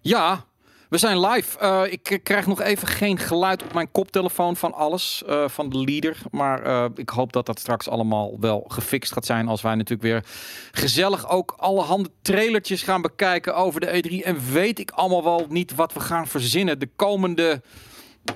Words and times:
Ja, 0.00 0.44
we 0.88 0.98
zijn 0.98 1.20
live. 1.20 1.58
Uh, 1.62 1.92
ik 1.92 2.20
krijg 2.22 2.46
nog 2.46 2.60
even 2.60 2.88
geen 2.88 3.18
geluid 3.18 3.62
op 3.62 3.72
mijn 3.72 3.90
koptelefoon 3.90 4.56
van 4.56 4.74
alles, 4.74 5.22
uh, 5.28 5.48
van 5.48 5.68
de 5.68 5.78
leader. 5.78 6.16
Maar 6.30 6.66
uh, 6.66 6.84
ik 6.94 7.08
hoop 7.08 7.32
dat 7.32 7.46
dat 7.46 7.58
straks 7.58 7.88
allemaal 7.88 8.36
wel 8.40 8.64
gefixt 8.68 9.12
gaat 9.12 9.26
zijn. 9.26 9.48
Als 9.48 9.62
wij 9.62 9.74
natuurlijk 9.74 10.08
weer 10.08 10.24
gezellig 10.72 11.28
ook 11.28 11.54
allerhande 11.56 12.10
trailertjes 12.22 12.82
gaan 12.82 13.02
bekijken 13.02 13.56
over 13.56 13.80
de 13.80 14.02
E3. 14.02 14.24
En 14.24 14.52
weet 14.52 14.78
ik 14.78 14.90
allemaal 14.90 15.24
wel 15.24 15.46
niet 15.48 15.74
wat 15.74 15.92
we 15.92 16.00
gaan 16.00 16.26
verzinnen 16.26 16.78
de 16.78 16.90
komende 16.96 17.62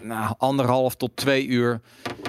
nou, 0.01 0.35
anderhalf 0.39 0.95
tot 0.95 1.17
twee 1.17 1.47
uur. 1.47 1.81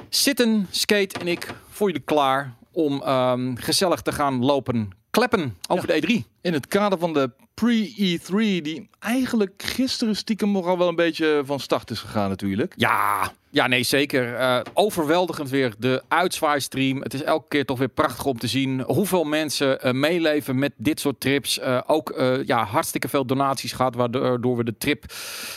Zitten, 0.10 0.68
Skate 0.70 1.20
en 1.20 1.28
ik 1.28 1.54
voor 1.70 1.88
jullie 1.88 2.04
klaar 2.06 2.56
om 2.72 3.02
um, 3.08 3.58
gezellig 3.58 4.02
te 4.02 4.12
gaan 4.12 4.46
lopen 4.46 4.92
kleppen 5.10 5.58
over 5.68 5.96
ja. 5.96 6.02
de 6.02 6.08
E3. 6.08 6.28
In 6.42 6.54
het 6.54 6.68
kader 6.68 7.00
van 7.00 7.14
de 7.14 7.32
pre-E3, 7.62 8.62
die 8.62 8.90
eigenlijk 9.00 9.64
gisteren 9.66 10.16
stiekem 10.16 10.52
nogal 10.52 10.78
wel 10.78 10.88
een 10.88 10.96
beetje 10.96 11.42
van 11.46 11.60
start 11.60 11.90
is 11.90 12.00
gegaan 12.00 12.30
natuurlijk. 12.30 12.74
Ja, 12.78 13.34
ja, 13.54 13.68
nee, 13.68 13.84
zeker. 13.84 14.40
Uh, 14.40 14.60
overweldigend 14.74 15.50
weer 15.50 15.74
de 15.78 16.04
uitzwaaistream. 16.08 17.02
Het 17.02 17.14
is 17.14 17.24
elke 17.24 17.48
keer 17.48 17.66
toch 17.66 17.78
weer 17.78 17.88
prachtig 17.88 18.26
om 18.26 18.38
te 18.38 18.48
zien 18.48 18.82
hoeveel 18.82 19.24
mensen 19.24 19.80
uh, 19.84 19.92
meeleven 19.92 20.60
met 20.60 20.72
dit 20.78 21.00
soort 21.00 21.20
trips. 21.20 21.60
Uh, 21.60 21.82
ook 21.88 22.22
ja, 22.46 22.64
hartstikke 22.64 23.08
veel 23.08 23.26
donaties 23.26 23.72
gehad, 23.72 23.96
waardoor 23.96 24.58
we 24.58 24.64
de 24.64 24.78
trip 24.78 25.04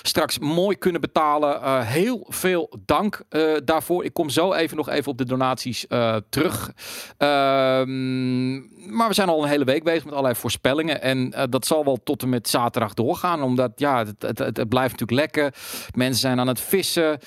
straks 0.02 0.38
mooi 0.38 0.76
kunnen 0.76 1.00
betalen. 1.00 1.86
heel 1.86 2.26
veel 2.28 2.78
dank 2.84 3.22
daarvoor. 3.64 4.04
Ik 4.04 4.12
kom 4.12 4.28
zo 4.28 4.52
even 4.52 4.76
nog 4.76 4.88
even 4.88 5.10
op 5.10 5.18
de 5.18 5.24
donaties 5.24 5.86
terug. 6.28 6.72
Ehm, 7.18 8.54
maar 8.96 9.08
we 9.08 9.14
zijn 9.14 9.28
al 9.28 9.42
een 9.42 9.48
hele 9.48 9.64
week 9.64 9.84
bezig 9.84 10.04
met 10.04 10.12
allerlei 10.12 10.34
voorspellingen. 10.34 11.02
En 11.02 11.34
dat 11.50 11.66
zal 11.66 11.84
wel 11.84 11.98
tot 12.04 12.22
en 12.22 12.28
met 12.28 12.48
zaterdag 12.48 12.94
doorgaan. 12.94 13.42
Omdat 13.42 13.72
ja, 13.76 14.04
het, 14.04 14.38
het, 14.38 14.38
het 14.38 14.68
blijft 14.68 14.98
natuurlijk 14.98 15.20
lekker. 15.20 15.54
Mensen 15.94 16.20
zijn 16.20 16.40
aan 16.40 16.48
het 16.48 16.60
vissen. 16.60 17.18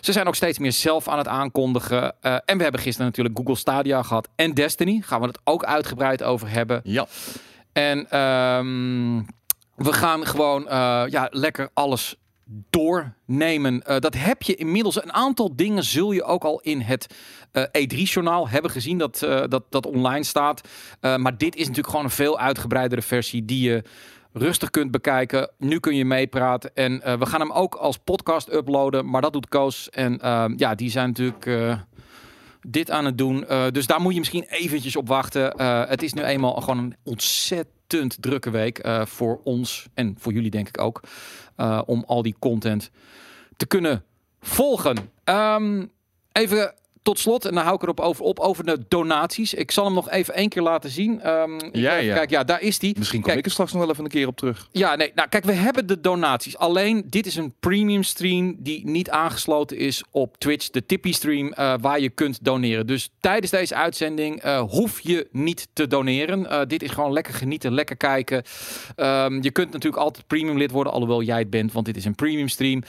Ze 0.00 0.12
zijn 0.12 0.26
ook 0.26 0.34
steeds 0.34 0.58
meer 0.58 0.72
zelf 0.72 1.08
aan 1.08 1.18
het 1.18 1.28
aankondigen. 1.28 2.02
Uh, 2.22 2.32
en 2.44 2.56
we 2.56 2.62
hebben 2.62 2.80
gisteren 2.80 3.06
natuurlijk 3.06 3.36
Google 3.36 3.56
Stadia 3.56 4.02
gehad 4.02 4.28
en 4.36 4.54
Destiny. 4.54 5.00
Gaan 5.04 5.20
we 5.20 5.26
het 5.26 5.38
ook 5.44 5.64
uitgebreid 5.64 6.22
over 6.22 6.50
hebben. 6.50 6.80
Ja. 6.84 7.06
En 7.72 8.18
um, 8.20 9.26
we 9.76 9.92
gaan 9.92 10.26
gewoon 10.26 10.62
uh, 10.62 11.04
ja, 11.08 11.28
lekker 11.30 11.70
alles 11.74 12.16
doornemen. 12.70 13.82
Uh, 13.88 13.98
dat 13.98 14.14
heb 14.14 14.42
je 14.42 14.54
inmiddels. 14.54 15.02
Een 15.02 15.12
aantal 15.12 15.56
dingen 15.56 15.84
zul 15.84 16.12
je 16.12 16.24
ook 16.24 16.44
al 16.44 16.60
in 16.60 16.80
het 16.80 17.14
uh, 17.52 17.62
E3-journaal 17.62 18.48
hebben 18.48 18.70
gezien 18.70 18.98
dat, 18.98 19.22
uh, 19.24 19.42
dat 19.48 19.64
dat 19.70 19.86
online 19.86 20.24
staat. 20.24 20.68
maar 21.00 21.38
dit 21.38 21.54
is 21.54 21.60
natuurlijk 21.60 21.88
gewoon 21.88 22.04
een 22.04 22.10
veel 22.10 22.38
uitgebreidere 22.38 23.02
versie 23.02 23.44
die 23.44 23.70
je 23.70 23.82
rustig 24.36 24.70
kunt 24.70 24.90
bekijken. 24.90 25.50
Nu 25.58 25.80
kun 25.80 25.96
je 25.96 26.04
meepraten. 26.04 26.74
En 26.74 26.92
uh, 26.92 27.18
we 27.18 27.26
gaan 27.26 27.40
hem 27.40 27.52
ook 27.52 27.74
als 27.74 27.98
podcast 27.98 28.52
uploaden. 28.52 29.10
Maar 29.10 29.20
dat 29.20 29.32
doet 29.32 29.48
Koos. 29.48 29.90
En 29.90 30.18
uh, 30.24 30.44
ja, 30.56 30.74
die 30.74 30.90
zijn 30.90 31.08
natuurlijk 31.08 31.46
uh, 31.46 31.78
dit 32.60 32.90
aan 32.90 33.04
het 33.04 33.18
doen. 33.18 33.44
dus 33.72 33.86
daar 33.86 34.00
moet 34.00 34.12
je 34.12 34.18
misschien 34.18 34.46
eventjes 34.48 34.96
op 34.96 35.08
wachten. 35.08 35.62
het 35.88 36.02
is 36.02 36.12
nu 36.12 36.22
eenmaal 36.22 36.60
gewoon 36.60 36.78
een 36.78 36.96
ontzettend 37.02 38.22
drukke 38.22 38.50
week 38.50 38.88
voor 39.04 39.40
ons. 39.44 39.86
En 39.94 40.16
voor 40.18 40.32
jullie 40.32 40.50
denk 40.50 40.68
ik 40.68 40.80
ook. 40.80 41.00
om 41.86 42.04
al 42.06 42.22
die 42.22 42.36
content 42.38 42.90
te 43.56 43.66
kunnen 43.66 44.04
volgen. 44.40 44.96
Um, 45.24 45.90
even 46.32 46.74
tot 47.06 47.18
slot, 47.18 47.44
en 47.44 47.54
dan 47.54 47.62
hou 47.62 47.74
ik 47.74 47.82
erop 47.82 48.00
over 48.00 48.24
op, 48.24 48.38
over 48.38 48.64
de 48.64 48.84
donaties. 48.88 49.54
Ik 49.54 49.70
zal 49.70 49.84
hem 49.84 49.94
nog 49.94 50.10
even 50.10 50.34
één 50.34 50.48
keer 50.48 50.62
laten 50.62 50.90
zien. 50.90 51.28
Um, 51.28 51.58
ja, 51.72 51.94
ja. 51.96 52.14
Kijk, 52.14 52.30
ja, 52.30 52.44
daar 52.44 52.60
is 52.60 52.78
die. 52.78 52.94
Misschien 52.98 53.20
kom 53.20 53.28
kijk, 53.28 53.38
ik 53.38 53.46
er 53.46 53.50
straks 53.50 53.72
nog 53.72 53.82
wel 53.82 53.90
even 53.90 54.04
een 54.04 54.10
keer 54.10 54.26
op 54.26 54.36
terug. 54.36 54.68
Ja, 54.72 54.96
nee. 54.96 55.12
Nou, 55.14 55.28
kijk, 55.28 55.44
we 55.44 55.52
hebben 55.52 55.86
de 55.86 56.00
donaties. 56.00 56.56
Alleen, 56.56 57.04
dit 57.06 57.26
is 57.26 57.36
een 57.36 57.54
premium 57.60 58.02
stream 58.02 58.56
die 58.58 58.86
niet 58.86 59.10
aangesloten 59.10 59.76
is 59.76 60.04
op 60.10 60.38
Twitch. 60.38 60.70
De 60.70 60.86
Tippy 60.86 61.12
stream, 61.12 61.46
uh, 61.58 61.74
waar 61.80 62.00
je 62.00 62.10
kunt 62.10 62.44
doneren. 62.44 62.86
Dus 62.86 63.10
tijdens 63.20 63.50
deze 63.50 63.74
uitzending 63.74 64.44
uh, 64.44 64.60
hoef 64.60 65.00
je 65.00 65.28
niet 65.32 65.68
te 65.72 65.86
doneren. 65.86 66.40
Uh, 66.40 66.60
dit 66.66 66.82
is 66.82 66.90
gewoon 66.90 67.12
lekker 67.12 67.34
genieten, 67.34 67.74
lekker 67.74 67.96
kijken. 67.96 68.42
Um, 68.96 69.42
je 69.42 69.50
kunt 69.50 69.72
natuurlijk 69.72 70.02
altijd 70.02 70.26
premium 70.26 70.56
lid 70.56 70.70
worden, 70.70 70.92
alhoewel 70.92 71.22
jij 71.22 71.38
het 71.38 71.50
bent, 71.50 71.72
want 71.72 71.86
dit 71.86 71.96
is 71.96 72.04
een 72.04 72.14
premium 72.14 72.48
stream. 72.48 72.82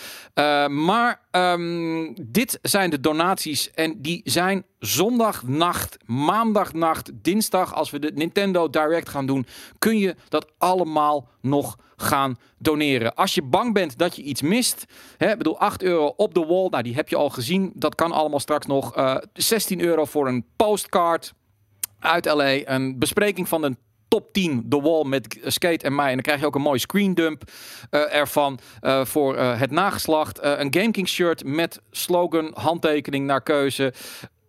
maar 0.84 1.22
um, 1.32 2.16
dit 2.22 2.60
zijn 2.62 2.90
de 2.90 3.00
donaties 3.00 3.72
en 3.72 3.96
die 3.98 4.07
zijn 4.24 4.66
zondagnacht, 4.80 5.98
maandagnacht, 6.06 7.12
dinsdag, 7.14 7.74
als 7.74 7.90
we 7.90 8.00
de 8.00 8.12
Nintendo 8.16 8.70
Direct 8.70 9.10
gaan 9.10 9.26
doen, 9.26 9.46
kun 9.80 9.98
je 9.98 10.16
dat 10.30 10.48
allemaal 10.58 11.28
nog 11.42 11.78
gaan 11.96 12.38
doneren. 12.58 13.16
Als 13.16 13.36
je 13.36 13.42
bang 13.42 13.74
bent 13.74 13.98
dat 13.98 14.16
je 14.16 14.22
iets 14.22 14.42
mist, 14.42 14.86
hè, 15.18 15.38
bedoel 15.38 15.60
8 15.60 15.84
euro 15.84 16.14
op 16.18 16.34
de 16.34 16.46
wall, 16.46 16.68
nou 16.70 16.84
die 16.84 16.96
heb 16.96 17.10
je 17.10 17.16
al 17.16 17.30
gezien, 17.30 17.72
dat 17.74 17.96
kan 17.96 18.12
allemaal 18.12 18.40
straks 18.40 18.66
nog. 18.66 18.98
Uh, 18.98 19.18
16 19.34 19.82
euro 19.82 20.06
voor 20.06 20.28
een 20.28 20.46
postcard 20.56 21.34
uit 22.00 22.26
LA, 22.26 22.68
een 22.68 23.00
bespreking 23.00 23.48
van 23.48 23.64
een 23.64 23.78
top 24.08 24.34
10 24.34 24.66
The 24.70 24.82
Wall 24.82 25.04
met 25.04 25.40
Skate 25.44 25.86
en 25.86 25.96
mij. 25.96 26.08
En 26.08 26.14
dan 26.14 26.22
krijg 26.22 26.40
je 26.40 26.46
ook 26.46 26.56
een 26.56 26.62
mooie 26.62 26.80
screen 26.80 27.14
dump 27.14 27.44
uh, 27.92 28.14
ervan 28.16 28.60
uh, 28.82 29.06
voor 29.06 29.36
uh, 29.36 29.60
het 29.60 29.72
nageslacht. 29.72 30.40
een 30.42 30.74
Game 30.74 30.92
King 30.92 31.08
shirt 31.08 31.44
met 31.44 31.82
slogan, 31.92 32.52
handtekening 32.54 33.26
naar 33.26 33.42
keuze. 33.42 33.94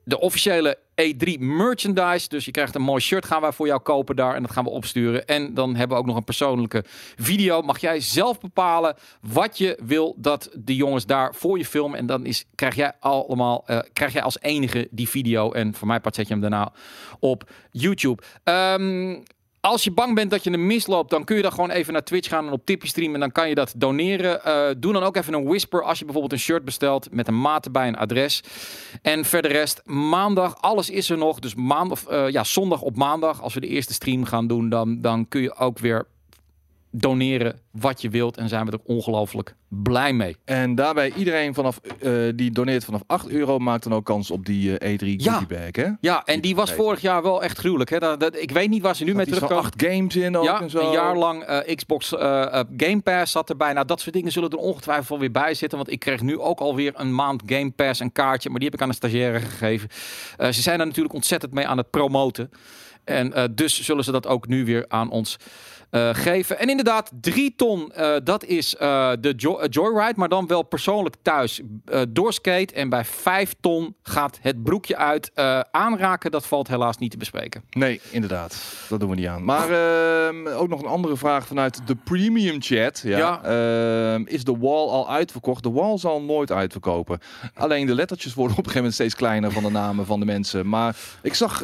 De 0.05 0.21
officiële 0.21 0.79
E3 1.03 1.39
merchandise. 1.39 2.29
Dus 2.29 2.45
je 2.45 2.51
krijgt 2.51 2.75
een 2.75 2.83
mooi 2.83 3.01
shirt 3.01 3.25
gaan 3.25 3.41
wij 3.41 3.53
voor 3.53 3.67
jou 3.67 3.81
kopen 3.81 4.17
daar. 4.17 4.35
En 4.35 4.43
dat 4.43 4.51
gaan 4.51 4.65
we 4.65 4.71
opsturen. 4.71 5.27
En 5.27 5.55
dan 5.55 5.75
hebben 5.75 5.97
we 5.97 6.03
ook 6.03 6.09
nog 6.09 6.17
een 6.17 6.25
persoonlijke 6.25 6.85
video. 7.17 7.63
Mag 7.63 7.79
jij 7.79 8.01
zelf 8.01 8.41
bepalen 8.41 8.97
wat 9.21 9.59
je 9.59 9.79
wil 9.85 10.15
dat 10.19 10.51
de 10.55 10.77
jongens 10.77 11.07
daar 11.07 11.35
voor 11.35 11.59
je 11.59 11.65
filmen. 11.65 11.99
En 11.99 12.07
dan 12.07 12.27
is, 12.27 12.45
krijg 12.55 12.75
jij 12.75 12.93
allemaal, 13.01 13.65
krijg 13.93 14.13
jij 14.13 14.23
als 14.23 14.41
enige 14.41 14.89
die 14.91 15.09
video. 15.09 15.53
En 15.53 15.75
voor 15.75 15.87
mij 15.87 16.01
part 16.01 16.15
zet 16.15 16.27
je 16.27 16.33
hem 16.33 16.43
daarna 16.43 16.73
op 17.19 17.51
YouTube. 17.71 18.23
Um, 18.45 19.25
als 19.69 19.85
je 19.85 19.91
bang 19.91 20.15
bent 20.15 20.31
dat 20.31 20.45
je 20.45 20.51
een 20.51 20.67
misloopt, 20.67 21.11
dan 21.11 21.25
kun 21.25 21.37
je 21.37 21.43
dan 21.43 21.53
gewoon 21.53 21.71
even 21.71 21.93
naar 21.93 22.05
Twitch 22.05 22.29
gaan 22.29 22.47
en 22.47 22.53
op 22.53 22.65
Tippy 22.65 22.87
streamen. 22.87 23.15
En 23.15 23.21
dan 23.21 23.33
kan 23.33 23.49
je 23.49 23.55
dat 23.55 23.75
doneren. 23.77 24.41
Uh, 24.47 24.69
doe 24.79 24.93
dan 24.93 25.03
ook 25.03 25.17
even 25.17 25.35
een 25.35 25.45
whisper 25.45 25.83
als 25.83 25.99
je 25.99 26.05
bijvoorbeeld 26.05 26.33
een 26.33 26.39
shirt 26.47 26.65
bestelt 26.65 27.09
met 27.13 27.29
een 27.29 27.41
maat 27.41 27.65
erbij, 27.65 27.89
een 27.89 27.97
adres. 27.97 28.43
En 29.03 29.25
verder 29.25 29.51
rest, 29.51 29.83
maandag, 29.85 30.61
alles 30.61 30.91
is 30.91 31.11
er 31.11 31.19
nog. 31.19 31.39
Dus 31.39 31.55
maandag, 31.55 32.11
uh, 32.11 32.31
ja, 32.31 32.45
zondag 32.45 32.81
op 32.81 32.97
maandag, 32.97 33.43
als 33.43 33.55
we 33.55 33.61
de 33.61 33.67
eerste 33.67 33.93
stream 33.93 34.25
gaan 34.25 34.47
doen, 34.47 34.69
dan, 34.69 35.01
dan 35.01 35.29
kun 35.29 35.41
je 35.41 35.57
ook 35.57 35.79
weer 35.79 36.07
doneren 36.91 37.61
wat 37.71 38.03
je 38.03 38.11
wilt. 38.11 38.37
En 38.37 38.49
zijn 38.49 38.67
we 38.67 38.73
er 38.73 38.81
ongelooflijk 38.85 39.55
blij 39.69 40.13
mee. 40.13 40.37
En 40.45 40.75
daarbij 40.75 41.13
iedereen 41.17 41.55
vanaf 41.55 41.81
uh, 42.03 42.29
die 42.35 42.51
doneert 42.51 42.85
vanaf 42.85 43.03
8 43.07 43.29
euro 43.29 43.59
maakt 43.59 43.83
dan 43.83 43.95
ook 43.95 44.05
kans 44.05 44.31
op 44.31 44.47
die 44.47 44.79
uh, 44.79 44.97
E3 44.97 45.07
ja. 45.17 45.47
bag, 45.49 45.59
hè? 45.73 45.87
Ja, 46.01 46.25
en 46.25 46.41
die 46.41 46.55
was 46.55 46.73
vorig 46.73 47.01
jaar 47.01 47.23
wel 47.23 47.43
echt 47.43 47.59
gruwelijk. 47.59 47.91
Hè? 47.91 47.99
Dat, 47.99 48.21
dat, 48.21 48.37
ik 48.37 48.51
weet 48.51 48.69
niet 48.69 48.83
waar 48.83 48.97
ze 48.97 49.05
nu 49.05 49.15
mee 49.15 49.27
terugkomen. 49.27 49.65
acht 49.65 49.83
games 49.83 50.17
in 50.17 50.37
ook 50.37 50.45
ja, 50.45 50.61
en 50.61 50.71
zo. 50.71 50.87
een 50.87 50.93
jaar 50.93 51.17
lang 51.17 51.49
uh, 51.49 51.75
Xbox 51.75 52.09
Game 52.77 53.01
Pass 53.03 53.33
zat 53.33 53.51
erbij. 53.51 53.73
Nou, 53.73 53.87
dat 53.87 54.01
soort 54.01 54.15
dingen 54.15 54.33
zullen 54.33 54.51
er 54.51 54.59
ongetwijfeld 54.59 55.09
wel 55.09 55.19
weer 55.19 55.31
bij 55.31 55.55
zitten. 55.55 55.79
Want 55.79 55.91
ik 55.91 55.99
kreeg 55.99 56.23
nu 56.23 56.39
ook 56.39 56.61
alweer 56.61 56.93
een 56.97 57.15
maand 57.15 57.43
Game 57.47 57.71
Pass, 57.71 58.01
een 58.01 58.13
kaartje. 58.13 58.51
Maar 58.51 58.59
die 58.59 58.69
heb 58.69 58.77
ik 58.77 58.83
aan 58.83 58.89
een 58.89 58.95
stagiaire 58.95 59.41
gegeven. 59.41 59.89
ze 60.39 60.63
zijn 60.63 60.81
er 60.81 60.87
natuurlijk 60.87 61.15
ontzettend 61.15 61.53
mee 61.53 61.67
aan 61.67 61.77
het 61.77 61.91
promoten. 61.91 62.51
En 63.05 63.53
dus 63.55 63.83
zullen 63.85 64.05
ze 64.05 64.13
dat 64.13 64.27
ook 64.27 64.47
nu 64.47 64.65
weer 64.65 64.85
aan 64.89 65.11
ons 65.11 65.37
uh, 65.91 66.09
geven. 66.13 66.59
En 66.59 66.69
inderdaad, 66.69 67.11
drie 67.21 67.55
ton, 67.57 67.93
uh, 67.99 68.17
dat 68.25 68.45
is 68.45 68.75
uh, 68.75 69.13
de 69.21 69.35
jo 69.37 69.67
Joyride, 69.67 70.13
maar 70.17 70.29
dan 70.29 70.47
wel 70.47 70.63
persoonlijk 70.63 71.17
thuis 71.23 71.61
doorskate. 72.09 72.75
En 72.75 72.89
bij 72.89 73.05
vijf 73.05 73.55
ton 73.61 73.97
gaat 74.03 74.39
het 74.43 74.63
broekje 74.63 74.97
uit. 74.97 75.31
aanraken, 75.71 76.31
dat 76.31 76.47
valt 76.47 76.69
helaas 76.69 76.99
niet 76.99 77.11
te 77.11 77.17
bespreken. 77.17 77.63
Nee, 77.71 78.01
inderdaad. 78.11 78.63
Dat 78.89 79.01
doen 79.01 79.09
we 79.09 79.15
niet 79.15 79.27
aan. 79.27 79.45
Maar 79.45 79.71
ehm, 79.71 80.47
ook 80.47 80.69
nog 80.69 80.81
een 80.81 80.89
andere 80.89 81.17
vraag 81.17 81.47
vanuit 81.47 81.87
de 81.87 81.95
premium 81.95 82.63
chat. 82.63 83.01
Ja. 83.05 83.19
ja. 83.19 83.43
Ehm, 83.43 84.23
is 84.27 84.45
de 84.45 84.57
wall 84.57 84.89
al 84.89 85.11
uitverkocht? 85.11 85.63
De 85.63 85.71
wall 85.71 85.99
zal 85.99 86.23
nooit 86.23 86.53
uitverkopen. 86.53 87.19
Alleen 87.55 87.87
de 87.87 87.95
lettertjes 87.95 88.35
worden 88.35 88.57
op 88.59 88.65
een 88.67 88.71
gegeven 88.71 88.91
moment 88.91 88.95
steeds 88.95 89.15
kleiner 89.15 89.53
van 89.53 89.63
de 89.63 89.71
namen 89.71 90.07
van 90.07 90.21
de 90.21 90.27
mensen. 90.27 90.69
Maar 90.69 90.97
ik 91.23 91.35
zag, 91.35 91.63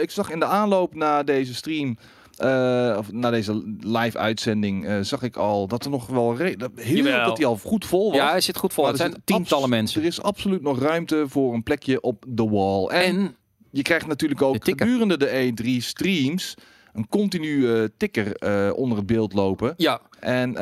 ik 0.00 0.10
zag 0.10 0.30
in 0.30 0.38
de 0.38 0.46
aanloop 0.46 0.94
naar 0.94 1.24
deze 1.24 1.54
stream... 1.54 1.96
Uh, 2.44 2.94
of 2.98 3.12
na 3.12 3.30
deze 3.30 3.76
live 3.80 4.18
uitzending 4.18 4.84
uh, 4.84 4.98
zag 5.00 5.22
ik 5.22 5.36
al 5.36 5.66
dat 5.66 5.84
er 5.84 5.90
nog 5.90 6.06
wel 6.06 6.36
dat, 6.56 6.70
heel 6.74 7.04
dat 7.04 7.36
hij 7.36 7.46
al 7.46 7.56
goed 7.56 7.84
vol 7.84 8.10
was. 8.10 8.20
Ja, 8.20 8.30
hij 8.30 8.40
zit 8.40 8.56
goed 8.56 8.72
vol. 8.72 8.84
Maar 8.84 8.92
het 8.92 9.02
zijn 9.02 9.22
tientallen 9.24 9.68
mensen. 9.68 10.00
Er 10.00 10.06
is 10.06 10.22
absoluut 10.22 10.62
nog 10.62 10.80
ruimte 10.80 11.24
voor 11.28 11.54
een 11.54 11.62
plekje 11.62 12.00
op 12.00 12.24
de 12.28 12.48
wall. 12.48 12.86
En, 12.86 13.04
en 13.04 13.36
je 13.70 13.82
krijgt 13.82 14.06
natuurlijk 14.06 14.42
ook 14.42 14.64
de 14.64 14.74
gedurende 14.76 15.16
de 15.16 15.52
E3 15.52 15.84
streams 15.84 16.54
een 16.92 17.08
continue 17.08 17.58
uh, 17.58 17.84
tikker 17.96 18.34
onder 18.74 18.98
het 18.98 19.06
beeld 19.06 19.32
lopen. 19.32 19.74
Ja. 19.76 20.00
En 20.20 20.52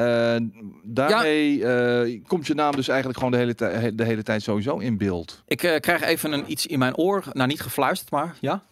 daarmee 0.85 1.59
ja. 1.59 2.07
komt 2.27 2.47
je 2.47 2.55
naam 2.55 2.77
dus 2.77 2.89
eigenlijk 2.89 3.19
gewoon 3.19 3.33
de 3.33 3.39
hele, 3.39 3.95
de 3.95 4.05
hele 4.05 4.23
tijd 4.23 4.43
sowieso 4.43 4.79
in 4.79 4.99
beeld. 4.99 5.43
Ik 5.47 5.57
krijg 5.57 6.03
even 6.03 6.33
een 6.33 6.45
iets 6.47 6.67
in 6.67 6.79
mijn 6.79 6.97
oor. 6.97 7.25
Nou, 7.33 7.49
niet 7.49 7.61
gefluisterd, 7.61 8.11
maar 8.11 8.37
ja. 8.41 8.63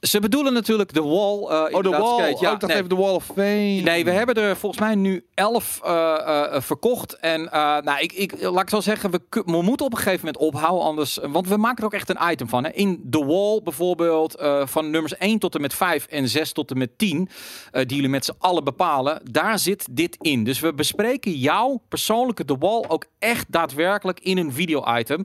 Ze 0.00 0.20
bedoelen 0.20 0.52
natuurlijk 0.52 0.92
de 0.92 1.02
wall. 1.02 1.36
Uh, 1.36 1.76
oh, 1.76 1.82
de 1.82 1.88
wall. 1.88 2.36
Ja, 2.40 2.52
ik 2.52 2.60
dacht 2.60 2.72
even 2.72 2.88
de 2.88 2.94
wall 2.94 3.14
of 3.14 3.24
fame. 3.24 3.80
Nee, 3.80 4.04
we 4.04 4.10
hebben 4.10 4.34
er 4.34 4.56
volgens 4.56 4.80
mij 4.80 4.94
nu 4.94 5.26
elf 5.34 5.80
uh, 5.84 6.60
verkocht. 6.60 7.16
En 7.16 7.42
nou, 7.84 7.98
ik, 7.98 8.12
ik, 8.12 8.42
laat 8.42 8.62
ik 8.62 8.68
zo 8.68 8.80
zeggen, 8.80 9.10
we, 9.10 9.20
we, 9.30 9.62
moeten 9.62 9.86
op 9.86 9.92
een 9.92 9.98
gegeven 9.98 10.26
moment 10.26 10.36
ophouden. 10.36 10.84
Anders, 10.86 11.18
want 11.22 11.48
we 11.48 11.56
maken 11.56 11.78
er 11.78 11.84
ook 11.84 11.92
echt 11.92 12.08
een 12.08 12.30
item 12.30 12.48
van. 12.48 12.64
Hè. 12.64 12.70
In 12.70 13.00
de 13.04 13.24
wall 13.24 13.60
bijvoorbeeld, 13.62 14.42
van 14.64 14.90
nummers 14.90 15.16
1 15.16 15.38
tot 15.38 15.54
en 15.54 15.60
met 15.60 15.74
5 15.74 16.06
en 16.06 16.28
6 16.28 16.52
tot 16.52 16.70
en 16.70 16.78
met 16.78 16.98
10, 16.98 17.28
die 17.72 17.86
jullie 17.86 18.08
met 18.08 18.24
z'n 18.24 18.34
allen 18.38 18.64
bepalen, 18.64 19.20
daar 19.30 19.58
zit 19.58 19.86
dit 19.90 20.16
in. 20.20 20.44
Dus 20.44 20.60
we 20.60 20.74
bespreken 20.74 21.32
jouw 21.32 21.82
persoonlijke 21.88 22.44
de 22.44 22.56
wall 22.58 22.84
ook 22.88 23.04
echt 23.18 23.46
daadwerkelijk 23.48 24.20
in 24.20 24.38
een 24.38 24.52
video-item 24.52 25.24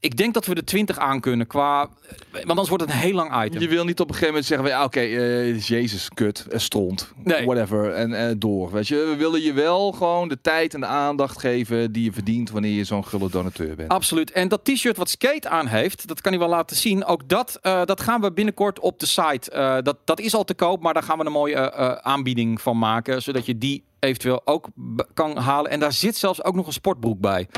ik 0.00 0.16
denk 0.16 0.34
dat 0.34 0.46
we 0.46 0.54
de 0.54 0.64
20 0.64 0.98
aan 0.98 1.20
kunnen 1.20 1.46
qua. 1.46 1.88
Want 2.32 2.48
anders 2.48 2.68
wordt 2.68 2.84
het 2.84 2.92
een 2.92 2.98
heel 2.98 3.14
lang 3.14 3.44
item. 3.44 3.60
Je 3.60 3.68
wil 3.68 3.84
niet 3.84 4.00
op 4.00 4.08
een 4.08 4.14
gegeven 4.14 4.34
moment 4.34 4.46
zeggen: 4.46 4.68
ja, 4.68 4.84
oké, 4.84 5.00
uh, 5.00 5.60
Jezus, 5.60 6.08
kut, 6.14 6.46
uh, 6.52 6.58
stront, 6.58 7.12
nee. 7.24 7.44
whatever. 7.44 7.92
En 7.92 8.10
uh, 8.10 8.30
door. 8.36 8.72
Weet 8.72 8.88
je, 8.88 8.94
we 8.96 9.16
willen 9.16 9.42
je 9.42 9.52
wel 9.52 9.92
gewoon 9.92 10.28
de 10.28 10.40
tijd 10.40 10.74
en 10.74 10.80
de 10.80 10.86
aandacht 10.86 11.40
geven 11.40 11.92
die 11.92 12.04
je 12.04 12.12
verdient 12.12 12.50
wanneer 12.50 12.72
je 12.72 12.84
zo'n 12.84 13.04
gulle 13.04 13.30
donateur 13.30 13.76
bent. 13.76 13.90
Absoluut. 13.90 14.30
En 14.30 14.48
dat 14.48 14.64
t-shirt 14.64 14.96
wat 14.96 15.10
Skate 15.10 15.48
aan 15.48 15.66
heeft, 15.66 16.08
dat 16.08 16.20
kan 16.20 16.32
hij 16.32 16.40
wel 16.40 16.50
laten 16.50 16.76
zien. 16.76 17.04
Ook 17.04 17.28
dat, 17.28 17.58
dat 17.62 18.00
gaan 18.00 18.20
we 18.20 18.32
binnenkort 18.32 18.80
op 18.80 19.00
de 19.00 19.06
site. 19.06 19.80
dat, 19.82 19.96
dat 20.04 20.20
is 20.20 20.34
al 20.34 20.44
te 20.44 20.54
koop, 20.54 20.82
maar 20.82 20.94
daar 20.94 21.02
gaan 21.02 21.18
we 21.18 21.24
een 21.24 21.32
mooie 21.32 21.74
aanbieding 22.02 22.60
van 22.60 22.78
maken. 22.78 23.22
Zodat 23.22 23.46
je 23.46 23.58
die 23.58 23.84
eventueel 24.00 24.40
ook 24.44 24.68
kan 25.14 25.36
halen. 25.36 25.70
En 25.70 25.80
daar 25.80 25.92
zit 25.92 26.16
zelfs 26.16 26.44
ook 26.44 26.54
nog 26.54 26.66
een 26.66 26.72
sportbroek 26.72 27.20
bij. 27.20 27.48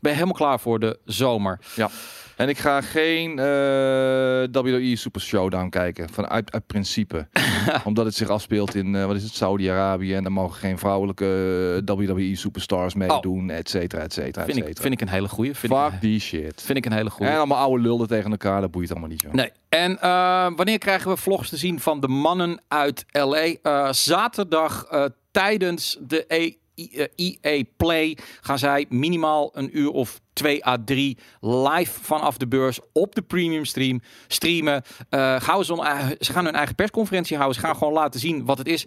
Ben 0.00 0.10
je 0.10 0.18
helemaal 0.18 0.34
klaar 0.34 0.60
voor 0.60 0.78
de 0.78 0.98
zomer. 1.04 1.60
Ja. 1.74 1.90
En 2.40 2.48
ik 2.48 2.58
ga 2.58 2.80
geen 2.80 3.30
uh, 3.30 4.62
WWE 4.62 4.96
Super 4.96 5.20
Showdown 5.20 5.68
kijken. 5.68 6.08
Vanuit 6.10 6.52
uit 6.52 6.66
principe. 6.66 7.28
Omdat 7.84 8.04
het 8.04 8.14
zich 8.14 8.28
afspeelt 8.28 8.74
in, 8.74 8.94
uh, 8.94 9.06
wat 9.06 9.16
is 9.16 9.22
het, 9.22 9.34
Saudi-Arabië. 9.34 10.14
En 10.14 10.22
daar 10.22 10.32
mogen 10.32 10.58
geen 10.58 10.78
vrouwelijke 10.78 11.24
uh, 11.88 11.96
WWE 11.96 12.36
superstars 12.36 12.94
meedoen, 12.94 13.50
oh. 13.50 13.56
et 13.56 13.68
cetera, 13.68 14.02
et 14.02 14.12
cetera, 14.12 14.44
vind, 14.44 14.56
Ik, 14.56 14.78
vind 14.80 14.94
ik 14.94 15.00
een 15.00 15.08
hele 15.08 15.28
goeie. 15.28 15.54
Vind 15.54 15.72
Fuck 15.72 15.92
ik, 15.92 16.00
die 16.00 16.20
shit. 16.20 16.62
Vind 16.62 16.78
ik 16.78 16.86
een 16.86 16.92
hele 16.92 17.10
goeie. 17.10 17.32
En 17.32 17.38
allemaal 17.38 17.58
oude 17.58 17.82
lullen 17.82 18.08
tegen 18.08 18.30
elkaar, 18.30 18.60
dat 18.60 18.70
boeit 18.70 18.90
allemaal 18.90 19.08
niet. 19.08 19.20
Joh. 19.20 19.32
Nee. 19.32 19.50
En 19.68 19.98
wanneer 20.56 20.78
krijgen 20.78 21.10
we 21.10 21.16
vlogs 21.16 21.48
te 21.48 21.56
zien 21.56 21.80
van 21.80 22.00
de 22.00 22.08
mannen 22.08 22.60
uit 22.68 23.04
L.A.? 23.10 23.92
zaterdag 23.92 24.86
tijdens 25.30 25.96
de 26.00 26.26
EA 26.26 26.50
e 27.16 27.36
e 27.40 27.64
Play 27.76 28.18
gaan 28.40 28.58
zij 28.58 28.86
minimaal 28.88 29.50
een 29.52 29.78
uur 29.78 29.90
of 29.90 30.20
2 30.32 30.66
à 30.66 30.76
3 30.84 31.18
live 31.40 32.00
vanaf 32.02 32.36
de 32.36 32.48
beurs 32.48 32.78
op 32.92 33.14
de 33.14 33.22
premium 33.22 33.64
stream 33.64 34.00
streamen. 34.26 34.82
Uh, 35.10 35.40
gaan 35.40 35.64
ze, 35.64 36.16
ze 36.20 36.32
gaan 36.32 36.44
hun 36.44 36.54
eigen 36.54 36.74
persconferentie 36.74 37.36
houden. 37.36 37.60
Ze 37.60 37.66
gaan 37.66 37.76
gewoon 37.76 37.92
laten 37.92 38.20
zien 38.20 38.44
wat 38.44 38.58
het 38.58 38.68
is. 38.68 38.86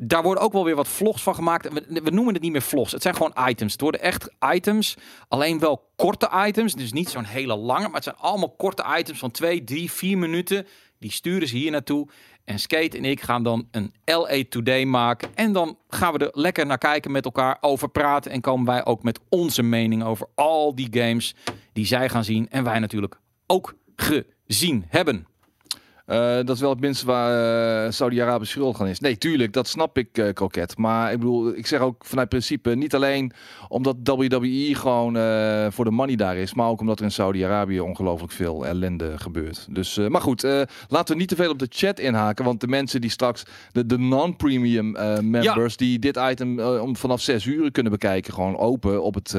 Daar 0.00 0.22
worden 0.22 0.42
ook 0.42 0.52
wel 0.52 0.64
weer 0.64 0.76
wat 0.76 0.88
vlogs 0.88 1.22
van 1.22 1.34
gemaakt. 1.34 1.72
We, 1.72 2.00
we, 2.02 2.10
noemen 2.10 2.34
het 2.34 2.42
niet 2.42 2.52
meer 2.52 2.62
vlogs. 2.62 2.92
Het 2.92 3.02
zijn 3.02 3.14
gewoon 3.14 3.48
items. 3.48 3.72
Het 3.72 3.80
worden 3.80 4.00
echt 4.00 4.30
items. 4.54 4.96
Alleen 5.28 5.58
wel 5.58 5.90
korte 5.96 6.30
items. 6.46 6.74
Dus 6.74 6.92
niet 6.92 7.08
zo'n 7.08 7.24
hele 7.24 7.56
lange. 7.56 7.86
Maar 7.86 7.94
het 7.94 8.04
zijn 8.04 8.16
allemaal 8.16 8.54
korte 8.56 8.84
items 8.98 9.18
van 9.18 9.30
2, 9.30 9.64
3, 9.64 9.92
4 9.92 10.18
minuten. 10.18 10.66
Die 10.98 11.12
sturen 11.12 11.48
ze 11.48 11.56
hier 11.56 11.70
naartoe. 11.70 12.08
En 12.48 12.58
Skate 12.58 12.96
en 12.96 13.04
ik 13.04 13.20
gaan 13.20 13.42
dan 13.42 13.68
een 13.70 13.92
LA 14.04 14.42
Today 14.48 14.84
maken. 14.84 15.28
En 15.34 15.52
dan 15.52 15.78
gaan 15.88 16.12
we 16.12 16.18
er 16.18 16.40
lekker 16.40 16.66
naar 16.66 16.78
kijken 16.78 17.10
met 17.10 17.24
elkaar, 17.24 17.58
over 17.60 17.88
praten. 17.88 18.30
En 18.30 18.40
komen 18.40 18.66
wij 18.66 18.84
ook 18.84 19.02
met 19.02 19.20
onze 19.28 19.62
mening 19.62 20.04
over 20.04 20.26
al 20.34 20.74
die 20.74 20.88
games 20.90 21.34
die 21.72 21.86
zij 21.86 22.08
gaan 22.08 22.24
zien. 22.24 22.48
En 22.50 22.64
wij 22.64 22.78
natuurlijk 22.78 23.20
ook 23.46 23.74
gezien 23.96 24.84
hebben. 24.88 25.26
Uh, 26.08 26.34
dat 26.34 26.50
is 26.50 26.60
wel 26.60 26.70
het 26.70 26.80
minste 26.80 27.06
waar 27.06 27.84
uh, 27.84 27.90
Saudi-Arabië 27.90 28.44
schuld 28.44 28.76
gaan 28.76 28.86
is. 28.86 29.00
Nee, 29.00 29.18
tuurlijk, 29.18 29.52
dat 29.52 29.68
snap 29.68 29.98
ik, 29.98 30.18
uh, 30.18 30.32
Kroket. 30.32 30.76
Maar 30.76 31.12
ik 31.12 31.18
bedoel, 31.18 31.56
ik 31.56 31.66
zeg 31.66 31.80
ook 31.80 32.04
vanuit 32.04 32.28
principe, 32.28 32.74
niet 32.74 32.94
alleen 32.94 33.32
omdat 33.68 33.96
WWE 34.02 34.74
gewoon 34.74 35.12
voor 35.72 35.84
de 35.84 35.90
money 35.90 36.16
daar 36.16 36.36
is, 36.36 36.54
maar 36.54 36.68
ook 36.68 36.80
omdat 36.80 36.98
er 36.98 37.04
in 37.04 37.10
Saudi-Arabië 37.10 37.80
ongelooflijk 37.80 38.32
veel 38.32 38.66
ellende 38.66 39.18
gebeurt. 39.18 39.66
Dus, 39.70 39.96
maar 39.96 40.20
goed, 40.20 40.42
laten 40.88 41.14
we 41.14 41.20
niet 41.20 41.28
te 41.28 41.36
veel 41.36 41.50
op 41.50 41.58
de 41.58 41.66
chat 41.70 41.98
inhaken, 41.98 42.44
want 42.44 42.60
de 42.60 42.68
mensen 42.68 43.00
die 43.00 43.10
straks, 43.10 43.42
de, 43.72 43.86
de 43.86 43.98
non-premium 43.98 44.96
members, 45.30 45.76
die 45.76 45.98
dit 45.98 46.16
item 46.30 46.60
om 46.60 46.96
vanaf 46.96 47.20
6 47.20 47.44
uur 47.44 47.70
kunnen 47.70 47.92
bekijken, 47.92 48.32
gewoon 48.32 48.56
open 48.56 49.02
op 49.02 49.14
het 49.14 49.36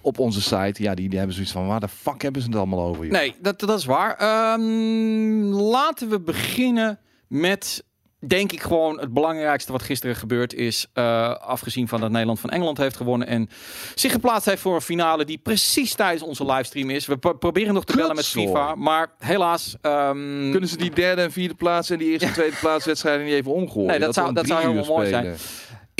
op 0.00 0.18
onze 0.18 0.40
site. 0.40 0.82
Ja, 0.82 0.94
die, 0.94 1.08
die 1.08 1.18
hebben 1.18 1.34
zoiets 1.34 1.52
van, 1.52 1.66
waar 1.66 1.80
de 1.80 1.88
fuck 1.88 2.22
hebben 2.22 2.42
ze 2.42 2.48
het 2.48 2.56
allemaal 2.56 2.86
over? 2.86 3.06
Nee, 3.06 3.34
dat, 3.40 3.60
dat 3.60 3.78
is 3.78 3.84
waar. 3.84 4.16
Ehm, 4.16 5.42
laten 5.52 6.08
we 6.08 6.20
beginnen 6.20 6.98
met 7.28 7.84
denk 8.26 8.52
ik 8.52 8.60
gewoon 8.60 9.00
het 9.00 9.12
belangrijkste 9.12 9.72
wat 9.72 9.82
gisteren 9.82 10.16
gebeurd 10.16 10.54
is. 10.54 10.86
Uh, 10.94 11.34
afgezien 11.34 11.88
van 11.88 12.00
dat 12.00 12.10
Nederland 12.10 12.40
van 12.40 12.50
Engeland 12.50 12.78
heeft 12.78 12.96
gewonnen. 12.96 13.26
En 13.26 13.48
zich 13.94 14.12
geplaatst 14.12 14.46
heeft 14.46 14.62
voor 14.62 14.74
een 14.74 14.80
finale 14.80 15.24
die 15.24 15.38
precies 15.38 15.94
tijdens 15.94 16.22
onze 16.22 16.44
livestream 16.44 16.90
is. 16.90 17.06
We 17.06 17.18
proberen 17.18 17.74
nog 17.74 17.84
te 17.84 17.96
bellen 17.96 18.16
met 18.16 18.26
FIFA. 18.26 18.74
Maar 18.74 19.12
helaas. 19.18 19.76
Um... 19.82 20.50
Kunnen 20.50 20.68
ze 20.68 20.76
die 20.76 20.90
derde 20.90 21.22
en 21.22 21.32
vierde 21.32 21.54
plaats 21.54 21.90
en 21.90 21.98
die 21.98 22.10
eerste 22.10 22.26
en 22.26 22.32
tweede 22.32 22.56
plaats 22.66 22.84
wedstrijden 22.84 23.24
niet 23.24 23.34
even 23.34 23.52
omgooien? 23.52 23.88
Nee, 23.88 23.98
dat, 23.98 24.14
zou, 24.14 24.32
dat 24.32 24.46
zou 24.46 24.60
helemaal 24.60 24.84
mooi 24.84 25.08
zijn 25.08 25.36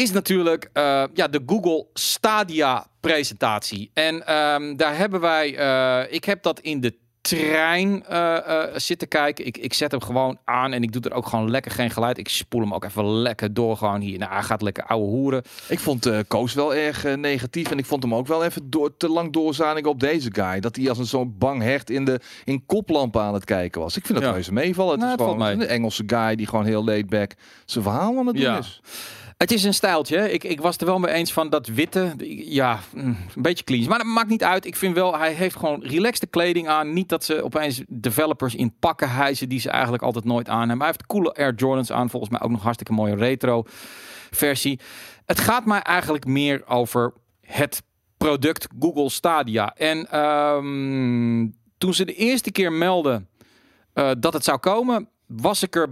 is 0.01 0.11
natuurlijk 0.11 0.71
uh, 0.75 1.05
ja, 1.15 1.29
de 1.29 1.43
Google 1.47 1.87
Stadia 1.93 2.87
presentatie. 3.01 3.91
En 3.95 4.35
um, 4.37 4.77
daar 4.77 4.97
hebben 4.97 5.21
wij, 5.21 5.59
uh, 5.59 6.13
ik 6.13 6.25
heb 6.25 6.43
dat 6.43 6.61
in 6.61 6.81
de 6.81 6.95
trein 7.21 8.05
uh, 8.11 8.37
zitten 8.75 9.09
kijken. 9.09 9.47
Ik, 9.47 9.59
ik 9.59 9.75
zet 9.75 9.91
hem 9.91 10.03
gewoon 10.03 10.39
aan 10.45 10.73
en 10.73 10.83
ik 10.83 10.93
doe 10.93 11.03
er 11.03 11.13
ook 11.13 11.27
gewoon 11.27 11.51
lekker 11.51 11.71
geen 11.71 11.91
geluid. 11.91 12.19
Ik 12.19 12.29
spoel 12.29 12.61
hem 12.61 12.75
ook 12.75 12.85
even 12.85 13.05
lekker 13.05 13.55
door 13.55 13.77
gewoon 13.77 14.01
hier. 14.01 14.19
Nou, 14.19 14.33
hij 14.33 14.43
gaat 14.43 14.63
lekker 14.63 14.85
ouwe 14.85 15.07
hoeren. 15.07 15.43
Ik 15.69 15.79
vond 15.79 16.11
Koos 16.29 16.55
wel 16.55 16.75
erg 16.75 17.17
negatief 17.17 17.71
en 17.71 17.79
ik 17.79 17.87
vond 17.87 18.03
hem 18.03 18.15
ook 18.15 18.27
wel 18.27 18.45
even 18.45 18.71
door, 18.71 18.97
te 18.97 19.09
lang 19.09 19.33
doorzaningen 19.33 19.91
op 19.91 20.01
deze 20.01 20.29
guy. 20.33 20.61
Dat 20.61 20.77
hij 20.77 20.89
als 20.89 20.99
een 20.99 21.07
zo'n 21.07 21.35
bang 21.39 21.63
hert 21.63 21.91
in 21.91 22.05
de 22.05 22.21
in 22.45 22.67
koplampen 22.67 23.23
aan 23.23 23.35
het 23.35 23.45
kijken 23.45 23.81
was. 23.81 23.97
Ik 23.97 24.07
vind 24.07 24.19
dat 24.19 24.27
ja. 24.27 24.35
reuze 24.35 24.53
meevallen. 24.53 24.93
Het 24.93 25.01
nou, 25.01 25.13
is 25.13 25.25
gewoon 25.25 25.61
een 25.61 25.67
Engelse 25.67 26.03
guy 26.07 26.37
die 26.37 26.47
gewoon 26.47 26.65
heel 26.65 26.85
laid 26.85 27.09
back 27.09 27.35
zijn 27.65 27.85
verhaal 27.85 28.19
aan 28.19 28.27
het 28.27 28.37
doen 28.37 28.57
is. 28.57 28.81
Het 29.41 29.51
is 29.51 29.65
een 29.65 29.75
stijltje. 29.75 30.33
Ik, 30.33 30.45
ik 30.45 30.61
was 30.61 30.77
er 30.77 30.87
wel 30.87 30.99
mee 30.99 31.13
eens 31.13 31.33
van 31.33 31.51
dat 31.51 31.67
witte. 31.67 32.15
Ja, 32.45 32.79
mm, 32.95 33.17
een 33.35 33.43
beetje 33.43 33.65
clean. 33.65 33.89
Maar 33.89 33.99
dat 33.99 34.07
maakt 34.07 34.29
niet 34.29 34.45
uit. 34.45 34.65
Ik 34.65 34.77
vind 34.77 34.95
wel, 34.95 35.19
hij 35.19 35.33
heeft 35.33 35.57
gewoon 35.57 35.83
relaxte 35.83 36.27
kleding 36.27 36.69
aan. 36.69 36.93
Niet 36.93 37.09
dat 37.09 37.25
ze 37.25 37.45
opeens 37.45 37.83
developers 37.89 38.55
in 38.55 38.75
pakken 38.79 39.11
hijzen 39.11 39.49
die 39.49 39.61
ze 39.61 39.71
eigenlijk 39.71 40.03
altijd 40.03 40.25
nooit 40.25 40.49
aan 40.49 40.59
hebben. 40.59 40.79
Hij 40.79 40.87
heeft 40.87 41.07
coole 41.07 41.35
Air 41.35 41.55
Jordans 41.55 41.93
aan. 41.93 42.11
Volgens 42.11 42.31
mij 42.31 42.41
ook 42.41 42.51
nog 42.51 42.63
hartstikke 42.63 42.93
mooie 42.93 43.15
retro 43.15 43.65
versie. 44.31 44.81
Het 45.27 45.41
gaat 45.41 45.65
mij 45.65 45.81
eigenlijk 45.81 46.27
meer 46.27 46.67
over 46.67 47.13
het 47.41 47.83
product 48.17 48.69
Google 48.81 49.11
Stadia. 49.11 49.75
En 49.77 50.19
um, 50.19 51.55
toen 51.79 51.95
ze 51.95 52.05
de 52.05 52.15
eerste 52.15 52.53
keer 52.53 52.73
melden 52.73 53.29
uh, 53.95 54.11
dat 54.19 54.33
het 54.33 54.45
zou 54.45 54.59
komen, 54.59 55.09
was 55.27 55.63
ik 55.63 55.77
er 55.77 55.89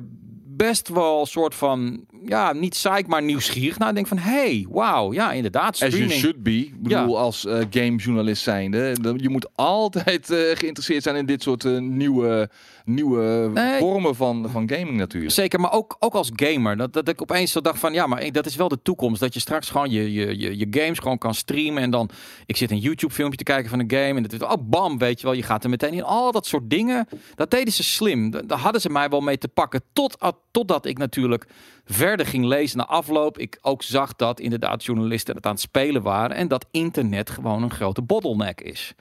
best 0.59 0.89
wel 0.89 1.27
soort 1.27 1.55
van, 1.55 2.05
ja, 2.27 2.53
niet 2.53 2.71
psych, 2.71 3.07
maar 3.07 3.23
nieuwsgierig 3.23 3.79
naar. 3.79 3.95
Denk 3.95 4.07
van, 4.07 4.19
hey, 4.19 4.67
wauw, 4.71 5.13
ja, 5.13 5.33
inderdaad. 5.33 5.77
Streaming. 5.77 6.05
As 6.05 6.09
you 6.09 6.21
should 6.21 6.43
be. 6.43 6.59
Ik 6.59 6.83
bedoel, 6.83 7.09
ja. 7.09 7.21
als 7.21 7.45
uh, 7.45 7.59
gamejournalist 7.71 8.43
zijnde, 8.43 8.97
je 9.17 9.29
moet 9.29 9.49
altijd 9.55 10.31
uh, 10.31 10.39
geïnteresseerd 10.39 11.03
zijn 11.03 11.17
in 11.17 11.27
dit 11.27 11.43
soort 11.43 11.65
uh, 11.65 11.79
nieuwe 11.79 12.51
nieuwe 12.89 13.51
vormen 13.79 14.15
van, 14.15 14.51
van 14.51 14.71
gaming 14.71 14.97
natuurlijk. 14.97 15.33
Zeker, 15.33 15.61
maar 15.61 15.73
ook, 15.73 15.97
ook 15.99 16.15
als 16.15 16.31
gamer. 16.35 16.77
Dat, 16.77 16.93
dat 16.93 17.09
ik 17.09 17.23
opeens 17.23 17.53
zo 17.53 17.61
dacht 17.61 17.79
van, 17.79 17.93
ja, 17.93 18.07
maar 18.07 18.33
dat 18.33 18.47
is 18.47 18.57
wel 18.57 18.69
de 18.69 18.83
toekomst. 18.83 19.21
Dat 19.21 19.35
je 19.35 19.41
straks 19.41 19.71
gewoon 19.71 19.91
je, 19.91 20.13
je, 20.13 20.39
je, 20.39 20.59
je 20.59 20.67
games 20.71 20.99
gewoon 20.99 21.19
kan 21.19 21.35
streamen. 21.35 21.83
En 21.83 21.91
dan, 21.91 22.11
ik 22.47 22.57
zit 22.57 22.71
een 22.71 22.79
YouTube 22.79 23.13
filmpje 23.13 23.39
te 23.39 23.45
kijken 23.45 23.71
van 23.71 23.79
een 23.79 23.91
game. 23.91 24.15
En 24.15 24.23
dat 24.23 24.33
is, 24.33 24.43
oh 24.43 24.53
bam, 24.61 24.99
weet 24.99 25.21
je 25.21 25.27
wel, 25.27 25.35
je 25.35 25.43
gaat 25.43 25.65
er 25.65 25.71
meteen 25.71 25.93
in. 25.93 26.05
Al 26.05 26.33
dat 26.33 26.47
soort 26.47 26.71
dingen, 26.71 27.09
dat 27.35 27.51
deden 27.51 27.73
ze 27.73 27.83
slim. 27.85 28.31
Daar 28.31 28.59
hadden 28.59 28.81
ze 28.81 28.91
mij 28.91 29.09
wel 29.09 29.21
mee 29.21 29.39
te 29.39 29.49
pakken. 29.49 29.83
Tot, 29.93 30.17
totdat 30.51 30.87
ik 30.87 30.99
natuurlijk 30.99 31.47
verder 31.85 32.27
ging 32.27 32.45
lezen 32.45 32.79
na 32.79 32.87
afloop. 32.87 33.39
Ik 33.39 33.59
ook 33.61 33.83
zag 33.83 34.17
dat 34.17 34.41
inderdaad 34.41 34.85
journalisten 34.85 35.37
het 35.37 35.47
aan 35.47 35.53
het 35.53 35.61
spelen 35.61 36.03
waren. 36.03 36.37
En 36.37 36.49
dat 36.49 36.67
internet 36.71 37.31
gewoon 37.31 37.63
een 37.63 37.71
grote 37.71 38.03
bottleneck 38.03 38.61
is. 38.61 38.95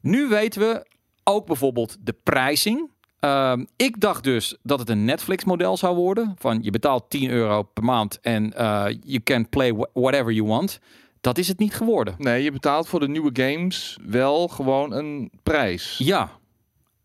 Nu 0.00 0.28
weten 0.28 0.60
we 0.60 0.86
ook 1.24 1.46
bijvoorbeeld 1.46 1.96
de 2.00 2.14
prijzing. 2.22 2.90
Ehm, 3.20 3.64
ik 3.76 4.00
dacht 4.00 4.24
dus 4.24 4.56
dat 4.62 4.78
het 4.78 4.88
een 4.88 5.04
Netflix-model 5.04 5.76
zou 5.76 5.96
worden. 5.96 6.34
Van 6.38 6.58
je 6.62 6.70
betaalt 6.70 7.10
10 7.10 7.30
euro 7.30 7.62
per 7.62 7.84
maand 7.84 8.20
en 8.20 8.52
uh, 8.56 8.86
you 9.02 9.20
can 9.22 9.48
play 9.48 9.74
whatever 9.92 10.32
you 10.32 10.46
want. 10.46 10.80
Dat 11.20 11.38
is 11.38 11.48
het 11.48 11.58
niet 11.58 11.74
geworden. 11.74 12.14
Nee, 12.18 12.42
je 12.42 12.52
betaalt 12.52 12.88
voor 12.88 13.00
de 13.00 13.08
nieuwe 13.08 13.30
games 13.32 13.98
wel 14.06 14.48
gewoon 14.48 14.92
een 14.92 15.30
prijs. 15.42 15.94
Ja, 15.98 16.37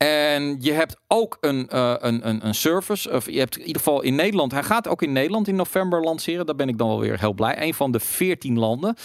en 0.04 0.58
je 0.60 0.72
hebt 0.72 0.96
ook 1.08 1.38
een, 1.42 1.70
uh, 1.74 1.94
een, 1.98 2.28
een, 2.28 2.48
een 2.48 2.56
service. 2.56 3.12
Of 3.12 3.30
je 3.30 3.40
hebt 3.40 3.58
in 3.58 3.66
ieder 3.66 3.82
geval 3.82 4.02
in 4.02 4.16
Nederland. 4.16 4.52
Hij 4.52 4.64
gaat 4.64 4.88
ook 4.88 5.02
in 5.02 5.12
Nederland 5.12 5.48
in 5.48 5.56
november 5.56 6.02
lanceren. 6.02 6.46
Daar 6.46 6.56
ben 6.56 6.70
ik 6.70 6.78
dan 6.78 6.88
wel 6.88 7.00
weer 7.00 7.20
heel 7.20 7.34
blij. 7.34 7.62
Een 7.62 7.74
van 7.74 7.92
de 7.92 8.00
14 8.00 8.60
landen. 8.60 8.96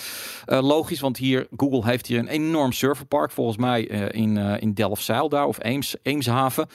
Uh, 0.46 0.62
logisch, 0.62 1.00
want 1.00 1.16
hier 1.16 1.46
Google 1.56 1.84
heeft 1.84 2.06
hier 2.06 2.18
een 2.18 2.28
enorm 2.28 2.72
serverpark. 2.72 3.30
Volgens 3.30 3.56
mij 3.56 3.90
uh, 3.90 4.22
in, 4.22 4.36
in 4.36 4.74
Delfzijl 4.74 5.28
daar 5.28 5.46
of 5.46 5.64
Eems, 5.64 5.96
Eemshaven. 6.02 6.68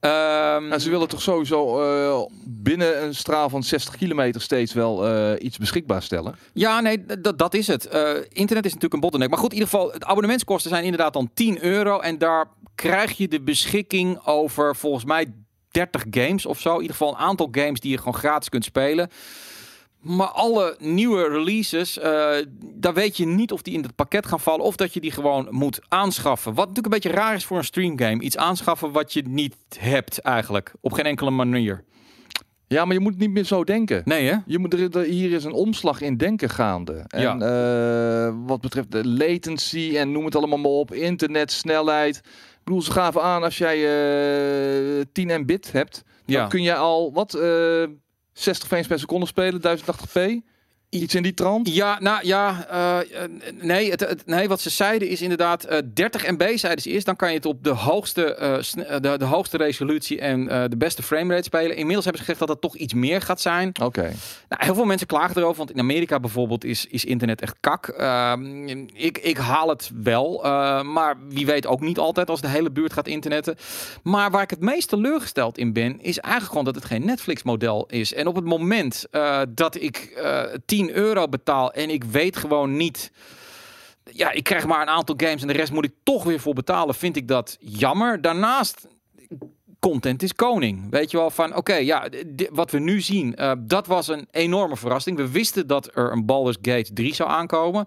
Nou, 0.00 0.78
ze 0.78 0.90
willen 0.90 1.08
toch 1.08 1.22
sowieso 1.22 1.80
eh, 1.80 2.34
binnen 2.44 3.02
een 3.02 3.14
straal 3.14 3.48
van 3.48 3.62
60 3.62 3.96
kilometer 3.96 4.40
steeds 4.40 4.72
wel 4.72 5.06
eh, 5.06 5.44
iets 5.44 5.58
beschikbaar 5.58 6.02
stellen. 6.02 6.36
Ja, 6.52 6.80
nee, 6.80 7.04
dat 7.36 7.54
is 7.54 7.66
het. 7.66 7.86
Eh, 7.86 8.10
internet 8.28 8.64
is 8.64 8.72
natuurlijk 8.72 8.94
een 8.94 9.00
bottleneck. 9.00 9.30
Maar 9.30 9.38
goed, 9.38 9.52
in 9.52 9.58
ieder 9.58 9.72
geval, 9.72 9.92
het 9.92 10.04
abonnementskosten 10.04 10.70
zijn 10.70 10.84
inderdaad 10.84 11.12
dan 11.12 11.30
10 11.34 11.64
euro. 11.64 11.98
En 12.00 12.18
daar 12.18 12.46
krijg 12.74 13.16
je 13.16 13.28
de 13.28 13.40
beschikking 13.40 14.26
over 14.26 14.76
volgens 14.76 15.04
mij 15.04 15.26
30 15.70 16.04
games 16.10 16.46
of 16.46 16.60
zo. 16.60 16.74
In 16.74 16.80
ieder 16.80 16.96
geval 16.96 17.12
een 17.12 17.20
aantal 17.20 17.48
games 17.50 17.80
die 17.80 17.90
je 17.90 17.98
gewoon 17.98 18.14
gratis 18.14 18.48
kunt 18.48 18.64
spelen. 18.64 19.10
Maar 20.06 20.26
alle 20.28 20.76
nieuwe 20.78 21.28
releases, 21.28 21.98
eh, 21.98 22.34
daar 22.74 22.94
weet 22.94 23.16
je 23.16 23.26
niet 23.26 23.52
of 23.52 23.62
die 23.62 23.74
in 23.74 23.82
het 23.82 23.94
pakket 23.94 24.26
gaan 24.26 24.40
vallen 24.40 24.64
of 24.64 24.76
dat 24.76 24.94
je 24.94 25.00
die 25.00 25.10
gewoon 25.10 25.46
moet 25.50 25.80
aanschaffen. 25.88 26.54
Wat 26.54 26.68
natuurlijk 26.68 26.94
een 26.94 27.00
beetje 27.00 27.18
raar 27.18 27.34
is 27.34 27.44
voor 27.44 27.56
een 27.58 27.64
streamgame. 27.64 28.22
Iets 28.22 28.36
aanschaffen 28.36 28.92
wat 28.92 29.12
je 29.12 29.22
niet 29.28 29.54
hebt 29.78 30.18
eigenlijk. 30.18 30.72
Op 30.80 30.92
geen 30.92 31.04
enkele 31.04 31.30
manier. 31.30 31.84
Ja, 32.68 32.84
maar 32.84 32.94
je 32.94 33.00
moet 33.00 33.18
niet 33.18 33.30
meer 33.30 33.44
zo 33.44 33.64
denken. 33.64 34.02
Nee 34.04 34.26
hè? 34.28 34.36
Je 34.46 34.58
moet, 34.58 34.72
er, 34.74 34.96
er- 34.98 35.04
hier 35.04 35.32
is 35.32 35.44
een 35.44 35.52
omslag 35.52 36.00
in 36.00 36.16
denken 36.16 36.48
gaande. 36.50 37.04
En 37.06 37.42
eh, 37.42 38.34
wat 38.46 38.60
betreft 38.60 38.90
de 38.92 39.06
latency 39.08 39.92
en 39.96 40.12
noem 40.12 40.24
het 40.24 40.36
allemaal 40.36 40.58
maar 40.58 40.70
op, 40.70 40.92
internet, 40.92 41.52
snelheid. 41.52 42.16
Ik 42.16 42.60
bedoel, 42.64 42.82
ze 42.82 42.90
gaven 42.92 43.22
aan 43.22 43.42
als 43.42 43.58
jij 43.58 43.76
eh 44.98 45.04
10 45.12 45.40
mbit 45.40 45.72
hebt, 45.72 46.02
Ja. 46.24 46.40
dan 46.40 46.48
kun 46.48 46.62
je 46.62 46.74
al 46.74 47.12
wat 47.12 47.34
60 48.36 48.66
frames 48.66 48.86
per 48.86 48.98
seconde 48.98 49.26
spelen, 49.26 49.60
1080p. 49.60 50.42
Iets 50.90 51.14
in 51.14 51.22
die 51.22 51.34
trant. 51.34 51.74
Ja, 51.74 51.98
nou 52.00 52.18
ja, 52.26 52.66
eh, 52.70 53.22
eh, 53.24 53.30
nee, 53.60 53.90
het, 53.90 54.00
het- 54.00 54.26
nee, 54.26 54.48
wat 54.48 54.60
ze 54.60 54.70
zeiden 54.70 55.08
is 55.08 55.22
inderdaad 55.22 55.64
eh 55.64 55.78
30 55.94 56.30
MB 56.30 56.56
zeiden 56.56 56.82
ze 56.82 56.90
eerst. 56.90 57.06
Dan 57.06 57.16
kan 57.16 57.28
je 57.28 57.34
het 57.36 57.46
op 57.46 57.64
de 57.64 57.70
hoogste, 57.70 58.34
eh, 58.34 58.54
eh, 58.94 59.00
de, 59.02 59.18
de 59.18 59.24
hoogste 59.24 59.56
resolutie 59.56 60.20
en 60.20 60.48
eh, 60.48 60.64
de 60.68 60.76
beste 60.76 61.02
framerate 61.02 61.42
spelen. 61.42 61.76
Inmiddels 61.76 62.04
hebben 62.04 62.22
ze 62.22 62.28
gezegd 62.28 62.38
dat 62.38 62.48
het 62.48 62.60
toch 62.60 62.76
iets 62.76 62.94
meer 62.94 63.20
gaat 63.20 63.40
zijn. 63.40 63.72
Oké. 63.82 64.00
Nou, 64.48 64.64
heel 64.64 64.74
veel 64.74 64.84
mensen 64.84 65.06
klagen 65.06 65.36
erover, 65.36 65.56
want 65.56 65.70
in 65.70 65.78
Amerika 65.78 66.20
bijvoorbeeld 66.20 66.64
is, 66.64 66.86
is 66.86 67.04
internet 67.04 67.40
echt 67.40 67.56
kak. 67.60 67.88
Ehm, 67.88 68.68
ik, 68.94 69.18
ik 69.18 69.36
haal 69.36 69.68
het 69.68 69.90
wel, 70.02 70.44
eh, 70.44 70.82
maar 70.82 71.14
wie 71.28 71.46
weet 71.46 71.66
ook 71.66 71.80
niet 71.80 71.98
altijd 71.98 72.30
als 72.30 72.40
de 72.40 72.48
hele 72.48 72.70
buurt 72.70 72.92
gaat 72.92 73.08
internetten. 73.08 73.56
Maar 74.02 74.30
waar 74.30 74.42
ik 74.42 74.50
het 74.50 74.60
meest 74.60 74.88
teleurgesteld 74.88 75.58
in 75.58 75.72
ben, 75.72 76.00
is 76.00 76.18
eigenlijk 76.18 76.48
gewoon 76.48 76.64
dat 76.64 76.74
het 76.74 76.84
geen 76.84 77.04
Netflix-model 77.04 77.86
is. 77.86 78.14
En 78.14 78.26
op 78.26 78.34
het 78.34 78.44
moment 78.44 79.04
eh, 79.10 79.40
dat 79.48 79.74
ik 79.82 79.96
eh 80.16 80.42
10 80.86 80.96
euro 80.96 81.28
betaal 81.28 81.72
en 81.72 81.90
ik 81.90 82.04
weet 82.04 82.36
gewoon 82.36 82.76
niet 82.76 83.10
ja, 84.12 84.30
ik 84.30 84.44
krijg 84.44 84.66
maar 84.66 84.80
een 84.80 84.88
aantal 84.88 85.14
games 85.18 85.40
en 85.40 85.46
de 85.46 85.52
rest 85.52 85.72
moet 85.72 85.84
ik 85.84 85.94
toch 86.02 86.24
weer 86.24 86.40
voor 86.40 86.54
betalen, 86.54 86.94
vind 86.94 87.16
ik 87.16 87.28
dat 87.28 87.56
jammer. 87.60 88.20
Daarnaast, 88.20 88.86
content 89.78 90.22
is 90.22 90.34
koning. 90.34 90.90
Weet 90.90 91.10
je 91.10 91.16
wel, 91.16 91.30
van 91.30 91.56
oké, 91.56 91.74
ja, 91.74 92.08
wat 92.50 92.70
we 92.70 92.78
nu 92.78 93.00
zien, 93.00 93.34
eh, 93.34 93.52
dat 93.58 93.86
was 93.86 94.08
een 94.08 94.28
enorme 94.30 94.76
verrassing. 94.76 95.16
We 95.16 95.30
wisten 95.30 95.66
dat 95.66 95.90
er 95.94 96.12
een 96.12 96.26
Baldur's 96.26 96.58
Gate 96.62 96.92
3 96.92 97.14
zou 97.14 97.30
aankomen. 97.30 97.86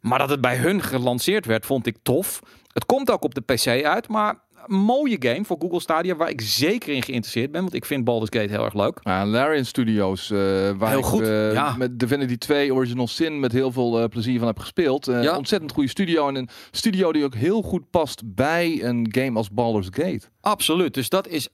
Maar 0.00 0.18
dat 0.18 0.30
het 0.30 0.40
bij 0.40 0.56
hun 0.56 0.82
gelanceerd 0.82 1.46
werd, 1.46 1.66
vond 1.66 1.86
ik 1.86 1.96
tof. 2.02 2.40
Het 2.72 2.86
komt 2.86 3.10
ook 3.10 3.24
op 3.24 3.34
de 3.34 3.40
PC 3.40 3.84
uit, 3.84 4.08
maar 4.08 4.38
mooie 4.66 5.16
game 5.18 5.44
voor 5.44 5.56
Google 5.60 5.80
Stadia, 5.80 6.16
waar 6.16 6.30
ik 6.30 6.40
zeker 6.40 6.94
in 6.94 7.02
geïnteresseerd 7.02 7.50
ben, 7.50 7.60
want 7.60 7.74
ik 7.74 7.84
vind 7.84 8.04
Baldur's 8.04 8.38
Gate 8.38 8.52
heel 8.52 8.64
erg 8.64 8.74
leuk. 8.74 8.98
Ja, 9.02 9.26
Larian 9.26 9.64
Studios, 9.64 10.30
eh, 10.30 10.38
waar 10.70 10.88
Heel 10.88 10.98
ik 10.98 11.04
goed, 11.04 11.22
eh, 11.22 11.52
ja. 11.52 11.74
met 11.76 11.98
Divinity 11.98 12.36
2 12.36 12.74
Original 12.74 13.06
Sin 13.06 13.40
met 13.40 13.52
heel 13.52 13.72
veel 13.72 14.00
eh, 14.00 14.08
plezier 14.08 14.38
van 14.38 14.46
heb 14.46 14.58
gespeeld. 14.58 15.06
Ja. 15.06 15.36
Ontzettend 15.36 15.72
goede 15.72 15.88
studio 15.88 16.28
en 16.28 16.34
een 16.34 16.48
studio 16.70 17.12
die 17.12 17.24
ook 17.24 17.34
heel 17.34 17.62
goed 17.62 17.90
past 17.90 18.22
bij 18.34 18.84
een 18.84 19.08
game 19.10 19.38
als 19.38 19.50
Baldur's 19.50 19.88
Gate. 19.90 20.22
Absoluut. 20.40 20.94
Dus 20.94 21.08
dat 21.08 21.28
is 21.28 21.48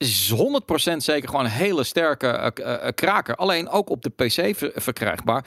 is 0.00 0.32
100% 0.34 0.96
zeker 0.96 1.28
gewoon 1.28 1.44
een 1.44 1.50
hele 1.50 1.84
sterke 1.84 2.26
eh, 2.26 2.46
eh, 2.66 2.86
eh, 2.86 2.94
kraker. 2.94 3.34
Alleen 3.36 3.68
ook 3.68 3.90
op 3.90 4.02
de 4.02 4.10
PC 4.10 4.56
ver- 4.56 4.72
verkrijgbaar. 4.74 5.44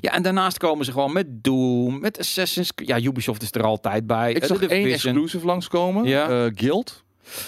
Ja, 0.00 0.12
en 0.12 0.22
daarnaast 0.22 0.58
komen 0.58 0.84
ze 0.84 0.92
gewoon 0.92 1.12
met 1.12 1.26
Doom, 1.44 2.00
met 2.00 2.18
Assassin's 2.18 2.74
Creed. 2.74 2.88
Ja, 2.88 3.00
Ubisoft 3.00 3.42
is 3.42 3.52
er 3.52 3.62
altijd 3.62 4.06
bij. 4.06 4.32
Ik 4.32 4.44
zag 4.44 4.62
één 4.62 4.92
exclusive 4.92 5.46
langskomen, 5.46 6.04
Ja. 6.04 6.50
Guild. 6.54 7.02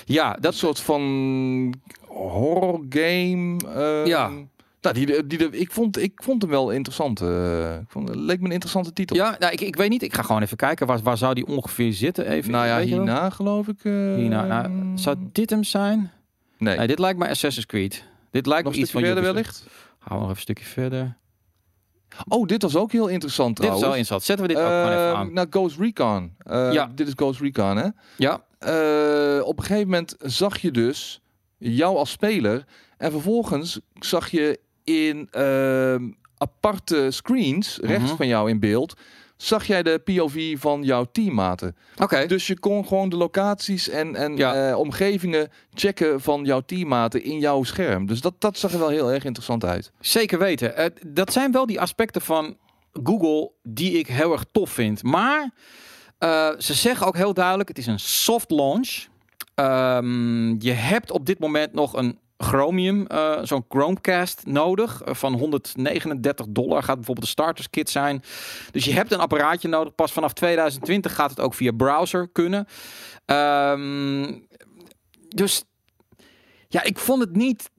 Ja, 0.04 0.36
Dat 0.40 0.54
soort 0.54 0.80
van 0.80 1.74
horror 2.06 2.84
game. 2.88 3.56
eh, 3.74 4.06
Ja. 4.06 4.30
Nou, 4.80 4.94
die, 4.94 5.26
die, 5.26 5.38
die, 5.38 5.50
ik, 5.50 5.72
vond, 5.72 5.98
ik 5.98 6.12
vond 6.24 6.42
hem 6.42 6.50
wel 6.50 6.70
interessant. 6.70 7.20
ik 7.20 7.88
vond, 7.88 8.08
het 8.08 8.18
leek 8.18 8.38
me 8.40 8.44
een 8.46 8.50
interessante 8.52 8.92
titel. 8.92 9.16
Ja, 9.16 9.36
nou, 9.38 9.52
ik, 9.52 9.60
ik 9.60 9.76
weet 9.76 9.88
niet. 9.90 10.02
Ik 10.02 10.14
ga 10.14 10.22
gewoon 10.22 10.42
even 10.42 10.56
kijken. 10.56 10.86
Waar, 10.86 10.98
waar 11.02 11.16
zou 11.16 11.34
die 11.34 11.46
ongeveer 11.46 11.92
zitten? 11.92 12.26
Even, 12.28 12.50
nou 12.50 12.66
ja, 12.66 12.80
hierna 12.80 13.30
geloof 13.30 13.68
ik. 13.68 13.78
Hierna. 13.82 14.46
Nou, 14.46 14.70
zou 14.94 15.16
dit 15.32 15.50
hem 15.50 15.64
zijn? 15.64 16.10
Nee, 16.58 16.76
Nee, 16.76 16.86
dit 16.86 16.98
lijkt 16.98 17.18
me 17.18 17.28
Assassin's 17.28 17.66
Creed. 17.66 18.04
Dit 18.30 18.46
lijkt 18.46 18.64
nog 18.64 18.72
me 18.74 18.78
iets 18.80 18.90
stukje 18.90 19.06
van 19.06 19.14
verder 19.16 19.30
Ubisoft. 19.40 19.64
wellicht. 19.64 19.84
We 20.04 20.10
nog 20.14 20.18
even 20.22 20.30
een 20.30 20.40
stukje 20.40 20.64
verder. 20.64 21.16
Oh, 22.28 22.46
dit 22.46 22.62
was 22.62 22.76
ook 22.76 22.92
heel 22.92 23.06
interessant 23.08 23.56
Dit 23.56 23.64
is 23.64 23.70
trouwens. 23.70 23.86
wel 23.88 23.96
interessant. 23.98 24.22
Zetten 24.22 24.46
we 24.46 24.52
dit 24.52 24.62
ook 24.62 24.68
gewoon 24.68 24.98
even 24.98 25.12
Eh, 25.12 25.18
aan. 25.18 25.32
nou, 25.32 25.46
Ghost 25.50 25.78
Recon. 25.78 26.34
Eh, 26.38 26.72
Ja. 26.72 26.90
Dit 26.94 27.06
is 27.06 27.12
Ghost 27.16 27.40
Recon, 27.40 27.76
hè? 27.76 27.88
Ja, 28.16 28.44
Eh, 28.58 29.40
op 29.46 29.58
een 29.58 29.64
gegeven 29.64 29.88
moment 29.88 30.14
zag 30.18 30.58
je 30.58 30.70
dus 30.70 31.20
jou 31.58 31.96
als 31.96 32.10
speler. 32.10 32.64
En 32.96 33.10
vervolgens 33.10 33.80
zag 33.94 34.30
je 34.30 34.60
in 34.84 35.28
ehm, 35.30 36.10
aparte 36.38 37.10
screens, 37.10 37.78
rechts 37.82 38.04
Mhm. 38.08 38.16
van 38.16 38.26
jou 38.26 38.50
in 38.50 38.60
beeld, 38.60 38.94
zag 39.36 39.64
jij 39.66 39.82
de 39.82 39.98
POV 40.04 40.58
van 40.58 40.82
jouw 40.82 41.04
teammaten. 41.12 41.76
oké. 42.02 42.26
Dus 42.26 42.46
je 42.46 42.58
kon 42.58 42.86
gewoon 42.86 43.08
de 43.08 43.16
locaties 43.16 43.88
en, 43.88 44.14
en 44.14 44.36
Ja. 44.36 44.68
eh, 44.70 44.78
omgevingen 44.78 45.48
checken 45.74 46.20
van 46.20 46.44
jouw 46.44 46.60
teammaten 46.60 47.22
in 47.24 47.38
jouw 47.38 47.62
scherm. 47.62 48.06
Dus 48.06 48.20
dat, 48.20 48.34
dat 48.38 48.58
zag 48.58 48.72
er 48.72 48.78
wel 48.78 48.88
heel 48.88 49.12
erg 49.12 49.24
interessant 49.24 49.64
uit. 49.64 49.92
Zeker 50.00 50.38
weten. 50.38 50.76
Eh, 50.76 50.86
dat 51.06 51.32
zijn 51.32 51.52
wel 51.52 51.66
die 51.66 51.80
aspecten 51.80 52.22
van 52.22 52.56
Google 53.02 53.50
die 53.62 53.98
ik 53.98 54.06
heel 54.06 54.32
erg 54.32 54.44
tof 54.52 54.70
vind. 54.70 55.02
Maar 55.02 55.50
eh, 56.18 56.48
ze 56.58 56.74
zeggen 56.74 57.06
ook 57.06 57.16
heel 57.16 57.34
duidelijk: 57.34 57.68
het 57.68 57.78
is 57.78 57.86
een 57.86 57.98
soft 58.00 58.50
launch. 58.50 59.04
Ehm, 59.54 60.60
je 60.60 60.72
hebt 60.72 61.10
op 61.10 61.26
dit 61.26 61.38
moment 61.38 61.72
nog 61.72 61.92
een 61.96 62.18
Chromium, 62.38 63.06
eh, 63.06 63.38
zo'n 63.42 63.64
Chromecast 63.68 64.42
nodig. 64.46 65.02
eh, 65.02 65.14
van 65.14 65.32
139 65.34 66.46
dollar 66.48 66.82
gaat 66.82 66.96
bijvoorbeeld 66.96 67.26
de 67.26 67.32
starters 67.32 67.70
kit 67.70 67.90
zijn. 67.90 68.22
Dus 68.70 68.84
je 68.84 68.92
hebt 68.92 69.12
een 69.12 69.20
apparaatje 69.20 69.68
nodig. 69.68 69.94
Pas 69.94 70.12
vanaf 70.12 70.32
2020 70.32 71.14
gaat 71.14 71.30
het 71.30 71.40
ook 71.40 71.54
via 71.54 71.72
browser 71.72 72.28
kunnen. 72.28 72.66
Ehm, 73.24 74.34
dus 75.28 75.64
ja, 76.68 76.82
ik 76.82 76.98
vond 76.98 77.20
het 77.20 77.36
niet 77.36 77.70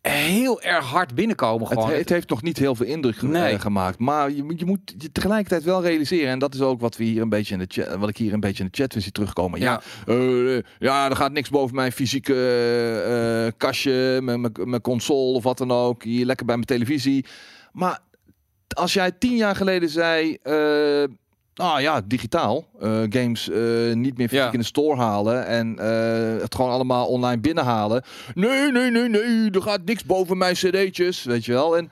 heel 0.00 0.60
erg 0.62 0.84
hard 0.84 1.14
binnenkomen. 1.14 1.68
Het, 1.68 1.78
Gewoon. 1.78 1.96
het 1.98 2.08
heeft 2.08 2.28
nog 2.28 2.42
niet 2.42 2.58
heel 2.58 2.74
veel 2.74 2.86
indruk 2.86 3.22
Nee. 3.22 3.52
eh, 3.52 3.60
gemaakt. 3.60 3.98
Maar 3.98 4.30
je, 4.32 4.42
moet- 4.42 4.58
je 4.58 4.64
moet 4.66 4.94
je 4.98 5.12
tegelijkertijd 5.12 5.62
wel 5.64 5.82
realiseren. 5.82 6.28
En 6.30 6.38
dat 6.38 6.54
is 6.54 6.60
ook 6.60 6.80
wat, 6.80 6.96
we 6.96 7.04
hier 7.04 7.22
een 7.22 7.28
beetje 7.28 7.54
in 7.54 7.60
de 7.60 7.66
chat, 7.68 7.94
wat 7.96 8.08
ik 8.08 8.16
hier 8.16 8.32
een 8.32 8.40
beetje 8.40 8.62
in 8.64 8.68
de 8.72 8.78
chat 8.78 8.92
weer 8.92 9.02
zie 9.02 9.12
terugkomen. 9.12 9.60
Ja, 9.60 9.80
ja. 10.06 10.12
eh, 10.14 10.62
ja, 10.78 11.08
er 11.10 11.16
gaat 11.16 11.32
niks 11.32 11.48
boven 11.48 11.74
mijn 11.76 11.92
fysieke 11.92 12.34
eh, 13.46 13.52
kastje, 13.58 14.18
mijn, 14.22 14.40
mijn, 14.40 14.52
mijn 14.64 14.80
console 14.80 15.34
of 15.36 15.42
wat 15.42 15.58
dan 15.58 15.70
ook. 15.72 16.02
Hier 16.04 16.26
lekker 16.26 16.46
bij 16.46 16.54
mijn 16.54 16.66
televisie. 16.66 17.26
Maar 17.72 17.98
als 18.68 18.92
jij 18.92 19.12
tien 19.12 19.36
jaar 19.36 19.56
geleden 19.56 19.88
zei... 19.88 20.38
Ah 21.58 21.80
ja, 21.80 22.00
digitaal. 22.04 22.64
eh, 22.80 23.02
games 23.08 23.50
eh, 23.50 23.94
niet 23.94 24.16
meer 24.18 24.28
fysiek 24.28 24.44
Ja. 24.44 24.52
in 24.52 24.58
de 24.58 24.64
store 24.64 24.96
halen 24.96 25.46
en 25.46 25.78
eh, 25.78 26.40
het 26.42 26.54
gewoon 26.54 26.70
allemaal 26.70 27.06
online 27.06 27.40
binnenhalen. 27.40 28.02
Nee, 28.34 28.72
nee, 28.72 28.90
nee, 28.90 29.08
nee, 29.08 29.50
er 29.50 29.62
gaat 29.62 29.84
niks 29.84 30.04
boven 30.04 30.38
mijn 30.38 30.54
cd'tjes, 30.54 31.24
weet 31.24 31.44
je 31.44 31.52
wel. 31.52 31.76
En 31.76 31.90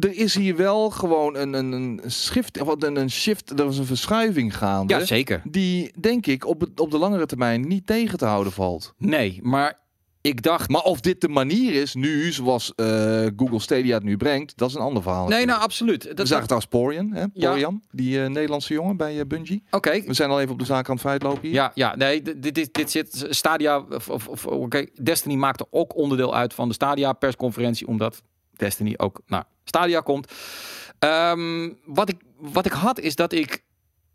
er 0.00 0.12
is 0.18 0.34
hier 0.34 0.56
wel 0.56 0.90
gewoon 0.90 1.36
een, 1.36 1.52
een, 1.52 1.72
een 1.72 2.00
shift, 2.10 2.60
of 2.60 2.82
een, 2.82 2.96
een 2.96 3.10
shift, 3.10 3.60
er 3.60 3.66
is 3.68 3.78
een 3.78 3.86
verschuiving 3.86 4.56
gaande. 4.56 4.94
ja, 4.94 5.04
zeker. 5.04 5.42
Die, 5.44 5.92
denk 6.00 6.26
ik, 6.26 6.46
op, 6.46 6.60
het, 6.60 6.80
op 6.80 6.90
de 6.90 6.98
langere 6.98 7.26
termijn 7.26 7.68
niet 7.68 7.86
tegen 7.86 8.18
te 8.18 8.24
houden 8.24 8.52
valt. 8.52 8.94
Nee, 8.98 9.38
maar 9.42 9.78
ik 10.20 10.42
dacht... 10.42 10.68
Maar 10.68 10.82
of 10.82 11.00
dit 11.00 11.20
de 11.20 11.28
manier 11.28 11.74
is 11.74 11.94
nu, 11.94 12.32
zoals 12.32 12.72
eh, 12.74 12.86
Google 13.36 13.60
Stadia 13.60 13.94
het 13.94 14.02
nu 14.02 14.16
brengt, 14.16 14.56
dat 14.56 14.68
is 14.68 14.74
een 14.74 14.80
ander 14.80 15.02
verhaal. 15.02 15.28
Nee, 15.28 15.46
nou 15.46 15.60
absoluut. 15.60 16.04
we 16.04 16.14
Dat, 16.14 16.28
zagen 16.28 16.44
trouwens 16.44 16.70
Porian, 16.70 17.12
hè? 17.12 17.24
Ja. 17.32 17.50
Porian, 17.50 17.82
die 17.90 18.22
eh, 18.22 18.28
Nederlandse 18.28 18.72
jongen 18.72 18.96
bij 18.96 19.20
eh, 19.20 19.26
Bungie. 19.26 19.62
Oké. 19.70 20.02
We 20.02 20.14
zijn 20.14 20.30
al 20.30 20.40
even 20.40 20.52
op 20.52 20.58
de 20.58 20.64
zaak 20.64 20.88
aan 20.88 20.94
het 20.94 21.04
feit 21.04 21.22
lopen 21.22 21.42
hier. 21.42 21.52
Ja, 21.52 21.70
ja, 21.74 21.96
nee, 21.96 22.22
dit, 22.22 22.42
dit, 22.42 22.54
dit, 22.54 22.74
dit 22.74 22.90
zit 22.90 23.26
Stadia 23.28 23.78
of, 23.80 24.08
of, 24.08 24.28
of 24.28 24.46
oké, 24.46 24.86
Destiny 25.02 25.34
maakte 25.34 25.66
ook 25.70 25.96
onderdeel 25.96 26.34
uit 26.34 26.54
van 26.54 26.68
de 26.68 26.74
Stadia 26.74 27.12
persconferentie, 27.12 27.86
omdat 27.86 28.22
Destiny 28.56 28.94
ook 28.96 29.20
naar 29.26 29.44
Stadia 29.64 30.00
komt. 30.00 30.32
Ehm, 30.98 31.70
wat 31.84 32.08
ik 32.08 32.16
wat 32.40 32.66
ik 32.66 32.72
had 32.72 33.00
is 33.00 33.14
dat 33.14 33.32
ik 33.32 33.62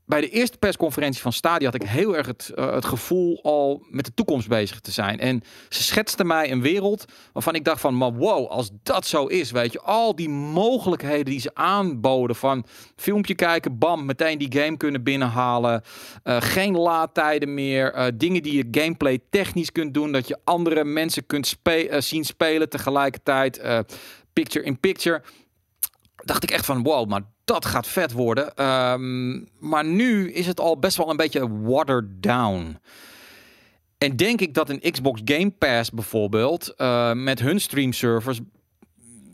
bij 0.06 0.22
de 0.22 0.30
eerste 0.30 0.58
persconferentie 0.58 1.22
van 1.22 1.34
Stadia 1.34 1.66
had 1.72 1.82
ik 1.82 1.88
heel 1.88 2.18
erg 2.18 2.28
het, 2.28 2.52
uh, 2.56 2.74
het 2.74 2.86
gevoel 2.86 3.40
al 3.44 3.86
met 3.90 4.06
de 4.06 4.14
toekomst 4.14 4.48
bezig 4.48 4.80
te 4.80 4.92
zijn. 4.92 5.20
En 5.20 5.42
ze 5.70 5.84
schetste 5.84 6.24
mij 6.24 6.52
een 6.52 6.62
wereld 6.62 7.06
waarvan 7.34 7.56
ik 7.56 7.64
dacht 7.64 7.82
van, 7.82 7.98
maar 7.98 8.14
wow, 8.14 8.48
als 8.48 8.70
dat 8.84 9.06
zo 9.06 9.26
is, 9.26 9.52
weet 9.52 9.72
je, 9.72 9.82
al 9.82 10.16
die 10.16 10.30
mogelijkheden 10.30 11.26
die 11.26 11.40
ze 11.40 11.52
aanboden 11.54 12.36
van 12.36 12.66
filmpje 12.96 13.36
kijken, 13.36 13.78
bam, 13.78 14.06
meteen 14.06 14.38
die 14.38 14.62
game 14.62 14.78
kunnen 14.78 15.04
binnenhalen, 15.04 15.84
uh, 16.24 16.42
geen 16.42 16.78
laadtijden 16.78 17.54
meer, 17.54 17.96
uh, 17.96 18.06
dingen 18.14 18.44
die 18.44 18.56
je 18.56 18.82
gameplay 18.82 19.20
technisch 19.30 19.72
kunt 19.72 19.94
doen, 19.94 20.12
dat 20.12 20.28
je 20.28 20.40
andere 20.44 20.84
mensen 20.84 21.26
kunt 21.26 21.56
zien 22.00 22.24
spelen 22.24 22.70
tegelijkertijd, 22.70 23.62
picture 24.34 24.66
in 24.66 24.80
picture 24.80 25.22
dacht 26.16 26.44
ik 26.44 26.52
echt 26.52 26.66
van 26.66 26.84
wow, 26.84 27.10
maar 27.10 27.22
dat 27.46 27.66
gaat 27.66 27.88
vet 27.88 28.12
worden. 28.12 28.66
Um, 28.66 29.50
maar 29.60 29.86
nu 29.86 30.32
is 30.32 30.48
het 30.48 30.60
al 30.60 30.80
best 30.80 30.98
wel 30.98 31.10
een 31.10 31.18
beetje 31.18 31.62
watered 31.62 32.24
down. 32.24 32.78
En 33.98 34.16
denk 34.16 34.42
ik 34.42 34.54
dat 34.54 34.70
een 34.70 34.92
Xbox 34.92 35.22
Game 35.26 35.50
Pass 35.50 35.92
bijvoorbeeld 35.92 36.74
uh, 36.78 37.14
met 37.14 37.40
hun 37.40 37.60
stream 37.60 37.94
servers 37.94 38.40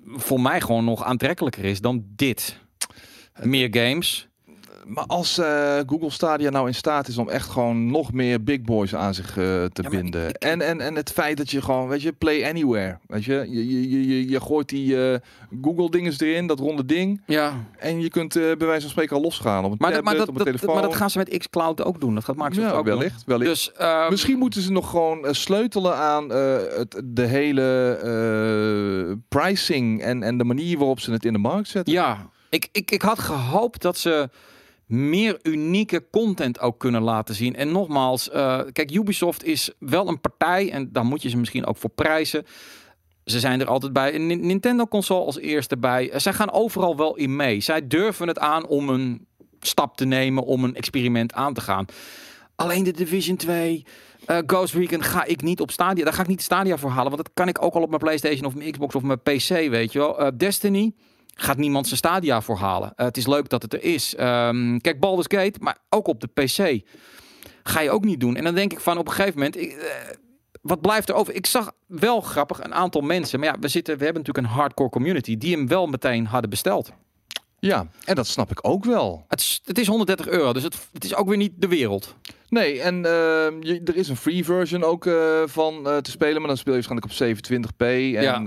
voor 0.06 0.41
mij 0.41 0.62
gewoon 0.62 0.86
nog 0.86 1.03
aantrekkelijker 1.03 1.63
is 1.63 1.82
dan 1.82 2.06
dit. 2.15 2.60
Meer 3.39 3.68
games, 3.72 4.27
maar 4.85 5.05
als 5.05 5.39
uh, 5.39 5.79
Google 5.85 6.09
Stadia 6.09 6.50
nou 6.50 6.67
in 6.67 6.75
staat 6.75 7.07
is 7.07 7.17
om 7.17 7.29
echt 7.29 7.50
gewoon 7.50 7.91
nog 7.91 8.13
meer 8.13 8.43
big 8.43 8.61
boys 8.61 8.95
aan 8.95 9.13
zich 9.13 9.38
uh, 9.38 9.65
te 9.65 9.89
binden. 9.89 10.33
En, 10.33 10.61
en, 10.61 10.81
en 10.81 10.95
het 10.95 11.11
feit 11.11 11.38
dat 11.38 11.51
je 11.51 11.61
gewoon, 11.61 11.88
weet 11.88 12.01
je, 12.01 12.11
play 12.11 12.50
anywhere. 12.50 12.97
Weet 13.07 13.23
je, 13.23 13.45
je, 13.50 13.89
je, 13.89 14.07
je, 14.07 14.29
je 14.29 14.41
gooit 14.41 14.69
die 14.69 14.95
uh, 14.95 15.15
Google 15.61 15.89
dinges 15.89 16.19
erin, 16.19 16.47
dat 16.47 16.59
ronde 16.59 16.85
ding. 16.85 17.21
Ja. 17.25 17.53
En 17.77 18.01
je 18.01 18.09
kunt 18.09 18.33
bij 18.33 18.55
wijze 18.57 18.81
van 18.81 18.89
spreken 18.89 19.15
al 19.15 19.21
losgaan 19.21 19.65
op 19.65 19.71
een 19.71 19.77
maar 19.79 19.91
tablet, 19.91 20.03
maar 20.03 20.15
dat, 20.15 20.27
op 20.27 20.39
een 20.39 20.45
telefoon. 20.45 20.73
Maar 20.73 20.83
dat 20.83 20.95
gaan 20.95 21.09
ze 21.09 21.17
met 21.17 21.38
xCloud 21.38 21.83
ook 21.83 22.00
doen. 22.00 22.15
Dat 22.15 22.23
gaat 22.23 22.35
Microsoft 22.35 22.67
ja, 22.67 22.73
ook 22.73 22.85
wellicht, 22.85 23.23
doen. 23.25 23.38
wellicht. 23.38 23.50
Dus, 23.50 23.88
um, 23.88 24.09
Misschien 24.09 24.38
moeten 24.38 24.61
ze 24.61 24.71
nog 24.71 24.89
gewoon 24.89 25.27
sleutelen 25.35 25.95
aan 25.95 26.29
het, 26.29 27.01
de 27.05 27.25
hele 27.25 29.19
pricing 29.27 30.01
en, 30.01 30.23
en 30.23 30.38
de 30.38 30.43
manier 30.43 30.77
waarop 30.77 31.00
ze 31.00 31.11
het 31.11 31.25
in 31.25 31.33
de 31.33 31.39
markt 31.39 31.67
zetten. 31.67 31.93
Ja, 31.93 32.29
ik, 32.50 32.69
ik, 32.71 32.91
ik 32.91 33.01
had 33.01 33.19
gehoopt 33.19 33.81
dat 33.81 33.97
ze 33.97 34.29
meer 34.91 35.39
unieke 35.43 36.05
content 36.12 36.60
ook 36.60 36.79
kunnen 36.79 37.01
laten 37.01 37.36
zien. 37.36 37.55
En 37.55 37.71
nogmaals, 37.71 38.29
uh, 38.29 38.62
kijk, 38.71 38.91
Ubisoft 38.91 39.43
is 39.43 39.71
wel 39.79 40.07
een 40.07 40.21
partij 40.21 40.71
en 40.71 40.91
daar 40.91 41.05
moet 41.05 41.21
je 41.21 41.29
ze 41.29 41.38
misschien 41.38 41.65
ook 41.65 41.77
voor 41.77 41.89
prijzen. 41.89 42.45
Ze 43.25 43.39
zijn 43.39 43.60
er 43.60 43.67
altijd 43.67 43.93
bij. 43.93 44.15
Een 44.15 44.27
Nintendo 44.27 44.88
console 44.88 45.25
als 45.25 45.38
eerste 45.38 45.77
bij. 45.77 46.12
Zij 46.15 46.33
gaan 46.33 46.51
overal 46.51 46.98
wel 46.98 47.15
in 47.15 47.36
mee. 47.36 47.60
Zij 47.60 47.88
durven 47.88 48.27
het 48.27 48.39
aan 48.39 48.67
om 48.67 48.89
een 48.89 49.27
stap 49.60 49.98
te 49.98 50.05
nemen, 50.05 50.43
om 50.43 50.63
een 50.63 50.75
experiment 50.75 51.33
aan 51.33 51.53
te 51.53 51.62
gaan. 51.62 51.86
Alleen 52.55 52.83
de 52.83 52.91
Division 52.91 53.38
2, 53.38 53.86
uh, 54.27 54.38
Ghost 54.45 54.74
Recon 54.74 55.03
ga 55.03 55.24
ik 55.24 55.41
niet 55.41 55.62
op 55.62 55.71
Stadia. 55.71 56.03
Daar 56.03 56.13
ga 56.13 56.21
ik 56.21 56.27
niet 56.27 56.41
Stadia 56.41 56.77
voor 56.77 56.89
halen, 56.89 57.12
want 57.12 57.24
dat 57.24 57.31
kan 57.33 57.48
ik 57.48 57.63
ook 57.63 57.74
al 57.74 57.81
op 57.81 57.89
mijn 57.89 58.01
PlayStation 58.01 58.45
of 58.45 58.55
mijn 58.55 58.71
Xbox 58.71 58.95
of 58.95 59.01
mijn 59.01 59.21
PC, 59.21 59.48
weet 59.48 59.91
je 59.91 60.00
wel. 60.00 60.38
Destiny 60.38 60.93
gaat 61.35 61.57
niemand 61.57 61.85
zijn 61.85 61.97
Stadia 61.97 62.41
voor 62.41 62.57
halen. 62.57 62.93
Uh, 62.95 63.05
het 63.05 63.17
is 63.17 63.27
leuk 63.27 63.50
dat 63.50 63.61
het 63.61 63.73
er 63.73 63.83
is. 63.83 64.15
Um, 64.19 64.81
kijk, 64.81 65.00
Baldur's 65.00 65.39
Gate, 65.39 65.59
maar 65.59 65.77
ook 65.89 66.07
op 66.07 66.19
de 66.19 66.27
PC. 66.27 66.88
Ga 67.63 67.79
je 67.79 67.91
ook 67.91 68.03
niet 68.03 68.19
doen. 68.19 68.35
En 68.35 68.43
dan 68.43 68.55
denk 68.55 68.71
ik 68.71 68.79
van 68.79 68.97
op 68.97 69.07
een 69.07 69.13
gegeven 69.13 69.39
moment... 69.39 69.57
Ik, 69.57 69.71
uh, 69.71 69.83
wat 70.61 70.81
blijft 70.81 71.09
er 71.09 71.15
over? 71.15 71.33
Ik 71.33 71.45
zag 71.45 71.71
wel 71.88 72.21
grappig 72.21 72.63
een 72.63 72.73
aantal 72.73 73.01
mensen. 73.01 73.39
Maar 73.39 73.50
ja, 73.50 73.59
we, 73.59 73.67
zitten, 73.67 73.97
we 73.97 74.03
hebben 74.03 74.23
natuurlijk 74.23 74.53
een 74.53 74.59
hardcore 74.59 74.89
community... 74.89 75.38
die 75.38 75.55
hem 75.55 75.67
wel 75.67 75.88
meteen 75.88 76.25
hadden 76.25 76.50
besteld. 76.50 76.91
Ja, 77.59 77.88
en 78.05 78.15
dat 78.15 78.27
snap 78.27 78.51
ik 78.51 78.59
ook 78.61 78.85
wel. 78.85 79.25
Het 79.27 79.39
is, 79.39 79.61
het 79.65 79.77
is 79.77 79.88
130 79.88 80.27
euro, 80.27 80.53
dus 80.53 80.63
het, 80.63 80.88
het 80.93 81.03
is 81.03 81.15
ook 81.15 81.27
weer 81.27 81.38
niet 81.38 81.53
de 81.55 81.67
wereld. 81.67 82.15
Nee, 82.51 82.81
en 82.81 82.96
je, 83.60 83.81
er 83.86 83.96
is 83.96 84.10
een 84.10 84.15
free 84.15 84.46
version 84.46 84.84
ook 84.84 85.05
uh, 85.05 85.41
van 85.46 85.88
uh, 85.88 85.98
te 85.98 86.12
spelen, 86.12 86.38
maar 86.38 86.48
dan 86.48 86.58
speel 86.58 86.75
je 86.75 86.88
waarschijnlijk 86.88 87.43
op 87.46 87.75
720p. 87.75 87.86
En 87.86 88.22
ja. 88.22 88.41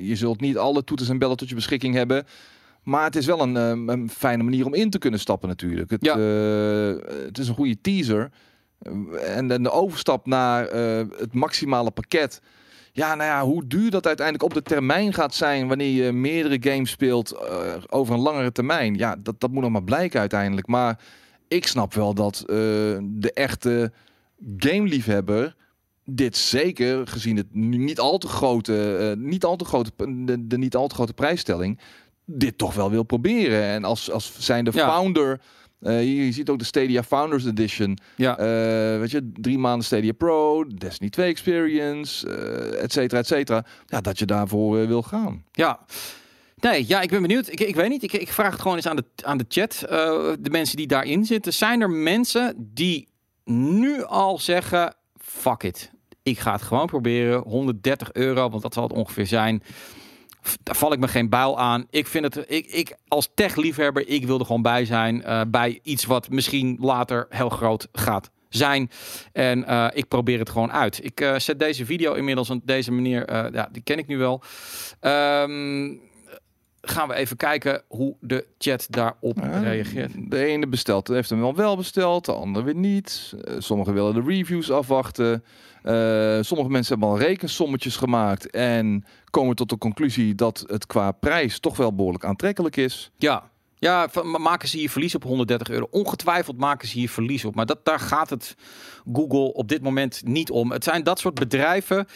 je 0.00 0.16
zult 0.16 0.40
niet 0.40 0.58
alle 0.58 0.84
toeters 0.84 1.08
en 1.08 1.18
bellen 1.18 1.36
tot 1.36 1.48
je 1.48 1.54
beschikking 1.54 1.94
hebben. 1.94 2.26
Maar 2.82 3.04
het 3.04 3.16
is 3.16 3.26
wel 3.26 3.40
een, 3.40 3.54
een 3.88 4.10
fijne 4.10 4.42
manier 4.42 4.66
om 4.66 4.74
in 4.74 4.90
te 4.90 4.98
kunnen 4.98 5.20
stappen 5.20 5.48
natuurlijk. 5.48 5.90
Het, 5.90 6.04
ja. 6.04 6.18
het 6.18 7.38
is 7.38 7.48
een 7.48 7.54
goede 7.54 7.80
teaser. 7.80 8.30
En, 9.24 9.50
en 9.50 9.62
de 9.62 9.70
overstap 9.70 10.26
naar 10.26 10.70
het 11.18 11.34
maximale 11.34 11.90
pakket 11.90 12.40
ja, 12.96 13.14
nou 13.14 13.30
ja, 13.30 13.44
hoe 13.44 13.66
duur 13.66 13.90
dat 13.90 14.06
uiteindelijk 14.06 14.44
op 14.44 14.54
de 14.54 14.62
termijn 14.62 15.12
gaat 15.12 15.34
zijn 15.34 15.68
wanneer 15.68 16.04
je 16.04 16.12
meerdere 16.12 16.70
games 16.72 16.90
speelt 16.90 17.32
uh, 17.32 17.74
over 17.88 18.14
een 18.14 18.20
langere 18.20 18.52
termijn. 18.52 18.94
Ja, 18.94 19.16
dat, 19.18 19.40
dat 19.40 19.50
moet 19.50 19.62
nog 19.62 19.70
maar 19.70 19.84
blijken 19.84 20.20
uiteindelijk. 20.20 20.66
Maar 20.66 20.98
ik 21.48 21.66
snap 21.66 21.94
wel 21.94 22.14
dat 22.14 22.40
uh, 22.40 22.56
de 23.02 23.30
echte 23.34 23.92
gameliefhebber 24.56 25.56
dit 26.04 26.36
zeker 26.36 27.06
gezien 27.06 27.36
het 27.36 27.54
niet 27.54 28.00
al 28.00 28.18
te 28.18 28.28
grote, 28.28 29.14
uh, 29.18 29.26
niet 29.26 29.44
al 29.44 29.56
te 29.56 29.64
grote 29.64 29.90
de, 29.96 30.46
de, 30.46 30.58
niet 30.58 30.76
al 30.76 30.88
te 30.88 30.94
grote 30.94 31.14
prijsstelling, 31.14 31.78
dit 32.24 32.58
toch 32.58 32.74
wel 32.74 32.90
wil 32.90 33.02
proberen. 33.02 33.62
En 33.62 33.84
als, 33.84 34.10
als 34.10 34.32
zijn 34.38 34.64
de 34.64 34.70
ja. 34.74 34.88
founder 34.88 35.40
uh, 35.80 36.24
je, 36.24 36.32
ziet 36.32 36.50
ook 36.50 36.58
de 36.58 36.64
Stadia 36.64 37.02
Founders 37.02 37.44
Edition. 37.44 37.98
Ja. 38.16 38.38
Uh, 38.38 38.98
weet 38.98 39.10
je, 39.10 39.30
drie 39.32 39.58
maanden 39.58 39.84
Stadia 39.84 40.12
Pro, 40.12 40.66
Destiny 40.66 41.10
2 41.10 41.30
Experience, 41.30 42.28
et 42.78 42.92
cetera, 42.92 43.20
et 43.20 43.26
cetera. 43.26 43.64
Ja, 43.86 44.00
dat 44.00 44.18
je 44.18 44.26
daarvoor 44.26 44.86
wil 44.86 45.02
gaan. 45.02 45.44
Ja. 45.52 45.80
Nee, 46.70 46.84
ja, 46.88 47.00
ik 47.00 47.10
ben 47.10 47.22
benieuwd. 47.22 47.48
Ik, 47.48 47.60
ik 47.60 47.74
weet 47.74 47.88
niet. 47.88 48.02
Ik, 48.02 48.12
ik 48.12 48.32
vraag 48.32 48.52
het 48.52 48.60
gewoon 48.60 48.76
eens 48.76 48.86
aan 48.86 48.96
de, 48.96 49.04
aan 49.24 49.38
de 49.38 49.44
chat. 49.48 49.78
de 50.40 50.50
mensen 50.50 50.76
die 50.76 50.86
daarin 50.86 51.24
zitten. 51.24 51.52
Zijn 51.52 51.80
er 51.80 51.90
mensen 51.90 52.54
die 52.58 53.08
nu 53.44 54.04
al 54.04 54.38
zeggen: 54.38 54.94
fuck 55.20 55.62
it. 55.62 55.90
Ik 56.22 56.38
ga 56.38 56.52
het 56.52 56.62
gewoon 56.62 56.86
proberen. 56.86 57.42
130 57.42 58.12
euro, 58.12 58.50
want 58.50 58.62
dat 58.62 58.74
zal 58.74 58.82
het 58.82 58.92
ongeveer 58.92 59.26
zijn 59.26 59.62
daar 60.62 60.76
val 60.76 60.92
ik 60.92 60.98
me 60.98 61.08
geen 61.08 61.28
buil 61.28 61.58
aan. 61.58 61.86
Ik 61.90 62.06
vind 62.06 62.34
het, 62.34 62.44
ik, 62.48 62.66
ik 62.66 62.96
als 63.08 63.28
tech-liefhebber, 63.34 64.08
ik 64.08 64.26
wil 64.26 64.38
er 64.38 64.46
gewoon 64.46 64.62
bij 64.62 64.84
zijn. 64.84 65.22
Uh, 65.26 65.40
bij 65.48 65.80
iets 65.82 66.04
wat 66.04 66.30
misschien 66.30 66.76
later 66.80 67.26
heel 67.28 67.48
groot 67.48 67.88
gaat 67.92 68.30
zijn. 68.48 68.90
En 69.32 69.58
uh, 69.58 69.86
ik 69.92 70.08
probeer 70.08 70.38
het 70.38 70.50
gewoon 70.50 70.72
uit. 70.72 71.04
Ik 71.04 71.34
zet 71.36 71.58
deze 71.58 71.84
video 71.84 72.12
inmiddels 72.12 72.50
op 72.50 72.60
deze 72.64 72.92
manier, 72.92 73.52
ja, 73.52 73.68
die 73.72 73.82
ken 73.82 73.98
ik 73.98 74.06
nu 74.06 74.18
wel. 74.18 74.42
Um, 75.00 76.12
gaan 76.84 77.08
we 77.08 77.14
even 77.14 77.36
kijken 77.36 77.82
hoe 77.88 78.16
de 78.20 78.46
chat 78.58 78.86
daarop 78.90 79.38
ja, 79.40 79.58
reageert. 79.58 80.30
De 80.30 80.44
ene 80.44 80.66
bestelt, 80.66 81.08
heeft 81.08 81.30
hem 81.30 81.40
wel 81.40 81.54
wel 81.54 81.76
besteld, 81.76 82.24
de 82.24 82.32
andere 82.32 82.64
weer 82.64 82.74
niet. 82.74 83.34
sommigen 83.58 83.94
willen 83.94 84.14
de 84.14 84.22
reviews 84.26 84.70
afwachten. 84.70 85.44
Uh, 85.82 86.38
sommige 86.40 86.70
mensen 86.70 86.92
hebben 86.92 87.08
al 87.08 87.18
rekensommetjes 87.18 87.96
gemaakt 87.96 88.50
en 88.50 89.04
komen 89.30 89.56
tot 89.56 89.68
de 89.68 89.78
conclusie 89.78 90.34
dat 90.34 90.64
het 90.66 90.86
qua 90.86 91.12
prijs 91.12 91.58
toch 91.58 91.76
wel 91.76 91.94
behoorlijk 91.94 92.24
aantrekkelijk 92.24 92.76
is. 92.76 93.10
Ja, 93.16 93.50
ja, 93.78 94.08
maken 94.38 94.68
ze 94.68 94.78
hier 94.78 94.90
verlies 94.90 95.14
op 95.14 95.22
130 95.22 95.70
euro? 95.70 95.86
Ongetwijfeld 95.90 96.58
maken 96.58 96.88
ze 96.88 96.98
hier 96.98 97.10
verlies 97.10 97.44
op. 97.44 97.54
Maar 97.54 97.66
dat, 97.66 97.84
daar 97.84 98.00
gaat 98.00 98.30
het 98.30 98.56
Google 99.12 99.52
op 99.52 99.68
dit 99.68 99.82
moment 99.82 100.22
niet 100.24 100.50
om. 100.50 100.72
Het 100.72 100.84
zijn 100.84 101.02
dat 101.02 101.18
soort 101.18 101.34
bedrijven 101.34 102.06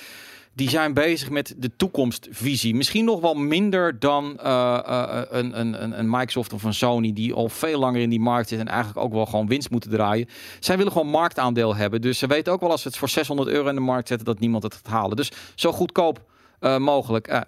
die 0.54 0.68
zijn 0.68 0.94
bezig 0.94 1.30
met 1.30 1.54
de 1.56 1.76
toekomstvisie. 1.76 2.74
Misschien 2.74 3.04
nog 3.04 3.20
wel 3.20 3.34
minder 3.34 3.98
dan 3.98 4.38
uh, 4.44 4.78
uh, 4.88 5.20
een, 5.28 5.61
een, 5.61 5.98
een 5.98 6.11
Microsoft 6.11 6.52
of 6.52 6.62
een 6.62 6.74
Sony 6.74 7.12
die 7.12 7.34
al 7.34 7.48
veel 7.48 7.78
langer 7.78 8.00
in 8.00 8.11
die 8.11 8.20
markt 8.20 8.48
zit 8.48 8.58
en 8.58 8.68
eigenlijk 8.68 8.98
ook 8.98 9.12
wel 9.12 9.26
gewoon 9.26 9.48
winst 9.48 9.70
moeten 9.70 9.90
draaien. 9.90 10.28
Zij 10.61 10.76
willen 10.76 10.92
gewoon 10.92 11.08
marktaandeel 11.08 11.76
hebben. 11.76 12.00
Dus 12.00 12.18
ze 12.18 12.26
weten 12.26 12.52
ook 12.52 12.61
wel 12.61 12.70
als 12.70 12.82
ze 12.82 12.88
het 12.88 12.96
voor 12.96 13.08
600 13.08 13.48
euro 13.48 13.68
in 13.68 13.74
de 13.74 13.80
markt 13.80 14.08
zetten 14.08 14.26
dat 14.26 14.38
niemand 14.38 14.62
het 14.62 14.74
gaat 14.74 14.87
halen. 14.87 15.16
Dus 15.16 15.32
zo 15.54 15.72
goedkoop 15.72 16.24
uh, 16.61 16.78
mogelijk. 16.78 17.44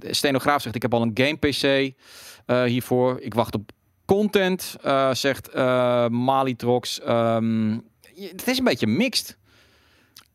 Stenograaf 0.00 0.62
zegt 0.62 0.74
ik 0.74 0.82
heb 0.82 0.94
al 0.94 1.02
een 1.02 1.10
game 1.14 1.36
PC 1.36 1.94
hiervoor. 2.68 3.20
Ik 3.20 3.34
wacht 3.34 3.54
op 3.54 3.70
content, 4.04 4.76
zegt 5.12 5.54
Malitrox. 6.08 7.00
Um, 7.08 7.84
het 8.14 8.48
is 8.48 8.58
een 8.58 8.64
beetje 8.64 8.86
mixed. 8.86 9.36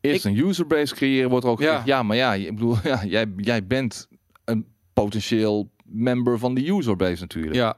Eerst 0.04 0.24
ik, 0.24 0.32
een 0.32 0.46
userbase 0.46 0.94
creëren 0.94 1.30
wordt 1.30 1.44
er 1.44 1.50
ook 1.50 1.58
gezegd, 1.58 1.84
ja. 1.84 1.96
ja, 1.96 2.02
maar 2.02 2.16
ja, 2.16 2.34
ik 2.34 2.54
bedoel, 2.54 2.76
ja, 2.92 3.04
jij, 3.04 3.32
jij 3.36 3.66
bent 3.66 4.08
een 4.44 4.66
potentieel 4.92 5.70
member 5.84 6.38
van 6.38 6.54
de 6.54 6.68
userbase 6.68 7.20
natuurlijk. 7.20 7.54
Ja. 7.54 7.76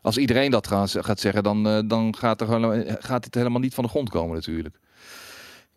Als 0.00 0.16
iedereen 0.16 0.50
dat 0.50 0.66
gaat, 0.66 0.96
gaat 0.98 1.20
zeggen, 1.20 1.42
dan, 1.42 1.66
uh, 1.66 1.78
dan 1.84 2.16
gaat, 2.16 2.40
er, 2.40 2.46
gaat 2.98 3.24
het 3.24 3.34
helemaal 3.34 3.60
niet 3.60 3.74
van 3.74 3.84
de 3.84 3.90
grond 3.90 4.10
komen 4.10 4.34
natuurlijk. 4.34 4.78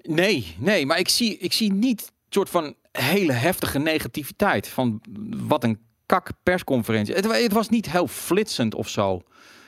Nee, 0.02 0.56
nee, 0.60 0.86
maar 0.86 1.00
ik 1.00 1.10
zie, 1.10 1.38
ik 1.38 1.54
zie 1.54 1.74
niet 1.74 2.12
soort 2.30 2.50
van 2.50 2.76
hele 2.92 3.32
heftige 3.32 3.80
negativiteit 3.80 4.68
van 4.68 5.02
wat 5.30 5.64
een 5.64 5.80
kak 6.06 6.30
persconferentie. 6.44 7.16
Het, 7.16 7.42
het 7.42 7.52
was 7.52 7.70
niet 7.70 7.92
heel 7.92 8.08
flitsend 8.08 8.76
of 8.76 8.90
zo. 8.90 9.22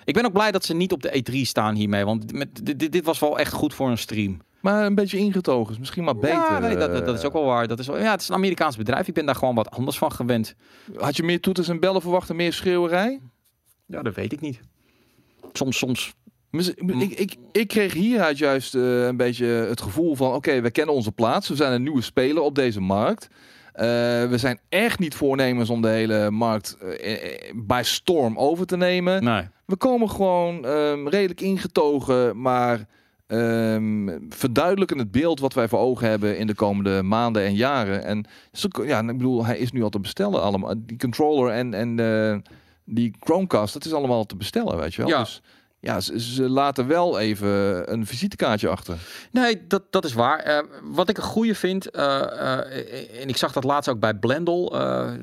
Ik 0.04 0.14
ben 0.14 0.26
ook 0.26 0.34
blij 0.34 0.52
dat 0.52 0.66
ze 0.66 0.74
niet 0.74 0.92
op 0.92 1.02
de 1.02 1.24
E3 1.24 1.36
staan 1.42 1.76
hiermee, 1.76 2.06
want 2.06 2.34
met, 2.34 2.66
dit, 2.66 2.92
dit 2.92 3.06
was 3.06 3.20
wel 3.20 3.40
echt 3.40 3.54
goed 3.54 3.74
voor 3.74 3.90
een 3.90 3.98
stream. 3.98 4.42
Maar 4.68 4.86
een 4.86 4.96
beetje 4.96 5.18
ingetogen 5.18 5.74
is 5.74 5.80
misschien 5.80 6.04
maar 6.04 6.16
beter. 6.18 6.38
Ja, 6.38 6.60
nee, 6.60 6.76
dat, 6.76 7.06
dat, 7.06 7.18
is 7.18 7.24
ook 7.24 7.34
wel 7.34 7.46
waar. 7.46 7.68
Dat 7.68 7.80
is, 7.80 7.88
wel, 7.88 7.98
ja, 7.98 8.12
het 8.12 8.22
is 8.22 8.28
een 8.28 8.36
Amerikaans 8.36 8.78
bedrijf. 8.78 9.08
Ik 9.08 9.14
ben 9.14 9.26
daar 9.26 9.36
gewoon 9.36 9.56
wat 9.56 9.72
anders 9.72 9.98
van 9.98 10.12
gewend. 10.12 10.56
Had 10.98 11.16
je 11.16 11.24
meer 11.24 11.40
toeters 11.40 11.68
en 11.68 11.80
bellen 11.80 12.02
verwacht 12.02 12.30
en 12.30 12.36
meer 12.36 12.54
schreeuwerij? 12.54 13.22
Ja, 13.86 14.02
dat 14.02 14.16
weet 14.16 14.34
ik 14.34 14.42
niet. 14.42 14.60
Soms, 15.54 15.78
soms 15.78 16.14
Ik, 16.52 17.20
ik, 17.20 17.36
ik 17.52 17.68
kreeg 17.68 17.94
hieruit 17.94 18.38
juist 18.38 18.76
uh, 18.76 19.06
een 19.06 19.18
beetje 19.18 19.46
het 19.46 19.82
gevoel 19.82 20.16
van... 20.16 20.34
oké, 20.34 20.62
we 20.62 20.72
kennen 20.72 20.96
onze 20.96 21.12
plaats. 21.12 21.50
We 21.50 21.56
zijn 21.56 21.74
een 21.74 21.84
nieuwe 21.84 22.02
speler 22.02 22.44
op 22.44 22.56
deze 22.56 22.82
markt. 22.82 23.28
Uh, 23.28 23.84
we 24.30 24.36
zijn 24.36 24.60
echt 24.70 25.00
niet 25.00 25.16
voornemens 25.16 25.70
om 25.70 25.82
de 25.82 25.88
hele 25.88 26.32
markt 26.32 26.78
uh, 26.82 27.18
bij 27.56 27.84
storm 27.84 28.38
over 28.38 28.66
te 28.66 28.78
nemen. 28.78 29.24
Nee. 29.24 29.48
We 29.66 29.76
komen 29.76 30.10
gewoon 30.10 30.66
um, 30.66 31.10
redelijk 31.10 31.42
ingetogen, 31.42 32.42
maar 32.42 32.88
um, 33.28 34.28
verduidelijken 34.30 34.98
het 34.98 35.12
beeld 35.12 35.40
wat 35.40 35.54
wij 35.54 35.68
voor 35.68 35.80
ogen 35.80 36.10
hebben 36.10 36.38
in 36.38 36.48
de 36.48 36.56
komende 36.56 37.02
maanden 37.04 37.44
en 37.44 37.56
jaren. 37.56 38.04
En 38.04 38.26
ja, 38.86 39.00
ik 39.00 39.18
bedoel, 39.18 39.46
hij 39.46 39.58
is 39.58 39.72
nu 39.72 39.84
al 39.84 39.90
te 39.90 40.00
bestellen 40.00 40.42
allemaal. 40.42 40.74
Die 40.78 40.98
controller 40.98 41.52
en, 41.52 41.74
en 41.74 41.98
uh, 41.98 42.38
die 42.84 43.16
Chromecast, 43.20 43.74
dat 43.74 43.86
is 43.86 43.94
allemaal 43.94 44.26
te 44.26 44.36
bestellen, 44.36 44.78
weet 44.78 44.94
je 44.94 45.02
wel. 45.02 45.12
Ja. 45.12 45.20
Dus, 45.20 45.42
ja, 45.80 46.00
ze, 46.00 46.20
ze, 46.20 46.50
laten 46.50 46.88
wel 46.88 47.20
even 47.20 47.84
een 47.94 48.06
visitekaartje 48.06 48.68
achter. 48.68 48.98
Nee, 49.32 49.68
dat, 49.68 49.84
dat 49.90 50.06
is 50.06 50.14
waar. 50.14 50.48
Uh, 50.48 50.60
wat 50.84 51.10
ik 51.10 51.18
een 51.18 51.24
goede 51.24 51.56
vind, 51.56 51.96
uh, 51.96 52.02
uh, 52.02 53.22
en 53.22 53.28
ik 53.28 53.38
zag 53.38 53.54
dat 53.54 53.64
laatst 53.64 53.90
ook 53.90 54.00
bij 54.00 54.14
Blendel, 54.14 54.72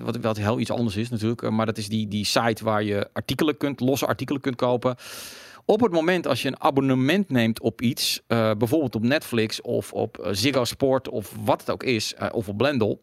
wat, 0.03 0.17
wat 0.17 0.37
heel 0.37 0.61
iets 0.61 0.71
anders 0.71 0.97
is 0.97 1.11
natuurlijk, 1.11 1.51
maar 1.51 1.67
dat 1.67 1.79
is 1.79 1.89
die, 1.89 2.09
die 2.09 2.25
site 2.25 2.65
waar 2.65 2.83
je 2.83 3.09
artikelen 3.13 3.57
kunt, 3.57 3.81
losse 3.81 4.07
artikelen 4.07 4.41
kunt 4.41 4.57
kopen. 4.57 4.97
Op 5.65 5.81
het 5.81 5.93
moment 5.93 6.27
als 6.27 6.43
je 6.43 6.49
een 6.49 6.61
abonnement 6.61 7.31
neemt 7.31 7.61
op 7.61 7.81
iets, 7.81 8.23
bijvoorbeeld 8.27 8.95
op 8.95 9.03
Netflix 9.03 9.61
of 9.61 9.93
op 9.93 10.29
Ziggo 10.31 10.65
Sport 10.65 11.09
of 11.09 11.33
wat 11.45 11.61
het 11.61 11.71
ook 11.71 11.83
is, 11.83 12.15
of 12.33 12.49
op 12.49 12.57
Blendel, 12.57 13.03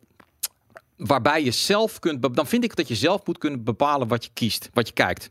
waarbij 0.97 1.43
je 1.43 1.51
zelf 1.51 1.99
kunt, 1.99 2.35
dan 2.35 2.47
vind 2.47 2.63
ik 2.63 2.75
dat 2.75 2.87
je 2.87 2.95
zelf 2.95 3.25
moet 3.25 3.37
kunnen 3.37 3.63
bepalen 3.63 4.07
wat 4.07 4.23
je 4.23 4.29
kiest, 4.33 4.69
wat 4.73 4.87
je 4.87 4.93
kijkt. 4.93 5.29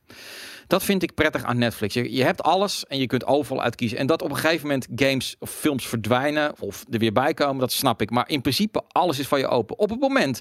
Dat 0.67 0.83
vind 0.83 1.03
ik 1.03 1.15
prettig 1.15 1.45
aan 1.45 1.59
Netflix. 1.59 1.95
Je, 1.95 2.13
je, 2.13 2.25
hebt 2.25 2.43
alles 2.43 2.87
en 2.87 2.99
je 2.99 3.07
kunt 3.07 3.25
overal 3.25 3.63
uitkiezen. 3.63 3.99
En 3.99 4.07
dat 4.07 4.23
op 4.23 4.31
een 4.31 4.37
gegeven 4.37 4.67
moment 4.67 4.89
games 4.95 5.37
of 5.39 5.51
films 5.51 5.87
verdwijnen 5.87 6.53
of 6.59 6.85
er 6.91 6.99
weer 6.99 7.13
bij 7.13 7.35
komen, 7.35 7.61
dat 7.61 7.73
snap 7.73 8.03
ik. 8.03 8.11
Maar 8.11 8.29
in 8.29 8.41
principe, 8.41 8.83
alles 8.89 9.19
is 9.19 9.27
van 9.27 9.39
je 9.39 9.47
open. 9.47 9.79
Op 9.79 9.91
het 9.91 10.01
moment 10.01 10.41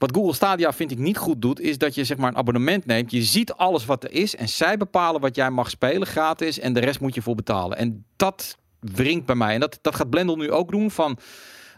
wat 0.00 0.14
Google 0.14 0.34
Stadia 0.34 0.72
vind 0.72 0.90
ik 0.90 0.98
niet 0.98 1.16
goed 1.16 1.42
doet, 1.42 1.60
is 1.60 1.78
dat 1.78 1.94
je 1.94 2.04
zeg 2.04 2.16
maar 2.16 2.28
een 2.28 2.36
abonnement 2.36 2.86
neemt. 2.86 3.10
Je 3.10 3.22
ziet 3.22 3.52
alles 3.52 3.84
wat 3.84 4.04
er 4.04 4.12
is 4.12 4.36
en 4.36 4.48
zij 4.48 4.76
bepalen 4.76 5.20
wat 5.20 5.36
jij 5.36 5.50
mag 5.50 5.70
spelen 5.70 6.06
gratis 6.06 6.58
en 6.58 6.72
de 6.72 6.80
rest 6.80 7.00
moet 7.00 7.14
je 7.14 7.22
voor 7.22 7.34
betalen. 7.34 7.78
En 7.78 8.04
dat 8.16 8.58
wringt 8.78 9.26
bij 9.26 9.34
mij. 9.34 9.54
En 9.54 9.60
dat, 9.60 9.78
dat 9.82 9.94
gaat 9.94 10.10
Blendel 10.10 10.36
nu 10.36 10.50
ook 10.50 10.70
doen 10.70 10.90
van... 10.90 11.18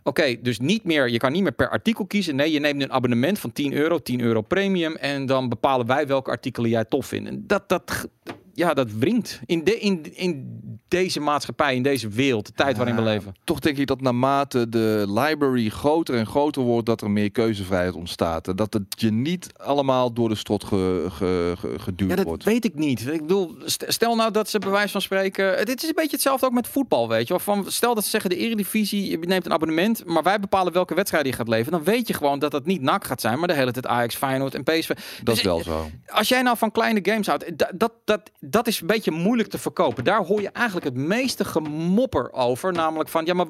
Oké, 0.02 0.36
dus 0.40 0.58
niet 0.58 0.84
meer, 0.84 1.08
je 1.08 1.18
kan 1.18 1.32
niet 1.32 1.42
meer 1.42 1.52
per 1.52 1.70
artikel 1.70 2.06
kiezen. 2.06 2.36
Nee, 2.36 2.52
je 2.52 2.60
neemt 2.60 2.82
een 2.82 2.92
abonnement 2.92 3.38
van 3.38 3.52
10 3.52 3.72
euro, 3.72 3.98
10 3.98 4.20
euro 4.20 4.40
premium. 4.40 4.96
En 4.96 5.26
dan 5.26 5.48
bepalen 5.48 5.86
wij 5.86 6.06
welke 6.06 6.30
artikelen 6.30 6.70
jij 6.70 6.84
tof 6.84 7.06
vindt. 7.06 7.28
En 7.28 7.44
dat, 7.46 7.68
dat, 7.68 8.08
ja, 8.54 8.74
dat 8.74 8.92
wringt. 8.92 9.40
In, 9.46 9.64
de, 9.64 9.78
in, 9.78 10.16
in 10.16 10.60
deze 10.88 11.20
maatschappij, 11.20 11.74
in 11.74 11.82
deze 11.82 12.08
wereld, 12.08 12.46
de 12.46 12.52
tijd 12.52 12.76
waarin 12.76 12.96
we 12.96 13.02
leven. 13.02 13.34
Toch 13.44 13.58
denk 13.58 13.78
ik 13.78 13.86
dat 13.86 14.00
naarmate 14.00 14.68
de 14.68 15.04
library 15.08 15.68
groter 15.68 16.14
en 16.14 16.26
groter 16.26 16.62
wordt, 16.62 16.86
dat 16.86 17.00
er 17.00 17.10
meer 17.10 17.30
keuzevrijheid 17.30 17.94
ontstaat. 17.94 18.56
Dat 18.56 18.72
het 18.72 18.84
je 18.96 19.10
niet 19.12 19.46
allemaal 19.56 20.12
door 20.12 20.28
de 20.28 20.34
strot 20.34 20.64
ge, 20.64 21.06
ge, 21.10 21.54
ge, 21.58 21.78
geduwd 21.78 22.10
ja, 22.10 22.16
dat 22.16 22.24
wordt. 22.24 22.44
weet 22.44 22.64
ik 22.64 22.74
niet. 22.74 23.06
Ik 23.06 23.20
bedoel, 23.20 23.54
stel 23.66 24.14
nou 24.14 24.30
dat 24.30 24.48
ze 24.48 24.58
bij 24.58 24.70
wijze 24.70 24.92
van 24.92 25.00
spreken... 25.00 25.66
Dit 25.66 25.82
is 25.82 25.88
een 25.88 25.94
beetje 25.94 26.10
hetzelfde 26.10 26.46
ook 26.46 26.52
met 26.52 26.68
voetbal, 26.68 27.08
weet 27.08 27.28
je. 27.28 27.40
Van, 27.40 27.70
stel 27.70 27.94
dat 27.94 28.04
ze 28.04 28.10
zeggen 28.10 28.30
de 28.30 28.36
eredivisie, 28.36 29.10
je 29.10 29.18
neemt 29.18 29.46
een 29.46 29.52
abonnement, 29.52 30.04
maar 30.06 30.22
wij 30.22 30.40
bepalen 30.40 30.72
welke 30.72 30.94
wedstrijd 30.94 31.26
je 31.26 31.32
gaat 31.32 31.48
leveren. 31.48 31.72
Dan 31.72 31.94
weet 31.94 32.08
je 32.08 32.14
gewoon 32.14 32.38
dat 32.38 32.52
het 32.52 32.66
niet 32.66 32.80
NAC 32.82 33.04
gaat 33.04 33.20
zijn, 33.20 33.38
maar 33.38 33.48
de 33.48 33.54
hele 33.54 33.72
tijd 33.72 33.86
Ajax, 33.86 34.14
Feyenoord 34.14 34.54
en 34.54 34.62
PSV. 34.62 34.88
Dat 34.88 34.96
Dus, 35.22 35.36
is 35.36 35.42
wel 35.42 35.62
zo. 35.62 35.90
Als 36.06 36.28
jij 36.28 36.42
nou 36.42 36.56
van 36.56 36.70
kleine 36.70 37.00
games 37.02 37.26
houdt, 37.26 37.44
dat, 37.78 37.92
dat, 38.04 38.30
dat, 38.44 38.66
is 38.66 38.80
een 38.80 38.86
beetje 38.86 39.10
moeilijk 39.10 39.48
te 39.48 39.58
verkopen. 39.58 40.04
Daar 40.04 40.24
hoor 40.24 40.40
je 40.40 40.50
eigenlijk 40.50 40.86
het 40.86 40.94
meeste 40.94 41.44
gemopper 41.44 42.32
over. 42.32 42.72
Namelijk 42.72 43.08
van, 43.08 43.24
ja, 43.24 43.34
maar 43.34 43.46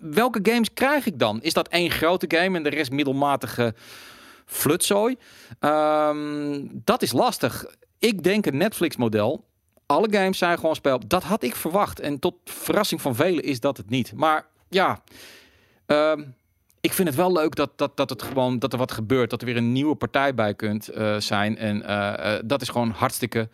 welke 0.00 0.38
games 0.42 0.72
krijg 0.72 1.06
ik 1.06 1.18
dan? 1.18 1.42
Is 1.42 1.52
dat 1.52 1.68
één 1.68 1.90
grote 1.90 2.36
game 2.36 2.56
en 2.56 2.62
de 2.62 2.68
rest 2.68 2.90
middelmatige 2.90 3.74
flutzooi? 4.46 5.16
Um, 5.60 6.80
dat 6.84 7.02
is 7.02 7.12
lastig. 7.12 7.64
Ik 7.98 8.22
denk 8.22 8.46
een 8.46 8.56
Netflix-model. 8.56 9.44
Alle 9.86 10.08
games 10.10 10.38
zijn 10.38 10.58
gewoon 10.58 10.74
speelbaar. 10.74 11.08
Dat 11.08 11.22
had 11.22 11.42
ik 11.42 11.56
verwacht. 11.56 12.00
En 12.00 12.18
tot 12.18 12.34
verrassing 12.44 13.00
van 13.00 13.14
velen 13.14 13.44
is 13.44 13.60
dat 13.60 13.76
het 13.76 13.90
niet. 13.90 14.12
Maar 14.14 14.46
ja, 14.68 15.02
um, 15.86 16.34
ik 16.80 16.92
vind 16.92 17.08
het 17.08 17.16
wel 17.16 17.32
leuk 17.32 17.54
dat, 17.54 17.70
dat, 17.76 17.96
dat, 17.96 18.10
het 18.10 18.22
gewoon, 18.22 18.58
dat 18.58 18.72
er 18.72 18.78
wat 18.78 18.92
gebeurt. 18.92 19.30
Dat 19.30 19.40
er 19.40 19.46
weer 19.46 19.56
een 19.56 19.72
nieuwe 19.72 19.94
partij 19.94 20.34
bij 20.34 20.54
kunt 20.54 20.90
uh, 20.96 21.16
zijn. 21.18 21.58
En 21.58 21.76
uh, 21.76 22.14
uh, 22.18 22.34
dat 22.44 22.62
is 22.62 22.68
gewoon 22.68 22.90
hartstikke 22.90 23.48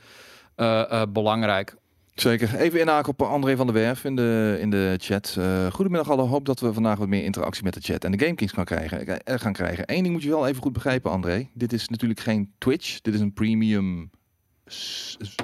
belangrijk. 1.13 1.77
Zeker. 2.15 2.55
Even 2.55 2.81
inhaken 2.81 3.13
op 3.13 3.23
André 3.23 3.57
van 3.57 3.67
der 3.67 3.75
Werf 3.75 4.05
in 4.05 4.17
de, 4.17 4.57
in 4.61 4.71
de 4.71 4.95
chat. 5.01 5.37
Uh, 5.39 5.67
goedemiddag 5.67 6.11
alle. 6.11 6.23
Hoop 6.23 6.45
dat 6.45 6.61
we 6.61 6.73
vandaag 6.73 6.99
wat 6.99 7.09
meer 7.09 7.25
interactie 7.25 7.65
met 7.65 7.75
de 7.75 7.81
chat 7.81 8.05
en 8.05 8.13
de 8.13 8.19
GameKings 8.19 8.53
gaan 8.53 8.65
krijgen. 8.65 9.21
gaan 9.25 9.53
krijgen. 9.53 9.85
Eén 9.87 10.03
ding 10.03 10.15
moet 10.15 10.23
je 10.23 10.29
wel 10.29 10.47
even 10.47 10.63
goed 10.63 10.73
begrijpen, 10.73 11.11
André. 11.11 11.49
Dit 11.55 11.73
is 11.73 11.89
natuurlijk 11.89 12.21
geen 12.21 12.53
Twitch. 12.59 13.01
Dit 13.01 13.15
is 13.15 13.21
een 13.21 13.33
premium 13.33 14.11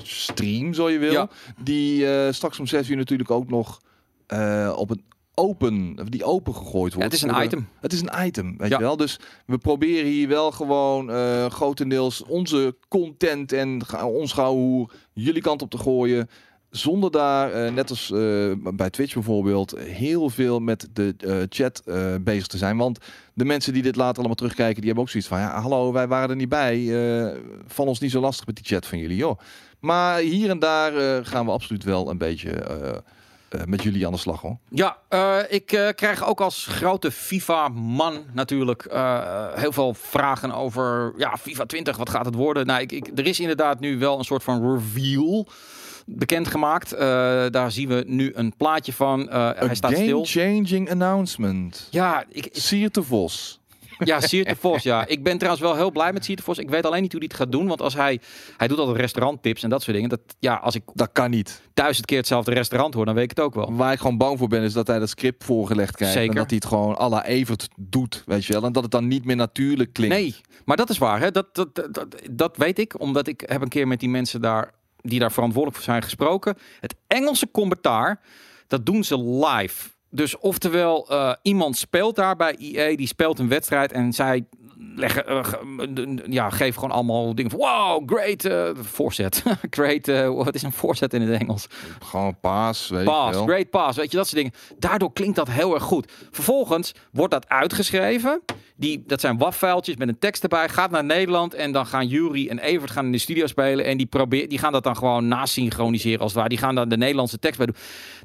stream, 0.03 0.75
zo 0.75 0.91
je 0.91 0.99
wil. 0.99 1.13
Ja. 1.13 1.29
Die 1.63 2.03
uh, 2.03 2.33
straks 2.33 2.59
om 2.59 2.67
6 2.67 2.89
uur 2.89 2.97
natuurlijk 2.97 3.31
ook 3.31 3.51
nog 3.51 3.81
uh, 4.33 4.75
op 4.77 4.91
een 4.91 5.05
open, 5.39 5.97
die 6.09 6.25
open 6.25 6.55
gegooid 6.55 6.95
wordt. 6.95 6.97
Ja, 6.97 7.03
het 7.05 7.13
is 7.13 7.23
een 7.23 7.43
item. 7.45 7.69
Het 7.81 7.93
is 7.93 8.01
een 8.01 8.27
item, 8.27 8.55
weet 8.59 8.71
Ja. 8.71 8.77
je 8.77 8.83
wel. 8.83 8.97
Dus 8.97 9.19
we 9.47 9.59
proberen 9.59 10.11
hier 10.11 10.29
wel 10.29 10.51
gewoon 10.51 11.11
uh, 11.11 11.47
grotendeels 11.47 12.25
onze 12.25 12.77
content 12.89 13.53
en 13.53 13.81
ons 14.03 14.33
gauwhoer 14.33 14.93
jullie 15.13 15.43
kant 15.43 15.63
op 15.63 15.71
te 15.71 15.79
gooien. 15.79 16.29
Zonder 16.71 17.11
daar, 17.11 17.53
eh, 17.53 17.73
net 17.73 17.91
als 17.91 18.11
eh, 18.11 18.53
bij 18.75 18.91
Twitch 18.91 19.15
bijvoorbeeld, 19.15 19.79
heel 19.79 20.31
veel 20.31 20.61
met 20.61 20.89
de 20.93 21.47
chat 21.49 21.83
bezig 22.21 22.47
te 22.47 22.59
zijn. 22.59 22.77
Want 22.77 22.99
de 23.35 23.45
mensen 23.45 23.73
die 23.73 23.83
dit 23.83 23.97
later 23.97 24.17
allemaal 24.17 24.35
terugkijken, 24.35 24.77
die 24.77 24.85
hebben 24.85 25.03
ook 25.03 25.11
zoiets 25.11 25.29
van... 25.29 25.39
Ja, 25.39 25.61
hallo, 25.61 25.93
wij 25.93 26.09
waren 26.09 26.31
er 26.31 26.37
niet 26.37 26.49
bij. 26.49 26.93
val 27.67 27.87
ons 27.87 28.01
niet 28.01 28.11
zo 28.11 28.21
lastig 28.21 28.47
met 28.47 28.57
die 28.57 28.65
chat 28.65 28.87
van 28.87 28.99
jullie, 28.99 29.17
joh. 29.17 29.39
Maar 29.81 30.19
hier 30.19 30.51
en 30.51 30.59
daar 30.59 31.25
gaan 31.25 31.47
we 31.47 31.53
absoluut 31.53 31.85
wel 31.85 32.11
een 32.11 32.19
beetje 32.19 32.51
eh, 33.49 33.61
met 33.65 33.83
jullie 33.83 34.07
aan 34.07 34.13
de 34.13 34.19
slag, 34.19 34.41
hoor. 34.41 34.57
Ja, 34.69 34.97
eh, 35.09 35.39
ik 35.49 35.73
eh, 35.73 35.89
krijg 35.95 36.25
ook 36.27 36.41
als 36.41 36.67
grote 36.67 37.11
FIFA-man 37.11 38.25
natuurlijk 38.33 38.87
heel 39.55 39.73
veel 39.73 39.95
vragen 39.95 40.53
over 40.53 41.13
ja, 41.17 41.37
FIFA 41.37 41.65
20, 41.67 41.97
wat 41.97 42.11
gaat 42.11 42.25
het 42.25 42.35
worden? 42.35 42.67
Nou, 42.67 42.81
ik, 42.81 42.93
ik, 42.93 43.11
er 43.19 43.27
is 43.27 43.41
inderdaad 43.41 43.81
nu 43.81 43.99
wel 43.99 44.19
een 44.19 44.25
soort 44.25 44.43
van 44.43 44.73
reveal 44.75 45.47
bekendgemaakt. 46.07 46.91
Daar 47.53 47.73
zien 47.73 47.89
we 47.89 48.05
nu 48.07 48.33
een 48.35 48.55
plaatje 48.57 48.93
van. 48.93 49.31
Eh, 49.31 49.51
hij 49.55 49.75
staat 49.75 49.93
stil. 49.93 50.25
game-changing 50.25 50.91
announcement. 50.91 51.89
Ja, 51.91 52.25
ik, 52.29 52.47
ik- 52.47 52.57
Siert 52.57 52.95
de 52.95 53.03
Vos. 53.03 53.61
Ja, 53.99 54.21
Siert 54.21 54.49
de 54.49 54.57
Vos. 54.57 54.83
Ja, 54.83 55.07
ik 55.07 55.23
ben 55.23 55.39
trouwens 55.39 55.65
wel 55.65 55.75
heel 55.77 55.91
blij 55.91 56.13
met 56.13 56.25
Siert 56.25 56.39
de 56.39 56.45
Vos. 56.45 56.59
Ik 56.59 56.71
weet 56.71 56.87
alleen 56.87 57.03
niet 57.03 57.13
hoe 57.13 57.21
hij 57.21 57.29
het 57.31 57.41
gaat 57.41 57.53
doen, 57.53 57.67
want 57.67 57.83
als 57.83 57.95
hij 57.95 58.21
hij 58.57 58.69
doet 58.69 58.79
altijd 58.79 58.97
restauranttips 58.97 59.63
en 59.63 59.71
dat 59.71 59.83
soort 59.83 59.95
dingen. 59.95 60.11
Dat 60.11 60.21
ja, 60.39 60.55
als 60.55 60.75
ik 60.75 60.83
Dat 60.95 61.09
kan 61.13 61.31
niet. 61.31 61.63
duizend 61.75 62.07
keer 62.07 62.19
hetzelfde 62.19 62.53
restaurant 62.53 62.95
hoor, 62.95 63.05
dan 63.05 63.15
weet 63.15 63.25
ik 63.25 63.31
het 63.31 63.41
ook 63.41 63.55
wel. 63.55 63.75
Waar 63.75 63.93
ik 63.93 63.99
gewoon 63.99 64.17
bang 64.17 64.39
voor 64.39 64.49
ben, 64.49 64.63
is 64.63 64.73
dat 64.73 64.87
hij 64.87 64.99
dat 64.99 65.09
script 65.09 65.45
voorgelegd 65.45 65.97
krijgt. 65.97 66.15
Zeker. 66.15 66.31
En 66.31 66.37
dat 66.37 66.47
hij 66.47 66.57
het 66.57 66.67
gewoon 66.67 66.99
à 66.99 67.09
la 67.09 67.25
Evert 67.25 67.69
doet, 67.77 68.23
weet 68.27 68.45
je 68.45 68.53
wel. 68.53 68.65
En 68.65 68.73
dat 68.73 68.83
het 68.83 68.93
dan 68.93 69.09
niet 69.09 69.25
meer 69.25 69.37
natuurlijk 69.37 69.93
klinkt. 69.93 70.15
Nee, 70.15 70.37
maar 70.65 70.77
dat 70.77 70.91
is 70.91 70.99
waar. 70.99 71.21
Hè? 71.21 71.31
Dat, 71.31 71.55
dat, 71.55 71.75
dat, 71.75 71.95
dat, 71.95 72.17
dat 72.31 72.57
weet 72.57 72.79
ik, 72.79 73.01
omdat 73.01 73.27
ik 73.27 73.43
heb 73.47 73.63
een 73.63 73.69
keer 73.69 73.89
met 73.89 74.01
die 74.01 74.09
mensen 74.09 74.41
daar 74.41 74.77
die 75.01 75.19
daar 75.19 75.33
verantwoordelijk 75.33 75.77
voor 75.83 75.91
zijn 75.93 76.03
gesproken. 76.03 76.57
Het 76.81 76.95
Engelse 77.07 77.51
commentaar, 77.51 78.21
dat 78.67 78.87
doen 78.87 79.05
ze 79.05 79.19
live. 79.25 79.89
Dus 80.11 80.39
oftewel, 80.39 81.09
eh, 81.09 81.33
iemand 81.43 81.77
speelt 81.77 82.17
daar 82.17 82.37
bij 82.37 82.57
EA, 82.59 82.97
die 82.97 83.07
speelt 83.07 83.39
een 83.39 83.49
wedstrijd 83.49 83.93
en 83.93 84.13
zij 84.13 84.45
leggen, 84.79 85.27
eh, 85.27 86.33
ja, 86.33 86.51
geven 86.51 86.75
gewoon 86.75 86.91
allemaal 86.91 87.35
dingen 87.35 87.51
van 87.51 87.61
wow, 87.61 88.11
great 88.11 88.45
eh, 88.45 88.71
voorzet. 88.75 89.43
great, 89.71 90.09
eh, 90.09 90.29
wat 90.29 90.55
is 90.55 90.63
een 90.63 90.73
voorzet 90.73 91.15
in 91.15 91.23
het 91.23 91.41
Engels? 91.41 91.67
Gewoon 92.05 92.41
paas, 92.41 92.89
weet 92.89 92.99
je 93.01 93.05
Pass, 93.05 93.37
wel. 93.37 93.47
great 93.47 93.71
pass, 93.71 93.97
weet 93.97 94.11
je, 94.11 94.17
dat 94.17 94.29
soort 94.29 94.37
dingen. 94.37 94.53
Daardoor 94.79 95.13
klinkt 95.13 95.37
dat 95.37 95.49
heel 95.51 95.75
erg 95.75 95.83
goed. 95.83 96.13
Vervolgens 96.31 96.95
wordt 97.13 97.33
dat 97.33 97.49
uitgeschreven. 97.49 98.43
Die, 98.77 99.03
dat 99.07 99.21
zijn 99.21 99.39
WAF-vuiltjes 99.39 99.97
met 99.97 100.09
een 100.09 100.19
tekst 100.19 100.43
erbij. 100.43 100.69
Gaat 100.69 100.91
naar 100.91 101.05
Nederland 101.05 101.55
en 101.55 101.73
dan 101.73 101.87
gaan 101.87 102.07
Jury 102.07 102.49
en 102.49 102.59
Evert 102.59 102.91
gaan 102.91 103.05
in 103.05 103.13
de 103.13 103.19
studio 103.19 103.47
spelen. 103.47 103.85
En 103.85 103.97
die, 103.97 104.07
probeer, 104.07 104.49
die 104.49 104.59
gaan 104.59 104.73
dat 104.73 104.85
dan 104.85 104.97
gewoon 104.97 105.29
nasynchroniseren 105.29 106.21
als 106.21 106.29
het 106.29 106.37
ware. 106.37 106.49
Die 106.49 106.59
gaan 106.59 106.75
daar 106.75 106.89
de 106.89 106.97
Nederlandse 106.97 107.39
tekst 107.39 107.57
bij 107.57 107.67
doen. 107.67 107.77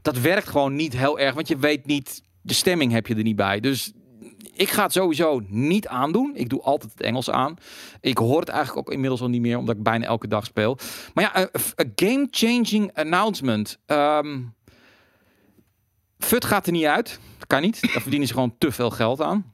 Dat 0.01 0.19
werkt 0.19 0.49
gewoon 0.49 0.75
niet 0.75 0.97
heel 0.97 1.19
erg, 1.19 1.33
want 1.33 1.47
je 1.47 1.57
weet 1.57 1.85
niet... 1.85 2.21
De 2.45 2.53
stemming 2.53 2.91
heb 2.91 3.07
je 3.07 3.15
er 3.15 3.23
niet 3.23 3.35
bij. 3.35 3.59
Dus 3.59 3.91
ik 4.53 4.69
ga 4.69 4.83
het 4.83 4.91
sowieso 4.91 5.41
niet 5.47 5.87
aandoen. 5.87 6.31
Ik 6.35 6.49
doe 6.49 6.61
altijd 6.61 6.91
het 6.91 7.01
Engels 7.01 7.29
aan. 7.29 7.55
Ik 8.01 8.17
hoor 8.17 8.39
het 8.39 8.49
eigenlijk 8.49 8.87
ook 8.87 8.93
inmiddels 8.93 9.21
al 9.21 9.29
niet 9.29 9.41
meer, 9.41 9.57
omdat 9.57 9.75
ik 9.75 9.83
bijna 9.83 10.05
elke 10.05 10.27
dag 10.27 10.45
speel. 10.45 10.77
Maar 11.13 11.23
ja, 11.23 11.49
een- 11.75 11.91
game-changing 11.95 12.91
announcement. 12.93 13.77
Ehm 13.85 14.39
FUT 16.17 16.45
gaat 16.45 16.65
er 16.65 16.71
niet 16.71 16.85
uit. 16.85 17.19
Dat 17.37 17.47
kan 17.47 17.61
niet. 17.61 17.81
Daar 17.81 18.01
verdienen 18.01 18.27
ze 18.27 18.33
gewoon 18.33 18.55
te 18.57 18.71
veel 18.71 18.89
geld 18.89 19.21
aan. 19.21 19.53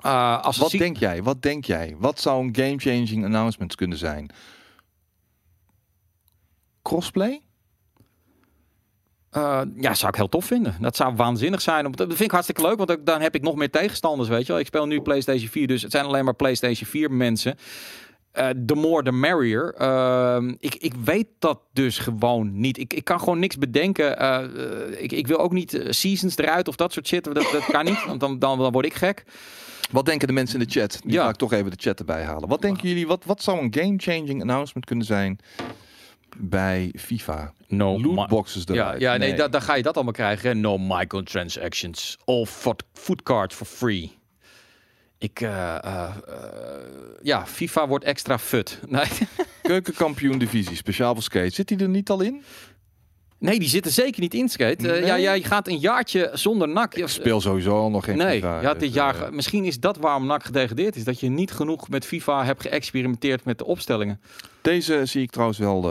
Eh, 0.00 0.42
als 0.42 0.56
Wat 0.56 0.70
denk 0.70 0.96
jij? 0.96 1.22
Wat 1.22 1.42
denk 1.42 1.64
jij? 1.64 1.96
Wat 1.98 2.20
zou 2.20 2.44
een 2.46 2.56
game-changing 2.56 3.24
announcement 3.24 3.74
kunnen 3.74 3.98
zijn? 3.98 4.30
Crossplay? 6.82 7.42
Uh, 9.36 9.60
ja, 9.76 9.94
zou 9.94 10.10
ik 10.10 10.16
heel 10.16 10.28
tof 10.28 10.44
vinden. 10.44 10.76
Dat 10.80 10.96
zou 10.96 11.14
waanzinnig 11.14 11.60
zijn. 11.60 11.92
Dat 11.92 12.06
vind 12.06 12.20
ik 12.20 12.30
hartstikke 12.30 12.62
leuk, 12.62 12.76
want 12.76 13.06
dan 13.06 13.20
heb 13.20 13.34
ik 13.34 13.42
nog 13.42 13.54
meer 13.54 13.70
tegenstanders, 13.70 14.28
weet 14.28 14.46
je 14.46 14.52
wel. 14.52 14.60
Ik 14.60 14.66
speel 14.66 14.86
nu 14.86 15.00
PlayStation 15.00 15.48
4, 15.48 15.66
dus 15.66 15.82
het 15.82 15.90
zijn 15.90 16.04
alleen 16.04 16.24
maar 16.24 16.34
PlayStation 16.34 16.88
4 16.88 17.10
mensen. 17.10 17.56
Uh, 18.38 18.48
the 18.66 18.74
more 18.74 19.02
the 19.02 19.12
merrier. 19.12 19.74
Uh, 19.80 20.52
ik, 20.58 20.74
ik 20.74 20.94
weet 21.04 21.26
dat 21.38 21.60
dus 21.72 21.98
gewoon 21.98 22.60
niet. 22.60 22.78
Ik, 22.78 22.92
ik 22.92 23.04
kan 23.04 23.18
gewoon 23.18 23.38
niks 23.38 23.58
bedenken. 23.58 24.22
Uh, 24.22 25.02
ik, 25.02 25.12
ik 25.12 25.26
wil 25.26 25.38
ook 25.38 25.52
niet 25.52 25.80
seasons 25.88 26.36
eruit 26.36 26.68
of 26.68 26.76
dat 26.76 26.92
soort 26.92 27.06
shit. 27.06 27.24
Dat, 27.24 27.34
dat 27.34 27.64
kan 27.64 27.84
niet, 27.84 28.04
want 28.06 28.20
dan, 28.20 28.38
dan, 28.38 28.58
dan 28.58 28.72
word 28.72 28.86
ik 28.86 28.94
gek. 28.94 29.24
Wat 29.90 30.06
denken 30.06 30.26
de 30.26 30.32
mensen 30.32 30.60
in 30.60 30.66
de 30.66 30.72
chat? 30.72 31.00
Die 31.02 31.12
ja. 31.12 31.22
ga 31.22 31.28
ik 31.28 31.36
toch 31.36 31.52
even 31.52 31.70
de 31.70 31.76
chat 31.80 31.98
erbij 31.98 32.22
halen. 32.22 32.48
Wat 32.48 32.62
denken 32.62 32.88
jullie? 32.88 33.06
Wat, 33.06 33.24
wat 33.24 33.42
zou 33.42 33.58
een 33.58 33.74
game-changing 33.74 34.40
announcement 34.40 34.86
kunnen 34.86 35.06
zijn 35.06 35.38
bij 36.36 36.92
FIFA? 36.98 37.52
No 37.68 38.00
Lootboxes 38.00 38.66
eruit. 38.66 39.00
Ja, 39.00 39.12
ja 39.12 39.18
nee, 39.18 39.32
nee. 39.32 39.48
dan 39.48 39.62
ga 39.62 39.74
je 39.74 39.82
dat 39.82 39.94
allemaal 39.94 40.12
krijgen. 40.12 40.60
No 40.60 40.78
microtransactions. 40.78 42.18
All 42.24 42.46
food 42.92 43.22
card 43.22 43.52
for 43.52 43.66
free. 43.66 44.18
Ik, 45.18 45.40
uh, 45.40 45.78
uh, 45.84 46.10
ja, 47.22 47.46
FIFA 47.46 47.88
wordt 47.88 48.04
extra 48.04 48.38
fut. 48.38 48.80
Nee. 48.88 49.04
Keukenkampioen 49.62 50.38
divisie, 50.38 50.76
speciaal 50.76 51.14
voor 51.14 51.22
skate. 51.22 51.50
Zit 51.50 51.68
die 51.68 51.78
er 51.78 51.88
niet 51.88 52.10
al 52.10 52.20
in? 52.20 52.42
Nee, 53.38 53.58
die 53.58 53.68
zitten 53.68 53.92
zeker 53.92 54.20
niet 54.20 54.34
in 54.34 54.48
skate. 54.48 55.00
Uh, 55.00 55.06
ja, 55.06 55.18
jij 55.18 55.42
gaat 55.42 55.68
een 55.68 55.78
jaartje 55.78 56.30
zonder 56.32 56.68
NAC. 56.68 56.94
Ik 56.94 57.08
speel 57.08 57.40
sowieso 57.40 57.76
al 57.76 57.90
nog 57.90 58.04
geen 58.04 58.16
nee, 58.16 58.34
FIFA. 58.34 58.60
Ja, 58.60 58.72
dit 58.72 58.80
dus, 58.80 58.92
jaar, 58.92 59.34
misschien 59.34 59.64
is 59.64 59.80
dat 59.80 59.96
waarom 59.96 60.26
NAC 60.26 60.44
gedegradeerd 60.44 60.96
is. 60.96 61.04
Dat 61.04 61.20
je 61.20 61.28
niet 61.28 61.52
genoeg 61.52 61.88
met 61.88 62.06
FIFA 62.06 62.44
hebt 62.44 62.62
geëxperimenteerd 62.62 63.44
met 63.44 63.58
de 63.58 63.64
opstellingen. 63.64 64.20
Deze 64.62 65.00
zie 65.04 65.22
ik 65.22 65.30
trouwens 65.30 65.58
wel 65.58 65.90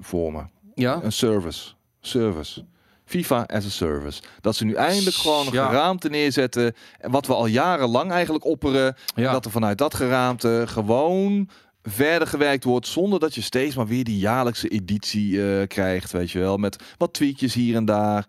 voor 0.00 0.32
me. 0.32 0.42
Ja? 0.74 1.00
Een 1.02 1.12
service. 1.12 1.68
Service. 2.00 2.64
FIFA 3.04 3.44
as 3.46 3.66
a 3.66 3.68
service. 3.68 4.22
Dat 4.40 4.56
ze 4.56 4.64
nu 4.64 4.74
eindelijk 4.74 5.16
gewoon 5.16 5.46
een 5.46 5.52
geraamte 5.52 6.08
neerzetten. 6.08 6.74
Wat 7.00 7.26
we 7.26 7.34
al 7.34 7.46
jarenlang 7.46 8.10
eigenlijk 8.10 8.44
opperen. 8.44 8.96
Ja. 9.14 9.32
Dat 9.32 9.44
er 9.44 9.50
vanuit 9.50 9.78
dat 9.78 9.94
geraamte 9.94 10.64
gewoon 10.66 11.48
verder 11.82 12.28
gewerkt 12.28 12.64
wordt 12.64 12.86
zonder 12.86 13.20
dat 13.20 13.34
je 13.34 13.40
steeds 13.40 13.74
maar 13.74 13.86
weer 13.86 14.04
die 14.04 14.18
jaarlijkse 14.18 14.68
editie 14.68 15.32
uh, 15.32 15.66
krijgt, 15.66 16.12
weet 16.12 16.30
je 16.30 16.38
wel, 16.38 16.56
met 16.56 16.94
wat 16.96 17.12
tweetjes 17.12 17.54
hier 17.54 17.76
en 17.76 17.84
daar. 17.84 18.26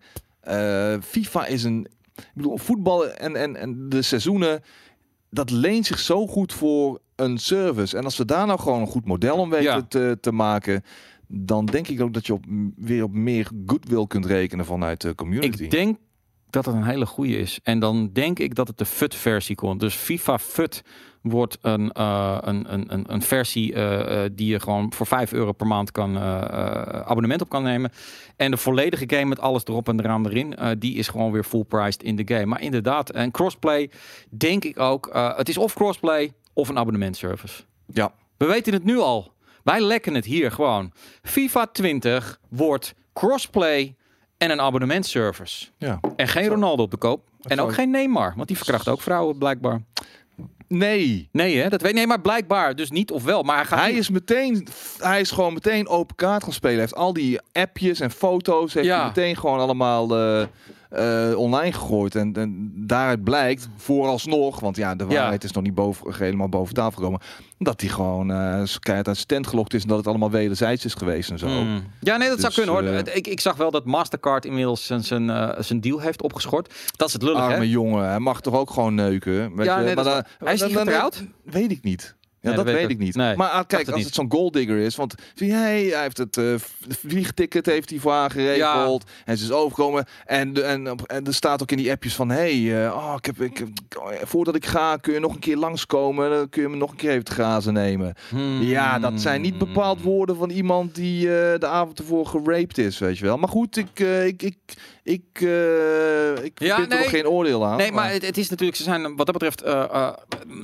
Uh, 0.48 0.94
FIFA 1.02 1.46
is 1.46 1.64
een, 1.64 1.88
ik 2.14 2.30
bedoel, 2.34 2.58
voetbal 2.58 3.08
en, 3.08 3.36
en, 3.36 3.56
en 3.56 3.88
de 3.88 4.02
seizoenen, 4.02 4.62
dat 5.30 5.50
leent 5.50 5.86
zich 5.86 5.98
zo 5.98 6.26
goed 6.26 6.52
voor 6.52 7.00
een 7.16 7.38
service. 7.38 7.96
En 7.96 8.04
als 8.04 8.16
we 8.16 8.24
daar 8.24 8.46
nou 8.46 8.58
gewoon 8.60 8.80
een 8.80 8.86
goed 8.86 9.04
model 9.04 9.36
om 9.36 9.50
weten 9.50 9.64
ja. 9.64 9.86
te, 9.88 10.18
te 10.20 10.32
maken, 10.32 10.82
dan 11.26 11.66
denk 11.66 11.88
ik 11.88 12.00
ook 12.00 12.12
dat 12.12 12.26
je 12.26 12.32
op, 12.32 12.44
weer 12.76 13.02
op 13.02 13.12
meer 13.12 13.50
goodwill 13.66 14.06
kunt 14.06 14.26
rekenen 14.26 14.64
vanuit 14.64 15.00
de 15.00 15.14
community. 15.14 15.62
Ik 15.62 15.70
denk 15.70 15.98
dat 16.52 16.64
het 16.64 16.74
een 16.74 16.84
hele 16.84 17.06
goede 17.06 17.38
is. 17.38 17.58
En 17.62 17.78
dan 17.78 18.10
denk 18.12 18.38
ik 18.38 18.54
dat 18.54 18.68
het 18.68 18.78
de 18.78 18.84
FUT-versie 18.84 19.54
komt. 19.54 19.80
Dus 19.80 19.94
FIFA 19.94 20.38
FUT 20.38 20.82
wordt 21.22 21.58
een, 21.60 21.90
uh, 21.98 22.38
een, 22.40 22.72
een, 22.72 23.12
een, 23.12 23.22
versie 23.22 23.72
uh, 23.72 24.22
die 24.32 24.46
je 24.46 24.60
gewoon 24.60 24.92
voor 24.92 25.06
5 25.06 25.32
euro 25.32 25.52
per 25.52 25.66
maand 25.66 25.90
kan 25.90 26.18
abonnement 26.18 27.42
op 27.42 27.48
kan 27.48 27.62
nemen. 27.62 27.90
En 28.36 28.50
de 28.50 28.56
volledige 28.56 29.04
game 29.06 29.24
met 29.24 29.40
alles 29.40 29.64
erop 29.64 29.88
en 29.88 30.00
eraan 30.00 30.26
erin, 30.26 30.54
die 30.78 30.94
is 30.94 31.08
gewoon 31.08 31.32
weer 31.32 31.44
full 31.44 31.64
priced 31.64 32.02
in 32.02 32.16
de 32.16 32.34
game. 32.34 32.46
Maar 32.46 32.62
inderdaad, 32.62 33.10
en 33.10 33.30
crossplay 33.30 33.90
denk 34.30 34.64
ik 34.64 34.78
ook. 34.78 35.10
het 35.36 35.48
is 35.48 35.58
of 35.58 35.74
crossplay 35.74 36.32
of 36.52 36.68
een 36.68 36.78
abonnementservice. 36.78 37.62
Ja. 37.86 38.12
We 38.36 38.46
weten 38.46 38.72
het 38.72 38.84
nu 38.84 38.98
al. 38.98 39.32
Wij 39.62 39.80
lekken 39.80 40.14
het 40.14 40.24
hier 40.24 40.52
gewoon. 40.52 40.92
FIFA 41.22 41.66
20 41.66 42.40
wordt 42.48 42.94
crossplay 43.12 43.96
en 44.42 44.50
een 44.50 44.60
abonnementservice. 44.60 45.66
Ja. 45.76 46.00
En 46.16 46.28
geen 46.28 46.48
Ronaldo 46.48 46.82
op 46.82 46.90
de 46.90 46.96
koop. 46.96 47.28
En 47.42 47.60
ook 47.60 47.74
geen 47.74 47.90
Neymar, 47.90 48.32
want 48.36 48.48
die 48.48 48.56
verkracht 48.56 48.88
ook 48.88 49.00
vrouwen 49.00 49.38
blijkbaar. 49.38 49.80
Nee. 50.68 51.28
Nee, 51.32 51.56
hè? 51.56 51.68
Dat 51.68 51.82
weet 51.82 51.94
nee, 51.94 52.06
maar 52.06 52.20
blijkbaar 52.20 52.74
dus 52.74 52.90
niet 52.90 53.10
of 53.10 53.24
wel. 53.24 53.42
Maar 53.42 53.56
hij, 53.56 53.64
gaat 53.64 53.78
hij 53.78 53.92
is 53.92 54.08
meteen, 54.08 54.66
hij 54.98 55.20
is 55.20 55.30
gewoon 55.30 55.52
meteen 55.52 55.88
open 55.88 56.16
kaart 56.16 56.44
gaan 56.44 56.52
spelen. 56.52 56.76
Hij 56.76 56.84
heeft 56.84 56.96
al 56.96 57.12
die 57.12 57.40
appjes 57.52 58.00
en 58.00 58.10
foto's 58.10 58.74
heeft 58.74 58.86
ja. 58.86 58.96
hij 58.96 59.06
meteen 59.06 59.36
gewoon 59.36 59.58
allemaal 59.58 60.18
uh, 60.18 60.46
uh, 60.96 61.38
online 61.38 61.72
gegooid. 61.72 62.14
En, 62.14 62.32
en 62.34 62.72
daaruit 62.74 63.24
blijkt, 63.24 63.68
vooralsnog, 63.76 64.60
want 64.60 64.76
ja, 64.76 64.94
de 64.94 65.06
waarheid 65.06 65.44
is 65.44 65.52
nog 65.52 65.62
niet 65.62 65.74
boven, 65.74 66.14
helemaal 66.14 66.48
boven 66.48 66.74
tafel 66.74 66.98
gekomen, 66.98 67.20
dat 67.58 67.80
hij 67.80 67.90
gewoon 67.90 68.30
uh, 68.30 68.62
keihard 68.78 69.08
uit 69.08 69.16
stand 69.16 69.46
gelokt 69.46 69.74
is 69.74 69.82
en 69.82 69.88
dat 69.88 69.96
het 69.98 70.06
allemaal 70.06 70.30
wederzijds 70.30 70.84
is 70.84 70.94
geweest 70.94 71.30
en 71.30 71.38
zo. 71.38 71.48
Mm. 71.48 71.82
Ja, 72.00 72.16
nee, 72.16 72.28
dat 72.28 72.40
dus, 72.40 72.54
zou 72.54 72.66
kunnen 72.66 72.92
hoor. 72.92 73.06
Uh, 73.06 73.16
ik, 73.16 73.26
ik 73.26 73.40
zag 73.40 73.56
wel 73.56 73.70
dat 73.70 73.84
Mastercard 73.84 74.44
inmiddels 74.44 74.86
zijn, 74.86 75.04
zijn, 75.04 75.28
uh, 75.28 75.50
zijn 75.58 75.80
deal 75.80 76.00
heeft 76.00 76.22
opgeschort. 76.22 76.74
Dat 76.96 77.06
is 77.06 77.12
het 77.12 77.22
lullig, 77.22 77.40
Arme 77.40 77.54
hè? 77.54 77.62
jongen, 77.62 78.08
hij 78.08 78.18
mag 78.18 78.40
toch 78.40 78.54
ook 78.54 78.70
gewoon 78.70 78.94
neuken? 78.94 79.52
Ja, 79.56 79.80
nee, 79.80 79.94
maar 79.94 80.04
dan, 80.04 80.22
hij 80.38 80.54
is 80.54 80.62
niet 80.62 80.76
getrouwd? 80.76 81.24
Weet 81.44 81.70
ik 81.70 81.82
niet. 81.82 82.14
Ja, 82.42 82.52
dat, 82.52 82.64
weet 82.64 82.90
ik 82.90 82.98
niet. 82.98 83.14
Nee, 83.14 83.36
maar 83.36 83.48
ah, 83.48 83.66
kijk, 83.66 83.86
als 83.86 83.96
het, 83.96 84.04
het 84.04 84.14
zo'n 84.14 84.30
golddigger 84.30 84.78
is, 84.78 84.96
want 84.96 85.14
zie 85.34 85.48
jij, 85.48 85.84
hij 85.84 86.02
heeft 86.02 86.18
het 86.18 86.36
uh, 86.36 86.54
vliegticket 86.88 87.66
heeft 87.66 87.90
hij 87.90 87.98
voor 87.98 88.12
haar 88.12 88.30
geregeld 88.30 89.04
en 89.24 89.38
ze 89.38 89.44
is 89.44 89.50
overgekomen 89.50 90.04
en, 90.24 90.64
en, 90.64 90.86
en 91.06 91.26
er 91.26 91.34
staat 91.34 91.62
ook 91.62 91.70
in 91.70 91.76
die 91.76 91.90
appjes 91.90 92.14
van, 92.14 92.28
hey, 92.28 92.54
uh, 92.54 92.94
oh, 92.96 93.14
ik 93.16 93.26
heb, 93.26 93.40
ik, 93.40 93.64
voordat 94.22 94.54
ik 94.54 94.66
ga, 94.66 94.96
kun 94.96 95.12
je 95.12 95.20
nog 95.20 95.34
een 95.34 95.38
keer 95.38 95.56
langskomen, 95.56 96.30
dan 96.30 96.48
kun 96.48 96.62
je 96.62 96.68
me 96.68 96.76
nog 96.76 96.90
een 96.90 96.96
keer 96.96 97.10
even 97.10 97.24
te 97.24 97.32
grazen 97.32 97.72
nemen. 97.72 98.14
Hmm. 98.28 98.62
Ja, 98.62 98.98
dat 98.98 99.20
zijn 99.20 99.40
niet 99.40 99.58
bepaald 99.58 100.02
woorden 100.02 100.36
van 100.36 100.50
iemand 100.50 100.94
die 100.94 101.26
uh, 101.26 101.30
de 101.32 101.66
avond 101.66 101.98
ervoor 101.98 102.26
geraped 102.26 102.78
is, 102.78 102.98
weet 102.98 103.18
je 103.18 103.24
wel. 103.24 103.36
Maar 103.36 103.48
goed, 103.48 103.76
ik, 103.76 104.00
ik, 104.00 104.42
ik, 104.42 104.56
ik, 105.02 105.40
ik 106.42 106.60
ja, 106.60 106.78
nee, 106.78 106.86
er 106.86 106.98
nog 106.98 107.10
geen 107.10 107.28
oordeel 107.28 107.66
aan. 107.66 107.76
Nee, 107.76 107.92
maar, 107.92 108.02
maar 108.04 108.12
het, 108.12 108.26
het, 108.26 108.38
is 108.38 108.48
natuurlijk, 108.48 108.78
ze 108.78 108.84
zijn 108.84 109.16
wat 109.16 109.26
dat 109.26 109.38
betreft 109.38 109.64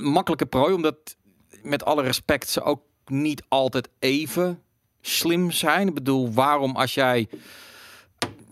makkelijke 0.01 0.45
prooi, 0.45 0.73
omdat 0.73 1.17
met 1.63 1.85
alle 1.85 2.01
respect 2.01 2.49
ze 2.49 2.61
ook 2.61 2.81
niet 3.05 3.43
altijd 3.47 3.89
even 3.99 4.61
slim 5.01 5.51
zijn. 5.51 5.87
Ik 5.87 5.93
bedoel, 5.93 6.33
waarom 6.33 6.75
als 6.75 6.93
jij 6.93 7.27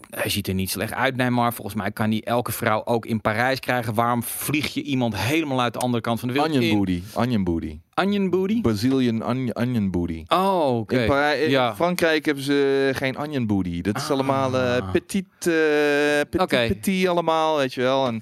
hij 0.09 0.29
ziet 0.29 0.47
er 0.47 0.53
niet 0.53 0.69
slecht 0.69 0.93
uit, 0.93 1.15
Neymar. 1.15 1.53
Volgens 1.53 1.75
mij 1.75 1.91
kan 1.91 2.09
hij 2.09 2.21
elke 2.23 2.51
vrouw 2.51 2.85
ook 2.85 3.05
in 3.05 3.21
Parijs 3.21 3.59
krijgen. 3.59 3.93
Waarom 3.93 4.23
vlieg 4.23 4.73
je 4.73 4.81
iemand 4.81 5.15
helemaal 5.15 5.61
uit 5.61 5.73
de 5.73 5.79
andere 5.79 6.01
kant 6.01 6.19
van 6.19 6.27
de 6.27 6.33
wereld 6.33 6.55
Onion 6.55 6.77
booty. 6.77 7.01
Onion 7.13 7.43
booty. 7.43 7.79
Onion 7.93 8.29
booty? 8.29 8.61
Brazilian 8.61 9.23
onion, 9.23 9.55
onion 9.55 9.91
booty. 9.91 10.23
Oh, 10.27 10.77
oké. 10.77 11.03
Okay. 11.03 11.41
In, 11.41 11.49
ja. 11.49 11.75
Frankrijk 11.75 12.25
hebben 12.25 12.43
ze 12.43 12.89
geen 12.93 13.17
onion 13.17 13.47
booty. 13.47 13.81
Dat 13.81 13.95
is 13.97 14.03
ah. 14.03 14.09
allemaal 14.09 14.53
uh, 14.53 14.91
petit, 14.91 15.25
uh, 15.39 15.53
petit, 16.29 16.41
okay. 16.41 16.67
petit 16.67 17.07
allemaal, 17.07 17.57
weet 17.57 17.73
je 17.73 17.81
wel. 17.81 18.07
En 18.07 18.21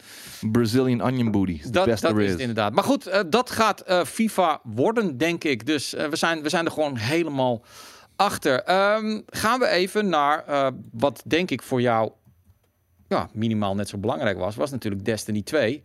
Brazilian 0.51 1.01
onion 1.01 1.31
booty. 1.31 1.61
Dat, 1.61 1.99
dat 2.01 2.17
is 2.17 2.31
het 2.31 2.39
inderdaad. 2.39 2.73
Maar 2.73 2.83
goed, 2.83 3.07
uh, 3.07 3.19
dat 3.29 3.49
gaat 3.51 3.83
FIFA 4.05 4.59
worden, 4.63 5.17
denk 5.17 5.43
ik. 5.43 5.65
Dus 5.65 5.91
we, 6.09 6.15
zijn, 6.15 6.41
we 6.41 6.49
zijn 6.49 6.65
er 6.65 6.71
gewoon 6.71 6.97
helemaal 6.97 7.61
achter. 8.15 8.63
Ehm, 8.63 9.21
gaan 9.25 9.59
we 9.59 9.67
even 9.67 10.09
naar 10.09 10.43
uh, 10.49 10.67
wat 10.91 11.21
denk 11.25 11.51
ik 11.51 11.61
voor 11.61 11.81
jou 11.81 12.11
ja, 13.07 13.29
minimaal 13.33 13.75
net 13.75 13.89
zo 13.89 13.97
belangrijk 13.97 14.37
was. 14.37 14.55
Was 14.55 14.71
natuurlijk 14.71 15.05
Destiny 15.05 15.41
2. 15.41 15.83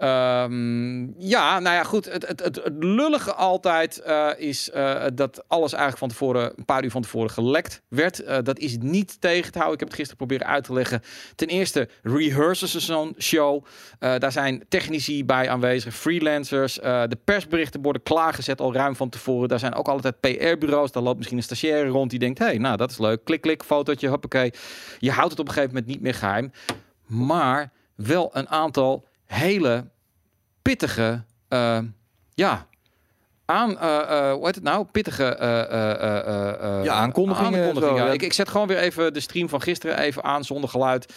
Um, 0.00 1.14
ja, 1.18 1.58
nou 1.58 1.76
ja, 1.76 1.84
goed. 1.84 2.04
Het, 2.04 2.28
het, 2.28 2.40
het, 2.40 2.60
lullige 2.78 3.34
altijd 3.34 4.02
uh, 4.06 4.30
is 4.36 4.70
uh, 4.74 5.04
dat 5.14 5.44
alles 5.48 5.72
eigenlijk 5.72 5.98
van 5.98 6.08
tevoren, 6.08 6.52
een 6.56 6.64
paar 6.64 6.84
uur 6.84 6.90
van 6.90 7.02
tevoren 7.02 7.30
gelekt 7.30 7.82
werd. 7.88 8.22
Uh, 8.22 8.36
dat 8.42 8.58
is 8.58 8.76
niet 8.80 9.20
tegen 9.20 9.52
te 9.52 9.58
houden. 9.58 9.74
Ik 9.74 9.80
heb 9.80 9.88
het 9.88 9.98
gisteren 9.98 10.26
proberen 10.26 10.46
uit 10.46 10.64
te 10.64 10.72
leggen. 10.72 11.02
Ten 11.34 11.48
eerste 11.48 11.88
rehearsen 12.02 12.68
ze 12.68 13.12
show. 13.18 13.64
daar 13.98 14.32
zijn 14.32 14.64
technici 14.68 15.24
bij 15.24 15.50
aanwezig, 15.50 15.94
freelancers. 15.94 16.74
de 16.74 17.18
persberichten 17.24 17.82
worden 17.82 18.02
klaargezet 18.02 18.60
al 18.60 18.74
ruim 18.74 18.96
van 18.96 19.08
tevoren. 19.08 19.48
Daar 19.48 19.58
zijn 19.58 19.74
ook 19.74 19.88
altijd 19.88 20.20
PR-bureaus. 20.20 20.92
Daar 20.92 21.02
loopt 21.02 21.16
misschien 21.16 21.38
een 21.38 21.42
stagiaire 21.42 21.88
rond 21.88 22.10
die 22.10 22.18
denkt: 22.18 22.38
hé, 22.38 22.44
hey, 22.44 22.58
nou 22.58 22.76
dat 22.76 22.90
is 22.90 22.98
leuk. 22.98 23.24
Klik, 23.24 23.40
klik, 23.40 23.62
fotootje, 23.62 24.08
hoppakee. 24.08 24.52
Je 24.98 25.10
houdt 25.10 25.30
het 25.30 25.40
op 25.40 25.46
een 25.46 25.52
gegeven 25.52 25.74
moment 25.74 25.92
niet 25.92 26.02
meer 26.02 26.14
geheim. 26.14 26.52
Maar 27.06 27.70
wel 27.94 28.30
een 28.32 28.48
aantal 28.48 29.07
hele 29.28 29.84
pittige, 30.62 31.22
uh, 31.48 31.78
ja, 32.34 32.66
aan, 33.44 33.70
uh, 33.70 34.32
hoe 34.32 34.44
heet 34.44 34.54
het 34.54 34.64
nou? 34.64 34.86
Pittige 34.92 35.36
ja, 36.84 36.92
aankondigingen. 36.92 37.74
Zo, 37.74 37.96
ja. 37.96 38.06
Ik, 38.12 38.22
ik 38.22 38.32
zet 38.32 38.48
gewoon 38.48 38.66
weer 38.66 38.78
even 38.78 39.12
de 39.12 39.20
stream 39.20 39.48
van 39.48 39.62
gisteren 39.62 39.98
even 39.98 40.24
aan 40.24 40.44
zonder 40.44 40.70
geluid. 40.70 41.14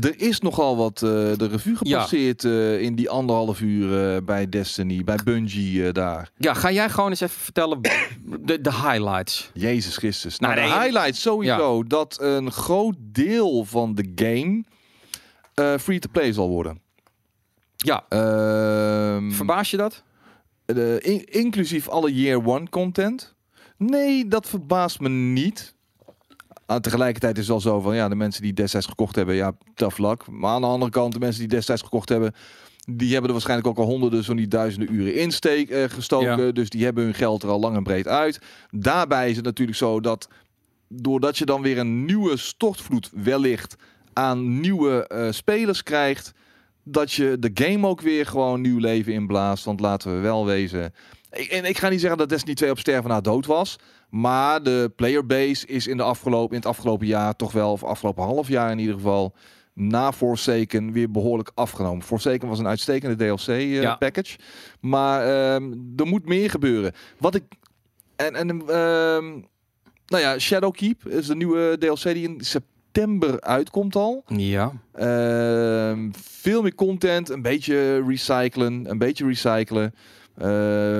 er 0.00 0.20
is 0.20 0.40
nogal 0.40 0.76
wat 0.76 0.98
de 0.98 1.48
revue 1.50 1.76
gepasseerd 1.76 2.42
ja. 2.42 2.50
in 2.76 2.94
die 2.94 3.10
anderhalf 3.10 3.60
uur 3.60 4.24
bij 4.24 4.48
Destiny, 4.48 5.04
bij 5.04 5.18
Bungie 5.24 5.92
daar. 5.92 6.30
Ja, 6.36 6.54
ga 6.54 6.70
jij 6.70 6.90
gewoon 6.90 7.10
eens 7.10 7.20
even 7.20 7.40
vertellen 7.40 7.80
de, 8.40 8.60
de 8.60 8.72
highlights. 8.72 9.50
Jezus 9.54 9.96
Christus. 9.96 10.38
Nou, 10.38 10.54
nou 10.54 10.68
de 10.68 10.74
highlights 10.74 11.20
sowieso 11.20 11.82
dat 11.82 12.18
een 12.20 12.52
groot 12.52 12.96
deel 12.98 13.64
van 13.64 13.94
de 13.94 14.12
game 14.14 14.64
free-to-play 15.54 16.32
zal 16.32 16.48
worden. 16.48 16.80
Ja. 17.76 18.04
Uh, 18.08 19.30
Verbaas 19.30 19.70
je 19.70 19.76
dat? 19.76 20.02
inclusief 21.24 21.88
alle 21.88 22.14
year 22.14 22.46
one 22.46 22.68
content. 22.68 23.34
Nee, 23.76 24.28
dat 24.28 24.48
verbaast 24.48 25.00
me 25.00 25.08
niet. 25.08 25.74
aan 26.66 26.80
tegelijkertijd 26.80 27.38
is 27.38 27.38
het 27.38 27.48
wel 27.48 27.60
zo 27.60 27.80
van 27.80 27.94
ja, 27.94 28.08
de 28.08 28.14
mensen 28.14 28.42
die 28.42 28.52
destijds 28.52 28.86
gekocht 28.86 29.16
hebben, 29.16 29.34
ja, 29.34 29.52
tough 29.74 29.98
luck. 29.98 30.30
Maar 30.30 30.50
aan 30.50 30.60
de 30.60 30.66
andere 30.66 30.90
kant, 30.90 31.12
de 31.12 31.18
mensen 31.18 31.40
die 31.40 31.48
destijds 31.48 31.82
gekocht 31.82 32.08
hebben, 32.08 32.32
die 32.90 33.08
hebben 33.08 33.26
er 33.26 33.32
waarschijnlijk 33.32 33.68
ook 33.68 33.78
al 33.78 33.90
honderden, 33.90 34.24
zo 34.24 34.32
niet 34.32 34.50
duizenden 34.50 34.94
uren 34.94 35.14
insteek 35.14 35.70
uh, 35.70 35.84
gestoken. 35.84 36.54
Dus 36.54 36.70
die 36.70 36.84
hebben 36.84 37.04
hun 37.04 37.14
geld 37.14 37.42
er 37.42 37.48
al 37.48 37.60
lang 37.60 37.76
en 37.76 37.82
breed 37.82 38.08
uit. 38.08 38.40
Daarbij 38.70 39.30
is 39.30 39.36
het 39.36 39.44
natuurlijk 39.44 39.78
zo 39.78 40.00
dat 40.00 40.28
doordat 40.88 41.38
je 41.38 41.44
dan 41.44 41.62
weer 41.62 41.78
een 41.78 42.04
nieuwe 42.04 42.36
stortvloed 42.36 43.10
wellicht 43.14 43.76
aan 44.12 44.60
nieuwe 44.60 45.10
uh, 45.12 45.30
spelers 45.30 45.82
krijgt, 45.82 46.32
dat 46.84 47.12
je 47.12 47.36
de 47.38 47.50
game 47.54 47.86
ook 47.86 48.00
weer 48.00 48.26
gewoon 48.26 48.60
nieuw 48.60 48.78
leven 48.78 49.12
inblaast. 49.12 49.64
Want 49.64 49.80
laten 49.80 50.14
we 50.14 50.20
wel 50.20 50.46
wezen. 50.46 50.94
Ik, 51.30 51.46
en 51.46 51.64
ik 51.64 51.78
ga 51.78 51.88
niet 51.88 52.00
zeggen 52.00 52.18
dat 52.18 52.28
Destiny 52.28 52.54
2 52.54 52.70
op 52.70 52.78
sterven 52.78 53.10
na 53.10 53.20
dood 53.20 53.46
was. 53.46 53.78
Maar 54.10 54.62
de 54.62 54.92
playerbase 54.96 55.66
is 55.66 55.86
in, 55.86 55.96
de 55.96 56.02
afgelopen, 56.02 56.50
in 56.50 56.56
het 56.56 56.66
afgelopen 56.66 57.06
jaar 57.06 57.36
toch 57.36 57.52
wel, 57.52 57.72
of 57.72 57.84
afgelopen 57.84 58.24
half 58.24 58.48
jaar 58.48 58.70
in 58.70 58.78
ieder 58.78 58.94
geval, 58.94 59.34
na 59.74 60.12
Forsaken 60.12 60.92
weer 60.92 61.10
behoorlijk 61.10 61.50
afgenomen. 61.54 62.04
Forsaken 62.04 62.48
was 62.48 62.58
een 62.58 62.66
uitstekende 62.66 63.16
DLC-package. 63.16 64.36
Uh, 64.38 64.44
Maar 64.80 65.54
um, 65.54 65.92
er 65.96 66.06
moet 66.06 66.26
meer 66.26 66.50
gebeuren. 66.50 66.92
Wat 67.18 67.34
ik. 67.34 67.44
En, 68.16 68.34
en 68.34 68.48
um, 68.50 69.46
nou 70.06 70.22
ja, 70.22 70.38
Shadowkeep 70.38 71.06
is 71.06 71.26
de 71.26 71.34
nieuwe 71.34 71.76
DLC 71.78 72.02
die 72.02 72.28
in 72.28 72.44
september 72.92 73.40
uitkomt 73.40 73.96
al. 73.96 74.24
Ja. 74.26 74.72
Uh, 74.94 76.08
veel 76.20 76.62
meer 76.62 76.74
content, 76.74 77.28
een 77.28 77.42
beetje 77.42 78.04
recyclen, 78.06 78.90
een 78.90 78.98
beetje 78.98 79.26
recyclen. 79.26 79.94
Uh, 80.38 80.44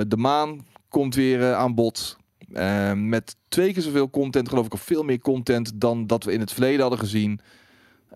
de 0.07 0.17
maan 0.17 0.65
komt 0.89 1.15
weer 1.15 1.39
uh, 1.39 1.53
aan 1.53 1.75
bod. 1.75 2.17
Uh, 2.53 2.93
met 2.93 3.35
twee 3.47 3.73
keer 3.73 3.81
zoveel 3.81 4.09
content, 4.09 4.49
geloof 4.49 4.65
ik, 4.65 4.73
of 4.73 4.81
veel 4.81 5.03
meer 5.03 5.19
content 5.19 5.71
dan 5.75 6.07
dat 6.07 6.23
we 6.23 6.31
in 6.31 6.39
het 6.39 6.51
verleden 6.51 6.81
hadden 6.81 6.99
gezien. 6.99 7.39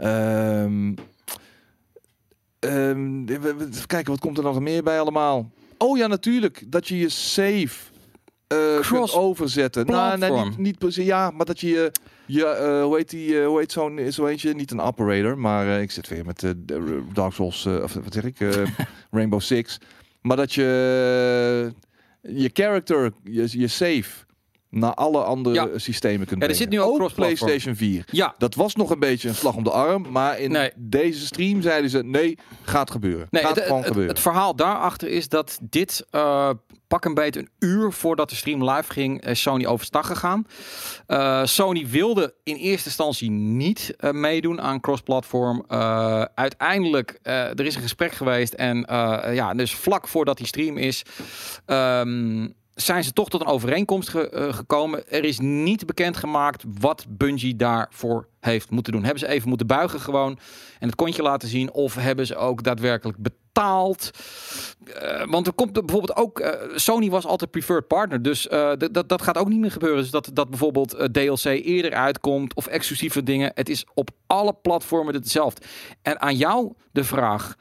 Um, 0.02 0.96
even 3.28 3.72
kijken, 3.88 4.12
wat 4.12 4.20
komt 4.20 4.38
er 4.38 4.44
nog 4.44 4.60
meer 4.60 4.84
bij 4.84 5.00
allemaal? 5.00 5.52
Oh 5.78 5.98
ja, 5.98 6.08
natuurlijk. 6.08 6.64
Dat 6.68 6.88
je 6.88 6.98
je 6.98 7.10
save 7.10 7.76
uh, 8.54 8.80
kunt 8.90 9.14
overzetten. 9.14 9.86
Nou, 9.86 10.18
nee, 10.18 10.32
niet, 10.32 10.58
niet 10.58 10.78
precies. 10.78 11.06
Ja, 11.06 11.32
maar 11.32 11.46
dat 11.46 11.60
je 11.60 11.68
je, 11.68 11.92
je 12.28 12.42
uh, 12.62 12.84
hoe 12.84 12.96
heet 12.96 13.10
die, 13.10 13.30
uh, 13.30 13.46
hoe 13.46 13.60
heet 13.60 13.72
zo'n, 13.72 14.12
zo 14.12 14.26
eentje, 14.26 14.54
niet 14.54 14.72
een 14.72 14.80
operator, 14.80 15.38
maar 15.38 15.82
ik 15.82 15.92
zit 15.92 16.08
weer 16.08 16.26
met 16.26 16.54
Dark 17.14 17.34
Souls, 17.34 17.66
of 17.66 17.94
wat 17.94 18.14
zeg 18.14 18.24
ik, 18.24 18.38
Rainbow 19.12 19.42
Six. 19.42 19.80
Maar 20.22 20.38
dat 20.38 20.54
je 20.54 21.72
je 22.22 22.50
character, 22.54 23.12
je, 23.24 23.60
je 23.60 23.68
save 23.68 24.26
naar 24.70 24.94
alle 24.94 25.24
andere 25.24 25.56
ja. 25.56 25.68
systemen 25.76 26.28
kunt 26.28 26.42
ja, 26.42 26.48
er 26.48 26.56
zit 26.56 26.70
nu 26.70 26.82
ook, 26.82 27.02
ook 27.02 27.14
PlayStation 27.14 27.76
4. 27.76 28.06
Ja. 28.12 28.36
Dat 28.38 28.56
was 28.56 28.76
nog 28.76 28.90
een 28.90 29.00
beetje 29.00 29.30
een 29.30 29.36
slag 29.36 29.56
om 29.56 29.64
de 29.64 29.72
arm, 29.72 30.06
maar 30.10 30.40
in 30.40 30.52
nee. 30.52 30.72
deze 30.76 31.26
stream 31.26 31.62
zeiden 31.62 31.90
ze 31.90 32.04
nee, 32.04 32.38
gaat 32.62 32.92
gebeuren. 32.92 33.28
Nee, 33.30 33.44
gaat 33.44 33.56
het, 33.56 33.64
gewoon 33.64 33.80
het, 33.80 33.88
gebeuren. 33.88 34.14
Het 34.14 34.24
verhaal 34.24 34.56
daarachter 34.56 35.08
is 35.08 35.30
dat 35.30 35.60
dit 35.62 36.06
uh, 36.12 36.50
pak 36.88 37.06
een 37.06 37.14
beetje 37.14 37.40
een 37.40 37.50
uur 37.60 37.92
voordat 37.92 38.30
de 38.30 38.36
stream 38.36 38.70
live 38.70 38.92
ging, 38.92 39.28
uh, 39.28 39.34
Sony 39.34 39.66
overstag 39.66 40.08
gegaan. 40.08 40.48
Uh, 41.08 41.46
Sony 41.46 41.88
wilde 41.88 42.34
in 42.44 42.56
eerste 42.56 42.88
instantie 42.88 43.32
niet 43.32 43.96
meedoen 44.12 44.62
aan 44.62 44.80
cross-platform. 44.80 45.64
uiteindelijk, 46.36 47.20
er 47.22 47.66
is 47.66 47.76
een 47.76 47.82
gesprek 47.82 48.12
geweest 48.12 48.54
en 48.54 48.78
ja, 49.34 49.54
dus 49.54 49.76
vlak 49.76 50.08
voordat 50.08 50.38
die 50.38 50.48
stream 50.48 50.78
is. 50.78 51.04
Um, 51.66 52.56
zijn 52.82 53.04
ze 53.04 53.14
toch 53.14 53.30
tot 53.30 53.42
een 53.42 53.48
overeenkomst 53.48 54.10
ge 54.10 54.32
uh, 54.34 54.54
gekomen. 54.54 55.10
Er 55.10 55.24
is 55.24 55.40
niet 55.40 55.86
bekendgemaakt 55.86 56.64
wat 56.80 57.06
Bungie 57.10 57.56
daarvoor 57.56 58.28
heeft 58.40 58.70
moeten 58.70 58.94
doen. 58.94 59.04
Hebben 59.04 59.20
ze 59.20 59.28
even 59.28 59.50
moeten 59.50 59.68
buigen 59.68 60.00
gewoon 60.00 60.40
en 60.80 60.88
het 60.88 60.96
kontje 60.96 61.22
laten 61.22 61.48
zien 61.48 61.72
of 61.72 61.96
hebben 61.96 62.26
ze 62.26 62.36
ook 62.36 62.64
daadwerkelijk 62.64 63.18
betaald? 63.18 64.12
Uh, 64.88 65.26
want 65.26 65.48
er 65.48 65.54
komt 65.54 65.72
bijvoorbeeld 65.72 66.16
ook 66.16 66.40
uh, 66.40 66.50
Sony 66.76 67.10
was 67.10 67.26
altijd 67.26 67.52
preferred 67.52 67.88
partner, 67.88 68.22
dus 68.22 68.48
dat 68.78 69.10
dat 69.10 69.22
gaat 69.22 69.38
ook 69.38 69.50
niet 69.50 69.60
meer 69.60 69.72
gebeuren. 69.72 70.02
Dus 70.02 70.12
dat 70.12 70.30
dat 70.34 70.50
bijvoorbeeld 70.50 71.08
DLC 71.12 71.44
eerder 71.44 71.94
uitkomt 71.94 72.54
of 72.54 72.68
exclusieve 72.68 73.24
dingen. 73.24 73.52
Het 73.54 73.70
is 73.70 73.86
op 73.94 74.10
alle 74.28 74.54
platformen 74.54 75.14
hetzelfde. 75.14 75.62
En 76.02 76.22
aan 76.22 76.36
jou 76.36 76.74
de 76.92 77.04
vraag: 77.04 77.56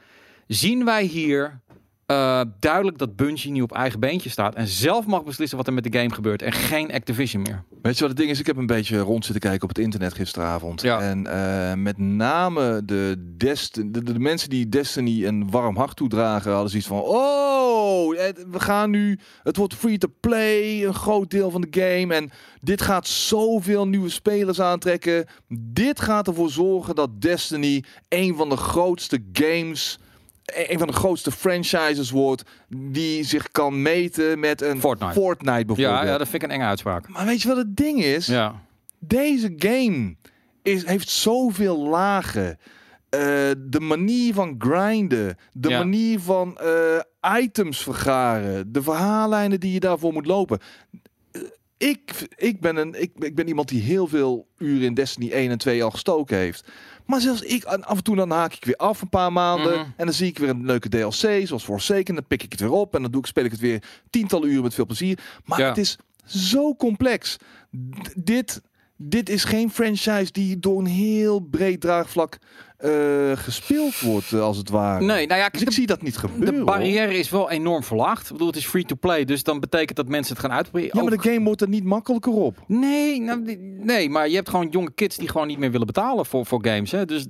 zien 0.47 0.85
wij 0.85 1.03
hier 1.03 1.61
uh, 2.11 2.41
duidelijk 2.59 2.97
dat 2.97 3.15
Bungie 3.15 3.51
nu 3.51 3.61
op 3.61 3.71
eigen 3.71 3.99
beentje 3.99 4.29
staat 4.29 4.55
en 4.55 4.67
zelf 4.67 5.05
mag 5.05 5.23
beslissen 5.23 5.57
wat 5.57 5.67
er 5.67 5.73
met 5.73 5.83
de 5.83 5.99
game 5.99 6.13
gebeurt 6.13 6.41
en 6.41 6.51
geen 6.51 6.93
Activision 6.93 7.41
meer. 7.41 7.63
Weet 7.81 7.93
je 7.93 7.99
wat 7.99 8.09
het 8.09 8.17
ding 8.17 8.31
is? 8.31 8.39
Ik 8.39 8.45
heb 8.45 8.57
een 8.57 8.65
beetje 8.65 8.99
rond 8.99 9.23
zitten 9.25 9.41
kijken 9.41 9.63
op 9.63 9.75
het 9.75 9.83
internet 9.83 10.13
gisteravond. 10.13 10.81
Ja. 10.81 10.99
En 10.99 11.25
uh, 11.25 11.83
met 11.83 11.97
name 11.97 12.85
de, 12.85 13.33
Dest 13.37 13.93
de, 13.93 14.03
de, 14.03 14.19
mensen 14.19 14.49
die 14.49 14.69
Destiny 14.69 15.25
een 15.25 15.51
warm 15.51 15.77
hart 15.77 15.95
toedragen, 15.95 16.51
hadden 16.51 16.69
zoiets 16.69 16.87
van: 16.87 17.01
Oh, 17.01 18.09
we 18.51 18.59
gaan 18.59 18.89
nu. 18.89 19.19
Het 19.43 19.57
wordt 19.57 19.75
free 19.75 19.97
to 19.97 20.07
play, 20.19 20.85
een 20.85 20.93
groot 20.93 21.29
deel 21.29 21.51
van 21.51 21.61
de 21.61 21.79
game. 21.81 22.13
En 22.13 22.29
dit 22.61 22.81
gaat 22.81 23.07
zoveel 23.07 23.87
nieuwe 23.87 24.09
spelers 24.09 24.61
aantrekken. 24.61 25.25
Dit 25.49 26.01
gaat 26.01 26.27
ervoor 26.27 26.49
zorgen 26.49 26.95
dat 26.95 27.21
Destiny 27.21 27.83
een 28.09 28.35
van 28.35 28.49
de 28.49 28.57
grootste 28.57 29.23
games 29.33 29.99
een 30.55 30.77
van 30.77 30.87
de 30.87 30.93
grootste 30.93 31.31
franchises 31.31 32.09
wordt 32.09 32.43
die 32.75 33.23
zich 33.23 33.51
kan 33.51 33.81
meten 33.81 34.39
met 34.39 34.61
een 34.61 34.79
Fortnite, 34.79 35.13
Fortnite 35.13 35.65
bijvoorbeeld. 35.65 36.03
Ja, 36.03 36.05
ja, 36.05 36.17
dat 36.17 36.27
vind 36.27 36.43
ik 36.43 36.49
een 36.49 36.55
enge 36.55 36.65
uitspraak. 36.65 37.09
Maar 37.09 37.25
weet 37.25 37.41
je 37.41 37.47
wat 37.47 37.57
het 37.57 37.75
ding 37.75 38.03
is? 38.03 38.25
Ja. 38.25 38.61
Deze 38.99 39.53
game 39.55 40.15
is, 40.61 40.85
heeft 40.85 41.09
zoveel 41.09 41.87
lagen. 41.87 42.57
Uh, 43.15 43.21
de 43.57 43.79
manier 43.79 44.33
van 44.33 44.55
grinden, 44.59 45.37
de 45.51 45.69
ja. 45.69 45.77
manier 45.77 46.19
van 46.19 46.57
uh, 46.63 47.39
items 47.41 47.83
vergaren, 47.83 48.71
de 48.71 48.81
verhaallijnen 48.81 49.59
die 49.59 49.73
je 49.73 49.79
daarvoor 49.79 50.13
moet 50.13 50.25
lopen. 50.25 50.59
Uh, 51.31 51.41
ik, 51.77 52.27
ik, 52.35 52.59
ben 52.59 52.75
een, 52.75 53.01
ik, 53.01 53.11
ik 53.19 53.35
ben 53.35 53.47
iemand 53.47 53.67
die 53.67 53.81
heel 53.81 54.07
veel 54.07 54.47
uren 54.57 54.85
in 54.85 54.93
Destiny 54.93 55.31
1 55.31 55.51
en 55.51 55.57
2 55.57 55.83
al 55.83 55.91
gestoken 55.91 56.37
heeft. 56.37 56.67
Maar 57.07 57.21
zelfs 57.21 57.41
ik, 57.41 57.63
af 57.63 57.97
en 57.97 58.03
toe 58.03 58.15
dan 58.15 58.31
haak 58.31 58.53
ik 58.53 58.65
weer 58.65 58.75
af 58.75 59.01
een 59.01 59.09
paar 59.09 59.31
maanden. 59.31 59.73
Mm 59.73 59.81
-hmm. 59.81 59.93
En 59.95 60.05
dan 60.05 60.13
zie 60.13 60.27
ik 60.27 60.39
weer 60.39 60.49
een 60.49 60.65
leuke 60.65 60.89
DLC, 60.89 61.47
zoals 61.47 61.63
Forsaken. 61.63 62.15
Dan 62.15 62.27
pik 62.27 62.43
ik 62.43 62.51
het 62.51 62.59
weer 62.59 62.71
op 62.71 62.95
en 62.95 63.01
dan 63.01 63.11
doe 63.11 63.21
ik, 63.21 63.27
speel 63.27 63.45
ik 63.45 63.51
het 63.51 63.59
weer 63.59 63.83
tientallen 64.09 64.49
uren 64.49 64.63
met 64.63 64.73
veel 64.73 64.85
plezier. 64.85 65.19
Maar 65.45 65.59
ja. 65.59 65.67
het 65.67 65.77
is 65.77 65.97
zo 66.25 66.75
complex. 66.75 67.37
D 67.73 68.25
dit, 68.25 68.61
dit 68.97 69.29
is 69.29 69.43
geen 69.43 69.71
franchise 69.71 70.31
die 70.31 70.59
door 70.59 70.79
een 70.79 70.85
heel 70.85 71.39
breed 71.39 71.81
draagvlak 71.81 72.37
uh, 72.85 73.31
gespeeld 73.35 73.99
wordt, 73.99 74.31
uh, 74.31 74.41
als 74.41 74.57
het 74.57 74.69
ware. 74.69 75.05
Nee, 75.05 75.27
nou 75.27 75.39
ja, 75.39 75.49
dus 75.49 75.61
ik 75.61 75.67
de, 75.67 75.73
zie 75.73 75.87
dat 75.87 76.01
niet 76.01 76.17
gebeuren. 76.17 76.55
De 76.55 76.63
barrière 76.63 77.05
hoor. 77.05 77.15
is 77.15 77.29
wel 77.29 77.49
enorm 77.51 77.83
verlaagd. 77.83 78.25
Ik 78.25 78.31
bedoel, 78.31 78.47
het 78.47 78.55
is 78.55 78.65
free 78.65 78.85
to 78.85 78.95
play, 78.95 79.25
dus 79.25 79.43
dan 79.43 79.59
betekent 79.59 79.97
dat 79.97 80.07
mensen 80.07 80.35
het 80.35 80.45
gaan 80.45 80.55
uitproberen. 80.55 80.91
Ja, 80.93 81.01
maar 81.03 81.17
de 81.17 81.29
game 81.29 81.45
wordt 81.45 81.61
er 81.61 81.69
niet 81.69 81.83
makkelijker 81.83 82.31
op. 82.33 82.57
Nee, 82.67 83.21
nou, 83.21 83.57
nee, 83.81 84.09
maar 84.09 84.29
je 84.29 84.35
hebt 84.35 84.49
gewoon 84.49 84.69
jonge 84.69 84.91
kids 84.91 85.17
die 85.17 85.27
gewoon 85.27 85.47
niet 85.47 85.57
meer 85.57 85.71
willen 85.71 85.87
betalen 85.87 86.25
voor, 86.25 86.45
voor 86.45 86.65
games. 86.65 86.91
Hè? 86.91 87.05
Dus 87.05 87.25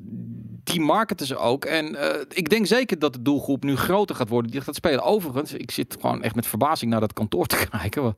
die 0.71 0.81
marketen 0.81 1.25
ze 1.25 1.37
ook. 1.37 1.65
En 1.65 1.93
uh, 1.93 2.09
ik 2.29 2.49
denk 2.49 2.65
zeker 2.65 2.99
dat 2.99 3.13
de 3.13 3.21
doelgroep 3.21 3.63
nu 3.63 3.75
groter 3.75 4.15
gaat 4.15 4.29
worden 4.29 4.51
die 4.51 4.61
gaat 4.61 4.75
spelen. 4.75 5.03
Overigens, 5.03 5.53
ik 5.53 5.71
zit 5.71 5.97
gewoon 5.99 6.23
echt 6.23 6.35
met 6.35 6.47
verbazing 6.47 6.91
naar 6.91 6.99
dat 6.99 7.13
kantoor 7.13 7.45
te 7.45 7.67
kijken. 7.71 8.15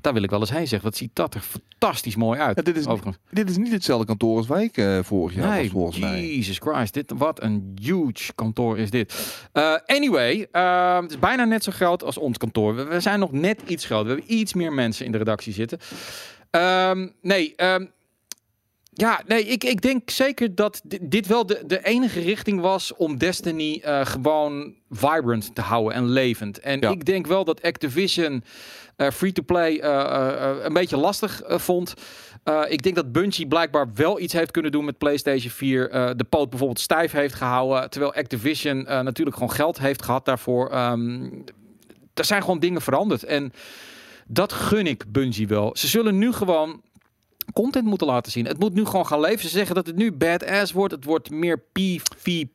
Daar 0.00 0.12
wil 0.12 0.22
ik 0.22 0.30
wel 0.30 0.40
eens 0.40 0.50
heen 0.50 0.68
zeggen. 0.68 0.88
Wat 0.88 0.98
ziet 0.98 1.10
dat 1.12 1.34
er 1.34 1.40
fantastisch 1.40 2.16
mooi 2.16 2.40
uit. 2.40 2.56
Ja, 2.56 2.62
dit, 2.62 2.76
is, 2.76 2.86
dit 3.30 3.50
is 3.50 3.56
niet 3.56 3.72
hetzelfde 3.72 4.06
kantoor 4.06 4.36
als 4.36 4.46
wij 4.46 4.70
uh, 4.74 4.98
vorig 5.02 5.34
jaar 5.34 5.48
nee, 5.48 5.70
volgens 5.70 5.98
mij. 5.98 6.26
Jesus 6.26 6.58
Christ. 6.58 6.94
Dit, 6.94 7.12
wat 7.16 7.42
een 7.42 7.78
huge 7.82 8.34
kantoor 8.34 8.78
is 8.78 8.90
dit. 8.90 9.14
Uh, 9.52 9.76
anyway, 9.86 10.48
uh, 10.52 11.00
het 11.00 11.10
is 11.10 11.18
bijna 11.18 11.44
net 11.44 11.64
zo 11.64 11.72
groot 11.72 12.04
als 12.04 12.18
ons 12.18 12.38
kantoor. 12.38 12.74
We, 12.74 12.84
we, 12.84 13.00
zijn 13.00 13.18
nog 13.18 13.32
net 13.32 13.60
iets 13.66 13.84
groter. 13.84 14.06
We 14.06 14.12
hebben 14.12 14.34
iets 14.34 14.54
meer 14.54 14.72
mensen 14.72 15.06
in 15.06 15.12
de 15.12 15.18
redactie 15.18 15.52
zitten. 15.52 15.78
Um, 16.50 17.12
nee, 17.20 17.54
um, 17.56 17.90
ja, 18.94 19.22
nee, 19.26 19.44
ik, 19.44 19.64
ik 19.64 19.80
denk 19.80 20.10
zeker 20.10 20.54
dat 20.54 20.82
dit 21.02 21.26
wel 21.26 21.46
de, 21.46 21.62
de 21.66 21.84
enige 21.84 22.20
richting 22.20 22.60
was 22.60 22.94
om 22.96 23.18
Destiny 23.18 23.82
uh, 23.84 24.06
gewoon 24.06 24.74
vibrant 24.90 25.54
te 25.54 25.60
houden 25.60 25.94
en 25.94 26.08
levend. 26.08 26.60
En 26.60 26.80
ja. 26.80 26.90
ik 26.90 27.04
denk 27.04 27.26
wel 27.26 27.44
dat 27.44 27.62
Activision 27.62 28.44
uh, 28.96 29.10
free-to-play 29.10 29.72
uh, 29.72 29.82
uh, 29.82 30.50
een 30.62 30.72
beetje 30.72 30.96
lastig 30.96 31.42
vond. 31.46 31.94
ik 32.68 32.82
denk 32.82 32.94
dat 32.94 33.12
Bungie 33.12 33.46
blijkbaar 33.46 33.88
wel 33.94 34.20
iets 34.20 34.32
heeft 34.32 34.50
kunnen 34.50 34.72
doen 34.72 34.84
met 34.84 34.98
PlayStation 34.98 35.50
4. 35.50 36.16
de 36.16 36.24
poot 36.24 36.50
bijvoorbeeld 36.50 36.80
stijf 36.80 37.12
heeft 37.12 37.34
gehouden. 37.34 37.90
Terwijl 37.90 38.14
Activision 38.14 38.82
natuurlijk 38.82 39.36
gewoon 39.36 39.52
geld 39.52 39.78
heeft 39.78 40.02
gehad 40.02 40.24
daarvoor. 40.24 40.74
Um, 40.74 41.44
er 42.14 42.24
zijn 42.24 42.40
gewoon 42.40 42.58
dingen 42.58 42.82
veranderd. 42.82 43.24
En 43.24 43.52
dat 44.26 44.52
gun 44.52 44.86
ik 44.86 45.04
Bungie 45.08 45.48
wel. 45.48 45.70
Ze 45.76 45.88
zullen 45.88 46.18
nu 46.18 46.32
gewoon 46.32 46.80
content 47.52 47.84
moeten 47.86 48.06
laten 48.06 48.32
zien. 48.32 48.46
Het 48.46 48.58
moet 48.58 48.74
nu 48.74 48.84
gewoon 48.84 49.06
gaan 49.06 49.20
leven. 49.20 49.40
Ze 49.40 49.48
zeggen 49.48 49.74
dat 49.74 49.86
het 49.86 49.96
nu 49.96 50.12
badass 50.12 50.72
wordt. 50.72 50.94
Het 50.94 51.04
wordt 51.04 51.30
meer 51.30 51.58
PvP 51.72 52.48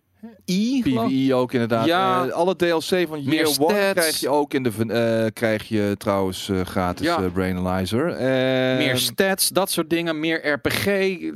I, 0.45 0.81
PvE 0.81 1.33
ook 1.35 1.53
inderdaad. 1.53 1.85
Ja. 1.85 2.25
Eh, 2.25 2.31
alle 2.31 2.55
DLC 2.55 2.81
van 3.07 3.23
Meer 3.23 3.33
Year 3.33 3.45
One 3.45 3.53
stats. 3.73 3.91
krijg 3.93 4.19
je 4.19 4.29
ook 4.29 4.53
in 4.53 4.63
de 4.63 4.71
eh, 4.87 5.25
krijg 5.33 5.67
je 5.67 5.95
trouwens 5.97 6.49
eh, 6.49 6.61
gratis 6.61 7.05
Ja. 7.05 7.29
Brain 7.33 7.57
Analyzer. 7.57 8.07
En- 8.09 8.77
meer 8.77 8.97
stats, 8.97 9.49
dat 9.49 9.71
soort 9.71 9.89
dingen, 9.89 10.19
meer 10.19 10.47
RPG, 10.51 10.87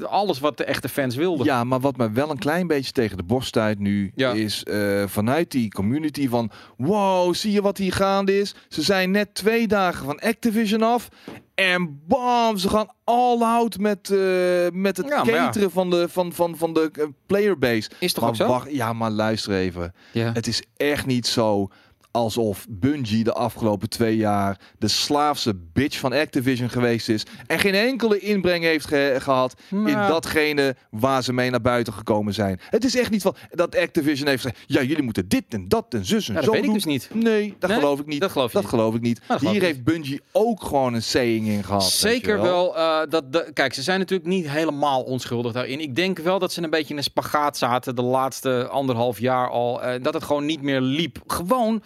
alles 0.03 0.39
wat 0.39 0.57
de 0.57 0.63
echte 0.63 0.89
fans 0.89 1.15
wilden. 1.15 1.45
Ja, 1.45 1.63
maar 1.63 1.79
wat 1.79 1.97
mij 1.97 2.13
wel 2.13 2.29
een 2.29 2.37
klein 2.37 2.67
beetje 2.67 2.91
tegen 2.91 3.17
de 3.17 3.23
borst 3.23 3.47
stuit 3.47 3.79
nu, 3.79 4.11
Ja. 4.15 4.31
is 4.31 4.63
vanuit 5.05 5.51
die 5.51 5.71
community 5.71 6.27
van, 6.29 6.51
wow, 6.77 7.33
zie 7.33 7.51
je 7.51 7.61
wat 7.61 7.77
hier 7.77 7.93
gaande 7.93 8.39
is? 8.39 8.55
Ze 8.69 8.81
zijn 8.81 9.11
net 9.11 9.33
twee 9.33 9.67
dagen 9.67 10.05
van 10.05 10.19
Activision 10.19 10.81
af. 10.81 11.09
En 11.62 12.01
bam, 12.07 12.57
ze 12.57 12.70
gaan 12.70 12.88
all 13.03 13.41
out 13.41 13.80
met, 13.80 14.09
eh, 14.09 14.18
met 14.74 14.97
het 14.97 15.07
Ja, 15.07 15.70
van 15.70 15.89
de, 15.89 16.09
van, 16.09 16.34
van, 16.34 16.57
van 16.57 16.74
de 16.74 16.89
eh, 16.93 17.05
playerbase. 17.26 17.89
Is 17.99 18.14
toch 18.14 18.22
Maar 18.24 18.32
ook 18.32 18.38
zo? 18.38 18.47
wacht, 18.47 18.72
ja, 18.72 18.93
maar 18.93 19.12
luister 19.12 19.53
even. 19.53 19.93
Ja. 20.14 20.32
Het 20.34 20.47
is 20.47 20.64
echt 20.78 21.05
niet 21.05 21.28
zo 21.28 21.70
alsof 22.12 22.66
Bungie 22.70 23.24
de 23.24 23.34
afgelopen 23.34 23.89
twee 23.89 24.16
jaar 24.18 24.59
de 24.80 24.88
slaafse 24.88 25.55
bitch 25.74 25.97
van 25.99 26.14
Activision 26.14 26.70
geweest 26.70 27.09
is. 27.09 27.24
En 27.47 27.59
geen 27.59 27.76
enkele 27.76 28.20
inbreng 28.20 28.64
heeft 28.64 28.86
ge- 28.86 29.16
gehad 29.20 29.53
in 29.70 29.82
Nou. 29.84 30.07
datgene 30.12 30.76
waar 30.89 31.24
ze 31.24 31.34
mee 31.34 31.49
naar 31.49 31.62
buiten 31.62 31.93
gekomen 31.93 32.34
zijn. 32.34 32.59
Het 32.70 32.84
is 32.84 32.95
echt 32.97 33.09
niet 33.12 33.22
van 33.22 33.36
dat 33.49 33.78
Activision 33.78 34.28
heeft 34.28 34.41
gezegd, 34.41 34.64
ja 34.68 34.82
jullie 34.82 35.03
moeten 35.03 35.28
dit 35.28 35.43
en 35.49 35.68
dat 35.68 35.86
en 35.93 36.05
zus 36.05 36.28
en 36.28 36.34
Ja, 36.34 36.39
dat 36.39 36.43
zo 36.45 36.51
weet 36.51 36.59
ik 36.59 36.66
doen. 36.66 36.76
dus 36.76 36.86
niet. 36.86 37.09
Nee, 37.14 37.55
dat 37.59 37.70
Nee? 37.70 37.80
geloof 37.80 37.99
ik 37.99 38.05
niet. 38.05 38.22
Dat 38.22 38.32
geloof 38.32 38.51
dat 38.51 38.62
niet. 38.62 38.72
geloof 38.72 38.95
ik 38.95 39.01
niet. 39.01 39.22
geloof 39.28 39.41
Hier 39.41 39.55
ik 39.55 39.62
heeft 39.62 39.84
Bungie 39.84 40.22
ook 40.32 40.64
gewoon 40.64 40.93
een 40.93 41.03
saying 41.03 41.47
in 41.47 41.64
gehad. 41.64 41.84
Zeker 41.84 42.41
wel. 42.41 42.78
eh, 42.78 42.99
dat 43.09 43.34
de, 43.34 43.49
kijk, 43.53 43.74
ze 43.74 43.82
zijn 43.82 43.99
natuurlijk 43.99 44.30
niet 44.30 44.49
helemaal 44.49 45.01
onschuldig 45.03 45.51
daarin. 45.51 45.80
Ik 45.80 45.95
denk 45.95 46.18
wel 46.20 46.39
dat 46.39 46.53
ze 46.53 46.62
een 46.64 46.70
beetje 46.70 46.89
in 46.91 46.97
een 46.97 47.03
spagaat 47.03 47.57
zaten 47.57 47.95
de 47.95 48.01
laatste 48.01 48.68
anderhalf 48.68 49.20
jaar 49.20 49.49
al. 49.49 49.82
eh, 49.84 50.03
dat 50.03 50.14
het 50.14 50.24
gewoon 50.24 50.45
niet 50.45 50.62
meer 50.62 50.82
liep. 50.82 51.18
Gewoon. 51.28 51.82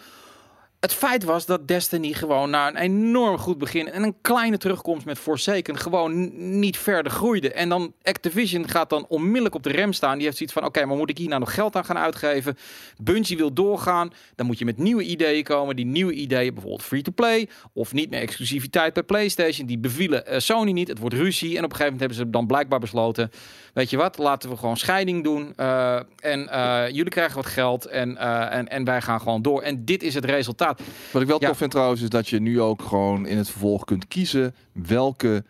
Het 0.86 0.94
feit 0.94 1.24
was 1.24 1.46
dat 1.46 1.68
Destiny 1.68 2.12
gewoon 2.12 2.50
na 2.50 2.68
een 2.68 2.76
enorm 2.76 3.38
goed 3.38 3.58
begin 3.58 3.90
en 3.90 4.02
een 4.02 4.16
kleine 4.20 4.58
terugkomst 4.58 5.06
met 5.06 5.18
Forsaken 5.18 5.78
gewoon 5.78 6.30
niet 6.58 6.78
verder 6.78 7.12
groeide. 7.12 7.52
En 7.52 7.68
dan 7.68 7.92
Activision 8.02 8.68
gaat 8.68 8.90
dan 8.90 9.06
onmiddellijk 9.08 9.54
op 9.54 9.62
de 9.62 9.70
rem 9.70 9.92
staan. 9.92 10.14
Die 10.14 10.24
heeft 10.24 10.36
zoiets 10.36 10.54
van, 10.54 10.64
oké, 10.64 10.84
maar 10.84 10.96
moet 10.96 11.10
ik 11.10 11.18
hier 11.18 11.28
nou 11.28 11.40
nog 11.40 11.54
geld 11.54 11.76
aan 11.76 11.84
gaan 11.84 11.98
uitgeven? 11.98 12.56
Bungie 13.02 13.36
wil 13.36 13.52
doorgaan. 13.52 14.12
Dan 14.34 14.46
moet 14.46 14.58
je 14.58 14.64
met 14.64 14.78
nieuwe 14.78 15.02
ideeën 15.02 15.44
komen. 15.44 15.76
Die 15.76 15.86
nieuwe 15.86 16.12
ideeën, 16.12 16.54
bijvoorbeeld 16.54 16.82
free-to-play 16.82 17.48
of 17.72 17.92
niet 17.92 18.10
meer 18.10 18.20
exclusiviteit 18.20 18.94
bij 18.94 19.02
PlayStation. 19.02 19.66
Die 19.66 19.78
bevielen 19.78 20.26
eh, 20.26 20.38
Sony 20.38 20.72
niet. 20.72 20.88
Het 20.88 20.98
wordt 20.98 21.14
ruzie. 21.14 21.56
En 21.56 21.64
op 21.64 21.70
een 21.70 21.76
gegeven 21.76 21.92
moment 21.92 22.00
hebben 22.00 22.18
ze 22.18 22.30
dan 22.30 22.46
blijkbaar 22.46 22.80
besloten, 22.80 23.30
weet 23.76 23.90
je 23.90 23.96
wat, 23.96 24.18
laten 24.18 24.50
we 24.50 24.56
gewoon 24.56 24.76
scheiding 24.76 25.24
doen. 25.24 25.52
Eh, 25.56 25.96
en 26.20 26.48
eh, 26.48 26.84
jullie 26.88 27.10
krijgen 27.10 27.36
wat 27.36 27.46
geld 27.46 27.84
en, 27.86 28.16
eh, 28.16 28.52
en, 28.56 28.68
en 28.68 28.84
wij 28.84 29.02
gaan 29.02 29.20
gewoon 29.20 29.42
door. 29.42 29.62
En 29.62 29.84
dit 29.84 30.02
is 30.02 30.14
het 30.14 30.24
resultaat. 30.24 30.80
Wat 31.12 31.22
ik 31.22 31.28
wel 31.28 31.40
Ja. 31.40 31.48
tof 31.48 31.56
vind 31.56 31.70
trouwens, 31.70 32.02
is 32.02 32.08
dat 32.08 32.28
je 32.28 32.40
nu 32.40 32.60
ook 32.60 32.82
gewoon 32.82 33.26
in 33.26 33.36
het 33.36 33.50
vervolg 33.50 33.84
kunt 33.84 34.08
kiezen 34.08 34.54
welke 34.72 35.44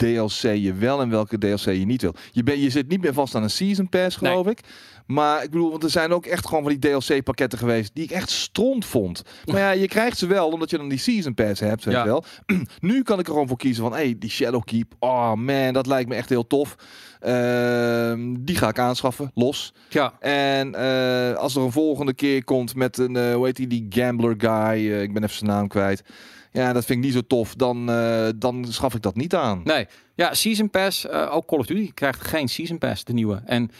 DLC 0.00 0.42
je 0.56 0.72
wel 0.78 1.00
en 1.00 1.10
welke 1.10 1.38
DLC 1.38 1.64
je 1.64 1.72
niet 1.86 2.02
wil. 2.02 2.14
Je, 2.32 2.42
ben, 2.42 2.60
je 2.60 2.70
zit 2.70 2.88
niet 2.88 3.02
meer 3.02 3.12
vast 3.14 3.34
aan 3.34 3.42
een 3.42 3.50
Season 3.50 3.88
Pass, 3.88 4.16
geloof 4.16 4.46
ik. 4.46 4.60
Maar 5.06 5.42
ik 5.44 5.50
bedoel, 5.50 5.70
want 5.70 5.82
er 5.84 5.90
zijn 5.90 6.12
ook 6.12 6.26
echt 6.26 6.46
gewoon 6.46 6.62
van 6.62 6.76
die 6.78 6.90
DLC-pakketten 6.90 7.58
geweest 7.58 7.90
die 7.94 8.04
ik 8.04 8.10
echt 8.10 8.30
stront 8.30 8.84
vond. 8.84 9.22
Maar 9.46 9.60
ja, 9.60 9.70
je 9.70 9.88
krijgt 9.88 10.18
ze 10.18 10.26
wel 10.26 10.48
omdat 10.48 10.70
je 10.70 10.76
dan 10.76 10.88
die 10.88 10.98
Season 10.98 11.34
Pass 11.34 11.60
hebt, 11.60 11.84
weet 11.84 11.94
Ja. 11.94 12.04
wel. 12.04 12.24
nu 12.80 13.02
kan 13.02 13.18
ik 13.18 13.26
er 13.26 13.32
gewoon 13.32 13.48
voor 13.48 13.56
kiezen 13.56 13.82
van, 13.82 13.92
hey, 13.92 14.16
die 14.18 14.30
Shadowkeep, 14.30 14.94
oh 14.98 15.34
man, 15.34 15.72
dat 15.72 15.86
lijkt 15.86 16.08
me 16.08 16.14
echt 16.14 16.28
heel 16.28 16.46
tof. 16.46 16.76
Ehm, 17.20 18.34
die 18.40 18.56
ga 18.56 18.68
ik 18.68 18.78
aanschaffen, 18.78 19.30
los. 19.34 19.72
Ja, 19.88 20.12
En 20.20 20.74
eh, 20.74 21.36
als 21.36 21.56
er 21.56 21.62
een 21.62 21.72
volgende 21.72 22.14
keer 22.14 22.44
komt 22.44 22.74
met 22.74 22.98
een, 22.98 23.16
eh, 23.16 23.34
hoe 23.34 23.46
heet 23.46 23.56
die, 23.56 23.66
die 23.66 23.86
gambler 23.88 24.34
guy, 24.38 24.92
eh, 24.92 25.02
ik 25.02 25.12
ben 25.12 25.22
even 25.24 25.36
zijn 25.36 25.50
naam 25.50 25.68
kwijt. 25.68 26.02
Ja, 26.52 26.72
dat 26.72 26.84
vind 26.84 26.98
ik 26.98 27.04
niet 27.04 27.14
zo 27.14 27.20
tof. 27.26 27.54
Dan, 27.54 27.90
eh, 27.90 28.28
dan 28.36 28.66
schaf 28.68 28.94
ik 28.94 29.02
dat 29.02 29.16
niet 29.16 29.34
aan. 29.34 29.60
nee. 29.64 29.86
Ja, 30.20 30.34
Season 30.34 30.70
Pass, 30.70 31.06
eh, 31.06 31.34
ook 31.34 31.46
Call 31.46 31.58
of 31.58 31.66
Duty 31.66 31.92
krijgt 31.94 32.24
geen 32.24 32.48
Season 32.48 32.78
Pass, 32.78 33.04
de 33.04 33.12
nieuwe. 33.12 33.42
En 33.44 33.70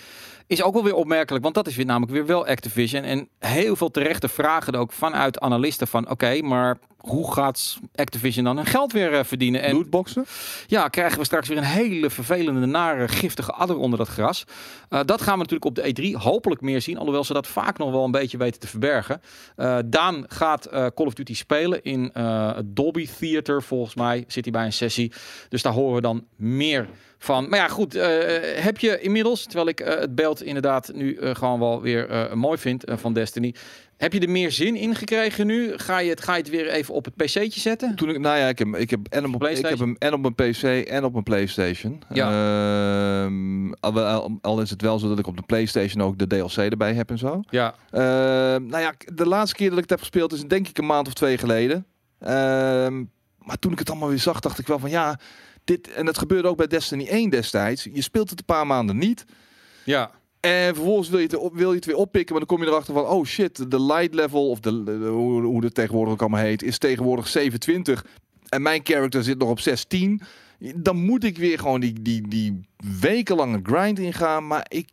is 0.47 0.63
ook 0.63 0.75
wel 0.75 0.85
weer 0.85 0.95
opmerkelijk, 0.95 1.43
want 1.43 1.55
dat 1.55 1.67
is 1.67 1.77
weer 1.77 1.87
namelijk 1.87 2.13
weer 2.13 2.27
wel 2.27 2.47
Activision. 2.47 3.03
En 3.03 3.29
heel 3.39 3.77
veel 3.77 3.91
terechte 3.91 4.29
vragen 4.29 4.75
ook 4.75 4.93
vanuit 4.93 5.41
analisten 5.41 5.87
van, 5.87 6.11
oké, 6.11 6.43
maar 6.43 6.79
hoe 6.97 7.33
gaat 7.33 7.79
Activision 7.95 8.45
dan 8.45 8.57
hun 8.57 8.67
geld 8.67 8.93
weer 8.93 9.13
eh, 9.13 9.25
verdienen? 9.25 9.63
En 9.63 9.75
Lootboxen? 9.75 10.25
ja, 10.67 10.89
krijgen 10.89 11.19
we 11.19 11.25
straks 11.25 11.49
weer 11.49 11.57
een 11.57 11.65
hele 11.65 12.11
vervelende, 12.11 12.67
nare, 12.67 13.09
giftige 13.09 13.53
adder 13.53 13.77
onder 13.77 13.99
dat 13.99 14.09
gras. 14.09 14.45
Eh, 14.89 15.01
dat 15.05 15.23
gaan 15.23 15.39
we 15.39 15.47
natuurlijk 15.47 15.65
op 15.65 15.75
de 15.75 16.15
E3 16.15 16.23
hopelijk 16.23 16.61
meer 16.61 16.81
zien. 16.81 16.99
Alhoewel 16.99 17.25
ze 17.25 17.33
dat 17.33 17.47
vaak 17.47 17.79
nog 17.79 17.91
wel 17.91 18.05
een 18.05 18.11
beetje 18.11 18.39
weten 18.39 18.61
te 18.61 18.67
verbergen. 18.67 19.21
Daan 19.87 20.25
gaat 20.29 20.69
Call 20.71 21.07
of 21.07 21.15
Duty 21.15 21.35
spelen 21.35 21.83
in 21.83 22.11
het 22.13 22.77
Dolby 22.77 23.09
Theater. 23.19 23.63
Volgens 23.63 23.95
mij 23.95 24.25
zit 24.27 24.45
hij 24.45 24.53
bij 24.53 24.65
een 24.65 24.73
sessie. 24.73 25.13
Dus 25.49 25.63
daar 25.63 25.73
horen 25.73 25.95
we 25.95 26.01
dan 26.01 26.25
meer 26.37 26.89
van. 27.19 27.49
Maar 27.49 27.59
ja, 27.59 27.69
goed. 27.69 27.95
eh, 27.95 28.09
heb 28.63 28.79
je 28.79 29.01
inmiddels, 29.01 29.43
terwijl 29.43 29.69
ik 29.69 29.81
eh, 29.81 29.99
het 30.01 30.15
beeld 30.15 30.43
inderdaad 30.43 30.91
nu 30.95 31.15
eh, 31.15 31.35
gewoon 31.35 31.59
wel 31.59 31.81
weer 31.83 32.31
mooi 32.35 32.59
vind 32.59 32.85
van 32.87 33.13
Destiny. 33.13 33.55
Heb 33.97 34.13
je 34.13 34.21
er 34.21 34.31
meer 34.31 34.51
zin 34.53 34.77
in 34.77 34.95
gekregen 34.95 35.47
nu? 35.47 35.73
Ga 35.79 35.99
je 35.99 36.11
het, 36.11 36.21
ga 36.21 36.33
je 36.35 36.39
het 36.43 36.51
weer 36.51 36.69
even 36.69 36.95
op 36.95 37.05
het 37.05 37.17
pc'tje 37.17 37.61
zetten? 37.61 37.97
Toen 37.97 38.09
ik, 38.11 38.19
nou 38.19 38.39
ja, 38.39 38.49
ik 38.49 38.59
heb, 38.59 38.69
ik 38.77 38.91
heb, 38.91 39.01
en, 39.11 39.35
op, 39.35 39.45
ik 39.47 39.67
heb 39.67 39.79
hem 39.79 39.97
en 39.99 40.13
op 40.13 40.21
mijn 40.21 40.35
PC 40.35 40.63
en 40.89 41.05
op 41.05 41.13
mijn 41.13 41.25
PlayStation. 41.25 42.03
Ja. 42.13 42.29
Ehm, 43.25 43.73
al, 43.73 44.01
al- 44.01 44.39
al 44.41 44.61
is 44.61 44.71
het 44.71 44.83
wel 44.83 44.99
zo 44.99 45.09
dat 45.09 45.19
ik 45.19 45.27
op 45.27 45.37
de 45.37 45.43
PlayStation 45.43 46.03
ook 46.03 46.19
de 46.19 46.27
DLC 46.27 46.57
erbij 46.57 46.95
heb 46.95 47.11
en 47.11 47.19
zo. 47.19 47.41
Ja, 47.51 47.75
Ehm, 47.91 48.67
nou 48.67 48.83
ja, 48.83 48.93
de 49.15 49.27
laatste 49.27 49.57
keer 49.57 49.69
dat 49.69 49.77
ik 49.77 49.83
het 49.83 49.91
heb 49.91 49.99
gespeeld 50.01 50.33
is 50.33 50.43
denk 50.45 50.69
ik 50.69 50.79
een 50.79 50.87
maand 50.87 51.07
of 51.07 51.13
twee 51.15 51.39
geleden. 51.39 51.87
Ehm, 52.19 53.05
maar 53.39 53.59
toen 53.59 53.73
ik 53.73 53.79
het 53.79 53.91
allemaal 53.91 54.09
weer 54.09 54.19
zag, 54.19 54.41
dacht 54.41 54.59
ik 54.59 54.67
wel 54.67 54.79
van 54.79 54.91
ja, 54.91 55.19
dit 55.71 55.93
en 55.93 56.07
het 56.07 56.19
gebeurde 56.19 56.49
ook 56.49 56.57
bij 56.57 56.67
Destiny 56.67 57.07
1 57.07 57.31
destijds. 57.31 57.89
Je 57.93 58.03
speelt 58.03 58.31
het 58.31 58.39
een 58.39 58.45
paar 58.45 58.67
maanden 58.67 58.99
niet. 58.99 59.25
ja. 59.85 60.11
En 60.41 60.75
vervolgens 60.75 61.09
wil 61.09 61.19
je, 61.19 61.25
het, 61.25 61.37
op- 61.37 61.55
wil 61.55 61.69
je 61.71 61.77
het 61.77 61.85
weer 61.85 61.97
oppikken, 61.97 62.35
maar 62.37 62.47
dan 62.47 62.57
kom 62.57 62.65
je 62.67 62.71
erachter 62.73 62.95
van, 62.95 63.05
oh 63.07 63.25
shit, 63.25 63.71
de 63.71 63.83
light 63.83 64.15
level, 64.15 64.49
of 64.51 64.61
de, 64.61 64.83
de- 64.85 64.93
hoe, 64.93 65.43
hoe 65.43 65.65
het 65.65 65.75
tegenwoordig 65.75 66.13
ook 66.13 66.21
allemaal 66.21 66.41
heet, 66.41 66.63
is 66.63 66.79
tegenwoordig 66.79 67.29
27. 67.29 68.07
En 68.49 68.63
mijn 68.63 68.81
character 68.85 69.25
zit 69.25 69.39
nog 69.39 69.49
op 69.49 69.61
16. 69.61 70.21
Dan 70.75 70.97
moet 70.97 71.25
ik 71.25 71.39
weer 71.39 71.59
gewoon 71.59 71.81
die, 71.81 72.03
die, 72.03 72.29
die 72.29 72.61
wekenlange 73.01 73.61
grind 73.63 73.99
ingaan. 73.99 74.47
Maar 74.47 74.67
ik, 74.69 74.89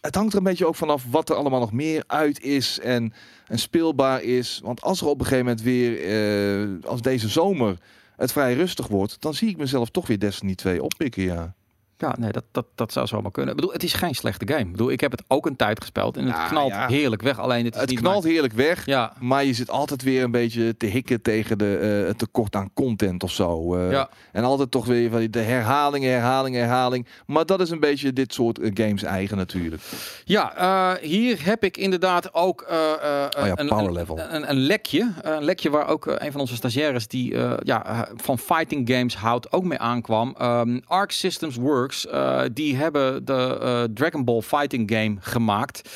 het 0.00 0.14
hangt 0.14 0.32
er 0.32 0.38
een 0.38 0.44
beetje 0.44 0.66
ook 0.66 0.76
vanaf 0.76 1.04
wat 1.10 1.28
er 1.30 1.36
allemaal 1.36 1.60
nog 1.60 1.72
meer 1.72 2.04
uit 2.06 2.40
is 2.42 2.78
en, 2.80 3.12
en 3.46 3.58
speelbaar 3.58 4.22
is. 4.22 4.60
Want 4.62 4.82
als 4.82 5.00
er 5.00 5.06
op 5.06 5.18
een 5.20 5.26
gegeven 5.26 5.44
moment 5.44 5.62
weer, 5.64 6.00
eh, 6.04 6.88
als 6.90 7.02
deze 7.02 7.28
zomer 7.28 7.76
het 8.16 8.32
vrij 8.32 8.54
rustig 8.54 8.86
wordt, 8.86 9.20
dan 9.20 9.34
zie 9.34 9.48
ik 9.48 9.56
mezelf 9.56 9.90
toch 9.90 10.06
weer 10.06 10.18
Destiny 10.18 10.54
2 10.54 10.82
oppikken, 10.82 11.22
ja. 11.22 11.54
Ja, 11.98 12.14
nee, 12.18 12.32
dat, 12.32 12.44
dat, 12.50 12.66
dat 12.74 12.92
zou 12.92 13.06
zomaar 13.06 13.30
kunnen. 13.30 13.50
Ik 13.50 13.56
bedoel, 13.60 13.72
het 13.74 13.82
is 13.82 13.92
geen 13.92 14.14
slechte 14.14 14.46
game. 14.48 14.60
Ik 14.64 14.70
bedoel, 14.70 14.90
ik 14.90 15.00
heb 15.00 15.10
het 15.10 15.22
ook 15.28 15.46
een 15.46 15.56
tijd 15.56 15.80
gespeeld 15.80 16.16
en 16.16 16.24
het 16.26 16.36
Ja, 16.36 16.48
knalt 16.48 16.70
ja. 16.70 16.86
heerlijk 16.86 17.22
weg. 17.22 17.38
Alleen 17.38 17.64
het 17.64 17.74
is 17.74 17.80
Het 17.80 17.90
niet 17.90 17.98
knalt 17.98 18.24
heerlijk 18.24 18.52
weg. 18.52 18.86
Ja, 18.86 19.12
Maar 19.20 19.44
je 19.44 19.52
zit 19.54 19.70
altijd 19.70 20.02
weer 20.02 20.22
een 20.22 20.30
beetje 20.30 20.76
te 20.76 20.86
hikken 20.86 21.22
tegen 21.22 21.58
de, 21.58 21.76
eh, 22.02 22.06
het 22.08 22.18
tekort 22.18 22.56
aan 22.56 22.70
content 22.74 23.22
of 23.22 23.30
zo. 23.32 23.74
eh. 23.76 23.90
ja, 23.90 24.08
En 24.32 24.44
altijd 24.44 24.70
toch 24.70 24.86
weer 24.86 25.10
van 25.10 25.26
de 25.30 25.38
herhaling, 25.40 26.04
herhaling, 26.04 26.54
herhaling. 26.56 27.06
Maar 27.26 27.46
dat 27.46 27.60
is 27.60 27.70
een 27.70 27.80
beetje 27.80 28.12
dit 28.12 28.32
soort 28.34 28.58
eh, 28.58 28.70
games 28.74 29.02
eigen 29.02 29.36
natuurlijk. 29.36 29.82
ja 30.24 30.98
hier 31.00 31.44
heb 31.44 31.64
ik 31.64 31.76
inderdaad 31.76 32.34
ook 32.34 32.64
Oh 32.68 33.46
een, 33.54 33.66
power 33.66 33.92
level. 33.92 34.18
Een, 34.18 34.50
een 34.50 34.56
lekje. 34.58 35.12
Een 35.22 35.44
lekje 35.44 35.70
waar 35.70 35.86
ook 35.88 36.06
een 36.06 36.32
van 36.32 36.40
onze 36.40 36.54
stagiaires 36.54 37.08
die 37.08 37.36
ja, 37.62 38.08
van 38.16 38.38
fighting 38.38 38.90
games 38.90 39.16
houdt 39.16 39.52
ook 39.52 39.64
mee 39.64 39.78
aankwam. 39.78 40.34
Ehm, 40.38 40.80
Arc 40.86 41.10
Systems 41.10 41.56
Works, 41.56 41.93
eh, 42.02 42.42
die 42.52 42.76
hebben 42.76 43.24
de 43.24 43.58
eh, 43.60 43.82
Dragon 43.94 44.24
Ball 44.24 44.40
fighting 44.40 44.90
game 44.90 45.16
gemaakt. 45.20 45.90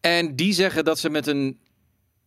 En 0.00 0.36
die 0.36 0.52
zeggen 0.52 0.84
dat 0.84 0.98
ze 0.98 1.10
met 1.10 1.26
een 1.26 1.58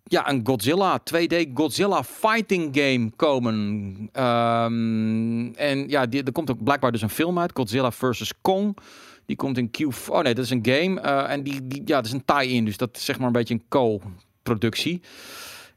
ja, 0.03 0.29
een 0.29 0.41
Godzilla, 0.43 0.99
2D 0.99 1.35
Godzilla 1.53 2.03
fighting 2.03 2.77
game 2.77 3.11
komen. 3.15 4.09
Ehm, 4.11 5.53
en 5.53 5.89
ja, 5.89 6.05
die, 6.05 6.23
er 6.23 6.31
komt 6.31 6.51
ook 6.51 6.63
blijkbaar 6.63 6.91
dus 6.91 7.01
een 7.01 7.09
film 7.09 7.39
uit, 7.39 7.51
Godzilla 7.53 7.91
vs. 7.91 8.33
Kong. 8.41 8.77
Die 9.25 9.35
komt 9.35 9.57
in 9.57 9.71
Q... 9.71 9.79
Oh 10.09 10.21
nee, 10.21 10.33
dat 10.33 10.45
is 10.45 10.49
een 10.49 10.65
game. 10.65 11.01
eh, 11.01 11.31
en 11.31 11.43
die, 11.43 11.67
die, 11.67 11.81
ja, 11.85 11.95
dat 11.95 12.05
is 12.05 12.11
een 12.11 12.25
tie-in, 12.25 12.65
dus 12.65 12.77
dat 12.77 12.97
is 12.97 13.05
zeg 13.05 13.17
maar 13.17 13.27
een 13.27 13.33
beetje 13.33 13.53
een 13.53 13.65
co-productie. 13.69 15.01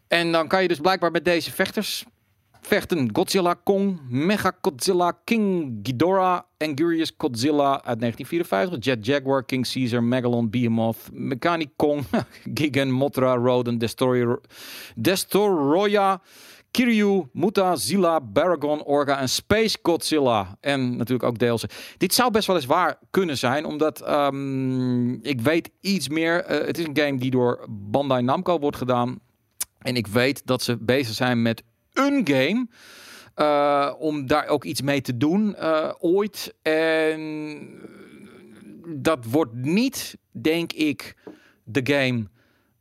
En 0.08 0.32
dan 0.32 0.48
kan 0.48 0.62
je 0.62 0.68
dus 0.68 0.78
blijkbaar 0.78 1.10
met 1.10 1.24
deze 1.24 1.52
vechters 1.52 2.04
vechten. 2.66 3.08
Godzilla 3.12 3.54
Kong, 3.54 4.00
Mega 4.08 4.52
Godzilla, 4.62 5.12
King 5.24 5.78
Ghidorah, 5.82 6.42
Angurius 6.58 7.12
Godzilla 7.18 7.82
uit 7.84 8.00
1954, 8.00 8.78
Jet 8.78 9.06
Jaguar, 9.06 9.44
King 9.44 9.66
Caesar, 9.72 10.02
Megalon, 10.02 10.50
Behemoth, 10.50 10.96
Mechanic 11.12 11.68
Kong, 11.76 12.04
Gigan, 12.54 12.90
Mothra, 12.90 13.34
Rodan, 13.34 13.78
Destroyer, 13.78 14.40
Destoroyah, 14.96 16.18
Kiryu, 16.70 17.28
Muta, 17.32 17.76
Zilla, 17.76 18.20
Baragon, 18.20 18.84
Orga 18.84 19.18
en 19.18 19.28
Space 19.28 19.78
Godzilla. 19.82 20.56
En 20.60 20.96
natuurlijk 20.96 21.22
ook 21.22 21.36
DLC. 21.36 21.70
Dit 21.96 22.14
zou 22.14 22.30
best 22.30 22.46
wel 22.46 22.56
eens 22.56 22.66
waar 22.66 22.98
kunnen 23.10 23.38
zijn, 23.38 23.64
omdat 23.64 24.00
ehm, 24.00 25.12
ik 25.12 25.40
weet 25.40 25.70
iets 25.80 26.08
meer. 26.08 26.44
Eh, 26.44 26.66
het 26.66 26.78
is 26.78 26.86
een 26.86 26.96
game 26.96 27.18
die 27.18 27.30
door 27.30 27.66
Bandai 27.68 28.22
Namco 28.22 28.58
wordt 28.58 28.76
gedaan. 28.76 29.18
En 29.78 29.96
ik 29.96 30.06
weet 30.06 30.46
dat 30.46 30.62
ze 30.62 30.76
bezig 30.76 31.14
zijn 31.14 31.42
met 31.42 31.62
een 31.98 32.28
game. 32.28 32.66
eh, 33.34 33.92
om 33.98 34.26
daar 34.26 34.46
ook 34.46 34.64
iets 34.64 34.82
mee 34.82 35.00
te 35.00 35.16
doen 35.16 35.54
eh, 35.54 35.90
ooit. 35.98 36.54
En 36.62 37.68
dat 38.86 39.24
wordt 39.24 39.54
niet, 39.54 40.16
denk 40.30 40.72
ik, 40.72 41.16
de 41.64 41.80
game 41.94 42.28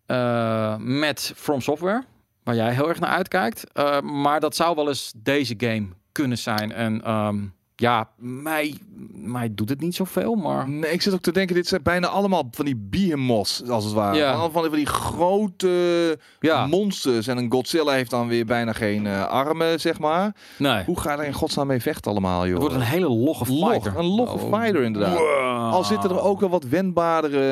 eh, 0.06 0.78
met 0.78 1.34
From 1.36 1.62
Software. 1.62 2.04
Waar 2.44 2.56
jij 2.56 2.74
heel 2.74 2.90
erg 2.90 3.00
naar 3.00 3.10
uitkijkt. 3.10 3.64
Maar 4.04 4.40
dat 4.40 4.56
zou 4.56 4.76
wel 4.76 4.88
eens 4.88 5.14
deze 5.16 5.54
game 5.58 5.88
kunnen 6.12 6.38
zijn. 6.38 6.72
En 6.72 7.04
ehm, 7.04 7.38
ja, 7.76 8.10
mij, 8.18 8.76
mij 9.14 9.50
doet 9.56 9.70
het 9.70 9.80
niet 9.82 9.96
zoveel, 9.96 10.36
maar... 10.36 10.70
Nee, 10.70 10.92
ik 10.92 11.02
zit 11.02 11.14
ook 11.14 11.22
te 11.22 11.32
denken, 11.32 11.56
dit 11.56 11.68
zijn 11.68 11.84
bijna 11.84 12.08
allemaal 12.08 12.48
van 12.52 12.66
die 12.66 12.76
behemoths, 12.90 13.70
als 13.70 13.84
het 13.84 13.94
ware. 13.94 14.18
Ja. 14.18 14.32
Allemaal 14.32 14.62
van 14.70 14.78
die 14.78 14.86
grote 14.86 16.20
Ja, 16.40 16.68
monsters. 16.68 17.28
En 17.28 17.38
een 17.38 17.52
Godzilla 17.52 17.92
heeft 17.94 18.10
dan 18.10 18.28
weer 18.28 18.46
bijna 18.46 18.74
geen 18.74 19.08
eh, 19.08 19.26
armen, 19.28 19.80
zeg 19.80 20.00
maar. 20.00 20.36
nee. 20.58 20.84
Hoe 20.86 21.00
ga 21.00 21.12
je 21.12 21.18
er 21.18 21.26
in 21.26 21.34
godsnaam 21.34 21.68
mee 21.68 21.82
vechten 21.82 22.12
allemaal, 22.12 22.44
joh? 22.46 22.54
Het 22.54 22.62
wordt 22.62 22.76
een 22.76 22.82
hele 22.92 23.10
logge 23.10 23.54
Log, 23.54 23.72
fighter. 23.72 23.98
een 23.98 24.06
logge 24.06 24.38
Oh. 24.46 24.60
fighter 24.60 24.82
inderdaad. 24.84 25.18
Wow. 25.18 25.74
Al 25.74 25.84
zitten 25.84 26.10
er 26.10 26.22
ook 26.22 26.40
wel 26.40 26.50
wat 26.50 26.64
wendbaardere, 26.64 27.52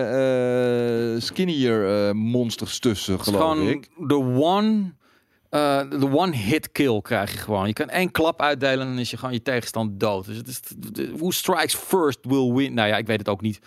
eh 1.16 1.22
skinnier 1.22 2.08
eh, 2.08 2.14
monsters 2.14 2.80
tussen, 2.80 3.20
geloof 3.20 3.40
gewoon 3.42 3.68
ik. 3.68 3.90
de 3.98 4.16
one... 4.36 4.94
eh, 5.54 5.82
de 5.90 6.12
one-hit 6.12 6.72
kill 6.72 7.02
krijg 7.02 7.32
je 7.32 7.38
gewoon. 7.38 7.68
Je 7.68 7.74
kan 7.74 7.90
één 7.90 8.12
klap 8.12 8.42
uitdelen 8.42 8.80
en 8.80 8.88
dan 8.88 9.00
is 9.00 9.12
je 9.12 9.18
gewoon 9.18 9.34
je 9.34 9.42
tegenstand 9.42 10.00
dood. 10.00 10.26
Dus 10.26 10.38
het 10.38 10.48
is 10.48 10.60
who 11.16 11.32
strikes 11.32 11.76
first 11.76 12.20
will 12.22 12.54
win. 12.54 12.74
Nou 12.74 12.88
ja, 12.88 12.98
ik 12.98 13.08
weet 13.08 13.20
het 13.20 13.30
ook 13.30 13.42
niet. 13.42 13.60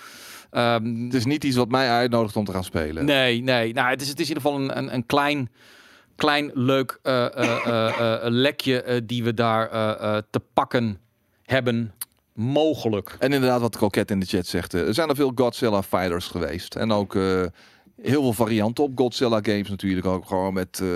Ehm, 0.51 1.05
Het 1.05 1.14
is 1.14 1.24
niet 1.24 1.45
iets 1.45 1.57
wat 1.57 1.68
mij 1.68 1.91
uitnodigt 1.91 2.37
om 2.37 2.45
te 2.45 2.53
gaan 2.53 2.64
spelen. 2.64 3.05
Nee, 3.05 3.43
nee. 3.43 3.72
Nou, 3.72 3.91
het 3.91 4.01
is, 4.01 4.09
het 4.09 4.20
is 4.20 4.28
in 4.30 4.37
ieder 4.37 4.51
geval 4.51 4.64
een, 4.64 4.78
een, 4.78 4.95
een 4.95 5.07
klein, 5.07 5.51
klein 6.16 6.51
leuk 6.55 6.99
eh, 7.03 7.26
eh, 7.26 8.18
lekje 8.22 9.03
die 9.05 9.24
we 9.24 9.34
daar 9.34 9.68
te 10.30 10.41
pakken 10.53 10.99
hebben. 11.43 11.95
Mogelijk. 12.34 13.16
En 13.18 13.32
inderdaad, 13.32 13.61
wat 13.61 13.76
Croquet 13.76 14.11
in 14.11 14.20
de 14.20 14.26
chat 14.26 14.47
zegt, 14.47 14.72
er 14.72 14.95
zijn 14.95 15.09
er 15.09 15.16
veel 15.16 15.32
Godzilla 15.34 15.82
fighters 15.82 16.26
geweest. 16.26 16.74
En 16.74 16.93
ook 16.93 17.16
heel 18.03 18.22
veel 18.22 18.32
varianten 18.32 18.84
op 18.84 18.99
Godzilla 18.99 19.38
games 19.42 19.68
natuurlijk. 19.68 20.07
Ook 20.07 20.26
gewoon 20.26 20.55
met 20.55 20.80
eh, 20.80 20.88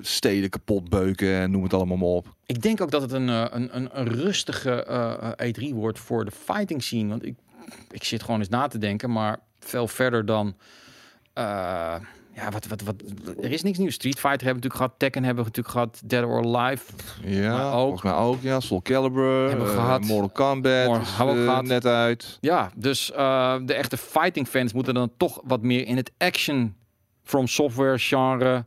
steden 0.00 0.50
kapot 0.50 0.88
beuken 0.88 1.34
en 1.34 1.50
noem 1.50 1.62
het 1.62 1.74
allemaal 1.74 1.96
maar 1.96 2.08
op. 2.08 2.34
Ik 2.46 2.62
denk 2.62 2.80
ook 2.80 2.90
dat 2.90 3.02
het 3.02 3.12
een, 3.12 3.28
eh, 3.28 3.44
een, 3.50 3.76
een, 3.76 4.08
rustige 4.08 4.84
eh, 4.84 5.32
eh, 5.36 5.54
E3 5.70 5.74
wordt 5.74 5.98
voor 5.98 6.24
de 6.24 6.30
fighting 6.30 6.82
scene. 6.82 7.08
Want 7.08 7.24
ik, 7.24 7.34
ik 7.90 8.04
zit 8.04 8.22
gewoon 8.22 8.40
eens 8.40 8.48
na 8.48 8.66
te 8.66 8.78
denken, 8.78 9.12
maar 9.12 9.38
veel 9.58 9.88
verder 9.88 10.26
dan. 10.26 10.56
Ja, 12.34 12.50
wat, 12.50 12.66
wat, 12.66 12.82
wat, 12.82 12.94
er 13.42 13.50
is 13.52 13.62
niks 13.62 13.78
nieuws. 13.78 13.94
Street 13.94 14.14
Fighter 14.18 14.44
hebben 14.46 14.62
we 14.62 14.68
natuurlijk 14.68 14.82
gehad. 14.82 14.94
Tekken 14.98 15.24
hebben 15.24 15.44
we 15.44 15.50
natuurlijk 15.50 15.74
gehad. 15.74 16.00
Dead 16.04 16.24
or 16.24 16.56
Alive. 16.56 16.84
Ja, 17.24 17.62
ook- 17.72 17.80
volgens 17.80 18.02
mij 18.02 18.12
ook. 18.12 18.42
Ja, 18.42 18.60
Soul 18.60 18.82
Calibur, 18.82 19.48
Hebben 19.48 19.66
we 19.66 19.72
eh, 19.72 19.78
gehad. 19.78 20.00
Mortal 20.00 20.28
Kombat 20.30 20.86
Mortal- 20.86 21.28
is, 21.28 21.38
eh, 21.38 21.44
gehad. 21.44 21.64
net 21.64 21.86
uit. 21.86 22.38
Ja, 22.40 22.70
dus 22.76 23.12
eh, 23.12 23.56
de 23.64 23.74
echte 23.74 23.96
fighting 23.96 24.48
fans 24.48 24.72
moeten 24.72 24.94
dan 24.94 25.10
toch 25.16 25.40
wat 25.44 25.62
meer 25.62 25.86
in 25.86 25.96
het 25.96 26.10
action 26.18 26.74
from 27.22 27.46
software 27.46 27.98
genre 27.98 28.64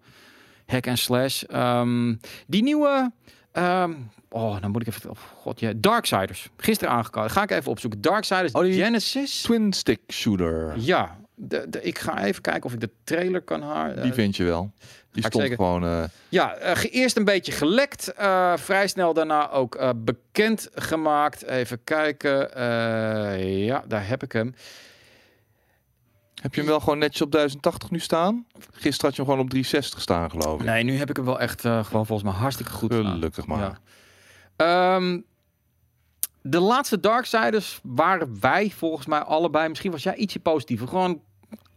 hack 0.65 0.87
and 0.87 0.99
slash. 0.99 1.43
Ehm, 1.43 2.15
die 2.47 2.63
nieuwe, 2.63 3.11
ehm, 3.51 3.93
oh, 4.29 4.61
dan 4.61 4.71
moet 4.71 4.81
ik 4.81 4.87
even, 4.87 5.09
oh 5.09 5.15
god, 5.35 5.59
ja, 5.59 5.71
Darksiders. 5.75 6.49
Gisteren 6.57 6.93
aangekomen. 6.93 7.29
Ga 7.29 7.41
ik 7.43 7.51
even 7.51 7.71
opzoeken. 7.71 8.01
Darksiders 8.01 8.51
Oh, 8.51 8.63
Genesis. 8.65 9.41
Twin 9.41 9.73
Stick 9.73 9.99
Shooter. 10.11 10.73
Ja, 10.77 11.17
de, 11.39 11.65
de, 11.69 11.81
ik 11.81 11.97
ga 11.99 12.23
even 12.23 12.41
kijken 12.41 12.63
of 12.63 12.73
ik 12.73 12.79
de 12.79 12.89
trailer 13.03 13.41
kan 13.41 13.61
halen. 13.61 14.01
Die 14.01 14.13
vind 14.13 14.35
je 14.35 14.43
wel. 14.43 14.71
Die 15.11 15.25
stond 15.25 15.43
zeker- 15.43 15.57
gewoon... 15.57 15.83
eh, 15.83 16.03
Ja, 16.29 16.55
eh, 16.55 16.75
ge- 16.75 16.89
eerst 16.89 17.17
een 17.17 17.25
beetje 17.25 17.51
gelekt. 17.51 18.13
eh, 18.13 18.57
vrij 18.57 18.87
snel 18.87 19.13
daarna 19.13 19.51
ook 19.51 19.75
eh, 19.75 19.89
bekend 19.95 20.69
gemaakt. 20.75 21.43
Even 21.43 21.83
kijken. 21.83 22.55
Eh, 22.55 23.65
ja, 23.65 23.83
daar 23.87 24.07
heb 24.07 24.23
ik 24.23 24.31
hem. 24.31 24.53
heb 26.41 26.53
je 26.53 26.59
hem 26.61 26.69
wel 26.69 26.79
gewoon 26.79 26.97
netjes 26.97 27.21
op 27.21 27.31
1080 27.31 27.91
nu 27.91 27.99
staan? 27.99 28.45
Gisteren 28.71 29.05
had 29.05 29.15
je 29.15 29.21
hem 29.21 29.25
gewoon 29.31 29.39
op 29.45 29.49
360 29.49 30.01
staan, 30.01 30.29
geloof 30.29 30.59
ik. 30.59 30.65
Nee, 30.65 30.83
nu 30.83 30.97
heb 30.97 31.09
ik 31.09 31.15
hem 31.15 31.25
wel 31.25 31.39
echt 31.39 31.65
eh, 31.65 31.83
gewoon 31.85 32.05
volgens 32.05 32.29
mij 32.31 32.39
hartstikke 32.39 32.71
goed 32.71 32.93
gedaan. 32.93 33.11
Gelukkig 33.13 33.45
maar. 33.45 33.59
Ja. 33.59 33.77
Ehm, 34.55 35.19
de 36.41 36.59
laatste 36.59 36.99
Darksiders 36.99 37.79
waren 37.83 38.37
wij 38.39 38.69
volgens 38.75 39.05
mij 39.07 39.19
allebei. 39.19 39.69
Misschien 39.69 39.91
was 39.91 40.03
jij 40.03 40.15
ietsje 40.15 40.39
positiever. 40.39 40.87
Gewoon 40.87 41.21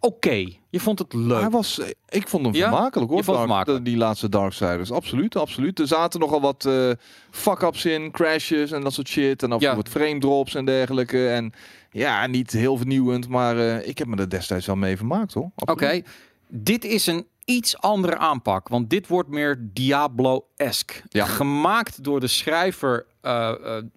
oké. 0.01 0.47
Je 0.71 0.81
vond 0.81 0.99
het 0.99 1.13
leuk. 1.13 1.41
Hij 1.41 1.51
was, 1.51 1.81
ik 2.09 2.29
vond 2.29 2.45
hem 2.45 2.55
Ja? 2.55 2.69
vermakelijk 2.69 3.09
hoor. 3.09 3.19
Je 3.19 3.25
vond 3.25 3.37
het 3.39 3.47
Dark- 3.47 3.59
vermakelijk. 3.59 3.85
Die 3.85 3.97
laatste 3.97 4.29
Darksiders. 4.29 4.91
Absoluut, 4.93 5.37
absoluut. 5.37 5.79
Er 5.79 5.87
zaten 5.87 6.21
nogal 6.21 6.41
wat 6.41 6.65
eh 6.65 6.91
fuck-ups 7.31 7.85
in, 7.85 8.11
crashes 8.11 8.73
en 8.73 8.81
dat 8.81 8.93
soort 8.93 9.09
shit. 9.09 9.43
En 9.43 9.53
af 9.53 9.61
Ja. 9.61 9.77
wat 9.77 9.89
frame 9.89 10.19
drops 10.19 10.55
en 10.55 10.65
dergelijke. 10.65 11.29
En 11.29 11.53
ja, 11.91 12.27
niet 12.27 12.51
heel 12.53 12.77
vernieuwend, 12.77 13.29
maar 13.29 13.59
eh, 13.59 13.89
ik 13.89 13.99
heb 13.99 14.07
me 14.07 14.17
er 14.17 14.29
destijds 14.31 14.67
wel 14.67 14.77
mee 14.77 14.97
vermaakt 14.97 15.35
hoor. 15.35 15.51
Oké. 15.57 16.03
Dit 16.49 16.85
is 16.85 17.07
een 17.07 17.27
iets 17.45 17.79
andere 17.79 18.17
aanpak. 18.17 18.69
Want 18.69 18.91
dit 18.91 19.07
wordt 19.07 19.29
meer 19.29 19.59
Diablo-esque. 19.73 21.03
Ja. 21.09 21.25
Gemaakt 21.25 22.05
door 22.05 22.21
de 22.21 22.27
schrijver. 22.27 23.07
eh, 23.21 23.53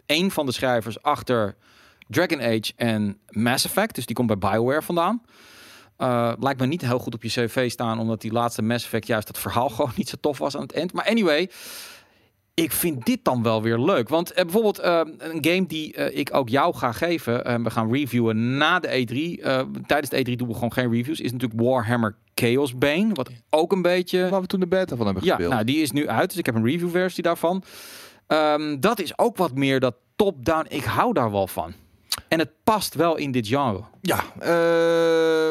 een 0.05 0.31
van 0.31 0.45
de 0.45 0.51
schrijvers 0.51 1.01
achter 1.01 1.55
Dragon 2.07 2.41
Age 2.41 2.71
en 2.75 3.17
Mass 3.29 3.65
Effect. 3.65 3.95
Dus 3.95 4.05
die 4.05 4.15
komt 4.15 4.27
bij 4.39 4.51
BioWare 4.51 4.81
vandaan. 4.81 5.21
Eh, 6.03 6.33
lijkt 6.39 6.59
me 6.59 6.65
niet 6.65 6.81
heel 6.81 6.99
goed 6.99 7.13
op 7.13 7.23
je 7.23 7.29
cv 7.29 7.71
staan, 7.71 7.99
omdat 7.99 8.21
die 8.21 8.31
laatste 8.31 8.61
Mass 8.61 8.85
Effect 8.85 9.07
juist 9.07 9.27
dat 9.27 9.39
verhaal 9.39 9.69
gewoon 9.75 9.91
niet 9.95 10.09
zo 10.09 10.15
tof 10.21 10.37
was 10.37 10.55
aan 10.55 10.61
het 10.61 10.73
eind. 10.73 10.93
Maar 10.93 11.05
anyway, 11.05 11.49
ik 12.53 12.71
vind 12.71 13.05
dit 13.05 13.19
dan 13.23 13.43
wel 13.43 13.61
weer 13.61 13.79
leuk. 13.79 14.09
Want 14.09 14.31
eh, 14.31 14.43
bijvoorbeeld 14.43 14.79
eh, 14.79 15.01
een 15.17 15.45
game 15.45 15.65
die 15.65 15.93
ik 15.93 16.33
ook 16.33 16.49
jou 16.49 16.75
ga 16.75 16.91
geven, 16.91 17.45
en 17.45 17.63
we 17.63 17.69
gaan 17.69 17.93
reviewen 17.93 18.57
na 18.57 18.79
de 18.79 18.87
E3. 18.87 19.43
eh, 19.43 19.61
tijdens 19.85 20.09
de 20.09 20.17
E3 20.17 20.35
doen 20.35 20.47
we 20.47 20.53
gewoon 20.53 20.73
geen 20.73 20.91
reviews. 20.91 21.19
Is 21.19 21.31
natuurlijk 21.31 21.61
Warhammer 21.61 22.15
Chaos 22.35 22.77
Bane, 22.77 23.13
wat 23.13 23.29
ook 23.49 23.71
een 23.71 23.81
beetje 23.81 24.29
Waar 24.29 24.41
we 24.41 24.47
toen 24.47 24.59
de 24.59 24.67
beta 24.67 24.95
van 24.95 25.05
hebben 25.05 25.23
ja, 25.23 25.29
gespeeld. 25.29 25.53
nou, 25.53 25.65
die 25.65 25.81
is 25.81 25.91
nu 25.91 26.07
uit, 26.07 26.29
dus 26.29 26.37
ik 26.37 26.45
heb 26.45 26.55
een 26.55 26.65
review 26.65 26.89
versie 26.89 27.23
daarvan. 27.23 27.63
Ehm, 28.27 28.79
dat 28.79 29.01
is 29.01 29.17
ook 29.17 29.37
wat 29.37 29.55
meer 29.55 29.79
dat 29.79 29.95
top-down. 30.15 30.65
Ik 30.69 30.83
hou 30.83 31.13
daar 31.13 31.31
wel 31.31 31.47
van. 31.47 31.73
En 32.27 32.39
het 32.39 32.49
past 32.63 32.93
wel 32.95 33.15
in 33.17 33.31
dit 33.31 33.47
genre. 33.47 33.83
Ja, 34.01 34.23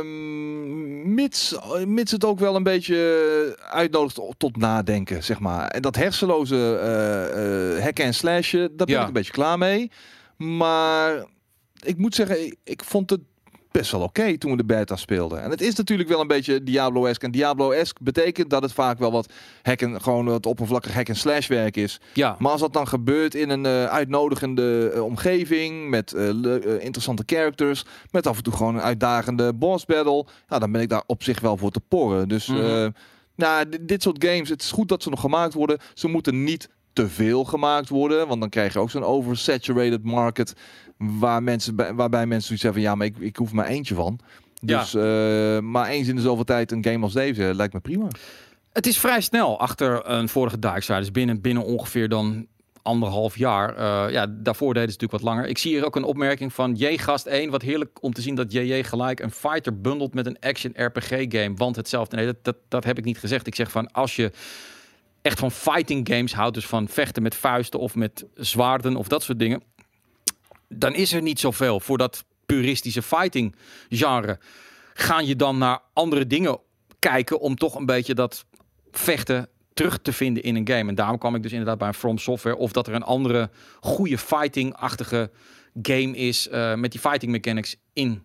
ehm, 0.03 1.15
mits, 1.15 1.55
mits 1.87 2.13
het 2.13 2.25
ook 2.25 2.39
wel 2.39 2.57
een 2.57 2.63
beetje 2.63 3.57
uitnodigt 3.71 4.21
tot 4.39 4.57
nadenken, 4.57 5.25
zeg 5.25 5.39
maar. 5.41 5.69
En 5.69 5.83
dat 5.83 5.97
hersenloze 5.97 6.79
eh 6.83 7.75
eh 7.77 7.83
hacken 7.83 8.05
en 8.05 8.15
slashen, 8.15 8.77
daar 8.77 8.87
ben 8.87 8.95
Ja. 8.95 9.01
ik 9.01 9.07
een 9.07 9.13
beetje 9.13 9.33
klaar 9.33 9.59
mee. 9.59 9.91
Maar 10.37 11.25
ik 11.83 11.97
moet 11.99 12.15
zeggen, 12.15 12.57
ik 12.65 12.85
vond 12.85 13.11
het 13.11 13.21
best 13.73 13.91
wel 13.93 14.01
oké 14.01 14.39
toen 14.39 14.51
we 14.51 14.57
de 14.57 14.65
beta 14.65 14.97
speelden. 14.97 15.43
En 15.43 15.51
het 15.51 15.61
is 15.61 15.75
natuurlijk 15.75 16.09
wel 16.09 16.21
een 16.21 16.27
beetje 16.27 16.63
Diablo-esque. 16.63 17.27
En 17.27 17.33
Diablo-esque 17.33 18.05
betekent 18.05 18.51
dat 18.51 18.63
het 18.63 18.73
vaak 18.73 18.99
wel 18.99 19.13
wat 19.13 19.33
hacken, 19.63 20.01
gewoon 20.03 20.25
wat 20.25 20.47
oppervlakkig 20.47 20.95
hack 20.95 21.09
en 21.09 21.17
slash 21.17 21.47
werk 21.47 21.77
is. 21.77 22.01
Ja, 22.15 22.37
Maar 22.39 22.53
als 22.53 22.61
dat 22.61 22.73
dan 22.73 22.89
gebeurt 22.89 23.35
in 23.35 23.51
een 23.51 23.67
eh, 23.67 23.85
uitnodigende 23.85 24.91
eh, 24.95 25.05
omgeving 25.05 25.89
met 25.89 26.13
eh, 26.13 26.29
interessante 26.79 27.23
characters, 27.27 27.85
met 28.11 28.27
af 28.27 28.37
en 28.37 28.43
toe 28.43 28.53
gewoon 28.53 28.75
een 28.75 28.81
uitdagende 28.83 29.53
boss 29.55 29.85
battle, 29.85 30.27
ja, 30.49 30.59
dan 30.59 30.73
ben 30.73 30.81
ik 30.81 30.89
daar 30.89 31.03
op 31.07 31.23
zich 31.23 31.41
wel 31.41 31.57
voor 31.57 31.71
te 31.71 31.81
porren. 31.89 32.29
Dus 32.29 32.49
eh, 32.49 32.87
nou, 33.37 33.69
di- 33.69 33.79
dit 33.85 34.03
soort 34.03 34.25
games, 34.25 34.49
het 34.49 34.63
is 34.63 34.71
goed 34.71 34.89
dat 34.89 35.03
ze 35.03 35.11
nog 35.11 35.21
gemaakt 35.21 35.55
worden. 35.55 35.79
Ze 35.95 36.09
moeten 36.09 36.45
niet 36.45 36.69
te 36.93 37.09
veel 37.09 37.45
gemaakt 37.45 37.89
worden, 37.89 38.29
want 38.29 38.41
dan 38.41 38.49
krijg 38.51 38.73
je 38.73 38.79
ook 38.79 38.91
zo'n 38.91 39.05
oversaturated 39.05 40.03
market 40.05 40.53
waar 40.97 41.43
mensen 41.43 41.77
bij, 41.77 41.95
waarbij 41.95 42.27
mensen 42.27 42.47
zoiets 42.47 42.63
hebben 42.63 42.83
van 42.83 42.91
ja, 42.91 42.97
maar 42.97 43.07
ik, 43.07 43.17
ik 43.19 43.37
hoef 43.37 43.53
maar 43.53 43.67
eentje 43.67 43.95
van. 43.95 44.19
Ja. 44.61 44.79
Dus, 44.79 44.95
eh, 44.95 45.59
maar 45.59 45.89
eens 45.89 46.09
in 46.09 46.17
de 46.17 46.23
zoveel 46.23 46.45
tijd 46.45 46.73
een 46.73 46.85
game 46.85 47.05
als 47.05 47.13
deze 47.13 47.55
lijkt 47.55 47.73
me 47.73 47.81
prima. 47.81 48.09
het 48.73 48.87
is 48.87 48.99
vrij 48.99 49.21
snel 49.21 49.59
achter 49.59 50.11
een 50.11 50.29
vorige 50.29 50.59
Darksiders. 50.59 51.11
Binnen, 51.11 51.41
binnen 51.41 51.65
ongeveer 51.65 52.09
dan 52.09 52.47
anderhalf 52.83 53.37
jaar. 53.37 53.77
Eh, 53.77 54.13
ja, 54.13 54.27
daarvoor 54.27 54.75
deden 54.75 54.93
ze 54.93 54.99
natuurlijk 54.99 55.23
wat 55.23 55.35
langer. 55.35 55.49
Ik 55.49 55.59
zie 55.59 55.73
hier 55.73 55.85
ook 55.85 55.97
een 55.97 56.05
opmerking 56.05 56.53
van 56.53 56.75
J-gast 56.75 57.27
1. 57.27 57.51
Wat 57.51 57.63
heerlijk 57.63 57.99
om 58.01 58.13
te 58.13 58.21
zien 58.21 58.35
dat 58.35 58.53
JJ 58.53 58.83
gelijk 58.83 59.21
een 59.21 59.31
fighter 59.31 59.81
bundelt 59.81 60.15
met 60.15 60.27
een 60.27 60.39
action 60.41 60.73
RPG 60.77 61.25
game. 61.29 61.55
Want 61.55 61.77
hetzelfde. 61.77 62.17
Nee, 62.17 62.27
dat, 62.27 62.37
dat, 62.43 62.57
dat 62.69 62.85
heb 62.85 62.99
ik 62.99 63.05
niet 63.05 63.19
gezegd. 63.19 63.47
Ik 63.47 63.55
zeg 63.55 63.71
van 63.71 63.93
als 63.93 64.17
je 64.17 64.31
echt 65.23 65.39
van 65.39 65.51
fighting 65.51 66.09
games 66.09 66.35
houdt, 66.35 66.55
dus 66.55 66.67
van 66.67 66.89
vechten 66.89 67.23
met 67.23 67.35
vuisten 67.35 67.81
of 67.81 67.95
met 67.95 68.27
zwaarden 68.35 68.97
of 68.97 69.09
dat 69.09 69.23
soort 69.23 69.39
dingen, 69.39 69.63
dan 70.75 70.95
is 70.95 71.13
er 71.13 71.23
niet 71.23 71.41
zoveel 71.41 71.81
voor 71.81 71.99
dat 71.99 72.25
puristische 72.47 73.03
fighting 73.03 73.55
genre. 73.89 74.39
Gaan 74.95 75.27
je 75.27 75.37
dan 75.37 75.59
naar 75.59 75.81
andere 75.93 76.27
dingen 76.27 76.59
kijken 76.99 77.41
om 77.41 77.57
toch 77.57 77.75
een 77.75 77.87
beetje 77.87 78.15
dat 78.15 78.45
vechten 78.91 79.49
terug 79.75 79.99
te 80.03 80.13
vinden 80.13 80.43
in 80.43 80.57
een 80.57 80.69
game. 80.69 80.89
En 80.89 80.95
daarom 80.95 81.19
kwam 81.19 81.35
ik 81.35 81.43
dus 81.43 81.51
inderdaad 81.51 81.79
bij 81.79 81.93
From 81.93 82.19
Software. 82.19 82.57
Of 82.57 82.73
dat 82.73 82.87
er 82.87 82.95
een 82.95 83.03
andere 83.03 83.51
goede 83.81 84.19
fighting-achtige 84.19 85.31
game 85.83 86.17
is 86.17 86.49
uh, 86.49 86.75
met 86.75 86.93
die 86.93 87.01
fighting 87.01 87.33
mechanics 87.33 87.77
in 87.93 88.23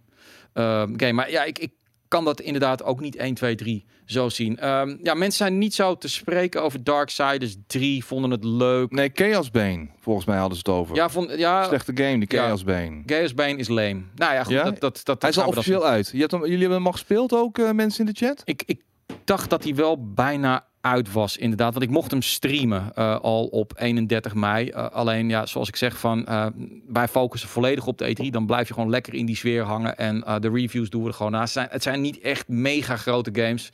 uh, 0.53 0.83
game. 0.95 1.13
Maar 1.13 1.31
ja, 1.31 1.43
ik 1.43 1.69
kan 2.07 2.25
dat 2.25 2.41
inderdaad 2.41 2.83
ook 2.83 2.99
niet 2.99 3.15
1, 3.15 3.33
2, 3.33 3.55
3 3.55 3.85
zo 4.05 4.29
zien. 4.29 4.67
Um, 4.67 4.99
ja, 5.03 5.13
mensen 5.13 5.37
zijn 5.37 5.57
niet 5.57 5.73
zo 5.73 5.95
te 5.95 6.09
spreken 6.09 6.63
over 6.63 6.83
Darksiders 6.83 7.55
3, 7.67 8.05
vonden 8.05 8.31
het 8.31 8.43
leuk. 8.43 8.91
Nee, 8.91 9.11
Chaos 9.13 9.51
Bane, 9.51 9.87
volgens 9.99 10.25
mij 10.25 10.37
hadden 10.37 10.57
ze 10.57 10.63
het 10.65 10.79
over. 10.79 10.95
Ja, 10.95 11.09
vond, 11.09 11.33
ja 11.37 11.63
Slechte 11.63 11.91
game, 11.95 12.17
die 12.25 12.39
Chaos 12.39 12.59
ja, 12.59 12.65
Bane. 12.65 13.03
Chaos 13.05 13.33
Bane 13.33 13.55
is 13.55 13.67
lame. 13.67 14.01
Nou 14.15 14.33
ja, 14.33 14.43
goed, 14.43 14.53
ja? 14.53 14.63
Dat, 14.63 14.79
dat, 14.79 15.01
dat, 15.03 15.21
Hij 15.21 15.31
is 15.31 15.39
al 15.39 15.47
officieel 15.47 15.79
dat... 15.79 15.89
uit. 15.89 16.09
Je 16.11 16.19
hebt 16.19 16.31
hem, 16.31 16.41
jullie 16.41 16.57
hebben 16.57 16.77
hem 16.77 16.85
al 16.85 16.91
gespeeld 16.91 17.33
ook, 17.33 17.57
uh, 17.57 17.71
mensen 17.71 18.05
in 18.05 18.13
de 18.13 18.25
chat? 18.25 18.41
Ik, 18.45 18.63
ik 18.65 18.81
dacht 19.23 19.49
dat 19.49 19.63
hij 19.63 19.75
wel 19.75 20.13
bijna 20.13 20.66
uit 20.81 21.11
was, 21.11 21.37
inderdaad. 21.37 21.73
Want 21.73 21.85
ik 21.85 21.91
mocht 21.91 22.11
hem 22.11 22.21
streamen 22.21 22.91
uh, 22.97 23.19
al 23.19 23.45
op 23.45 23.73
31 23.75 24.33
mei. 24.33 24.69
Uh, 24.69 24.87
alleen, 24.89 25.29
ja, 25.29 25.45
zoals 25.45 25.67
ik 25.67 25.75
zeg, 25.75 25.99
van 25.99 26.25
uh, 26.29 26.45
wij 26.87 27.07
focussen 27.07 27.49
volledig 27.49 27.87
op 27.87 27.97
de 27.97 28.15
E3. 28.15 28.29
Dan 28.29 28.45
blijf 28.45 28.67
je 28.67 28.73
gewoon 28.73 28.89
lekker 28.89 29.13
in 29.13 29.25
die 29.25 29.35
sfeer 29.35 29.63
hangen. 29.63 29.97
En 29.97 30.19
de 30.39 30.49
reviews 30.49 30.89
doen 30.89 31.01
we 31.01 31.07
er 31.07 31.13
gewoon 31.13 31.31
naast. 31.31 31.43
Het 31.43 31.53
zijn, 31.53 31.67
het 31.71 31.83
zijn 31.83 32.01
niet 32.01 32.19
echt 32.19 32.47
mega 32.47 32.95
grote 32.95 33.29
games 33.33 33.69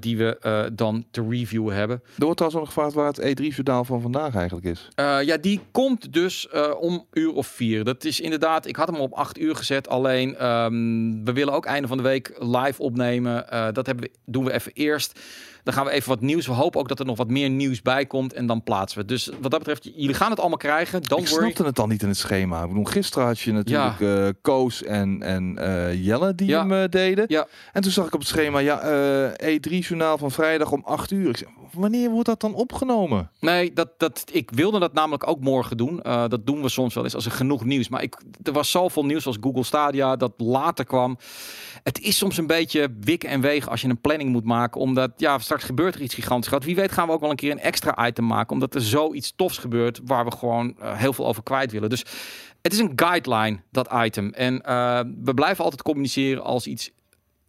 die 0.00 0.16
we 0.16 0.70
dan 0.72 1.04
te 1.10 1.26
reviewen 1.28 1.74
hebben. 1.74 2.02
Er 2.18 2.24
wordt 2.24 2.36
trouwens 2.36 2.62
nog 2.62 2.74
gevraagd 2.74 2.94
waar 2.94 3.06
het 3.06 3.40
E3-journaal 3.40 3.84
van 3.84 4.00
vandaag 4.00 4.34
eigenlijk 4.34 4.66
is. 4.66 4.88
ja, 4.96 5.36
die 5.36 5.60
komt 5.70 6.12
dus 6.12 6.48
om 6.78 7.06
uur 7.12 7.32
of 7.32 7.46
vier. 7.46 7.84
Dat 7.84 8.04
is 8.04 8.20
inderdaad, 8.20 8.66
ik 8.66 8.76
had 8.76 8.88
hem 8.88 9.00
op 9.00 9.12
8 9.12 9.38
uur 9.38 9.56
gezet. 9.56 9.88
Alleen, 9.88 10.46
um, 10.46 11.24
we 11.24 11.32
willen 11.32 11.52
ook 11.52 11.66
einde 11.66 11.88
van 11.88 11.96
de 11.96 12.02
week 12.02 12.32
live 12.38 12.82
opnemen. 12.82 13.46
dat 13.72 13.86
hebben 13.86 14.04
we, 14.04 14.10
doen 14.24 14.44
we 14.44 14.52
even 14.52 14.72
eerst. 14.72 15.20
Dan 15.64 15.74
gaan 15.74 15.84
we 15.84 15.90
even 15.90 16.08
wat 16.08 16.20
nieuws. 16.20 16.46
We 16.46 16.52
hopen 16.52 16.80
ook 16.80 16.88
dat 16.88 16.98
er 16.98 17.04
nog 17.04 17.16
wat 17.16 17.28
meer 17.28 17.50
nieuws 17.50 17.82
bij 17.82 18.06
komt. 18.06 18.32
En 18.32 18.46
dan 18.46 18.62
plaatsen 18.62 19.00
we. 19.00 19.04
Dus 19.04 19.30
wat 19.40 19.50
dat 19.50 19.58
betreft, 19.58 19.84
jullie 19.94 20.14
gaan 20.14 20.30
het 20.30 20.40
allemaal 20.40 20.58
krijgen. 20.58 21.02
Don't 21.02 21.22
ik 21.22 21.28
snapte 21.28 21.64
het 21.64 21.78
al 21.78 21.86
niet 21.86 22.02
in 22.02 22.08
het 22.08 22.16
schema. 22.16 22.62
Ik 22.62 22.68
bedoel, 22.68 22.84
gisteren 22.84 23.26
had 23.26 23.40
je 23.40 23.52
natuurlijk 23.52 23.98
ja. 23.98 24.26
uh, 24.26 24.28
Koos 24.42 24.82
en, 24.82 25.22
en 25.22 25.56
uh, 25.58 26.04
Jelle 26.04 26.34
die 26.34 26.48
ja. 26.48 26.60
hem 26.60 26.72
uh, 26.72 26.84
deden. 26.88 27.24
Ja. 27.28 27.46
En 27.72 27.82
toen 27.82 27.92
zag 27.92 28.06
ik 28.06 28.14
op 28.14 28.20
het 28.20 28.28
schema, 28.28 28.58
ja, 28.58 28.80
E3-journaal 29.42 30.18
van 30.18 30.30
vrijdag 30.30 30.72
om 30.72 30.82
8 30.84 31.10
uur. 31.10 31.28
Ik 31.28 31.36
zei, 31.36 31.50
wanneer 31.72 32.10
wordt 32.10 32.26
dat 32.26 32.40
dan 32.40 32.54
opgenomen? 32.54 33.30
Nee, 33.40 33.72
dat, 33.72 33.88
dat, 33.96 34.24
ik 34.32 34.50
wilde 34.50 34.78
dat 34.78 34.92
namelijk 34.92 35.28
ook 35.28 35.40
morgen 35.40 35.76
doen. 35.76 36.00
Dat 36.02 36.46
doen 36.46 36.62
we 36.62 36.68
soms 36.68 36.94
wel 36.94 37.04
eens 37.04 37.14
als 37.14 37.24
er 37.24 37.30
genoeg 37.30 37.64
nieuws. 37.64 37.88
Maar 37.88 38.02
ik, 38.02 38.16
er 38.42 38.52
was 38.52 38.70
zoveel 38.70 39.04
nieuws 39.04 39.26
als 39.26 39.36
Google 39.40 39.64
Stadia 39.64 40.16
dat 40.16 40.32
later 40.36 40.84
kwam. 40.84 41.18
Het 41.82 42.00
is 42.00 42.16
soms 42.16 42.36
een 42.36 42.46
beetje 42.46 42.88
wikken 43.00 43.28
en 43.28 43.40
wegen 43.40 43.70
als 43.70 43.80
je 43.80 43.88
een 43.88 44.00
planning 44.00 44.30
moet 44.30 44.44
maken. 44.44 44.80
Omdat, 44.80 45.12
ja, 45.16 45.38
straks 45.38 45.64
gebeurt 45.64 45.94
er 45.94 46.00
iets 46.00 46.14
gigantisch. 46.14 46.64
Wie 46.64 46.74
weet 46.74 46.92
gaan 46.92 47.06
we 47.06 47.12
ook 47.12 47.20
wel 47.20 47.30
een 47.30 47.36
keer 47.36 47.50
een 47.50 47.60
extra 47.60 48.06
item 48.06 48.26
maken. 48.26 48.52
Omdat 48.52 48.74
er 48.74 48.82
zoiets 48.82 49.32
tofs 49.36 49.58
gebeurt 49.58 50.00
waar 50.04 50.24
we 50.24 50.30
gewoon 50.36 50.76
uh, 50.78 50.96
heel 50.96 51.12
veel 51.12 51.26
over 51.26 51.42
kwijt 51.42 51.72
willen. 51.72 51.90
Dus 51.90 52.04
het 52.62 52.72
is 52.72 52.78
een 52.78 52.92
guideline, 52.96 53.60
dat 53.70 53.92
item. 53.92 54.30
En 54.30 54.62
uh, 54.66 55.00
we 55.24 55.34
blijven 55.34 55.64
altijd 55.64 55.82
communiceren 55.82 56.42
als 56.42 56.66
iets 56.66 56.90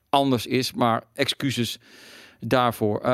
anders 0.09 0.45
is. 0.45 0.73
Maar 0.73 1.03
excuses 1.13 1.79
daarvoor. 2.45 2.99
Uh, 3.03 3.07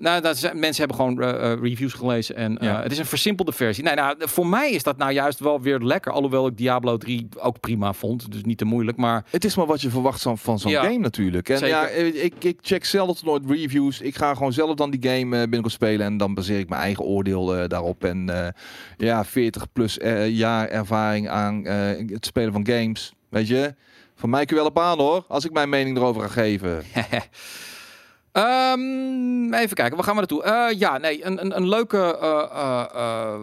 nou, 0.00 0.20
dat 0.20 0.36
zijn, 0.36 0.58
mensen 0.58 0.86
hebben 0.86 0.96
gewoon 0.96 1.22
uh, 1.22 1.52
uh, 1.52 1.62
reviews 1.62 1.92
gelezen 1.92 2.36
en 2.36 2.56
ja. 2.60 2.82
het 2.82 2.92
is 2.92 2.98
een 2.98 3.06
versimpelde 3.06 3.52
versie. 3.52 3.84
Nee, 3.84 3.94
nou, 3.94 4.16
voor 4.18 4.46
mij 4.46 4.70
is 4.70 4.82
dat 4.82 4.96
nou 4.96 5.12
juist 5.12 5.38
wel 5.38 5.60
weer 5.60 5.78
lekker, 5.78 6.12
alhoewel 6.12 6.46
ik 6.46 6.56
Diablo 6.56 6.96
3 6.96 7.28
ook 7.38 7.60
prima 7.60 7.92
vond, 7.92 8.32
dus 8.32 8.42
niet 8.42 8.58
te 8.58 8.64
moeilijk. 8.64 8.96
Maar 8.96 9.24
het 9.30 9.44
is 9.44 9.56
maar 9.56 9.66
wat 9.66 9.80
je 9.80 9.90
verwacht 9.90 10.22
van, 10.22 10.38
van 10.38 10.58
zo'n 10.58 10.70
ja, 10.70 10.82
game 10.82 10.98
natuurlijk. 10.98 11.48
En 11.48 11.58
zeker. 11.58 11.76
ja, 11.76 11.88
ik, 12.22 12.44
ik 12.44 12.58
check 12.60 12.84
zelf 12.84 13.24
nooit 13.24 13.42
reviews. 13.48 14.00
Ik 14.00 14.16
ga 14.16 14.34
gewoon 14.34 14.52
zelf 14.52 14.74
dan 14.74 14.90
die 14.90 15.10
game 15.10 15.38
binnenkort 15.40 15.72
spelen 15.72 16.06
en 16.06 16.16
dan 16.16 16.34
baseer 16.34 16.58
ik 16.58 16.68
mijn 16.68 16.82
eigen 16.82 17.04
oordeel 17.04 17.68
daarop. 17.68 18.04
En 18.04 18.52
ja, 18.96 19.24
40 19.24 19.72
plus 19.72 19.98
jaar 20.28 20.68
ervaring 20.68 21.28
aan 21.28 21.64
het 21.66 22.26
spelen 22.26 22.52
van 22.52 22.66
games, 22.66 23.12
weet 23.28 23.48
je. 23.48 23.74
Van 24.16 24.30
mij 24.30 24.44
kun 24.44 24.56
je 24.56 24.62
wel 24.62 24.70
op 24.70 24.78
aan 24.78 24.98
hoor, 24.98 25.24
als 25.28 25.44
ik 25.44 25.52
mijn 25.52 25.68
mening 25.68 25.96
erover 25.96 26.22
ga 26.22 26.28
geven. 26.28 26.82
Um, 28.36 29.54
even 29.54 29.76
kijken, 29.76 29.96
waar 29.96 30.04
gaan 30.04 30.14
we 30.14 30.20
naartoe? 30.20 30.44
Uh, 30.44 30.78
ja, 30.78 30.98
nee, 30.98 31.24
een, 31.24 31.40
een, 31.44 31.56
een 31.56 31.68
leuke 31.68 32.18
uh, 32.22 32.84
uh, 32.94 33.34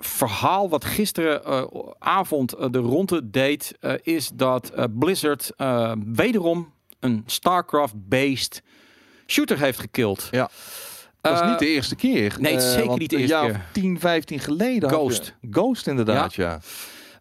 verhaal 0.00 0.68
wat 0.68 0.84
gisteravond 0.84 2.50
de 2.72 2.78
ronde 2.78 3.30
deed, 3.30 3.74
is 4.02 4.30
dat 4.34 4.72
Blizzard 4.90 5.52
wederom 6.12 6.72
een 7.00 7.22
StarCraft-based 7.26 8.62
shooter 9.26 9.58
heeft 9.58 9.78
gekild. 9.78 10.28
Ja. 10.30 10.50
Dat 11.20 11.42
is 11.42 11.48
niet 11.48 11.58
de 11.58 11.66
eerste 11.68 11.96
keer. 11.96 12.36
Nee, 12.38 12.60
zeker 12.60 12.98
niet 12.98 13.10
de 13.10 13.16
eerste 13.16 13.38
keer. 13.40 13.50
keer. 13.50 13.64
10, 13.72 14.00
15 14.00 14.40
geleden. 14.40 14.90
Ghost. 14.90 15.34
Ghost 15.50 15.86
inderdaad, 15.86 16.34
ja. 16.34 16.50
ja. 16.50 16.60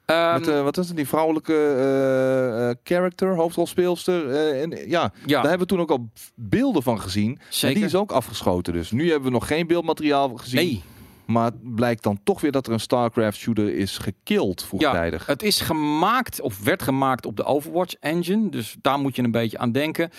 Um, 0.06 0.32
Met, 0.34 0.48
uh, 0.48 0.64
wat 0.64 0.78
is 0.78 0.88
het, 0.88 0.96
die 0.96 1.08
vrouwelijke 1.08 1.54
uh, 1.54 2.68
uh, 2.68 2.74
character, 2.84 3.36
hoofdrolspeelster. 3.36 4.30
en, 4.62 4.70
ja, 4.70 4.86
ja, 4.88 5.12
daar 5.26 5.42
hebben 5.42 5.60
we 5.60 5.66
toen 5.66 5.80
ook 5.80 5.92
al 5.92 6.10
beelden 6.36 6.84
van 6.84 7.02
gezien. 7.02 7.40
Zeker. 7.50 7.68
En 7.68 7.74
die 7.74 7.86
is 7.86 7.96
ook 7.96 8.12
afgeschoten 8.12 8.74
dus. 8.74 8.92
Nu 8.92 9.10
hebben 9.10 9.28
we 9.28 9.34
nog 9.34 9.48
geen 9.48 9.68
beeldmateriaal 9.68 10.30
gezien. 10.36 10.66
Nee. 10.66 10.84
Maar 11.26 11.46
het 11.46 11.76
blijkt 11.76 12.04
dan 12.04 12.20
toch 12.24 12.42
weer 12.42 12.52
dat 12.52 12.68
er 12.68 12.74
een 12.74 12.80
StarCraft 12.80 13.38
shooter 13.38 13.76
is 13.76 13.98
gekild 13.98 14.64
vroegtijdig. 14.64 15.26
Ja, 15.26 15.34
het 15.34 15.44
is 15.44 15.62
gemaakt, 15.62 16.42
of 16.42 16.64
werd 16.64 16.82
gemaakt 16.82 17.26
op 17.26 17.38
de 17.38 17.44
Overwatch 17.44 17.94
engine. 18.00 18.50
Dus 18.50 18.76
daar 18.82 19.00
moet 19.00 19.16
je 19.16 19.24
een 19.24 19.32
beetje 19.32 19.58
aan 19.58 19.72
denken. 19.72 20.10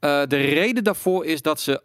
De 0.00 0.26
reden 0.28 0.84
daarvoor 0.84 1.26
is 1.26 1.42
dat 1.42 1.60
ze 1.60 1.82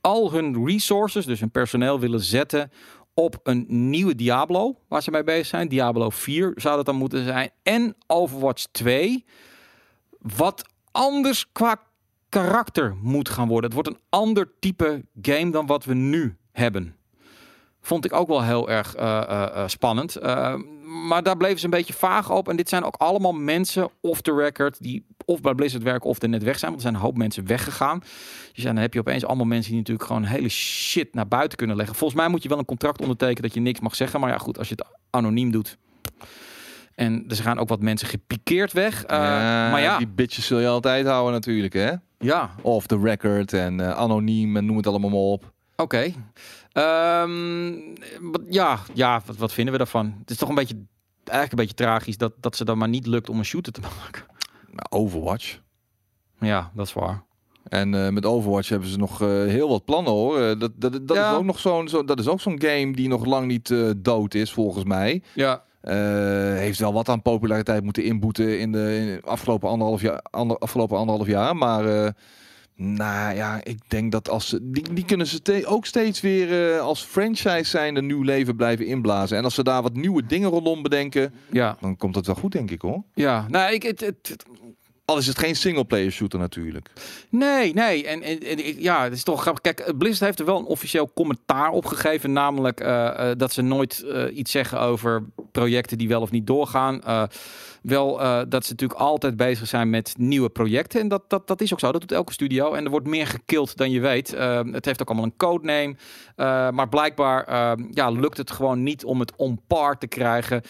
al 0.00 0.32
hun 0.32 0.66
resources, 0.66 1.26
dus 1.26 1.40
hun 1.40 1.50
personeel, 1.50 2.00
willen 2.00 2.20
zetten 2.20 2.70
op 3.18 3.40
een 3.42 3.64
nieuwe 3.68 4.14
Diablo, 4.14 4.76
waar 4.88 5.02
ze 5.02 5.10
mee 5.10 5.24
bezig 5.24 5.46
zijn. 5.46 5.68
Diablo 5.68 6.10
4 6.10 6.52
zou 6.54 6.76
dat 6.76 6.86
dan 6.86 6.96
moeten 6.96 7.24
zijn. 7.24 7.50
En 7.62 7.96
Overwatch 8.06 8.64
2, 8.70 9.24
wat 10.18 10.68
anders 10.90 11.52
qua 11.52 11.80
karakter 12.28 12.96
moet 13.02 13.28
gaan 13.28 13.48
worden. 13.48 13.64
Het 13.64 13.72
wordt 13.72 13.88
een 13.88 14.04
ander 14.08 14.50
type 14.58 15.04
game 15.22 15.50
dan 15.50 15.66
wat 15.66 15.84
we 15.84 15.94
nu 15.94 16.36
hebben. 16.52 16.96
Vond 17.80 18.04
ik 18.04 18.12
ook 18.12 18.28
wel 18.28 18.42
heel 18.42 18.70
erg 18.70 18.96
uh, 18.96 19.22
uh, 19.30 19.68
spannend. 19.68 20.16
Maar 21.06 21.22
daar 21.22 21.36
bleven 21.36 21.58
ze 21.58 21.64
een 21.64 21.70
beetje 21.70 21.92
vaag 21.92 22.30
op. 22.30 22.48
En 22.48 22.56
dit 22.56 22.68
zijn 22.68 22.84
ook 22.84 22.96
allemaal 22.96 23.32
mensen 23.32 23.90
off 24.00 24.20
the 24.20 24.34
record 24.34 24.82
die 24.82 25.06
of 25.24 25.40
bij 25.40 25.54
Blizzard 25.54 25.82
werken 25.82 26.10
of 26.10 26.22
er 26.22 26.28
net 26.28 26.42
weg 26.42 26.58
zijn. 26.58 26.70
Want 26.70 26.82
er 26.82 26.88
zijn 26.88 27.00
een 27.00 27.06
hoop 27.08 27.16
mensen 27.16 27.46
weggegaan. 27.46 27.98
Dus 28.52 28.62
ja, 28.62 28.72
dan 28.72 28.76
heb 28.76 28.94
je 28.94 29.00
opeens 29.00 29.24
allemaal 29.24 29.46
mensen 29.46 29.70
die 29.70 29.80
natuurlijk 29.80 30.06
gewoon 30.06 30.24
hele 30.24 30.48
shit 30.48 31.14
naar 31.14 31.28
buiten 31.28 31.58
kunnen 31.58 31.76
leggen. 31.76 31.94
Volgens 31.96 32.20
mij 32.20 32.28
moet 32.28 32.42
je 32.42 32.48
wel 32.48 32.58
een 32.58 32.64
contract 32.64 33.00
ondertekenen 33.00 33.42
dat 33.42 33.54
je 33.54 33.60
niks 33.60 33.80
mag 33.80 33.94
zeggen. 33.94 34.20
Maar 34.20 34.30
ja, 34.30 34.38
goed, 34.38 34.58
als 34.58 34.68
je 34.68 34.74
het 34.76 34.86
anoniem 35.10 35.50
doet. 35.50 35.78
En 36.94 37.24
er 37.28 37.36
gaan 37.36 37.58
ook 37.58 37.68
wat 37.68 37.80
mensen 37.80 38.08
gepikeerd 38.08 38.72
weg. 38.72 39.02
Uh, 39.02 39.16
ja, 39.16 39.70
maar 39.70 39.80
ja, 39.80 39.98
die 39.98 40.08
bitches 40.08 40.46
zul 40.46 40.58
je 40.58 40.68
altijd 40.68 41.06
houden 41.06 41.32
natuurlijk, 41.32 41.72
hè? 41.72 41.92
Ja. 42.18 42.50
Off 42.62 42.86
the 42.86 42.98
record 42.98 43.52
en 43.52 43.78
uh, 43.78 43.90
anoniem 43.90 44.56
en 44.56 44.66
noem 44.66 44.76
het 44.76 44.86
allemaal 44.86 45.10
maar 45.10 45.18
op. 45.18 45.52
Oké. 45.76 45.82
Okay. 45.82 46.14
Um, 46.78 47.92
ja, 48.48 48.78
ja 48.94 49.22
wat, 49.26 49.36
wat 49.36 49.52
vinden 49.52 49.72
we 49.72 49.78
daarvan? 49.78 50.14
Het 50.20 50.30
is 50.30 50.36
toch 50.36 50.48
een 50.48 50.54
beetje, 50.54 50.74
eigenlijk 51.24 51.50
een 51.50 51.58
beetje 51.58 51.84
tragisch 51.84 52.16
dat, 52.16 52.32
dat 52.40 52.56
ze 52.56 52.64
dan 52.64 52.78
maar 52.78 52.88
niet 52.88 53.06
lukt 53.06 53.28
om 53.28 53.38
een 53.38 53.44
shooter 53.44 53.72
te 53.72 53.80
maken. 54.00 54.24
Overwatch. 54.90 55.58
Ja, 56.40 56.70
dat 56.74 56.86
is 56.86 56.92
waar. 56.92 57.24
En 57.68 57.92
uh, 57.92 58.08
met 58.08 58.26
Overwatch 58.26 58.68
hebben 58.68 58.88
ze 58.88 58.98
nog 58.98 59.22
uh, 59.22 59.28
heel 59.28 59.68
wat 59.68 59.84
plannen 59.84 60.12
hoor. 60.12 60.38
Uh, 60.40 60.58
dat 60.58 60.70
dat, 60.76 60.92
dat 61.08 61.16
Ja. 61.16 61.30
is 61.30 61.36
ook 61.36 61.44
nog 61.44 61.58
zo'n 61.58 61.88
zo, 61.88 62.04
dat 62.04 62.18
is 62.18 62.28
ook 62.28 62.40
zo'n 62.40 62.60
game 62.62 62.92
die 62.92 63.08
nog 63.08 63.24
lang 63.24 63.46
niet 63.46 63.74
dood 63.96 64.34
is 64.34 64.52
volgens 64.52 64.84
mij. 64.84 65.22
Ja, 65.34 65.62
heeft 66.56 66.78
wel 66.78 66.92
wat 66.92 67.08
aan 67.08 67.22
populariteit 67.22 67.84
moeten 67.84 68.04
inboeten 68.04 68.58
in 68.60 68.72
de, 68.72 68.96
in 68.96 69.06
de 69.06 69.20
afgelopen 69.24 69.68
anderhalf 69.68 70.00
jaar. 70.00 70.20
Ander, 70.30 70.58
afgelopen 70.58 70.98
anderhalf 70.98 71.26
jaar. 71.28 71.56
Maar 71.56 72.14
nou 72.76 73.34
ja, 73.36 73.60
ik 73.64 73.78
denk 73.88 74.12
dat 74.12 74.28
als 74.28 74.48
ze 74.48 74.58
die, 74.70 74.92
die 74.94 75.04
kunnen 75.04 75.26
ze 75.26 75.62
ook 75.66 75.86
steeds 75.86 76.20
weer 76.20 76.72
uh, 76.74 76.80
als 76.80 77.02
franchise 77.02 77.64
zijn 77.64 77.96
een 77.96 78.06
nieuw 78.06 78.22
leven 78.22 78.56
blijven 78.56 78.86
inblazen. 78.86 79.36
En 79.36 79.44
als 79.44 79.54
ze 79.54 79.62
daar 79.62 79.82
wat 79.82 79.94
nieuwe 79.94 80.26
dingen 80.26 80.50
rondom 80.50 80.82
bedenken, 80.82 81.34
ja, 81.50 81.76
dan 81.80 81.96
komt 81.96 82.14
dat 82.14 82.26
wel 82.26 82.34
goed, 82.34 82.52
denk 82.52 82.70
ik 82.70 82.80
hoor. 82.80 83.02
ja. 83.14 83.46
Nou, 83.48 83.72
ik, 83.72 83.82
het, 83.82 84.00
het, 84.00 84.16
het- 84.28 84.44
Al 85.04 85.18
is 85.18 85.26
het 85.26 85.38
geen 85.38 85.56
singleplayer 85.56 86.10
shooter 86.12 86.38
natuurlijk. 86.38 86.90
nee, 87.30 87.74
nee. 87.74 88.06
En, 88.06 88.22
en, 88.22 88.38
en 88.40 88.82
ja, 88.82 89.02
het 89.04 89.12
is 89.12 89.22
toch 89.22 89.40
grappig. 89.40 89.62
Kijk, 89.74 89.98
Blizzard 89.98 90.24
heeft 90.24 90.38
er 90.38 90.44
wel 90.46 90.58
een 90.58 90.64
officieel 90.64 91.10
commentaar 91.14 91.70
op 91.70 91.86
gegeven. 91.86 92.32
Namelijk 92.32 92.80
eh, 92.80 93.30
eh, 93.30 93.38
dat 93.38 93.52
ze 93.52 93.62
nooit 93.62 94.02
eh, 94.02 94.36
iets 94.36 94.50
zeggen 94.50 94.80
over 94.80 95.24
projecten 95.52 95.98
die 95.98 96.08
wel 96.08 96.20
of 96.20 96.30
niet 96.30 96.46
doorgaan. 96.46 97.00
Eh, 97.86 97.92
wel 97.92 98.20
uh, 98.20 98.40
dat 98.48 98.64
ze 98.64 98.70
natuurlijk 98.70 99.00
altijd 99.00 99.36
bezig 99.36 99.68
zijn 99.68 99.90
met 99.90 100.14
nieuwe 100.18 100.48
projecten. 100.48 101.00
En 101.00 101.08
dat, 101.08 101.22
dat, 101.28 101.46
dat 101.46 101.60
is 101.60 101.72
ook 101.72 101.80
zo. 101.80 101.92
Dat 101.92 102.00
doet 102.00 102.12
elke 102.12 102.32
studio. 102.32 102.72
En 102.72 102.84
er 102.84 102.90
wordt 102.90 103.06
meer 103.06 103.26
gekild 103.26 103.76
dan 103.76 103.90
je 103.90 104.00
weet. 104.00 104.34
Uh, 104.34 104.60
het 104.70 104.84
heeft 104.84 105.00
ook 105.00 105.08
allemaal 105.08 105.26
een 105.26 105.36
codename. 105.36 105.94
Uh, 106.36 106.70
maar 106.70 106.88
blijkbaar 106.88 107.44
ja, 107.90 108.10
lukt 108.10 108.36
het 108.36 108.50
gewoon 108.50 108.82
niet 108.82 109.04
om 109.04 109.20
het 109.20 109.36
on 109.36 109.60
par 109.66 109.98
te 109.98 110.06
krijgen. 110.06 110.62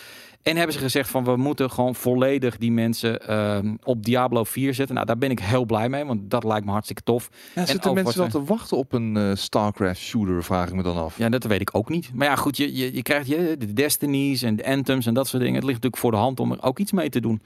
En 0.46 0.56
hebben 0.56 0.74
ze 0.74 0.80
gezegd 0.80 1.10
van 1.10 1.24
we 1.24 1.36
moeten 1.36 1.70
gewoon 1.70 1.94
volledig 1.94 2.56
die 2.56 2.72
mensen 2.72 3.20
uh, 3.30 3.72
op 3.82 4.04
Diablo 4.04 4.44
4 4.44 4.74
zetten. 4.74 4.94
Nou, 4.94 5.06
daar 5.06 5.18
ben 5.18 5.30
ik 5.30 5.38
heel 5.38 5.64
blij 5.64 5.88
mee, 5.88 6.04
want 6.04 6.30
dat 6.30 6.44
lijkt 6.44 6.64
me 6.64 6.70
hartstikke 6.70 7.02
tof. 7.02 7.28
Ja, 7.54 7.60
en 7.60 7.66
zitten 7.66 7.94
mensen 7.94 8.18
wel 8.18 8.28
te 8.28 8.44
wachten 8.44 8.76
op 8.76 8.92
een 8.92 9.16
uh, 9.16 9.34
StarCraft 9.34 10.00
shooter, 10.00 10.44
vraag 10.44 10.68
ik 10.68 10.74
me 10.74 10.82
dan 10.82 10.96
af. 10.96 11.18
Ja, 11.18 11.28
dat 11.28 11.44
weet 11.44 11.60
ik 11.60 11.70
ook 11.72 11.88
niet. 11.88 12.10
Maar 12.14 12.26
ja, 12.26 12.36
goed, 12.36 12.56
je, 12.56 12.76
je, 12.76 12.94
je 12.94 13.02
krijgt 13.02 13.26
je, 13.26 13.56
de 13.58 13.72
Destinies 13.72 14.42
en 14.42 14.56
de 14.56 14.66
Anthems 14.66 15.06
en 15.06 15.14
dat 15.14 15.26
soort 15.26 15.42
dingen. 15.42 15.56
Het 15.56 15.64
ligt 15.64 15.82
natuurlijk 15.82 16.02
voor 16.02 16.10
de 16.10 16.16
hand 16.16 16.40
om 16.40 16.52
er 16.52 16.62
ook 16.62 16.78
iets 16.78 16.92
mee 16.92 17.08
te 17.08 17.20
doen. 17.20 17.42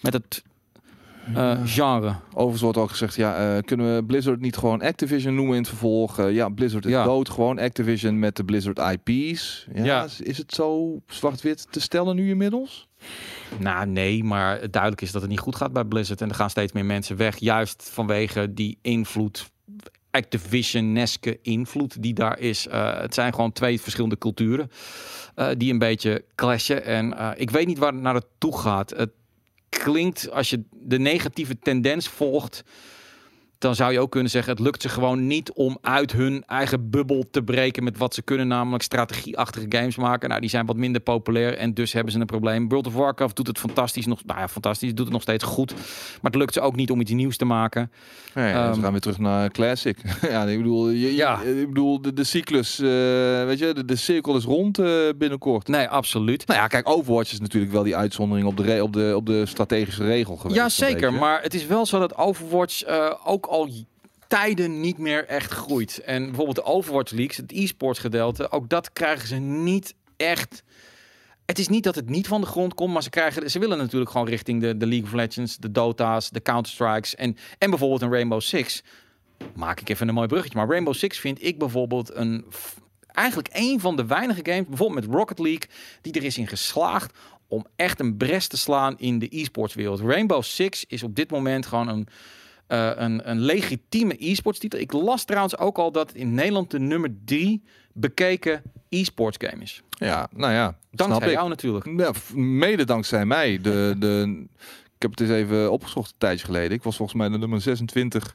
Met 0.00 0.12
het 0.12 0.42
uh, 1.30 1.60
genre. 1.64 2.14
Overigens 2.28 2.62
wordt 2.62 2.78
ook 2.78 2.90
gezegd, 2.90 3.14
ja, 3.14 3.56
uh, 3.56 3.62
kunnen 3.62 3.94
we 3.94 4.04
Blizzard 4.04 4.40
niet 4.40 4.56
gewoon 4.56 4.82
Activision 4.82 5.34
noemen 5.34 5.54
in 5.54 5.60
het 5.60 5.68
vervolg? 5.68 6.18
Uh, 6.18 6.32
ja, 6.32 6.48
Blizzard 6.48 6.86
is 6.86 6.92
dood, 6.92 7.28
gewoon 7.28 7.58
Activision 7.58 8.18
met 8.18 8.36
de 8.36 8.44
Blizzard 8.44 8.78
IP's. 8.78 9.66
Ja, 9.74 9.84
ja. 9.84 10.06
Is 10.18 10.38
het 10.38 10.54
zo 10.54 11.00
zwart-wit 11.06 11.66
te 11.70 11.80
stellen 11.80 12.16
nu 12.16 12.28
inmiddels? 12.28 12.88
Nou, 13.58 13.86
nee, 13.86 14.24
maar 14.24 14.70
duidelijk 14.70 15.02
is 15.02 15.12
dat 15.12 15.22
het 15.22 15.30
niet 15.30 15.40
goed 15.40 15.56
gaat 15.56 15.72
bij 15.72 15.84
Blizzard. 15.84 16.20
En 16.20 16.28
er 16.28 16.34
gaan 16.34 16.50
steeds 16.50 16.72
meer 16.72 16.84
mensen 16.84 17.16
weg, 17.16 17.36
juist 17.36 17.90
vanwege 17.92 18.54
die 18.54 18.78
invloed 18.82 19.50
Activision-neske 20.16 21.38
invloed 21.42 22.02
die 22.02 22.14
daar 22.14 22.38
is. 22.38 22.66
Uh, 22.66 23.00
het 23.00 23.14
zijn 23.14 23.34
gewoon 23.34 23.52
twee 23.52 23.80
verschillende 23.80 24.18
culturen 24.18 24.70
uh, 25.36 25.48
die 25.56 25.72
een 25.72 25.78
beetje 25.78 26.24
clashen. 26.34 26.84
En 26.84 27.12
uh, 27.12 27.30
ik 27.36 27.50
weet 27.50 27.66
niet 27.66 27.78
waar 27.78 27.92
het 27.92 28.02
naar 28.02 28.14
het 28.14 28.26
toe 28.38 28.58
gaat. 28.58 28.90
Het 28.90 29.10
klinkt, 29.78 30.30
als 30.30 30.50
je 30.50 30.62
de 30.70 30.98
negatieve 30.98 31.58
tendens 31.58 32.08
volgt, 32.08 32.64
dan 33.58 33.74
zou 33.74 33.92
je 33.92 34.00
ook 34.00 34.10
kunnen 34.10 34.30
zeggen: 34.30 34.52
het 34.52 34.62
lukt 34.62 34.82
ze 34.82 34.88
gewoon 34.88 35.26
niet 35.26 35.52
om 35.52 35.78
uit 35.80 36.12
hun 36.12 36.44
eigen 36.46 36.90
bubbel 36.90 37.24
te 37.30 37.42
breken 37.42 37.84
met 37.84 37.98
wat 37.98 38.14
ze 38.14 38.22
kunnen, 38.22 38.48
namelijk 38.48 38.82
strategieachtige 38.82 39.66
games 39.68 39.96
maken. 39.96 40.28
Nou, 40.28 40.40
die 40.40 40.50
zijn 40.50 40.66
wat 40.66 40.76
minder 40.76 41.00
populair 41.00 41.56
en 41.56 41.74
dus 41.74 41.92
hebben 41.92 42.12
ze 42.12 42.18
een 42.18 42.26
probleem. 42.26 42.68
World 42.68 42.86
of 42.86 42.94
Warcraft 42.94 43.36
doet 43.36 43.46
het 43.46 43.58
fantastisch, 43.58 44.06
nog, 44.06 44.24
nou 44.24 44.40
ja, 44.40 44.48
fantastisch, 44.48 44.94
doet 44.94 45.04
het 45.04 45.12
nog 45.12 45.22
steeds 45.22 45.44
goed, 45.44 45.74
maar 46.20 46.30
het 46.30 46.34
lukt 46.34 46.52
ze 46.52 46.60
ook 46.60 46.76
niet 46.76 46.90
om 46.90 47.00
iets 47.00 47.12
nieuws 47.12 47.36
te 47.36 47.44
maken. 47.44 47.90
Ja, 48.34 48.48
ja, 48.48 48.68
um, 48.68 48.74
we 48.74 48.80
gaan 48.80 48.90
weer 48.90 49.00
terug 49.00 49.18
naar 49.18 49.50
Classic. 49.50 49.98
ja, 50.30 50.44
ik 50.44 50.56
bedoel, 50.56 50.88
je, 50.88 51.14
ja. 51.14 51.40
ik 51.40 51.68
bedoel 51.68 52.00
de, 52.00 52.12
de 52.12 52.24
cyclus, 52.24 52.80
uh, 52.80 52.88
weet 53.44 53.58
je, 53.58 53.72
de, 53.74 53.84
de, 53.84 53.96
cirkel 53.96 54.36
is 54.36 54.44
rond 54.44 54.78
uh, 54.78 55.08
binnenkort. 55.16 55.68
Nee, 55.68 55.88
absoluut. 55.88 56.46
Nou 56.46 56.60
ja, 56.60 56.66
kijk, 56.66 56.88
Overwatch 56.88 57.32
is 57.32 57.40
natuurlijk 57.40 57.72
wel 57.72 57.82
die 57.82 57.96
uitzondering 57.96 58.46
op 58.46 58.56
de, 58.56 58.82
op 58.82 58.92
de, 58.92 59.12
op 59.16 59.26
de 59.26 59.46
strategische 59.46 60.04
regel 60.04 60.36
geweest. 60.36 60.60
Ja, 60.60 60.68
zeker. 60.68 61.12
Maar 61.12 61.42
het 61.42 61.54
is 61.54 61.66
wel 61.66 61.86
zo 61.86 61.98
dat 61.98 62.16
Overwatch 62.16 62.88
uh, 62.88 63.12
ook 63.24 63.45
al 63.46 63.70
tijden 64.28 64.80
niet 64.80 64.98
meer 64.98 65.26
echt 65.26 65.52
groeit. 65.52 65.98
En 65.98 66.24
bijvoorbeeld 66.24 66.56
de 66.56 66.64
Overwatch 66.64 67.12
Leagues, 67.12 67.36
het 67.36 67.52
e-sports 67.52 67.98
gedeelte, 67.98 68.50
ook 68.50 68.68
dat 68.68 68.92
krijgen 68.92 69.28
ze 69.28 69.36
niet 69.36 69.94
echt. 70.16 70.62
Het 71.46 71.58
is 71.58 71.68
niet 71.68 71.84
dat 71.84 71.94
het 71.94 72.08
niet 72.08 72.26
van 72.26 72.40
de 72.40 72.46
grond 72.46 72.74
komt, 72.74 72.92
maar 72.92 73.02
ze, 73.02 73.10
krijgen, 73.10 73.50
ze 73.50 73.58
willen 73.58 73.78
natuurlijk 73.78 74.10
gewoon 74.10 74.28
richting 74.28 74.60
de, 74.60 74.76
de 74.76 74.86
League 74.86 75.06
of 75.06 75.12
Legends, 75.12 75.56
de 75.56 75.72
Dota's, 75.72 76.30
de 76.30 76.42
Counter-Strikes 76.42 77.14
en, 77.14 77.36
en 77.58 77.70
bijvoorbeeld 77.70 78.02
een 78.02 78.10
Rainbow 78.10 78.40
Six. 78.40 78.82
Maak 79.54 79.80
ik 79.80 79.88
even 79.88 80.08
een 80.08 80.14
mooi 80.14 80.28
bruggetje. 80.28 80.58
Maar 80.58 80.68
Rainbow 80.68 80.94
Six 80.94 81.18
vind 81.18 81.44
ik 81.44 81.58
bijvoorbeeld 81.58 82.14
een, 82.14 82.44
eigenlijk 83.06 83.48
een 83.52 83.80
van 83.80 83.96
de 83.96 84.06
weinige 84.06 84.40
games, 84.42 84.66
bijvoorbeeld 84.66 85.06
met 85.06 85.14
Rocket 85.14 85.38
League, 85.38 85.68
die 86.00 86.12
er 86.12 86.24
is 86.24 86.38
in 86.38 86.46
geslaagd 86.46 87.18
om 87.48 87.66
echt 87.76 88.00
een 88.00 88.16
bres 88.16 88.46
te 88.46 88.56
slaan 88.56 88.98
in 88.98 89.18
de 89.18 89.28
e-sports 89.30 89.74
wereld. 89.74 90.00
Rainbow 90.00 90.42
Six 90.42 90.84
is 90.88 91.02
op 91.02 91.14
dit 91.14 91.30
moment 91.30 91.66
gewoon 91.66 91.88
een 91.88 92.08
uh, 92.68 92.90
een, 92.94 93.30
een 93.30 93.40
legitieme 93.40 94.16
e-sports 94.18 94.58
titel. 94.58 94.78
Ik 94.78 94.92
las 94.92 95.24
trouwens 95.24 95.58
ook 95.58 95.78
al 95.78 95.92
dat 95.92 96.12
in 96.12 96.34
Nederland 96.34 96.70
de 96.70 96.78
nummer 96.78 97.10
drie 97.24 97.62
bekeken 97.92 98.62
e-sports 98.88 99.36
game 99.40 99.62
is. 99.62 99.82
Ja, 99.88 100.28
nou 100.34 100.52
ja. 100.52 100.78
Dankzij 100.90 101.30
jou 101.30 101.48
natuurlijk. 101.48 101.86
Ja, 101.96 102.12
mede 102.34 102.84
dankzij 102.84 103.26
mij. 103.26 103.60
De, 103.60 103.94
de, 103.98 104.44
ik 104.96 105.02
heb 105.02 105.10
het 105.10 105.20
eens 105.20 105.30
even 105.30 105.72
opgezocht 105.72 106.10
een 106.10 106.18
tijdje 106.18 106.46
geleden. 106.46 106.70
Ik 106.70 106.82
was 106.82 106.96
volgens 106.96 107.18
mij 107.18 107.28
de 107.28 107.38
nummer 107.38 107.60
26 107.60 108.32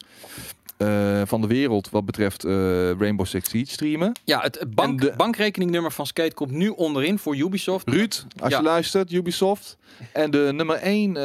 uh, 0.81 1.21
van 1.25 1.41
de 1.41 1.47
wereld 1.47 1.89
wat 1.89 2.05
betreft 2.05 2.45
uh, 2.45 2.51
Rainbow 2.91 3.25
Six 3.25 3.49
Siege 3.49 3.71
streamen. 3.71 4.11
Ja, 4.23 4.39
het 4.41 4.75
bank, 4.75 5.01
de... 5.01 5.13
bankrekeningnummer 5.17 5.91
van 5.91 6.05
Skate 6.05 6.33
komt 6.33 6.51
nu 6.51 6.69
onderin 6.69 7.19
voor 7.19 7.35
Ubisoft. 7.35 7.89
Ruud, 7.89 8.25
als 8.39 8.51
ja. 8.51 8.57
je 8.57 8.63
luistert, 8.63 9.11
Ubisoft. 9.11 9.77
En 10.13 10.31
de 10.31 10.49
nummer 10.53 10.75
1 10.75 11.15
uh, 11.15 11.21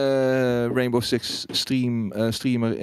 Rainbow 0.66 1.02
Six 1.02 1.44
stream, 1.50 2.12
streamer, 2.30 2.78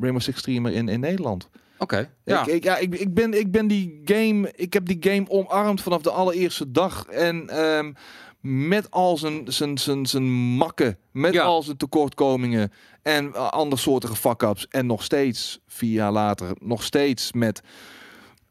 Rainbow 0.00 0.20
Six 0.20 0.38
streamer 0.38 0.72
in, 0.72 0.88
in 0.88 1.00
Nederland. 1.00 1.48
Oké. 1.78 1.94
Okay, 1.94 2.10
ja. 2.24 2.40
Ik, 2.40 2.46
ik, 2.46 2.64
ja, 2.64 2.76
ik, 2.76 2.94
ik, 2.94 3.14
ben, 3.14 3.38
ik 3.38 3.50
ben 3.50 3.66
die 3.66 4.00
game. 4.04 4.52
Ik 4.54 4.72
heb 4.72 4.86
die 4.86 4.96
game 5.00 5.28
omarmd 5.28 5.80
vanaf 5.80 6.02
de 6.02 6.10
allereerste 6.10 6.70
dag. 6.70 7.06
En 7.06 7.64
um, 7.64 7.94
met 8.40 8.90
al 8.90 9.16
zijn, 9.16 9.42
zijn, 9.46 9.78
zijn, 9.78 10.06
zijn 10.06 10.32
makken, 10.32 10.98
met 11.10 11.32
ja. 11.32 11.44
al 11.44 11.62
zijn 11.62 11.76
tekortkomingen 11.76 12.72
en 13.06 13.50
andersoortige 13.50 14.16
fuck-ups. 14.16 14.66
En 14.68 14.86
nog 14.86 15.02
steeds, 15.02 15.60
vier 15.66 15.92
jaar 15.92 16.12
later, 16.12 16.56
nog 16.60 16.82
steeds 16.82 17.32
met 17.32 17.60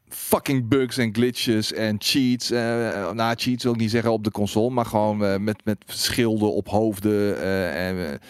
fucking 0.08 0.68
bugs 0.68 0.96
en 0.96 1.14
glitches 1.14 1.72
en 1.72 1.96
cheats. 1.98 2.50
Uh, 2.50 2.58
nou, 3.10 3.34
cheats 3.36 3.62
wil 3.62 3.72
ik 3.72 3.78
niet 3.78 3.90
zeggen 3.90 4.12
op 4.12 4.24
de 4.24 4.30
console, 4.30 4.70
maar 4.70 4.86
gewoon 4.86 5.22
uh, 5.22 5.36
met, 5.36 5.64
met 5.64 5.78
schilden 5.86 6.52
op 6.52 6.68
hoofden 6.68 7.12
uh, 7.12 7.88
en 7.88 8.20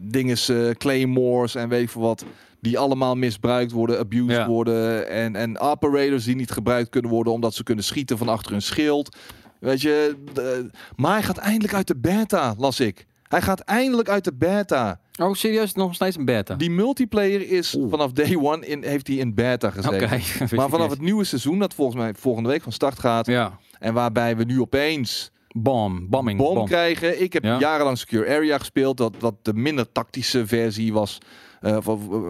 dingen, 0.00 0.36
claymores 0.76 1.54
en 1.54 1.68
weet 1.68 1.82
ik 1.82 1.90
veel 1.90 2.02
wat. 2.02 2.24
Die 2.60 2.78
allemaal 2.78 3.14
misbruikt 3.14 3.72
worden, 3.72 3.98
abused 3.98 4.36
ja. 4.36 4.46
worden. 4.48 5.08
En, 5.08 5.36
en 5.36 5.58
operators 5.58 6.24
die 6.24 6.36
niet 6.36 6.50
gebruikt 6.50 6.88
kunnen 6.88 7.10
worden 7.10 7.32
omdat 7.32 7.54
ze 7.54 7.62
kunnen 7.62 7.84
schieten 7.84 8.18
van 8.18 8.28
achter 8.28 8.52
hun 8.52 8.62
schild. 8.62 9.16
Weet 9.60 9.80
je, 9.80 10.16
de, 10.32 10.70
maar 10.96 11.12
hij 11.12 11.22
gaat 11.22 11.38
eindelijk 11.38 11.74
uit 11.74 11.86
de 11.86 11.96
beta, 11.96 12.54
las 12.58 12.80
ik. 12.80 13.06
Hij 13.28 13.42
gaat 13.42 13.60
eindelijk 13.60 14.08
uit 14.08 14.24
de 14.24 14.34
beta. 14.34 15.00
Oh, 15.20 15.34
serieus? 15.34 15.72
Nog 15.72 15.94
steeds 15.94 16.16
een 16.16 16.24
beta? 16.24 16.54
Die 16.54 16.70
multiplayer 16.70 17.50
is 17.50 17.74
Oeh. 17.74 17.90
vanaf 17.90 18.12
day 18.12 18.36
one 18.36 18.66
in, 18.66 18.84
heeft 18.84 19.06
hij 19.06 19.16
in 19.16 19.34
beta 19.34 19.70
gezeten. 19.70 20.02
Okay. 20.04 20.22
maar 20.50 20.68
vanaf 20.78 20.90
het 20.90 21.00
nieuwe 21.00 21.24
seizoen, 21.24 21.58
dat 21.58 21.74
volgens 21.74 21.96
mij 21.96 22.14
volgende 22.14 22.48
week 22.48 22.62
van 22.62 22.72
start 22.72 22.98
gaat. 22.98 23.26
Ja. 23.26 23.58
En 23.78 23.94
waarbij 23.94 24.36
we 24.36 24.44
nu 24.44 24.60
opeens 24.60 25.30
Bom, 25.58 26.06
bombing, 26.10 26.38
bom, 26.38 26.54
bom. 26.54 26.66
krijgen. 26.66 27.22
Ik 27.22 27.32
heb 27.32 27.44
ja. 27.44 27.58
jarenlang 27.58 27.98
Secure 27.98 28.34
Area 28.34 28.58
gespeeld, 28.58 28.96
dat, 28.96 29.14
wat 29.18 29.34
de 29.42 29.54
minder 29.54 29.92
tactische 29.92 30.46
versie 30.46 30.92
was 30.92 31.18
uh, 31.62 31.76
of, 31.84 32.00
uh, 32.10 32.20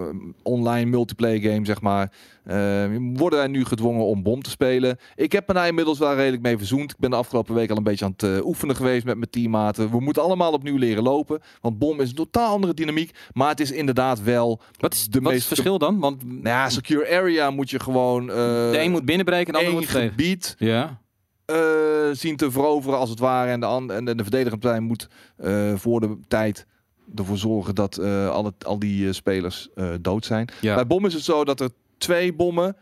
online 0.42 0.90
multiplayer 0.90 1.40
game, 1.40 1.66
zeg 1.66 1.80
maar. 1.80 2.12
Uh, 2.46 2.84
worden 3.14 3.38
wij 3.38 3.48
nu 3.48 3.64
gedwongen 3.64 4.04
om 4.04 4.22
bom 4.22 4.42
te 4.42 4.50
spelen. 4.50 4.98
Ik 5.14 5.32
heb 5.32 5.48
me 5.48 5.54
daar 5.54 5.66
inmiddels 5.66 5.98
wel 5.98 6.14
redelijk 6.14 6.42
mee 6.42 6.56
verzoend. 6.56 6.90
Ik 6.90 6.98
ben 6.98 7.10
de 7.10 7.16
afgelopen 7.16 7.54
week 7.54 7.70
al 7.70 7.76
een 7.76 7.82
beetje 7.82 8.04
aan 8.04 8.14
het 8.16 8.44
oefenen 8.44 8.76
geweest 8.76 9.04
met 9.04 9.16
mijn 9.16 9.30
teammaten. 9.30 9.90
We 9.90 10.00
moeten 10.00 10.22
allemaal 10.22 10.52
opnieuw 10.52 10.76
leren 10.76 11.02
lopen. 11.02 11.40
Want 11.60 11.78
bom 11.78 12.00
is 12.00 12.08
een 12.08 12.14
totaal 12.14 12.52
andere 12.52 12.74
dynamiek. 12.74 13.16
Maar 13.32 13.48
het 13.48 13.60
is 13.60 13.70
inderdaad 13.70 14.22
wel 14.22 14.60
wat 14.78 14.94
is, 14.94 15.04
de 15.04 15.20
wat 15.20 15.22
meest... 15.22 15.34
is 15.34 15.44
het 15.44 15.54
verschil 15.54 15.78
dan? 15.78 15.98
Want 15.98 16.24
nou 16.24 16.42
ja, 16.42 16.68
secure 16.68 17.16
area 17.16 17.50
moet 17.50 17.70
je 17.70 17.80
gewoon... 17.80 18.26
de 18.26 18.78
een 18.78 18.90
moet 18.90 19.04
binnenbreken 19.04 19.46
en 19.46 19.52
de 19.52 19.66
ander 19.66 19.80
moet 19.80 19.90
gebied. 19.90 20.54
Ja. 20.58 21.00
Uh, 21.50 21.56
zien 22.12 22.36
te 22.36 22.50
veroveren 22.50 22.98
als 22.98 23.10
het 23.10 23.18
ware. 23.18 23.50
En 23.50 23.60
de, 23.60 23.66
en 23.66 24.04
de, 24.04 24.14
de 24.14 24.22
verdedigende 24.22 24.58
partij 24.58 24.80
moet 24.80 25.08
uh, 25.44 25.74
voor 25.74 26.00
de 26.00 26.18
tijd 26.28 26.66
ervoor 27.14 27.38
zorgen 27.38 27.74
dat 27.74 27.98
uh, 27.98 28.28
alle, 28.28 28.52
al 28.66 28.78
die 28.78 29.12
spelers 29.12 29.68
dood 30.00 30.24
zijn. 30.24 30.48
Ja. 30.60 30.74
Bij 30.74 30.86
bom 30.86 31.06
is 31.06 31.14
het 31.14 31.22
zo 31.22 31.44
dat 31.44 31.60
er 31.60 31.70
twee 31.98 32.34
bommen 32.34 32.76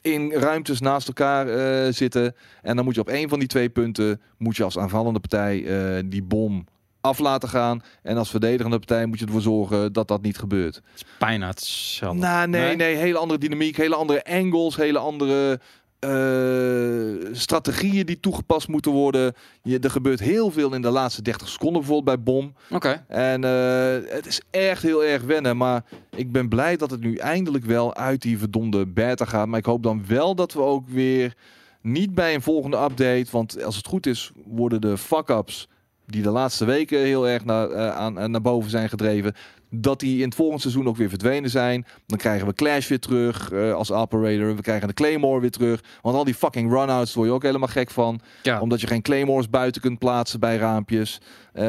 in 0.00 0.32
ruimtes 0.32 0.80
naast 0.80 1.08
elkaar 1.08 1.46
zitten. 1.92 2.34
En 2.62 2.76
dan 2.76 2.84
moet 2.84 2.94
je 2.94 3.00
op 3.00 3.08
één 3.08 3.28
van 3.28 3.38
die 3.38 3.48
twee 3.48 3.68
punten, 3.68 4.20
moet 4.38 4.56
je 4.56 4.64
als 4.64 4.78
aanvallende 4.78 5.20
partij 5.20 5.64
die 6.06 6.22
bom 6.22 6.64
af 7.00 7.18
laten 7.18 7.48
gaan. 7.48 7.82
En 8.02 8.16
als 8.16 8.30
verdedigende 8.30 8.78
partij 8.78 9.06
moet 9.06 9.18
je 9.18 9.26
ervoor 9.26 9.40
zorgen 9.40 9.92
dat 9.92 10.08
dat 10.08 10.22
niet 10.22 10.38
gebeurt. 10.38 10.74
Het 10.74 10.84
is 10.94 11.04
bijna 11.18 11.46
hetzelfde. 11.46 12.20
Nou, 12.20 12.48
nee, 12.48 12.62
nee, 12.62 12.76
nee, 12.76 12.94
hele 12.96 13.18
andere 13.18 13.40
dynamiek, 13.40 13.76
hele 13.76 13.94
andere 13.94 14.24
angles, 14.24 14.76
hele 14.76 14.98
andere 14.98 15.60
uh, 16.04 17.28
strategieën 17.32 18.06
die 18.06 18.20
toegepast 18.20 18.68
moeten 18.68 18.92
worden. 18.92 19.34
Je, 19.62 19.78
er 19.78 19.90
gebeurt 19.90 20.20
heel 20.20 20.50
veel 20.50 20.74
in 20.74 20.82
de 20.82 20.90
laatste 20.90 21.22
30 21.22 21.48
seconden 21.48 21.80
bijvoorbeeld 21.80 22.16
bij 22.16 22.24
Bom. 22.24 22.54
Oké. 22.70 23.04
En 23.08 23.42
uh, 23.42 24.12
het 24.12 24.26
is 24.26 24.40
echt 24.50 24.82
heel 24.82 25.04
erg 25.04 25.22
wennen. 25.22 25.56
Maar 25.56 25.84
ik 26.16 26.32
ben 26.32 26.48
blij 26.48 26.76
dat 26.76 26.90
het 26.90 27.00
nu 27.00 27.16
eindelijk 27.16 27.64
wel 27.64 27.94
uit 27.94 28.22
die 28.22 28.38
verdomde 28.38 28.86
beta 28.86 29.24
gaat. 29.24 29.46
Maar 29.46 29.58
ik 29.58 29.64
hoop 29.64 29.82
dan 29.82 30.06
wel 30.06 30.34
dat 30.34 30.52
we 30.52 30.60
ook 30.60 30.88
weer 30.88 31.34
niet 31.80 32.14
bij 32.14 32.34
een 32.34 32.42
volgende 32.42 32.76
update. 32.76 33.26
Want 33.30 33.64
als 33.64 33.76
het 33.76 33.86
goed 33.86 34.06
is, 34.06 34.32
worden 34.44 34.80
de 34.80 34.98
fuck-ups 34.98 35.68
die 36.10 36.22
de 36.22 36.30
laatste 36.30 36.64
weken 36.64 36.98
heel 36.98 37.28
erg 37.28 37.44
naar, 37.44 37.70
eh, 37.70 37.96
aan, 37.96 38.18
eh, 38.18 38.28
naar 38.28 38.40
boven 38.40 38.70
zijn 38.70 38.88
gedreven, 38.88 39.34
dat 39.70 40.00
die 40.00 40.18
in 40.18 40.24
het 40.24 40.34
volgende 40.34 40.60
seizoen 40.60 40.88
ook 40.88 40.96
weer 40.96 41.08
verdwenen 41.08 41.50
zijn. 41.50 41.86
Dan 42.06 42.18
krijgen 42.18 42.46
we 42.46 42.54
Clash 42.54 42.88
weer 42.88 43.00
terug 43.00 43.52
eh, 43.52 43.72
als 43.72 43.92
operator. 43.92 44.56
We 44.56 44.62
krijgen 44.62 44.88
de 44.88 44.94
Claymore 44.94 45.40
weer 45.40 45.50
terug. 45.50 45.82
Want 46.00 46.16
al 46.16 46.24
die 46.24 46.34
fucking 46.34 46.70
run-outs 46.70 47.14
word 47.14 47.28
je 47.28 47.34
ook 47.34 47.42
helemaal 47.42 47.68
gek 47.68 47.90
van. 47.90 48.20
Ja. 48.42 48.60
Omdat 48.60 48.80
je 48.80 48.86
geen 48.86 49.02
Claymores 49.02 49.50
buiten 49.50 49.80
kunt 49.80 49.98
plaatsen 49.98 50.40
bij 50.40 50.56
raampjes. 50.56 51.20
Eh, 51.52 51.62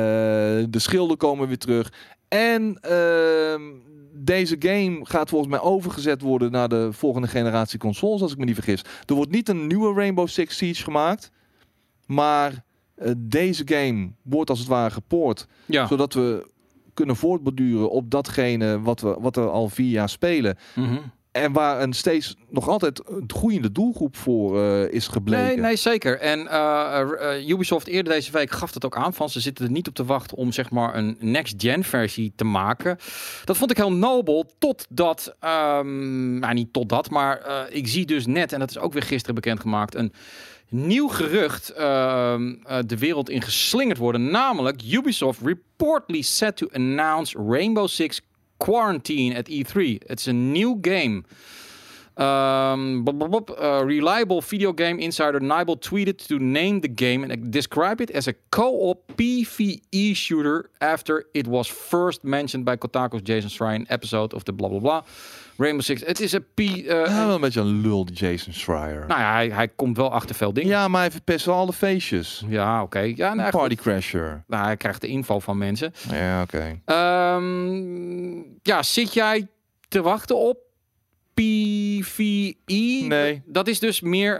de 0.70 0.80
schilden 0.80 1.18
komen 1.18 1.47
weer 1.47 1.58
terug. 1.58 1.93
En 2.28 2.78
ehm, 2.82 3.62
deze 4.14 4.56
game 4.60 4.99
gaat 5.04 5.30
volgens 5.30 5.52
mij 5.52 5.60
overgezet 5.60 6.22
worden 6.22 6.52
naar 6.52 6.70
de 6.70 6.93
volgende 6.93 7.28
generatie 7.28 7.80
consoles, 7.80 8.22
als 8.22 8.32
ik 8.32 8.38
me 8.38 8.45
niet 8.45 8.56
vergis. 8.56 8.84
Er 9.06 9.16
wordt 9.16 9.32
niet 9.32 9.49
een 9.49 9.68
nieuwe 9.68 9.93
Rainbow 9.93 10.28
Six 10.28 10.58
Siege 10.58 10.84
gemaakt, 10.84 11.32
maar 12.06 12.64
eh, 12.95 13.12
deze 13.18 13.64
game 13.66 14.12
wordt 14.22 14.49
als 14.49 14.60
het 14.60 14.68
ware 14.68 14.91
gepoord, 14.91 15.47
ja. 15.66 15.88
zodat 15.88 16.14
we 16.14 16.49
kunnen 16.94 17.16
voortborduren 17.16 17.89
op 17.89 18.12
datgene 18.12 18.82
wat, 18.82 19.02
we, 19.02 19.18
wat 19.20 19.38
er 19.38 19.50
al 19.50 19.70
vier 19.70 19.89
jaar 19.89 20.10
spelen. 20.10 20.58
Mhm. 20.76 20.98
En 21.32 21.52
waar 21.52 21.82
een 21.82 21.94
steeds 21.94 22.36
nog 22.50 22.68
altijd 22.68 23.02
een 23.08 23.24
groeiende 23.28 23.72
doelgroep 23.72 24.18
voor 24.18 24.64
eh, 24.64 24.94
is 24.94 25.08
gebleken. 25.08 25.46
Nee, 25.46 25.58
nee, 25.58 25.76
zeker. 25.76 26.20
En 26.20 26.48
eh, 26.48 27.02
eh, 27.02 27.50
Ubisoft 27.50 27.88
eerder 27.88 28.14
deze 28.14 28.32
week 28.32 28.52
gaf 28.52 28.74
het 28.74 28.86
ook 28.86 28.96
aan 28.96 29.14
van 29.14 29.30
ze 29.30 29.39
zitten 29.39 29.66
er 29.66 29.72
niet 29.72 29.88
op 29.88 29.94
te 29.94 30.06
wachten 30.06 30.38
om 30.38 30.52
zeg 30.52 30.70
maar 30.70 30.96
een 30.96 31.18
next-gen 31.20 31.84
versie 31.84 32.34
te 32.36 32.44
maken. 32.44 32.98
Dat 33.46 33.58
vond 33.58 33.72
ik 33.72 33.78
heel 33.78 33.94
nobel, 33.94 34.52
totdat, 34.58 35.36
um, 35.80 36.39
nou 36.39 36.54
niet 36.54 36.74
totdat, 36.74 37.10
maar 37.10 37.68
ik 37.70 37.88
zie 37.88 38.06
dus 38.06 38.26
net, 38.26 38.54
en 38.54 38.60
dat 38.60 38.70
is 38.70 38.80
ook 38.80 38.94
weer 38.94 39.04
gisteren 39.04 39.36
bekendgemaakt, 39.36 39.96
een 39.96 40.14
nieuw 40.72 41.07
gerucht 41.07 41.69
ehm, 41.69 42.55
eh, 42.63 42.78
de 42.86 42.97
wereld 42.97 43.30
in 43.30 43.41
geslingerd 43.41 43.97
worden. 43.97 44.32
Namelijk 44.32 44.82
Ubisoft 44.91 45.39
reportedly 45.43 46.22
set 46.22 46.57
to 46.57 46.67
announce 46.72 47.38
Rainbow 47.47 47.88
Six 47.88 48.22
Quarantine 48.57 49.38
at 49.38 49.49
E3. 49.49 49.97
Het 50.05 50.19
is 50.19 50.26
een 50.26 50.51
nieuw 50.51 50.78
game. 50.82 51.24
Bop. 52.15 53.49
Uh, 53.49 53.82
reliable 53.86 54.41
video 54.41 54.72
game 54.76 54.99
insider 54.99 55.41
Nibel 55.41 55.80
tweeted 55.80 56.28
to 56.28 56.38
name 56.38 56.80
the 56.80 56.91
game 56.95 57.24
and 57.24 57.51
describe 57.51 58.01
it 58.01 58.11
as 58.11 58.28
a 58.28 58.34
co-op 58.49 59.11
PvE 59.15 60.15
shooter 60.15 60.69
after 60.78 61.26
it 61.34 61.47
was 61.47 61.67
first 61.67 62.24
mentioned 62.24 62.65
by 62.65 62.76
Kotaku's 62.76 63.22
Jason 63.24 63.49
Schreier 63.49 63.86
episode 63.88 64.34
of 64.34 64.43
the 64.43 64.53
blah 64.53 64.69
blah 64.69 64.80
blah. 64.80 65.01
Rainbow 65.62 65.82
Six. 65.86 66.01
Het 66.05 66.20
is 66.20 66.32
een 66.32 66.45
P. 66.53 66.59
uh, 66.59 66.86
Ja, 66.86 67.26
wel 67.26 67.36
een 67.36 67.41
beetje 67.41 67.59
een 67.59 67.82
lul, 67.82 68.05
die 68.05 68.16
Jason 68.16 68.53
Schreier. 68.53 69.05
nou 69.07 69.20
ja, 69.20 69.32
hij, 69.34 69.49
hij 69.49 69.68
komt 69.68 69.97
wel 69.97 70.12
achter 70.12 70.36
veel 70.36 70.53
dingen. 70.53 70.70
ja, 70.70 70.88
maar 70.88 71.01
hij 71.01 71.12
verpest 71.12 71.45
wel 71.45 71.55
alle 71.55 71.74
feestjes. 71.74 72.43
Ja, 72.47 72.82
oké. 72.84 72.99
Ja, 72.99 73.34
nou, 73.34 73.49
goed. 73.51 73.59
Party 73.59 73.76
Crasher. 73.76 74.43
Nou, 74.47 74.66
hij 74.66 74.78
krijgt 74.78 75.01
de 75.01 75.07
info 75.07 75.39
van 75.39 75.57
mensen. 75.57 75.93
Ja, 76.12 76.41
oké. 76.41 76.80
Ehm, 76.86 78.36
ja, 78.62 78.84
zit 78.84 79.14
jij 79.14 79.47
te 79.88 80.01
wachten 80.01 80.38
op 80.38 80.57
PvE? 81.34 82.55
Nee. 83.07 83.41
Dat 83.45 83.68
is 83.68 83.80
dus 83.80 84.01
meer 84.01 84.39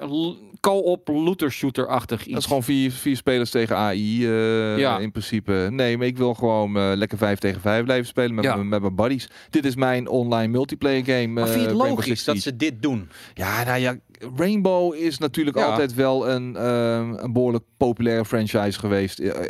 co-op 0.62 1.07
looter-shooter-achtig 1.07 2.20
iets. 2.22 2.30
Dat 2.32 2.39
is 2.39 2.45
gewoon 2.45 2.64
vier, 2.64 2.91
vier 2.91 3.16
spelers 3.16 3.49
tegen 3.49 3.76
AI 3.78 4.26
eh, 4.28 4.78
Ja. 4.78 4.99
in 4.99 5.12
principe. 5.12 5.68
Nee, 5.72 5.97
maar 5.97 6.07
ik 6.07 6.18
wil 6.18 6.34
gewoon 6.34 6.78
eh, 6.78 6.91
lekker 6.95 7.18
vijf 7.18 7.39
tegen 7.39 7.62
vijf 7.62 7.84
blijven 7.84 8.07
spelen 8.07 8.36
met, 8.36 8.43
Ja. 8.43 8.55
met 8.55 8.82
mijn 8.82 8.95
buddies. 8.95 9.30
Dit 9.49 9.66
is 9.66 9.76
mijn 9.76 10.07
online 10.07 10.47
multiplayer 10.51 11.05
game. 11.05 11.28
maar 11.28 11.43
eh, 11.43 11.49
vind 11.49 11.62
je 11.62 11.68
het 11.68 11.78
Rainbow 11.78 11.97
logisch 11.97 12.24
dat 12.24 12.38
ze 12.38 12.55
dit 12.55 12.82
doen? 12.82 13.09
Ja, 13.34 13.64
nou 13.64 13.80
ja, 13.80 13.97
Rainbow 14.36 14.93
is 14.95 15.18
natuurlijk 15.18 15.57
Ja. 15.57 15.66
altijd 15.66 15.93
wel 15.93 16.30
een, 16.30 16.55
eh, 16.55 17.09
een 17.16 17.34
behoorlijk 17.34 17.64
populaire 17.78 18.26
franchise 18.26 18.80
geweest. 18.80 19.20
eh, 19.20 19.30
eh, 19.30 19.45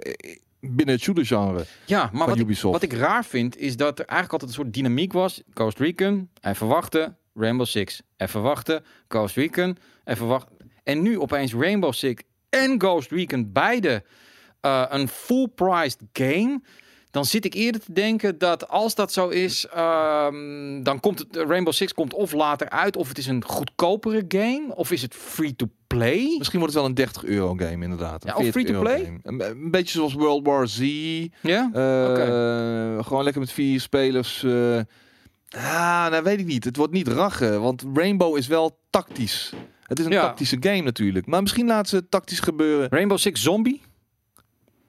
binnen 0.59 0.95
het 0.95 1.03
shooter 1.03 1.26
genre. 1.26 1.66
Ja, 1.86 1.99
maar 1.99 2.09
Van 2.28 2.38
wat 2.38 2.49
ik, 2.49 2.59
wat 2.62 2.82
ik 2.84 2.93
raar 2.93 3.26
vind, 3.26 3.57
is 3.57 3.78
dat 3.78 3.99
er 3.99 4.05
eigenlijk 4.05 4.32
altijd 4.32 4.49
een 4.51 4.64
soort 4.64 4.74
dynamiek 4.74 5.14
was. 5.14 5.41
Ghost 5.53 5.80
Recon, 5.80 6.30
even 6.41 6.68
wachten. 6.68 7.16
Rainbow 7.36 7.66
Six, 7.68 8.01
even 8.18 8.41
wachten. 8.41 8.84
Ghost 9.07 9.36
Recon, 9.36 9.78
even 10.05 10.28
wachten. 10.28 10.55
En 10.84 11.01
nu 11.01 11.19
opeens 11.19 11.53
Rainbow 11.53 11.93
Six 11.93 12.23
en 12.49 12.75
Ghost 12.82 13.11
Recon 13.11 13.49
beide 13.51 14.03
eh, 14.61 14.84
een 14.89 15.07
full-priced 15.07 15.99
game. 16.13 16.61
Dan 17.11 17.25
zit 17.25 17.45
ik 17.45 17.53
eerder 17.53 17.82
te 17.82 17.93
denken 17.93 18.38
dat 18.38 18.67
als 18.69 18.95
dat 18.95 19.11
zo 19.13 19.27
is, 19.27 19.65
ehm, 19.67 20.84
dan 20.84 20.99
komt 20.99 21.19
het 21.19 21.36
Rainbow 21.36 21.73
Six 21.73 21.93
komt 21.93 22.13
of 22.13 22.32
later 22.32 22.69
uit, 22.69 22.95
of 22.95 23.07
het 23.07 23.17
is 23.17 23.27
een 23.27 23.43
goedkopere 23.43 24.25
game, 24.27 24.75
of 24.75 24.91
is 24.91 25.01
het 25.01 25.15
free-to-play. 25.15 26.36
Misschien 26.38 26.59
wordt 26.59 26.73
het 26.73 26.82
wel 26.84 26.86
een 26.91 26.95
30 26.95 27.23
euro 27.23 27.53
game 27.55 27.84
inderdaad. 27.84 28.23
Ja, 28.25 28.36
of 28.36 28.43
40 28.51 28.65
euro 28.75 28.86
free-to-play? 28.86 29.19
Een, 29.23 29.49
een 29.63 29.71
beetje 29.71 29.97
zoals 29.97 30.13
World 30.13 30.45
War 30.45 30.67
Z. 30.67 30.79
Ja? 31.41 31.69
Eh, 31.73 33.03
Gewoon 33.05 33.23
lekker 33.23 33.41
met 33.41 33.51
vier 33.51 33.79
spelers. 33.82 34.43
eh. 34.43 34.79
ah, 35.49 36.07
nou 36.11 36.23
weet 36.23 36.39
ik 36.39 36.45
niet. 36.45 36.63
Het 36.63 36.75
wordt 36.77 36.93
niet 36.93 37.07
rachen, 37.07 37.61
want 37.61 37.86
Rainbow 37.93 38.38
is 38.38 38.47
wel 38.47 38.79
tactisch. 38.89 39.53
Het 39.92 40.00
is 40.00 40.06
een 40.06 40.12
Ja. 40.12 40.22
tactische 40.22 40.58
game 40.60 40.82
natuurlijk. 40.82 41.26
Maar 41.26 41.42
misschien 41.42 41.66
laten 41.68 41.89
ze 41.89 41.96
het 41.96 42.12
tactisch 42.12 42.39
gebeuren. 42.39 42.89
Rainbow 42.89 43.18
Six 43.18 43.42
Zombie? 43.42 43.82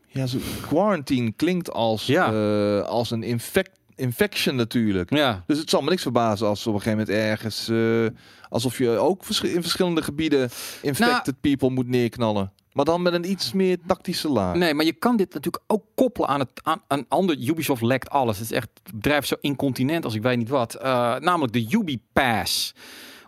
Ja, 0.07 0.27
zo, 0.27 0.39
quarantine 0.69 1.33
klinkt 1.33 1.71
als, 1.73 2.07
Ja. 2.07 2.33
eh, 2.33 2.85
als 2.89 3.11
een 3.11 3.23
infect, 3.23 3.71
infection 3.95 4.57
natuurlijk. 4.57 5.11
Ja. 5.15 5.45
Dus 5.47 5.59
het 5.59 5.71
zal 5.71 5.83
me 5.83 5.91
niks 5.91 6.03
verbazen 6.03 6.47
als 6.47 6.67
op 6.67 6.75
een 6.75 6.81
gegeven 6.81 6.99
moment 7.07 7.19
ergens... 7.19 7.69
eh, 7.69 8.07
alsof 8.49 8.79
je 8.79 8.89
ook 8.89 9.25
vers- 9.25 9.41
in 9.41 9.63
verschillende 9.63 10.03
gebieden 10.03 10.51
infected 10.83 11.25
Nou- 11.27 11.39
people 11.41 11.71
moet 11.71 11.89
neerknallen. 11.89 12.53
Maar 12.73 12.85
dan 12.85 13.03
met 13.03 13.13
een 13.13 13.31
iets 13.31 13.53
meer 13.53 13.79
tactische 13.87 14.29
laag. 14.29 14.57
Nee, 14.57 14.75
maar 14.75 14.85
je 14.85 14.93
kan 14.93 15.17
dit 15.17 15.35
natuurlijk 15.35 15.65
ook 15.67 15.85
koppelen 15.95 16.29
aan, 16.29 16.41
het, 16.41 16.51
aan 16.63 16.83
een 16.89 17.07
ander. 17.09 17.39
Ubisoft 17.39 17.83
lekt 17.83 18.11
alles. 18.11 18.39
Het 18.39 18.51
is 18.51 18.57
echt 18.57 18.69
het 18.83 18.95
bedrijf 18.95 19.27
zo 19.27 19.35
incontinent 19.41 20.05
als 20.05 20.15
ik 20.15 20.23
weet 20.23 20.37
niet 20.39 20.49
wat. 20.49 20.75
Eh, 20.75 21.17
namelijk 21.19 21.53
de 21.53 21.67
Ubi 21.71 22.01
Pass. 22.13 22.75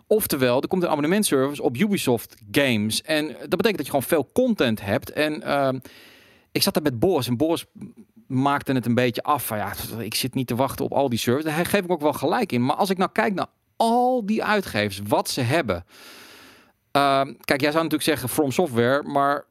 Oftewel, 0.07 0.61
er 0.61 0.67
komt 0.67 0.83
een 0.83 0.89
abonnementservice 0.89 1.61
op 1.61 1.77
Ubisoft 1.77 2.35
Games. 2.51 3.01
En 3.01 3.27
dat 3.27 3.49
betekent 3.49 3.77
dat 3.77 3.85
je 3.85 3.91
gewoon 3.91 4.03
veel 4.03 4.29
content 4.33 4.81
hebt. 4.81 5.11
En 5.11 5.41
ehm, 5.41 5.79
ik 6.51 6.63
zat 6.63 6.73
daar 6.73 6.83
met 6.83 6.99
Boris. 6.99 7.27
En 7.27 7.37
Boris 7.37 7.65
maakte 8.27 8.73
het 8.73 8.85
een 8.85 8.95
beetje 8.95 9.23
af. 9.23 9.45
Van, 9.45 9.57
ja, 9.57 9.73
ik 9.97 10.15
zit 10.15 10.33
niet 10.33 10.47
te 10.47 10.55
wachten 10.55 10.85
op 10.85 10.93
al 10.93 11.09
die 11.09 11.19
services. 11.19 11.53
Daar 11.53 11.65
geef 11.65 11.83
ik 11.83 11.91
ook 11.91 12.01
wel 12.01 12.13
gelijk 12.13 12.51
in. 12.51 12.65
Maar 12.65 12.75
als 12.75 12.89
ik 12.89 12.97
nou 12.97 13.11
kijk 13.11 13.33
naar 13.33 13.47
al 13.75 14.25
die 14.25 14.43
uitgevers, 14.43 15.01
wat 15.07 15.29
ze 15.29 15.41
hebben. 15.41 15.85
Ehm, 16.91 17.33
kijk, 17.39 17.61
jij 17.61 17.71
zou 17.71 17.83
natuurlijk 17.83 18.09
zeggen 18.09 18.29
From 18.29 18.51
Software, 18.51 19.03
maar 19.03 19.45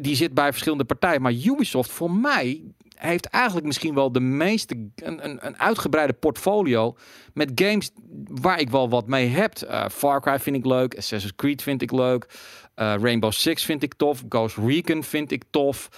die 0.00 0.14
zit 0.14 0.34
bij 0.34 0.50
verschillende 0.50 0.84
partijen. 0.84 1.22
Maar 1.22 1.32
Ubisoft, 1.32 1.90
voor 1.90 2.10
mij, 2.10 2.62
heeft 3.00 3.26
eigenlijk 3.26 3.66
misschien 3.66 3.94
wel 3.94 4.12
de 4.12 4.20
meeste, 4.20 4.90
een, 4.94 5.24
een, 5.24 5.46
een 5.46 5.58
uitgebreide 5.58 6.12
portfolio 6.12 6.96
met 7.34 7.50
games 7.54 7.90
waar 8.26 8.60
ik 8.60 8.70
wel 8.70 8.88
wat 8.88 9.06
mee 9.06 9.28
heb. 9.28 9.54
Eh, 9.54 9.88
Far 9.88 10.20
Cry 10.20 10.38
vind 10.38 10.56
ik 10.56 10.64
leuk, 10.64 10.96
Assassin's 10.96 11.34
Creed 11.36 11.62
vind 11.62 11.82
ik 11.82 11.92
leuk, 11.92 12.26
eh, 12.74 12.94
Rainbow 13.00 13.32
Six 13.32 13.64
vind 13.64 13.82
ik 13.82 13.94
tof, 13.94 14.22
Ghost 14.28 14.56
Recon 14.56 15.02
vind 15.02 15.30
ik 15.30 15.44
tof. 15.50 15.88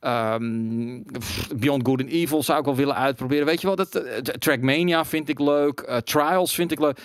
Ehm, 0.00 1.02
Beyond 1.56 1.86
Good 1.86 2.00
and 2.00 2.10
Evil 2.10 2.42
zou 2.42 2.58
ik 2.58 2.64
wel 2.64 2.76
willen 2.76 2.96
uitproberen. 2.96 3.46
Weet 3.46 3.60
je 3.60 3.66
wel, 3.66 3.76
dat, 3.76 3.94
eh, 3.94 4.18
Trackmania 4.18 5.04
vind 5.04 5.28
ik 5.28 5.38
leuk, 5.38 6.00
Trials 6.04 6.54
vind 6.54 6.72
ik 6.72 6.80
leuk. 6.80 6.98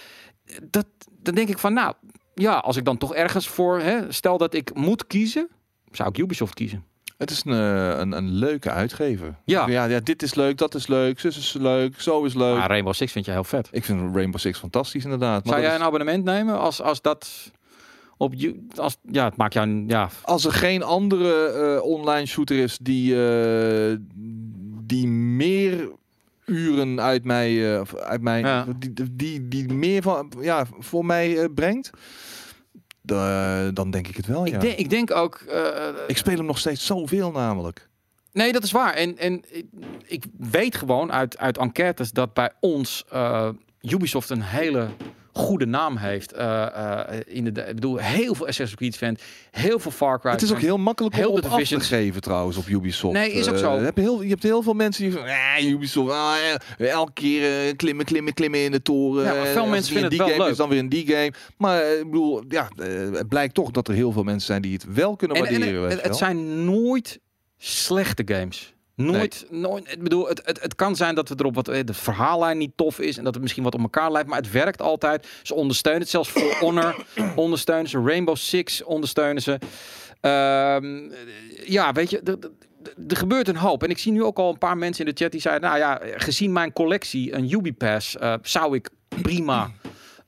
Dat, 0.70 0.86
dan 1.08 1.36
denk 1.36 1.50
ik 1.50 1.58
van, 1.58 1.74
nou, 1.74 1.94
ja, 2.34 2.58
als 2.58 2.78
ik 2.78 2.86
dan 2.86 2.98
toch 2.98 3.16
ergens 3.16 3.48
voor, 3.48 3.80
hè, 3.80 4.12
stel 4.12 4.38
dat 4.38 4.54
ik 4.54 4.74
moet 4.74 5.08
kiezen, 5.08 5.50
zou 5.92 6.10
ik 6.10 6.18
Ubisoft 6.18 6.54
kiezen. 6.54 6.89
Het 7.20 7.32
is 7.32 7.42
een, 7.46 7.54
eh, 7.54 8.00
een, 8.00 8.12
een 8.12 8.30
leuke 8.32 8.70
uitgever. 8.70 9.36
Ja. 9.46 9.68
ja. 9.68 9.86
Ja, 9.86 10.00
dit 10.00 10.24
is 10.24 10.36
leuk, 10.36 10.58
dat 10.58 10.76
is 10.76 10.88
leuk, 10.88 11.20
zus 11.20 11.38
is 11.38 11.54
leuk, 11.54 12.02
zo 12.02 12.24
is 12.24 12.34
leuk. 12.34 12.58
Maar 12.58 12.68
Rainbow 12.70 12.94
Six 12.94 13.12
vind 13.12 13.26
je 13.26 13.32
heel 13.32 13.44
vet. 13.44 13.68
Ik 13.72 13.86
vind 13.86 14.16
Rainbow 14.16 14.40
Six 14.40 14.60
fantastisch 14.60 15.04
inderdaad. 15.04 15.44
Maar 15.44 15.54
Zou 15.54 15.62
jij 15.66 15.74
is- 15.74 15.80
een 15.80 15.86
abonnement 15.86 16.24
nemen 16.24 16.60
als, 16.60 16.82
als 16.82 17.02
dat 17.02 17.52
op 18.18 18.34
als 18.76 18.98
ja, 19.12 19.26
het 19.26 19.36
maakt 19.38 19.54
jou 19.54 19.68
een- 19.68 19.86
ja, 19.88 20.10
Als 20.22 20.46
er 20.46 20.52
geen 20.52 20.84
andere 20.84 21.46
eh, 21.48 21.84
online 21.84 22.26
shooter 22.26 22.58
is 22.58 22.78
die, 22.82 23.26
eh, 23.26 23.96
die 24.86 25.08
meer 25.08 25.90
uren 26.46 27.02
uit 27.02 27.24
mij, 27.24 27.80
uit 28.04 28.22
mij 28.22 28.40
Ja. 28.40 28.66
die, 28.78 28.94
die, 29.16 29.48
die 29.48 29.74
meer 29.74 30.02
van, 30.02 30.32
ja, 30.42 30.66
voor 30.80 31.06
mij 31.06 31.50
brengt, 31.56 31.90
da- 33.10 33.72
dan 33.72 33.92
denk 33.92 34.08
ik 34.08 34.16
het 34.16 34.26
wel. 34.26 34.46
Ja. 34.46 34.54
ik, 34.54 34.62
denk, 34.62 34.78
ik 34.78 34.90
denk 34.90 35.12
ook 35.12 35.36
eh, 35.36 35.88
ik 36.08 36.18
speel 36.18 36.36
hem 36.38 36.46
nog 36.46 36.58
steeds 36.58 36.86
zoveel 36.86 37.32
namelijk. 37.32 37.90
nee 38.32 38.52
dat 38.52 38.64
is 38.64 38.72
waar 38.72 38.94
en 38.94 39.18
en 39.18 39.44
ik, 39.52 39.66
ik 40.06 40.24
weet 40.38 40.76
gewoon 40.76 41.12
uit 41.12 41.38
uit 41.38 41.58
enquêtes 41.58 42.12
dat 42.12 42.34
bij 42.34 42.52
ons 42.60 43.04
eh, 43.12 43.50
Ubisoft 43.82 44.30
een 44.30 44.42
hele 44.42 44.88
goede 45.34 45.66
naam 45.66 45.98
heeft 45.98 46.34
eh, 46.34 46.66
eh, 46.66 47.20
in 47.26 47.54
de 47.54 47.62
ik 47.62 47.76
bedoel 47.76 47.98
heel 47.98 48.36
veel 48.36 48.48
Assassin's 48.48 48.76
Creed 48.76 48.98
fans 48.98 49.22
heel 49.52 49.80
veel 49.80 49.92
Far 49.92 50.20
Cry 50.20 50.32
Het 50.32 50.42
is 50.42 50.52
ook 50.52 50.60
heel 50.60 50.78
makkelijk 50.78 51.16
Heel 51.16 51.30
om 51.32 51.38
op 51.38 51.46
af 51.46 51.64
te 51.64 51.80
geven 51.80 52.22
trouwens 52.22 52.58
op 52.58 52.68
Ubisoft. 52.68 53.14
Nee, 53.14 53.32
is 53.32 53.48
ook 53.48 53.54
Eh, 53.54 53.60
zo. 53.60 53.76
je, 53.76 53.84
hebt 53.84 53.98
heel, 53.98 54.22
je 54.22 54.30
hebt 54.30 54.44
heel 54.44 54.62
veel 54.62 54.74
mensen 54.74 55.04
die 55.04 55.14
van, 55.14 55.22
ah, 55.22 55.70
Ubisoft, 55.70 56.12
ah, 56.12 56.36
elke 56.78 57.12
keer 57.14 57.68
eh, 57.68 57.76
klimmen, 57.76 58.06
klimmen, 58.06 58.34
klimmen 58.34 58.64
in 58.64 58.72
de 58.72 58.82
toren. 58.82 59.24
Ja, 59.24 59.46
veel 59.46 59.64
Eh, 59.64 59.70
mensen 59.70 59.94
vinden 59.94 60.10
het 60.10 60.18
wel 60.18 60.28
die 60.28 60.36
game 60.36 60.44
leuk. 60.44 60.52
is 60.52 60.58
dan 60.58 60.70
weer 60.70 60.80
een 60.80 60.90
die 60.90 61.08
game. 61.08 61.34
Maar 61.58 61.82
eh, 61.82 62.00
ik 62.00 62.06
bedoel, 62.06 62.44
ja, 62.48 62.70
eh, 62.78 62.88
het 63.12 63.28
blijkt 63.28 63.54
toch 63.54 63.72
dat 63.72 63.88
er 63.88 63.94
heel 63.94 64.12
veel 64.12 64.24
mensen 64.24 64.48
zijn 64.48 64.62
die 64.62 64.74
het 64.74 64.94
wel 64.94 65.16
kunnen 65.16 65.38
en, 65.38 65.46
en 65.46 65.52
waarderen. 65.60 65.90
het, 65.90 66.04
je 66.06 66.14
zijn 66.14 66.66
nooit 66.66 67.20
slechte 67.58 68.24
games 68.26 68.74
Nooit, 69.02 69.46
nooit. 69.50 69.92
Ik 69.92 70.04
bedoel, 70.04 70.28
het, 70.28 70.42
het, 70.46 70.62
het 70.62 70.76
kan 70.76 70.96
zijn 70.96 71.16
dat 71.16 71.30
we 71.30 71.36
erop 71.38 71.56
wat 71.56 71.68
eh, 71.68 71.86
de 71.86 71.94
verhaallijn 71.94 72.58
niet 72.58 72.72
tof 72.76 73.00
is 73.00 73.18
en 73.18 73.24
dat 73.24 73.34
het 73.34 73.42
misschien 73.42 73.64
wat 73.64 73.74
op 73.74 73.82
elkaar 73.82 74.12
lijkt, 74.12 74.30
maar 74.30 74.38
het 74.38 74.52
werkt 74.52 74.82
altijd. 74.82 75.28
Ze 75.44 75.54
ondersteunen 75.54 76.02
het 76.02 76.10
zelfs 76.10 76.30
voor 76.30 76.56
Honor, 76.60 77.06
ondersteunen 77.36 77.90
ze 77.90 78.02
Rainbow 78.02 78.36
Six, 78.36 78.84
ondersteunen 78.84 79.42
ze. 79.42 79.60
Ehm, 80.22 81.10
ja, 81.66 81.92
weet 81.92 82.10
je, 82.10 82.22
er 83.08 83.18
gebeurt 83.18 83.48
een 83.48 83.56
hoop. 83.56 83.84
En 83.84 83.90
ik 83.90 83.98
zie 83.98 84.12
nu 84.12 84.24
ook 84.24 84.38
al 84.38 84.50
een 84.50 84.58
paar 84.58 84.78
mensen 84.78 85.06
in 85.06 85.12
de 85.12 85.24
chat 85.24 85.32
die 85.32 85.42
zeiden, 85.42 85.70
nou 85.70 85.80
ja, 85.80 86.02
gezien 86.16 86.52
mijn 86.52 86.74
collectie, 86.74 87.34
een 87.34 87.52
Ubipass, 87.52 88.16
uh, 88.16 88.34
zou 88.42 88.76
ik 88.76 88.90
prima 89.22 89.72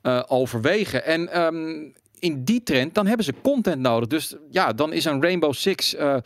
uh, 0.02 0.22
overwegen. 0.26 1.04
En 1.04 1.32
ehm, 1.32 1.88
in 2.18 2.44
die 2.44 2.62
trend, 2.62 2.94
dan 2.94 3.06
hebben 3.06 3.24
ze 3.24 3.34
content 3.42 3.80
nodig. 3.80 4.08
Dus 4.08 4.34
ja, 4.50 4.72
dan 4.72 4.92
is 4.92 5.04
een 5.04 5.22
Rainbow 5.22 5.52
Six 5.52 5.94
uh, 5.94 6.16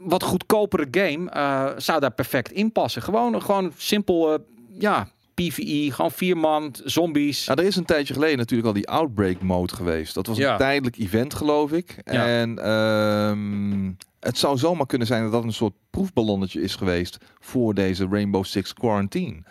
wat 0.00 0.22
goedkopere 0.22 0.86
game, 0.90 1.30
zou 1.76 2.00
daar 2.00 2.12
perfect 2.12 2.52
in 2.52 2.72
passen. 2.72 3.02
Gewoon, 3.02 3.42
gewoon 3.42 3.72
simpel, 3.76 4.38
ja, 4.78 5.08
PvE, 5.34 5.90
gewoon 5.92 6.10
vier 6.10 6.36
man, 6.36 6.74
zombies. 6.84 7.44
Ja, 7.44 7.54
er 7.54 7.64
is 7.64 7.76
een 7.76 7.84
tijdje 7.84 8.14
geleden 8.14 8.38
natuurlijk 8.38 8.68
al 8.68 8.74
die 8.74 8.88
Outbreak 8.88 9.40
mode 9.40 9.74
geweest. 9.74 10.14
Dat 10.14 10.26
was 10.26 10.38
een 10.38 10.56
tijdelijk 10.56 10.98
event, 10.98 11.34
geloof 11.34 11.72
ik. 11.72 11.90
En 12.04 12.70
um, 12.70 13.96
het 14.20 14.38
zou 14.38 14.58
zomaar 14.58 14.86
kunnen 14.86 15.06
zijn 15.06 15.22
dat 15.22 15.32
dat 15.32 15.44
een 15.44 15.52
soort 15.52 15.74
proefballonnetje 15.90 16.62
is 16.62 16.74
geweest 16.74 17.18
voor 17.40 17.74
deze 17.74 18.06
Rainbow 18.10 18.44
Six 18.44 18.74
Quarantine. 18.74 19.42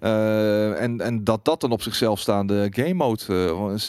Uh, 0.00 0.80
en, 0.80 1.00
en 1.00 1.24
dat 1.24 1.44
dat 1.44 1.62
een 1.62 1.70
op 1.70 1.82
zichzelf 1.82 2.20
staande 2.20 2.68
game 2.70 2.94
mode, 2.94 3.22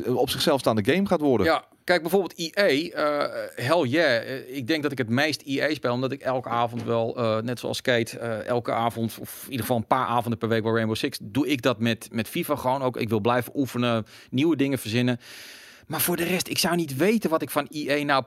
uh, 0.06 0.18
op 0.18 0.30
zichzelf 0.30 0.60
staande 0.60 0.94
game 0.94 1.08
gaat 1.08 1.22
worden. 1.22 1.46
Ja, 1.46 1.64
kijk 1.84 2.02
bijvoorbeeld 2.02 2.34
EA, 2.36 2.70
uh, 2.70 3.66
hell 3.66 3.88
yeah. 3.88 4.56
ik 4.56 4.68
denk 4.68 4.84
dat 4.84 4.92
ik 4.92 4.98
het 4.98 5.10
meest 5.10 5.42
EA 5.42 5.74
speel, 5.74 5.94
omdat 5.94 6.12
ik 6.12 6.22
elke 6.22 6.50
avond 6.50 6.84
wel, 6.84 7.40
net 7.44 7.60
zoals 7.60 7.78
Skate, 7.78 8.18
elke 8.20 8.72
avond, 8.72 9.18
of 9.22 9.42
in 9.44 9.52
ieder 9.52 9.66
geval 9.66 9.78
een 9.78 9.88
paar 9.88 10.06
avonden 10.06 10.40
per 10.40 10.50
week 10.50 10.64
bij 10.64 10.72
Rainbow 10.72 10.96
Six, 10.96 11.18
doe 11.22 11.48
ik 11.48 11.62
dat 11.62 11.80
met, 11.80 12.08
met 12.12 12.28
FIFA 12.28 12.56
gewoon 12.56 12.82
ook. 12.82 12.98
Ik 12.98 13.10
wil 13.10 13.20
blijven 13.20 13.52
oefenen, 13.56 14.06
nieuwe 14.30 14.56
dingen 14.56 14.80
verzinnen. 14.80 15.20
Maar 15.88 16.02
voor 16.02 16.16
de 16.16 16.24
rest, 16.24 16.48
ik 16.48 16.58
zou 16.58 16.76
niet 16.76 16.96
weten 16.96 17.30
wat 17.30 17.42
ik 17.42 17.50
van 17.50 17.68
EA 17.70 18.04
nou 18.04 18.24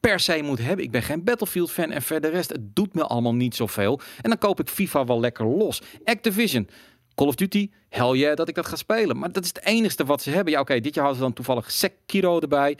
per 0.00 0.20
se 0.20 0.42
moet 0.42 0.58
hebben. 0.58 0.84
Ik 0.84 0.90
ben 0.90 1.02
geen 1.02 1.24
Battlefield 1.24 1.70
fan 1.70 1.90
en 1.90 2.02
verder 2.02 2.30
rest, 2.30 2.50
het 2.50 2.76
doet 2.76 2.94
me 2.94 3.02
allemaal 3.02 3.34
niet 3.34 3.54
zoveel. 3.54 4.00
En 4.20 4.30
dan 4.30 4.38
koop 4.38 4.60
ik 4.60 4.68
FIFA 4.68 5.04
wel 5.04 5.20
lekker 5.20 5.46
los. 5.46 5.82
Activision, 6.04 6.68
Call 7.16 7.26
of 7.28 7.34
Duty, 7.34 7.70
hell 7.88 8.12
yeah 8.12 8.36
dat 8.36 8.48
ik 8.48 8.54
dat 8.54 8.66
ga 8.66 8.76
spelen. 8.76 9.18
Maar 9.18 9.32
dat 9.32 9.42
is 9.42 9.48
het 9.48 9.64
enigste 9.64 10.04
wat 10.04 10.22
ze 10.22 10.30
hebben. 10.30 10.52
Ja, 10.52 10.60
oké, 10.60 10.80
dit 10.80 10.94
jaar 10.94 11.04
hadden 11.04 11.22
ze 11.22 11.26
dan 11.26 11.32
toevallig 11.32 11.70
Sekiro 11.70 12.40
erbij. 12.40 12.78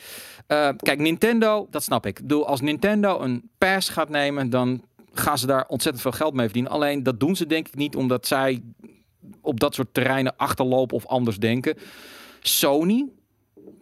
Uh, 0.49 0.69
kijk, 0.77 0.99
Nintendo, 0.99 1.67
dat 1.71 1.83
snap 1.83 2.07
ik. 2.07 2.29
Doe 2.29 2.45
als 2.45 2.61
Nintendo 2.61 3.21
een 3.21 3.51
pass 3.59 3.89
gaat 3.89 4.09
nemen, 4.09 4.51
dan 4.51 4.83
gaan 5.13 5.39
ze 5.39 5.47
daar 5.47 5.65
ontzettend 5.69 6.03
veel 6.03 6.13
geld 6.13 6.35
mee 6.35 6.45
verdienen. 6.45 6.73
Alleen 6.73 7.03
dat 7.03 7.21
doen 7.21 7.37
ze 7.37 7.47
denk 7.47 7.69
ik 7.69 7.75
niet 7.75 7.97
omdat 7.97 8.27
zij 8.27 8.63
op 9.41 9.61
dat 9.61 9.75
soort 9.75 9.95
terreinen 9.95 10.37
achterlopen 10.37 10.97
of 10.97 11.07
anders 11.07 11.37
denken. 11.37 11.77
Sony, 12.41 13.07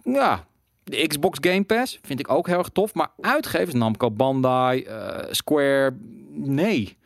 ja, 0.02 0.46
de 0.84 1.06
Xbox 1.06 1.38
Game 1.40 1.64
Pass 1.64 1.98
vind 2.02 2.20
ik 2.20 2.30
ook 2.30 2.46
heel 2.46 2.58
erg 2.58 2.68
tof. 2.68 2.94
Maar 2.94 3.08
uitgevers, 3.20 3.74
Namco 3.74 4.10
Bandai, 4.10 4.86
uh, 4.88 5.18
Square, 5.30 5.96
nee. 6.30 6.96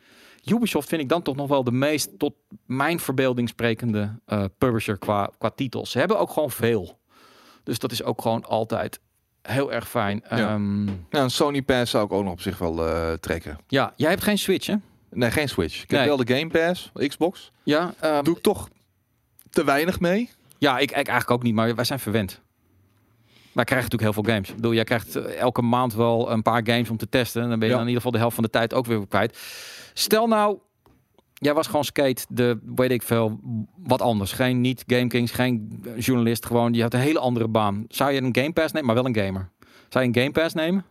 Ubisoft 0.51 0.89
vind 0.89 1.01
ik 1.01 1.09
dan 1.09 1.21
toch 1.21 1.35
nog 1.35 1.47
wel 1.47 1.63
de 1.63 1.71
meest 1.71 2.19
tot 2.19 2.33
mijn 2.65 2.99
verbeelding 2.99 3.49
sprekende 3.49 4.19
uh, 4.27 4.43
publisher 4.57 4.97
qua, 4.97 5.29
qua 5.37 5.49
titels. 5.49 5.91
Ze 5.91 5.99
hebben 5.99 6.19
ook 6.19 6.29
gewoon 6.29 6.51
veel. 6.51 6.99
Dus 7.63 7.79
dat 7.79 7.91
is 7.91 8.03
ook 8.03 8.21
gewoon 8.21 8.45
altijd 8.45 8.99
heel 9.41 9.73
erg 9.73 9.89
fijn. 9.89 10.23
Ja, 10.29 10.53
um, 10.53 10.85
ja 11.09 11.21
een 11.21 11.31
Sony 11.31 11.61
Pass 11.61 11.91
zou 11.91 12.05
ik 12.05 12.11
ook 12.11 12.23
nog 12.23 12.31
op 12.31 12.41
zich 12.41 12.57
wel 12.57 12.87
uh, 12.87 13.13
trekken. 13.13 13.57
Ja, 13.67 13.93
jij 13.95 14.09
hebt 14.09 14.23
geen 14.23 14.37
Switch 14.37 14.67
hè? 14.67 14.75
Nee, 15.11 15.31
geen 15.31 15.49
Switch. 15.49 15.83
Ik 15.83 15.91
heb 15.91 16.05
wel 16.05 16.17
de 16.25 16.35
Game 16.35 16.47
Pass, 16.47 16.91
Xbox. 16.93 17.51
Ja. 17.63 17.93
Um, 18.03 18.23
Doe 18.23 18.37
ik 18.37 18.43
toch 18.43 18.69
te 19.49 19.63
weinig 19.63 19.99
mee? 19.99 20.29
Ja, 20.57 20.77
ik, 20.77 20.89
ik 20.89 20.95
eigenlijk 20.95 21.31
ook 21.31 21.43
niet, 21.43 21.53
maar 21.53 21.75
wij 21.75 21.85
zijn 21.85 21.99
verwend. 21.99 22.41
Wij 23.51 23.63
krijgen 23.63 23.89
natuurlijk 23.89 24.15
heel 24.15 24.23
veel 24.23 24.33
games. 24.33 24.49
Ik 24.49 24.55
bedoel, 24.55 24.73
jij 24.73 24.83
krijgt 24.83 25.15
eh, 25.15 25.39
elke 25.39 25.61
maand 25.61 25.93
wel 25.93 26.31
een 26.31 26.41
paar 26.41 26.61
games 26.63 26.89
om 26.89 26.97
te 26.97 27.09
testen. 27.09 27.43
En 27.43 27.49
dan 27.49 27.59
ben 27.59 27.67
je 27.67 27.73
dan 27.73 27.83
in 27.83 27.87
ieder 27.87 28.01
geval 28.01 28.11
de 28.11 28.21
helft 28.21 28.35
van 28.35 28.43
de 28.43 28.49
tijd 28.49 28.73
ook 28.73 28.85
weer 28.85 29.07
kwijt. 29.07 29.37
Stel 29.99 30.27
nou, 30.27 30.57
jij 31.33 31.53
was 31.53 31.67
gewoon 31.67 31.83
skate, 31.83 32.25
de 32.29 32.59
weet 32.75 32.91
ik 32.91 33.03
veel, 33.03 33.39
wat 33.77 34.01
anders. 34.01 34.31
Geen 34.31 34.61
niet 34.61 34.83
Game 34.87 35.07
Kings, 35.07 35.31
geen 35.31 35.83
journalist. 35.97 36.45
Gewoon, 36.45 36.73
je 36.73 36.81
had 36.81 36.93
een 36.93 36.99
hele 36.99 37.19
andere 37.19 37.47
baan. 37.47 37.85
Zou 37.87 38.11
je 38.11 38.21
een 38.21 38.35
Game 38.35 38.53
Pass 38.53 38.73
nemen, 38.73 38.87
maar 38.87 38.95
wel 38.95 39.05
een 39.05 39.25
gamer? 39.25 39.49
Zou 39.89 40.05
je 40.05 40.11
een 40.11 40.21
Game 40.21 40.31
Pass 40.31 40.53
nemen? 40.53 40.85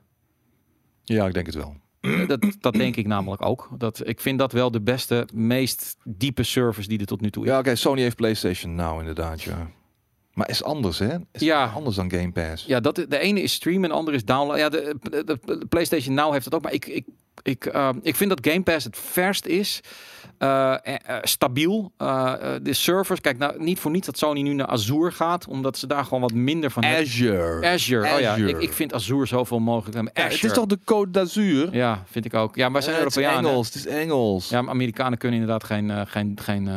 Ja, 1.04 1.26
ik 1.26 1.34
denk 1.34 1.46
het 1.46 1.54
wel. 1.54 1.76
Dat, 2.26 2.46
dat 2.61 2.74
denk 2.74 2.96
ik 2.96 3.06
namelijk 3.06 3.44
ook. 3.44 3.68
Dat, 3.78 4.09
ik 4.09 4.20
vind 4.20 4.38
dat 4.38 4.52
wel 4.52 4.70
de 4.70 4.80
beste, 4.80 5.28
meest 5.34 5.96
diepe 6.04 6.42
service 6.42 6.88
die 6.88 6.98
er 6.98 7.06
tot 7.06 7.20
nu 7.20 7.30
toe 7.30 7.44
is. 7.44 7.50
Ja, 7.50 7.59
oké. 7.59 7.74
Sony 7.74 8.00
heeft 8.00 8.16
PlayStation 8.16 8.74
nou 8.74 8.98
inderdaad, 8.98 9.42
ja. 9.42 9.70
Maar 10.38 10.48
is 10.50 10.62
anders, 10.62 10.98
hè? 10.98 11.16
Is 11.32 11.40
ja. 11.40 11.66
anders 11.74 11.96
dan 11.96 12.11
Game 12.11 12.32
Pass. 12.32 12.64
Ja, 12.64 12.80
dat, 12.80 12.94
de 12.94 13.18
ene 13.18 13.42
is 13.42 13.52
stream 13.52 13.82
en 13.82 13.88
de 13.88 13.94
andere 13.94 14.16
is 14.16 14.24
download. 14.24 14.59
Ja, 14.59 14.68
de, 14.68 14.96
de, 15.24 15.66
PlayStation 15.68 16.14
Now 16.14 16.32
heeft 16.32 16.44
dat 16.44 16.54
ook. 16.54 16.62
Maar 16.62 16.72
ik, 16.72 16.86
ik, 16.86 17.06
ik, 17.43 17.74
uh, 17.74 17.89
ik 18.03 18.16
vind 18.16 18.30
dat 18.30 18.53
Game 18.53 18.62
Pass 18.62 18.84
het 18.84 18.97
verst 18.99 19.47
is. 19.47 19.80
Uh, 20.39 20.74
uh, 20.84 21.16
stabiel. 21.22 21.93
de 22.62 22.72
servers, 22.72 23.20
kijk, 23.20 23.39
nou, 23.39 23.62
niet 23.62 23.80
voor 23.80 23.91
niets 23.91 24.07
dat 24.07 24.18
Sony 24.18 24.43
nu 24.43 24.53
naar 24.53 24.66
Azure 24.66 25.11
gaat, 25.11 25.47
omdat 25.47 25.78
ze 25.78 25.86
daar 25.86 26.05
gewoon 26.05 26.20
wat 26.20 26.32
minder 26.32 26.70
van 26.70 26.84
Azure. 26.84 27.36
Hebben. 27.36 27.70
Azure. 27.70 28.14
Oh 28.14 28.20
ja, 28.20 28.34
ik, 28.34 28.61
ik 28.61 28.72
vind 28.72 28.95
Azure 28.95 29.26
zoveel 29.26 29.59
mogelijk. 29.59 30.11
Ja, 30.14 30.24
het 30.24 30.45
is 30.45 30.53
toch 30.53 30.66
de 30.66 30.78
code 30.84 31.11
d'Azure? 31.11 31.68
Ja, 31.72 32.05
vind 32.11 32.24
ik 32.24 32.34
ook. 32.34 32.57
Ja, 32.57 32.68
maar 32.68 32.82
zijn 32.82 32.97
Europeanen. 32.97 33.36
Het 33.36 33.45
is 33.45 33.51
Engels. 33.51 33.66
Het 33.66 33.74
is 33.74 33.86
Engels. 33.86 34.49
Ja, 34.49 34.62
maar 34.62 34.70
Amerikanen 34.70 35.18
kunnen 35.18 35.41
inderdaad 35.41 35.64
geen, 35.64 36.07
geen, 36.07 36.39
geen 36.43 36.70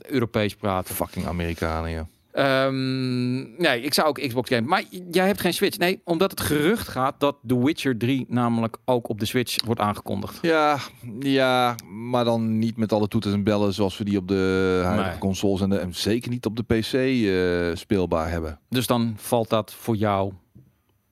Europees 0.00 0.54
praten. 0.54 0.94
Fucking 0.94 1.26
Amerikanen, 1.26 1.90
ja. 1.90 2.06
Um, 2.38 3.54
nee, 3.56 3.80
ik 3.80 3.94
zou 3.94 4.08
ook 4.08 4.20
Xbox 4.28 4.48
game. 4.48 4.66
Maar 4.66 4.82
jij 5.10 5.26
hebt 5.26 5.40
geen 5.40 5.54
Switch. 5.54 5.78
Nee, 5.78 6.00
omdat 6.04 6.30
het 6.30 6.40
gerucht 6.40 6.88
gaat 6.88 7.14
dat 7.20 7.36
The 7.46 7.64
Witcher 7.64 7.98
3 7.98 8.26
namelijk 8.28 8.76
ook 8.84 9.08
op 9.08 9.20
de 9.20 9.26
Switch 9.26 9.64
wordt 9.64 9.80
aangekondigd. 9.80 10.38
Ja, 10.42 10.78
ja 11.18 11.74
maar 11.90 12.24
dan 12.24 12.58
niet 12.58 12.76
met 12.76 12.92
alle 12.92 13.08
toeters 13.08 13.34
en 13.34 13.44
bellen 13.44 13.74
zoals 13.74 13.98
we 13.98 14.04
die 14.04 14.18
op 14.18 14.28
de 14.28 14.80
huidige 14.84 15.18
consoles 15.18 15.60
en, 15.60 15.70
de, 15.70 15.78
en 15.78 15.94
zeker 15.94 16.30
niet 16.30 16.46
op 16.46 16.56
de 16.56 16.62
PC 16.62 16.92
uh, 16.92 17.70
eh, 17.70 17.76
speelbaar 17.76 18.30
hebben. 18.30 18.58
Dus 18.68 18.86
dan 18.86 19.14
valt 19.16 19.48
dat 19.48 19.72
voor 19.72 19.96
jou 19.96 20.32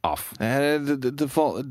af. 0.03 0.33
Eh, 0.37 0.49
de, 0.85 0.97
de, 0.99 1.15
de, 1.15 1.29
val, 1.29 1.63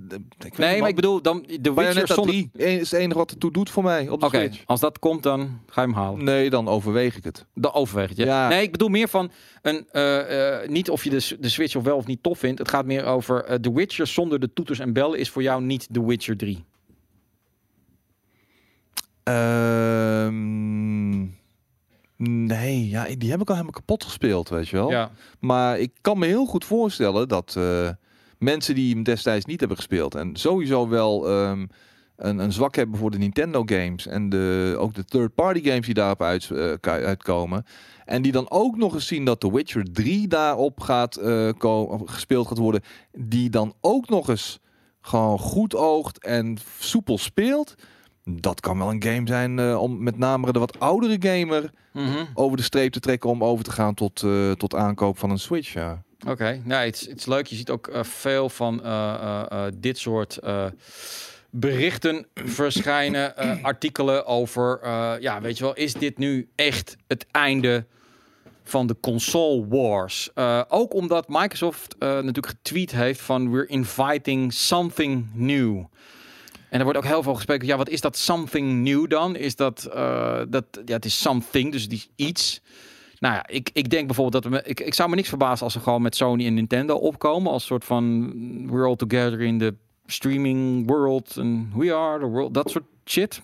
nee, 0.57 0.79
maar 0.79 0.89
ik 0.89 0.95
bedoel, 0.95 1.21
dan 1.21 1.45
de 1.61 1.73
Witcher 1.73 2.07
zonder... 2.07 2.25
3 2.25 2.49
is 2.53 2.91
het 2.91 2.99
enige 2.99 3.17
wat 3.17 3.29
het 3.29 3.39
toe 3.39 3.51
doet 3.51 3.69
voor 3.69 3.83
mij 3.83 4.09
op 4.09 4.31
de 4.31 4.51
als 4.65 4.79
dat 4.79 4.99
komt, 4.99 5.23
dan 5.23 5.59
ga 5.67 5.81
je 5.81 5.87
hem 5.87 5.97
halen. 5.97 6.23
Nee, 6.23 6.49
dan 6.49 6.67
overweeg 6.67 7.17
ik 7.17 7.23
het. 7.23 7.45
Dan 7.53 7.73
overweeg 7.73 8.09
het, 8.09 8.17
ja. 8.17 8.47
Nee, 8.47 8.61
ik 8.61 8.71
bedoel 8.71 8.87
meer 8.87 9.07
van, 9.07 9.31
een, 9.61 9.87
uh, 9.91 10.31
uh, 10.31 10.67
niet 10.67 10.89
of 10.89 11.03
je 11.03 11.09
de, 11.09 11.37
de 11.39 11.49
Switch 11.49 11.75
of 11.75 11.83
wel 11.83 11.97
of 11.97 12.05
niet 12.05 12.23
tof 12.23 12.39
vindt. 12.39 12.59
Het 12.59 12.69
gaat 12.69 12.85
meer 12.85 13.05
over, 13.05 13.49
uh, 13.49 13.55
The 13.55 13.73
Witcher 13.73 14.07
zonder 14.07 14.39
de 14.39 14.53
toeters 14.53 14.79
en 14.79 14.93
bellen 14.93 15.19
is 15.19 15.29
voor 15.29 15.41
jou 15.41 15.61
niet 15.61 15.87
The 15.91 16.05
Witcher 16.05 16.37
3. 16.37 16.63
Um, 19.23 20.39
nee, 22.17 22.89
ja, 22.89 23.05
die 23.17 23.31
heb 23.31 23.41
ik 23.41 23.47
al 23.47 23.55
helemaal 23.55 23.79
kapot 23.79 24.03
gespeeld, 24.03 24.49
weet 24.49 24.69
je 24.69 24.75
wel. 24.75 24.91
Ja. 24.91 25.11
Maar 25.39 25.79
ik 25.79 25.91
kan 26.01 26.19
me 26.19 26.25
heel 26.25 26.45
goed 26.45 26.65
voorstellen 26.65 27.27
dat 27.27 27.57
mensen 28.41 28.75
die 28.75 28.93
hem 28.93 29.03
destijds 29.03 29.45
niet 29.45 29.59
hebben 29.59 29.77
gespeeld 29.77 30.15
en 30.15 30.35
sowieso 30.35 30.89
wel 30.89 31.29
um, 31.29 31.67
een, 32.15 32.39
een, 32.39 32.51
zwak 32.51 32.75
hebben 32.75 32.99
voor 32.99 33.11
de 33.11 33.17
Nintendo 33.17 33.63
games 33.65 34.07
en 34.07 34.29
de, 34.29 34.75
ook 34.79 34.93
de 34.93 35.05
third-party 35.05 35.63
games 35.63 35.85
die 35.85 35.93
daarop 35.93 36.21
uit, 36.21 36.49
uh, 36.49 36.73
uitkomen. 36.81 37.65
En 38.05 38.21
die 38.21 38.31
dan 38.31 38.49
ook 38.49 38.77
nog 38.77 38.93
eens 38.93 39.07
zien 39.07 39.25
dat 39.25 39.39
The 39.39 39.53
Witcher 39.53 39.85
3 39.91 40.27
daarop 40.27 40.79
gaat 40.79 41.19
uh, 41.19 41.49
gespeeld 42.05 42.47
gaat 42.47 42.57
worden. 42.57 42.81
Die 43.11 43.49
dan 43.49 43.73
ook 43.81 44.09
nog 44.09 44.29
eens 44.29 44.59
gewoon 45.01 45.39
goed 45.39 45.75
oogt 45.75 46.23
en 46.23 46.57
soepel 46.79 47.17
speelt. 47.17 47.75
Dat 48.23 48.59
kan 48.59 48.77
wel 48.77 48.91
een 48.91 49.03
game 49.03 49.27
zijn 49.27 49.57
uh, 49.57 49.81
om 49.81 50.03
met 50.03 50.17
name 50.17 50.51
de 50.51 50.59
wat 50.59 50.79
oudere 50.79 51.17
gamer 51.19 51.71
mm 51.93 52.05
-hmm. 52.05 52.27
over 52.33 52.57
de 52.57 52.63
streep 52.63 52.91
te 52.91 52.99
trekken 52.99 53.29
om 53.29 53.43
over 53.43 53.63
te 53.63 53.71
gaan 53.71 53.93
tot, 53.93 54.25
tot 54.57 54.75
aankoop 54.75 55.17
van 55.17 55.29
een 55.29 55.39
Switch. 55.39 55.73
Ja. 55.73 56.03
Oké, 56.21 56.31
okay. 56.31 56.61
nou, 56.63 56.85
het, 56.85 57.13
is 57.15 57.25
leuk. 57.25 57.47
Je 57.47 57.55
ziet 57.55 57.69
ook 57.69 57.87
uh, 57.87 58.03
veel 58.03 58.49
van 58.49 58.81
uh, 58.83 59.43
uh, 59.51 59.65
dit 59.77 59.97
soort 59.97 60.39
berichten 61.49 62.25
verschijnen, 62.61 63.35
artikelen 63.61 64.25
over, 64.25 64.79
ja, 65.21 65.41
weet 65.41 65.57
je 65.57 65.63
wel, 65.63 65.75
is 65.75 65.93
dit 65.93 66.17
nu 66.17 66.49
echt 66.55 66.95
het 67.07 67.25
einde 67.31 67.85
van 68.63 68.87
de 68.87 68.95
console 69.01 69.67
wars? 69.67 70.29
ook 70.67 70.93
omdat 70.93 71.27
Microsoft 71.27 71.95
natuurlijk 71.99 72.47
getweet 72.47 72.91
heeft 72.91 73.21
van 73.21 73.51
we're 73.51 73.67
inviting 73.67 74.53
something 74.53 75.29
new. 75.33 75.83
En 76.69 76.77
er 76.77 76.83
wordt 76.83 76.97
ook 76.97 77.05
heel 77.05 77.23
veel 77.23 77.35
gesproken. 77.35 77.67
Ja, 77.67 77.77
wat 77.77 77.89
is 77.89 78.01
dat 78.01 78.17
something 78.17 78.83
new 78.83 79.09
dan? 79.09 79.35
Is 79.35 79.55
dat, 79.55 79.89
dat 80.49 80.65
ja, 80.85 80.93
het 80.93 81.05
is 81.05 81.21
something, 81.21 81.71
dus 81.71 81.87
is 81.87 82.09
iets. 82.15 82.61
Nou 83.21 83.35
ja, 83.35 83.47
ik, 83.47 83.69
ik 83.73 83.89
denk 83.89 84.05
bijvoorbeeld 84.05 84.43
dat 84.43 84.53
we, 84.53 84.69
ik, 84.69 84.79
ik 84.79 84.93
zou 84.93 85.09
me 85.09 85.15
niks 85.15 85.29
verbazen 85.29 85.63
als 85.63 85.73
ze 85.73 85.79
gewoon 85.79 86.01
met 86.01 86.15
Sony 86.15 86.45
en 86.45 86.53
Nintendo 86.53 86.95
opkomen 86.95 87.51
als 87.51 87.65
soort 87.65 87.85
van 87.85 88.31
we're 88.69 88.85
all 88.85 88.95
together 88.95 89.41
in 89.41 89.57
the 89.57 89.75
streaming 90.05 90.87
world 90.87 91.37
and 91.37 91.73
we 91.75 91.93
are 91.93 92.19
the 92.19 92.25
world, 92.25 92.53
dat 92.53 92.69
soort 92.69 92.83
shit. 93.05 93.41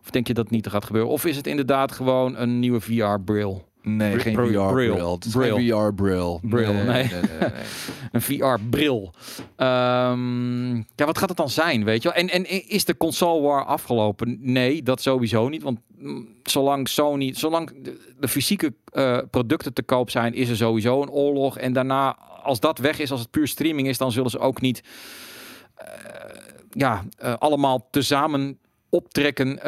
Of 0.00 0.10
denk 0.10 0.26
je 0.26 0.34
dat 0.34 0.50
niet 0.50 0.66
gaat 0.66 0.84
gebeuren? 0.84 1.10
Of 1.10 1.24
is 1.24 1.36
het 1.36 1.46
inderdaad 1.46 1.92
gewoon 1.92 2.36
een 2.36 2.58
nieuwe 2.58 2.80
VR-bril? 2.80 3.67
Nee, 3.96 4.18
geen 4.18 4.32
bril. 4.32 4.68
VR-bril. 4.68 5.18
VR-bril. 5.58 6.40
Bril, 6.42 6.72
nee. 6.72 6.84
nee, 6.84 7.08
nee, 7.10 7.20
nee. 7.40 7.50
Een 8.12 8.20
VR-bril. 8.20 9.14
Ehm, 9.56 10.74
ja, 10.76 11.04
wat 11.06 11.18
gaat 11.18 11.28
het 11.28 11.38
dan 11.38 11.50
zijn, 11.50 11.84
weet 11.84 12.02
je 12.02 12.08
wel? 12.08 12.18
En, 12.18 12.28
en 12.28 12.68
is 12.68 12.84
de 12.84 12.96
console 12.96 13.40
war 13.40 13.64
afgelopen? 13.64 14.38
Nee, 14.40 14.82
dat 14.82 15.02
sowieso 15.02 15.48
niet. 15.48 15.62
Want 15.62 15.78
mm, 15.98 16.28
zolang 16.42 16.88
Sony, 16.88 17.34
zolang 17.34 17.82
de, 17.82 18.14
de 18.20 18.28
fysieke 18.28 18.74
eh, 18.84 19.18
producten 19.30 19.72
te 19.72 19.82
koop 19.82 20.10
zijn, 20.10 20.34
is 20.34 20.48
er 20.48 20.56
sowieso 20.56 21.02
een 21.02 21.10
oorlog. 21.10 21.58
En 21.58 21.72
daarna, 21.72 22.16
als 22.42 22.60
dat 22.60 22.78
weg 22.78 22.98
is, 22.98 23.10
als 23.10 23.20
het 23.20 23.30
puur 23.30 23.48
streaming 23.48 23.88
is, 23.88 23.98
dan 23.98 24.12
zullen 24.12 24.30
ze 24.30 24.38
ook 24.38 24.60
niet 24.60 24.82
eh, 25.74 25.86
ja, 26.70 27.04
eh, 27.16 27.34
allemaal 27.38 27.88
tezamen 27.90 28.58
optrekken. 28.88 29.58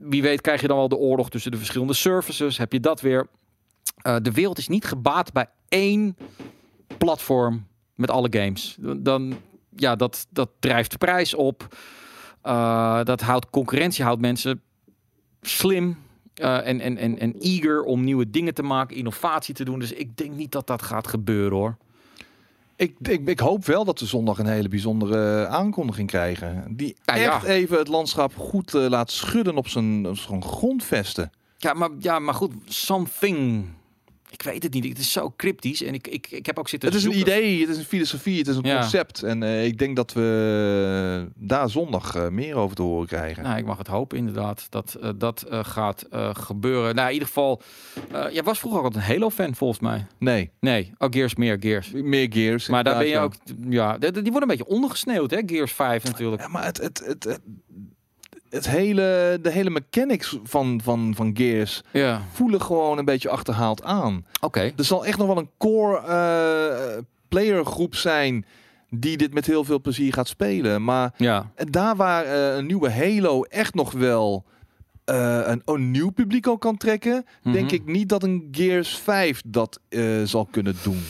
Wie 0.00 0.22
weet 0.22 0.40
krijg 0.40 0.60
je 0.60 0.66
dan 0.66 0.76
wel 0.76 0.88
de 0.88 0.96
oorlog 0.96 1.30
tussen 1.30 1.50
de 1.50 1.56
verschillende 1.56 1.94
services. 1.94 2.58
Heb 2.58 2.72
je 2.72 2.80
dat 2.80 3.00
weer? 3.00 3.26
Eh, 3.96 4.16
de 4.22 4.32
wereld 4.32 4.58
is 4.58 4.68
niet 4.68 4.84
gebaat 4.84 5.32
bij 5.32 5.46
één 5.68 6.16
platform 6.98 7.66
met 7.94 8.10
alle 8.10 8.28
games. 8.30 8.76
Dan, 8.80 9.34
ja, 9.76 9.96
dat, 9.96 10.26
dat 10.30 10.50
drijft 10.58 10.90
de 10.90 10.98
prijs 10.98 11.34
op. 11.34 11.76
Eh, 12.42 13.04
dat 13.04 13.20
houdt 13.20 13.50
concurrentie, 13.50 14.04
houdt 14.04 14.20
mensen 14.20 14.62
slim 15.40 15.96
eh, 16.34 16.66
en, 16.66 16.80
en, 16.80 16.96
en, 16.96 17.18
en 17.18 17.34
eager 17.38 17.82
om 17.82 18.04
nieuwe 18.04 18.30
dingen 18.30 18.54
te 18.54 18.62
maken, 18.62 18.96
innovatie 18.96 19.54
te 19.54 19.64
doen. 19.64 19.78
Dus 19.78 19.92
ik 19.92 20.16
denk 20.16 20.32
niet 20.32 20.52
dat 20.52 20.66
dat 20.66 20.82
gaat 20.82 21.06
gebeuren 21.06 21.58
hoor. 21.58 21.76
Ik, 22.76 22.96
ik, 23.02 23.28
ik 23.28 23.40
hoop 23.40 23.64
wel 23.64 23.84
dat 23.84 24.00
we 24.00 24.06
zondag 24.06 24.38
een 24.38 24.46
hele 24.46 24.68
bijzondere 24.68 25.46
aankondiging 25.46 26.08
krijgen. 26.08 26.64
Die 26.76 26.96
Ja, 27.04 27.14
ja. 27.14 27.34
echt 27.34 27.44
even 27.44 27.78
het 27.78 27.88
landschap 27.88 28.36
goed 28.36 28.74
eh, 28.74 28.86
laat 28.88 29.10
schudden 29.10 29.56
op 29.56 29.68
zijn, 29.68 30.08
op 30.08 30.16
zijn 30.16 30.42
grondvesten. 30.42 31.30
Ja, 31.58 31.74
maar, 31.74 31.90
ja, 31.98 32.18
maar 32.18 32.34
goed, 32.34 32.52
something. 32.64 33.64
Ik 34.32 34.42
weet 34.42 34.62
het 34.62 34.72
niet. 34.74 34.84
Het 34.88 34.98
is 34.98 35.12
zo 35.12 35.32
cryptisch. 35.36 35.82
En 35.82 35.94
ik, 35.94 36.06
ik, 36.08 36.26
ik 36.30 36.46
heb 36.46 36.58
ook 36.58 36.68
zitten 36.68 36.88
Het 36.88 36.98
is 36.98 37.04
een 37.04 37.18
idee, 37.18 37.60
het 37.60 37.68
is 37.68 37.76
een 37.76 37.84
filosofie, 37.84 38.38
het 38.38 38.48
is 38.48 38.56
een 38.56 38.62
Ja. 38.64 38.80
concept. 38.80 39.22
En 39.22 39.42
eh, 39.42 39.64
ik 39.64 39.78
denk 39.78 39.96
dat 39.96 40.12
we 40.12 41.28
daar 41.36 41.70
zondag 41.70 42.14
eh, 42.14 42.28
meer 42.28 42.54
over 42.54 42.76
te 42.76 42.82
horen 42.82 43.06
krijgen. 43.06 43.42
Nou, 43.42 43.58
ik 43.58 43.64
mag 43.64 43.78
het 43.78 43.86
hopen 43.86 44.18
inderdaad 44.18 44.66
dat 44.70 44.94
eh, 45.00 45.10
dat 45.16 45.42
eh, 45.42 45.64
gaat 45.64 46.02
eh, 46.02 46.30
gebeuren. 46.34 46.94
Nou, 46.94 47.06
in 47.06 47.12
ieder 47.12 47.28
geval, 47.28 47.62
eh 48.12 48.24
jij 48.32 48.42
was 48.42 48.58
vroeger 48.58 48.82
ook 48.82 48.94
een 48.94 49.00
Halo-fan 49.00 49.54
volgens 49.54 49.80
mij. 49.80 50.06
Nee, 50.18 50.50
Nee, 50.60 50.92
oh, 50.98 51.08
Gears 51.10 51.34
meer, 51.34 51.56
Gears. 51.60 51.90
meer 51.92 52.26
Gears. 52.32 52.68
Maar 52.68 52.84
daar 52.84 52.98
ben 52.98 53.06
je 53.08 53.18
ook, 53.18 53.34
ja, 53.68 53.98
die 53.98 54.10
die 54.12 54.22
worden 54.22 54.42
een 54.50 54.56
beetje 54.56 54.72
ondergesneeuwd, 54.72 55.30
hè? 55.30 55.40
Gears 55.46 55.72
5 55.72 56.04
natuurlijk. 56.04 56.42
Ja, 56.42 56.48
maar 56.48 56.64
het, 56.64 56.80
het, 56.82 57.02
het, 57.06 57.24
het, 57.24 57.40
het 58.52 58.68
hele, 58.68 59.38
de 59.42 59.50
hele 59.50 59.70
mechanics 59.70 60.38
van, 60.44 60.80
van, 60.84 61.12
van 61.16 61.30
Gears 61.36 61.82
Ja, 61.92 62.22
voelen 62.32 62.62
gewoon 62.62 62.98
een 62.98 63.04
beetje 63.04 63.28
achterhaald 63.28 63.82
aan. 63.82 64.26
oké. 64.40 64.60
Er 64.76 64.84
zal 64.84 65.06
echt 65.06 65.18
nog 65.18 65.26
wel 65.26 65.38
een 65.38 65.50
core 65.58 65.98
eh 66.06 67.02
playergroep 67.28 67.94
zijn 67.94 68.44
die 68.90 69.16
dit 69.16 69.34
met 69.34 69.46
heel 69.46 69.64
veel 69.64 69.80
plezier 69.80 70.12
gaat 70.12 70.28
spelen. 70.28 70.84
Maar 70.84 71.14
Ja, 71.16 71.50
daar 71.54 71.96
waar 71.96 72.24
eh, 72.24 72.56
een 72.56 72.66
nieuwe 72.66 72.90
Halo 72.90 73.42
echt 73.42 73.74
nog 73.74 73.92
wel 73.92 74.44
eh, 75.04 75.40
een, 75.44 75.62
een 75.64 75.90
nieuw 75.90 76.10
publiek 76.10 76.46
al 76.46 76.58
kan 76.58 76.76
trekken, 76.76 77.24
denk 77.42 77.64
Mhm. 77.64 77.74
ik 77.74 77.84
niet 77.86 78.08
dat 78.08 78.22
een 78.22 78.48
Gears 78.50 78.98
5 78.98 79.42
dat 79.46 79.80
zal 80.24 80.48
kunnen 80.50 80.76
doen. 80.82 81.02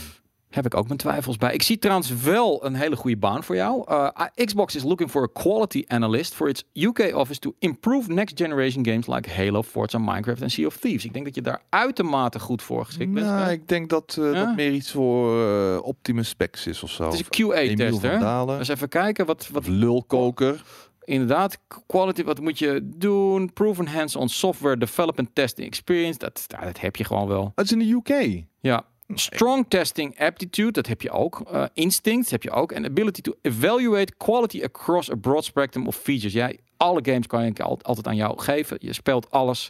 Heb 0.55 0.67
ik 0.67 0.75
ook 0.77 0.87
mijn 0.87 0.99
twijfels 0.99 1.37
bij. 1.37 1.55
Ik 1.55 1.63
zie 1.63 1.79
trouwens 1.79 2.15
wel 2.23 2.65
een 2.65 2.75
hele 2.75 2.97
goede 2.97 3.17
baan 3.17 3.45
voor 3.45 3.55
jou. 3.55 3.85
Uh, 3.91 4.09
Xbox 4.45 4.75
is 4.75 4.83
looking 4.83 5.11
for 5.11 5.23
a 5.23 5.29
quality 5.43 5.85
analyst 5.87 6.35
for 6.35 6.49
its 6.49 6.65
UK 6.73 7.15
office 7.15 7.41
to 7.41 7.55
improve 7.59 8.13
next 8.13 8.39
generation 8.39 8.85
games 8.87 9.07
like 9.07 9.31
Halo, 9.31 9.63
Forza, 9.63 9.99
Minecraft 9.99 10.43
en 10.43 10.51
Sea 10.51 10.67
of 10.67 10.77
Thieves. 10.77 11.05
Ik 11.05 11.13
denk 11.13 11.25
dat 11.25 11.35
je 11.35 11.43
daar 11.43 11.63
uitermate 11.69 12.41
goed 12.41 12.63
voor 12.63 12.85
geschikt 12.85 13.13
bent. 13.13 13.27
Nou, 13.27 13.51
ik 13.51 13.69
denk 13.69 13.89
dat 13.91 14.17
eh, 14.19 14.33
Ja? 14.33 14.45
dat 14.45 14.57
meer 14.57 14.73
iets 14.73 14.91
voor 14.91 15.47
eh, 15.47 15.79
Optimus 15.83 16.29
Specs 16.29 16.67
is 16.67 16.83
of 16.83 16.91
zo. 16.91 17.05
Het 17.05 17.15
is 17.15 17.21
een 17.21 17.47
QA-tester. 17.47 18.19
Dalen. 18.19 18.59
Dus 18.59 18.69
even 18.69 18.89
kijken 18.89 19.27
wat, 19.27 19.49
wat 19.53 19.67
lulkoker. 19.67 20.63
inderdaad 21.05 21.59
quality. 21.87 22.25
Wat 22.25 22.41
moet 22.41 22.59
je 22.59 22.81
doen? 22.97 23.53
Proven 23.53 23.87
hands-on 23.87 24.29
software 24.29 24.77
development 24.77 25.29
testing 25.33 25.67
experience. 25.67 26.19
Dat, 26.19 26.45
dat 26.65 26.81
heb 26.81 26.97
je 26.97 27.05
gewoon 27.05 27.29
wel. 27.29 27.53
Het 27.55 27.65
is 27.65 27.73
in 27.73 27.79
de 27.79 27.91
UK. 27.91 28.43
Ja. 28.61 28.85
Strong 29.15 29.65
testing 29.69 30.19
aptitude, 30.21 30.71
dat 30.71 30.87
heb 30.87 31.03
je 31.03 31.11
ook. 31.11 31.43
Uh, 31.53 31.65
instinct 31.75 32.31
heb 32.31 32.43
je 32.43 32.51
ook. 32.51 32.73
En 32.73 32.85
ability 32.85 33.21
to 33.21 33.33
evaluate 33.43 34.13
quality 34.17 34.63
across 34.63 35.11
a 35.11 35.15
broad 35.15 35.45
spectrum 35.45 35.87
of 35.87 35.97
features. 35.97 36.33
Ja, 36.33 36.53
alle 36.77 37.01
games 37.03 37.27
kan 37.27 37.45
je 37.45 37.63
al- 37.63 37.79
altijd 37.83 38.07
aan 38.07 38.17
jou 38.17 38.41
geven. 38.41 38.77
Je 38.81 38.93
speelt 38.93 39.31
alles. 39.31 39.69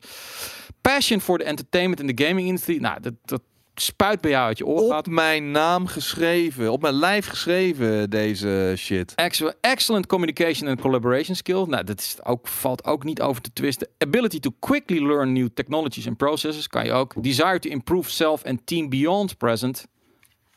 Passion 0.81 1.21
for 1.21 1.39
the 1.39 1.45
entertainment 1.45 2.01
in 2.01 2.15
the 2.15 2.25
gaming 2.25 2.49
industry. 2.49 2.77
Nou, 2.77 3.01
dat, 3.01 3.15
dat 3.25 3.43
spuit 3.75 4.21
bij 4.21 4.31
jou 4.31 4.47
uit 4.47 4.59
je 4.59 4.67
oor. 4.67 4.81
Op 4.81 4.91
gaat. 4.91 5.07
mijn 5.07 5.51
naam 5.51 5.87
geschreven. 5.87 6.73
Op 6.73 6.83
mijn 6.83 6.95
lijf 6.95 7.27
geschreven, 7.27 8.11
deze 8.11 8.75
shit. 8.77 9.13
Excellent, 9.15 9.57
excellent 9.61 10.07
communication 10.07 10.69
and 10.69 10.81
collaboration 10.81 11.37
skills. 11.37 11.69
Nou, 11.69 11.85
dat 11.85 11.99
is 11.99 12.17
ook, 12.23 12.49
valt 12.49 12.85
ook 12.85 13.05
niet 13.05 13.21
over 13.21 13.43
te 13.43 13.53
twisten. 13.53 13.89
Ability 13.99 14.41
to 14.41 14.51
quickly 14.61 14.99
learn 15.07 15.33
new 15.33 15.49
technologies 15.55 16.07
and 16.07 16.17
processes 16.17 16.67
kan 16.69 16.85
je 16.85 16.93
ook. 16.93 17.23
Desire 17.23 17.59
to 17.59 17.71
improve 17.71 18.11
self 18.11 18.45
and 18.45 18.61
team 18.67 18.89
beyond 18.89 19.37
present. 19.39 19.87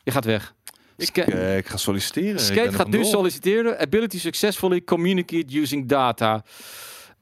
Je 0.02 0.10
gaat 0.10 0.24
weg. 0.24 0.54
Ska- 0.98 1.22
Eh, 1.24 1.56
ik 1.56 1.66
ga 1.66 1.76
solliciteren. 1.76 2.32
Ik 2.34 2.38
Skate 2.38 2.72
gaat 2.72 2.88
nu 2.88 3.04
solliciteren. 3.04 3.78
Ability 3.78 4.18
successfully 4.18 4.84
communicate 4.84 5.58
using 5.60 5.88
data. 5.88 6.44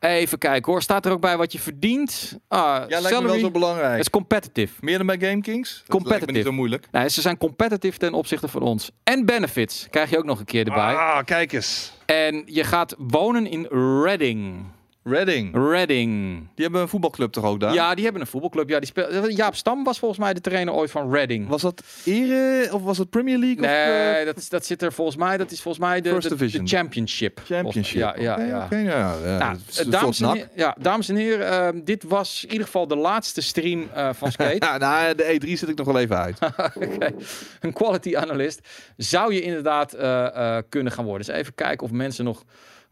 Even 0.05 0.39
kijken 0.39 0.73
hoor. 0.73 0.83
Staat 0.83 1.07
er 1.07 1.13
ook 1.13 1.21
bij 1.21 1.37
wat 1.37 1.53
je 1.53 1.59
verdient? 1.59 2.39
Ah, 2.49 2.59
Ja, 2.89 3.01
lijkt 3.01 3.21
me 3.21 3.27
wel 3.27 3.39
zo 3.39 3.45
Het 3.45 3.53
belangrijk. 3.53 4.01
is 4.01 4.11
competitive. 4.11 4.73
Meer 4.81 4.97
dan 4.99 5.07
bij 5.07 5.19
GameKings? 5.19 5.69
Dat 5.71 5.79
lijkt 5.79 5.89
me 5.89 5.99
Competitive. 5.99 6.33
niet 6.33 6.45
zo 6.47 6.53
moeilijk. 6.53 6.87
Nee, 6.91 7.09
ze 7.09 7.21
zijn 7.21 7.39
competitive 7.39 7.99
ten 7.99 8.13
opzichte 8.13 8.49
van 8.49 8.63
ons. 8.63 8.91
En 9.05 9.27
benefits 9.27 9.87
krijg 9.91 10.11
je 10.11 10.19
ook 10.19 10.25
nog 10.25 10.39
een 10.39 10.45
keer 10.45 10.67
erbij. 10.67 10.95
Ah, 10.95 11.25
kijk 11.25 11.53
eens. 11.53 11.93
En 12.07 12.43
je 12.47 12.65
gaat 12.65 12.95
wonen 12.99 13.47
in 13.47 13.67
Reading. 14.03 14.65
Reading. 15.07 15.55
Reading. 15.55 16.39
Die 16.55 16.65
hebben 16.65 16.81
een 16.81 16.89
voetbalclub 16.89 17.33
toch 17.33 17.45
ook 17.45 17.61
daar? 17.61 17.75
Ja, 17.75 17.95
die 17.95 18.05
hebben 18.05 18.23
een 18.23 18.29
voetbalclub. 18.29 18.69
Ja, 18.69 18.79
die 18.79 18.87
speel... 18.89 19.29
Jaap 19.29 19.55
Stam 19.55 19.85
was 19.85 19.99
volgens 19.99 20.21
mij 20.21 20.35
de 20.35 20.41
trainer 20.41 20.75
ooit 20.75 20.91
van 20.91 21.11
Reading. 21.13 21.49
Was 21.49 21.63
dat 21.63 21.83
Ere 22.05 22.69
of 22.73 22.83
was 22.83 22.99
het 22.99 23.11
Premier 23.11 23.39
League? 23.39 23.59
Of, 23.65 23.71
eh, 23.71 24.13
Nee, 24.13 24.25
dat, 24.25 24.37
is- 24.37 24.49
dat 24.49 24.67
zit 24.67 24.83
er 24.83 24.93
volgens 24.93 25.17
mij. 25.17 25.37
Dat 25.37 25.51
is 25.51 25.61
volgens 25.63 25.85
mij 25.85 26.01
de, 26.01 26.09
First 26.09 26.39
de, 26.39 26.61
championship. 26.65 27.41
Championship. 27.45 28.01
Ja, 28.01 28.15
ja, 28.19 28.41
ja. 28.41 28.67
ja, 28.71 28.79
ja. 28.81 29.19
Nou, 29.39 29.59
eh, 29.77 29.91
dames, 29.91 30.21
en 30.21 30.49
ja, 30.55 30.77
dames 30.81 31.09
en 31.09 31.17
heren, 31.17 31.49
ehm, 31.51 31.81
dit 31.85 32.03
was 32.03 32.43
in 32.45 32.51
ieder 32.51 32.67
geval 32.67 32.87
de 32.87 32.97
laatste 32.97 33.43
stream 33.43 33.89
eh, 33.95 34.09
van 34.13 34.33
Skate. 34.33 34.67
Ja, 34.67 34.79
nou, 34.79 35.15
de 35.15 35.39
E3 35.47 35.51
zet 35.59 35.69
ik 35.69 35.77
nog 35.77 35.87
wel 35.87 35.99
even 35.99 36.19
uit. 36.19 36.39
Oké. 36.75 37.11
Een 37.61 37.73
quality 37.73 38.17
analyst 38.17 38.69
zou 38.97 39.35
je 39.35 39.41
inderdaad 39.41 39.93
eh, 39.93 40.27
eh, 40.57 40.63
kunnen 40.69 40.93
gaan 40.93 41.05
worden. 41.05 41.27
Dus 41.27 41.37
even 41.37 41.55
kijken 41.55 41.87
of 41.87 41.93
mensen 41.93 42.25
nog 42.25 42.45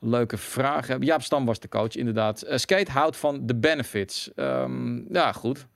leuke 0.03 0.36
vragen 0.36 0.86
hebben. 0.90 1.07
Jaap 1.09 1.22
Stam 1.22 1.44
was 1.44 1.61
de 1.61 1.68
coach, 1.68 1.94
inderdaad. 1.96 2.42
Eh, 2.42 2.59
Skate 2.59 2.90
houdt 2.90 3.16
van 3.16 3.46
de 3.46 3.55
benefits. 3.57 4.30
Ehm, 4.34 5.12
ja, 5.14 5.32
goed. 5.32 5.66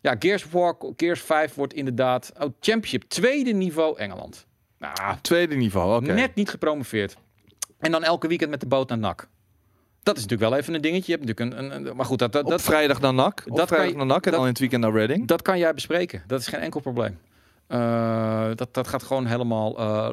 Ja, 0.00 0.16
Gears, 0.18 0.50
War, 0.50 0.76
Gears 0.96 1.20
5 1.20 1.54
wordt 1.54 1.74
inderdaad... 1.74 2.32
Oh, 2.34 2.40
Championship, 2.60 3.02
tweede 3.02 3.52
niveau 3.52 3.98
Engeland. 3.98 4.46
Nou, 4.78 5.16
Tweede 5.22 5.54
niveau, 5.54 6.02
oké. 6.02 6.12
net 6.12 6.34
niet 6.34 6.50
gepromoveerd. 6.50 7.16
En 7.78 7.90
dan 7.90 8.02
elke 8.04 8.28
weekend 8.28 8.50
met 8.50 8.60
de 8.60 8.66
boot 8.66 8.88
naar 8.88 8.98
NAC. 8.98 9.28
Dat 10.02 10.16
is 10.16 10.22
natuurlijk 10.22 10.50
wel 10.50 10.60
even 10.60 10.74
een 10.74 10.80
dingetje. 10.80 11.12
Je 11.12 11.18
hebt 11.18 11.28
natuurlijk 11.28 11.58
een, 11.68 11.72
een, 11.74 11.86
een- 11.86 11.96
maar 11.96 12.06
goed, 12.06 12.18
dat, 12.18 12.32
dat, 12.32 12.44
Op 12.44 12.50
dat, 12.50 12.62
vrijdag 12.62 13.00
naar 13.00 13.14
NAC. 13.14 13.42
Op 13.48 13.56
dat 13.56 13.68
vrijdag 13.68 13.90
je- 13.90 13.96
naar 13.96 14.06
NAC 14.06 14.24
en 14.26 14.32
dan 14.32 14.40
in 14.40 14.46
het 14.48 14.58
weekend 14.58 14.82
naar 14.82 14.92
Reading. 14.92 15.26
Dat 15.26 15.42
kan 15.42 15.58
jij 15.58 15.74
bespreken. 15.74 16.22
Dat 16.26 16.40
is 16.40 16.46
geen 16.46 16.60
enkel 16.60 16.80
probleem. 16.80 17.18
Eh, 17.70 18.50
dat, 18.54 18.74
dat 18.74 18.88
gaat 18.88 19.02
gewoon 19.02 19.26
helemaal 19.26 19.78
eh, 19.78 20.08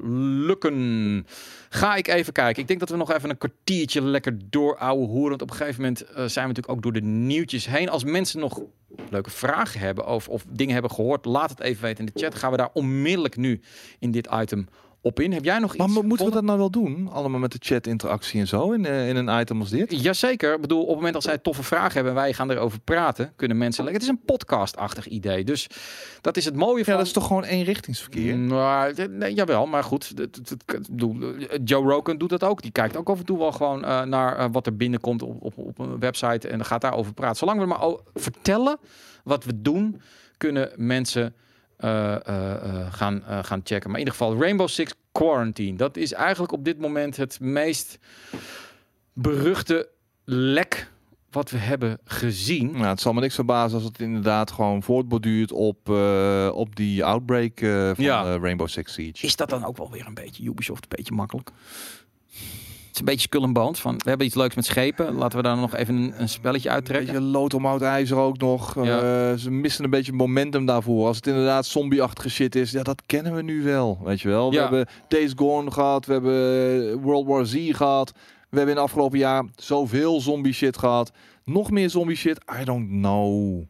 lukken. 0.48 1.28
Ga 1.70 1.96
ik 1.96 2.08
even 2.08 2.34
kijken. 2.34 2.62
Ik 2.62 2.68
denk 2.68 2.80
dat 2.80 2.90
we 2.90 2.96
nog 2.96 3.12
even 3.12 3.30
een 3.30 3.38
kwartiertje 3.38 4.02
lekker 4.02 4.38
door 4.50 4.78
ouwe 4.78 5.06
hoeren. 5.06 5.30
Want 5.30 5.42
op 5.42 5.50
een 5.50 5.56
gegeven 5.56 5.82
moment 5.82 6.02
eh, 6.02 6.14
zijn 6.14 6.48
we 6.48 6.54
natuurlijk 6.54 6.70
ook 6.70 6.82
door 6.82 6.94
de 6.94 7.02
nieuwtjes 7.02 7.68
heen. 7.68 7.90
Als 7.90 8.04
mensen 8.04 8.40
nog 8.40 8.62
leuke 9.10 9.30
vragen 9.30 9.80
hebben 9.80 10.08
of, 10.08 10.30
of 10.30 10.46
dingen 10.50 10.74
hebben 10.74 10.92
gehoord, 10.92 11.26
laat 11.26 11.50
het 11.50 11.60
even 11.60 11.84
weten 11.84 12.06
in 12.06 12.12
de 12.14 12.20
chat. 12.20 12.36
Gaan 12.36 12.52
we 12.52 12.58
daar 12.58 12.70
onmiddellijk 12.74 13.38
nu 13.38 13.62
in 14.00 14.12
dit 14.12 14.30
item 14.34 14.60
op 14.60 14.68
in. 15.16 15.34
Heb 15.34 15.44
jij 15.44 15.60
nog 15.60 15.78
Maar 15.78 15.88
iets? 15.88 15.96
mo- 15.96 16.02
moeten 16.04 16.26
we 16.26 16.32
dat 16.32 16.44
nou 16.44 16.58
wel 16.58 16.70
doen? 16.70 17.10
Allemaal 17.12 17.40
met 17.40 17.52
de 17.52 17.58
chat-interactie 17.62 18.40
en 18.40 18.48
zo 18.48 18.72
in, 18.72 18.86
eh, 18.86 19.10
in 19.10 19.16
een 19.16 19.40
item 19.40 19.60
als 19.60 19.70
dit? 19.70 20.02
Jazeker. 20.02 20.54
Ik 20.56 20.62
bedoel, 20.62 20.82
op 20.82 20.88
het 20.88 20.96
moment 20.96 21.14
dat 21.14 21.24
zij 21.24 21.38
toffe 21.38 21.64
vragen 21.64 21.94
hebben 21.94 22.12
en 22.12 22.18
wij 22.20 22.34
gaan 22.34 22.52
erover 22.52 22.80
praten, 22.80 23.32
kunnen 23.36 23.58
mensen... 23.58 23.86
Het 23.86 24.02
is 24.02 24.08
een 24.08 24.22
podcast-achtig 24.26 25.08
idee. 25.08 25.44
Dus 25.44 25.68
dat 26.22 26.38
is 26.38 26.46
het 26.46 26.56
mooie 26.56 26.84
van... 26.84 26.94
Ja, 26.94 27.00
dat 27.00 27.08
is 27.08 27.14
toch 27.14 27.28
gewoon 27.28 27.44
eenrichtingsverkeer? 27.44 28.38
Nou, 28.38 28.94
d- 28.94 29.10
nee, 29.12 29.34
jawel, 29.34 29.66
maar 29.66 29.84
goed. 29.84 30.14
eh, 30.66 30.78
Joe 31.64 31.84
Rogan 31.92 32.18
doet 32.18 32.30
dat 32.30 32.44
ook. 32.44 32.62
Die 32.62 32.72
kijkt 32.72 32.98
ook 32.98 33.10
af 33.10 33.20
en 33.20 33.26
toe 33.26 33.38
wel 33.38 33.52
gewoon 33.52 33.86
eh, 33.86 34.02
naar 34.04 34.38
eh, 34.38 34.46
wat 34.52 34.66
er 34.66 34.76
binnenkomt 34.76 35.22
op, 35.22 35.42
op, 35.44 35.58
op 35.58 35.80
een 35.80 36.00
website 36.00 36.48
en 36.48 36.58
dan 36.58 36.66
gaat 36.66 36.82
daarover 36.82 37.14
praten. 37.14 37.38
Zolang 37.38 37.60
we 37.60 37.66
maar 37.66 37.80
vertellen 38.14 38.78
wat 39.24 39.44
we 39.44 39.62
doen, 39.62 40.02
kunnen 40.38 40.72
mensen 40.76 41.22
eh, 41.24 41.28
eh, 41.28 41.34
eh, 41.34 41.34
gaan, 41.78 43.24
eh, 43.26 43.44
gaan 43.44 43.62
checken. 43.64 43.90
Maar 43.90 44.00
in 44.00 44.06
ieder 44.06 44.14
geval, 44.14 44.38
Rainbow 44.40 44.68
Six 44.68 44.94
Quarantine. 45.12 45.78
Dat 45.78 45.98
is 45.98 46.14
eigenlijk 46.14 46.54
op 46.54 46.66
dit 46.66 46.80
moment 46.80 47.18
het 47.18 47.40
meest 47.40 48.00
beruchte 49.14 49.90
lek 50.24 50.92
wat 51.32 51.50
we 51.50 51.58
hebben 51.58 52.00
gezien. 52.04 52.72
Nou, 52.72 52.86
het 52.86 53.02
zal 53.02 53.14
me 53.14 53.22
niks 53.22 53.36
verbazen 53.36 53.78
als 53.78 53.88
het 53.88 54.00
inderdaad 54.00 54.52
gewoon 54.52 54.84
voortborduurt 54.84 55.52
op, 55.52 55.90
uh, 55.90 56.52
op 56.54 56.76
die 56.76 57.06
outbreak 57.06 57.62
uh, 57.62 57.92
van 57.96 58.04
ja. 58.04 58.38
Rainbow 58.38 58.68
Six 58.68 58.94
Siege. 58.94 59.26
Is 59.26 59.36
dat 59.36 59.50
dan 59.50 59.66
ook 59.66 59.78
wel 59.78 59.92
weer 59.92 60.06
een 60.06 60.14
beetje 60.14 60.44
Ubisoft, 60.44 60.84
een 60.84 60.96
beetje 60.96 61.14
makkelijk? 61.14 61.52
Een 63.00 63.06
beetje 63.06 63.28
skull 63.28 63.42
and 63.42 63.54
bones. 63.54 63.80
Van, 63.80 63.96
we 63.98 64.10
hebben 64.10 64.28
iets 64.28 64.36
leuks 64.36 64.56
met 64.56 64.66
schepen. 64.66 65.14
Laten 65.16 65.38
we 65.38 65.44
daar 65.44 65.58
nog 65.58 65.76
even 65.76 65.96
een, 65.96 66.14
een 66.18 66.30
spelletje 66.30 66.70
uittrekken. 66.70 67.16
Een 67.16 67.32
beetje 67.32 67.68
oud 67.68 67.82
ijzer 67.82 68.18
ook 68.18 68.38
nog. 68.38 68.76
Ja. 68.86 69.32
Uh, 69.32 69.38
ze 69.38 69.52
missen 69.52 69.84
een 69.84 69.90
beetje 69.90 70.14
momentum 70.14 70.66
daarvoor. 70.66 71.08
Als 71.08 71.16
het 71.16 71.28
inderdaad 71.28 71.66
zombie-achtige 71.66 72.30
shit 72.30 72.56
is. 72.56 72.72
Ja, 72.72 72.84
dat 72.84 73.02
kennen 73.06 73.36
we 73.36 73.42
nu 73.42 73.64
wel. 73.64 74.00
Weet 74.04 74.22
je 74.22 74.28
wel. 74.28 74.52
We 74.52 74.60
hebben 74.60 74.88
Days 75.08 75.34
Gone 75.36 75.72
gehad. 75.72 76.06
We 76.06 76.14
hebben 76.14 77.02
World 77.02 77.28
War 77.28 77.46
Z 77.46 77.72
gehad. 77.72 78.12
We 78.50 78.58
hebben 78.58 78.76
in 78.76 78.82
het 78.82 78.90
afgelopen 78.90 79.18
jaar 79.18 79.44
zoveel 79.56 80.22
zombie 80.22 80.54
shit 80.54 80.78
gehad. 80.78 81.12
Nog 81.44 81.72
meer 81.72 81.90
zombie 81.90 82.16
shit. 82.16 82.40
I 82.62 82.64
don't 82.64 82.88
know. 82.88 83.64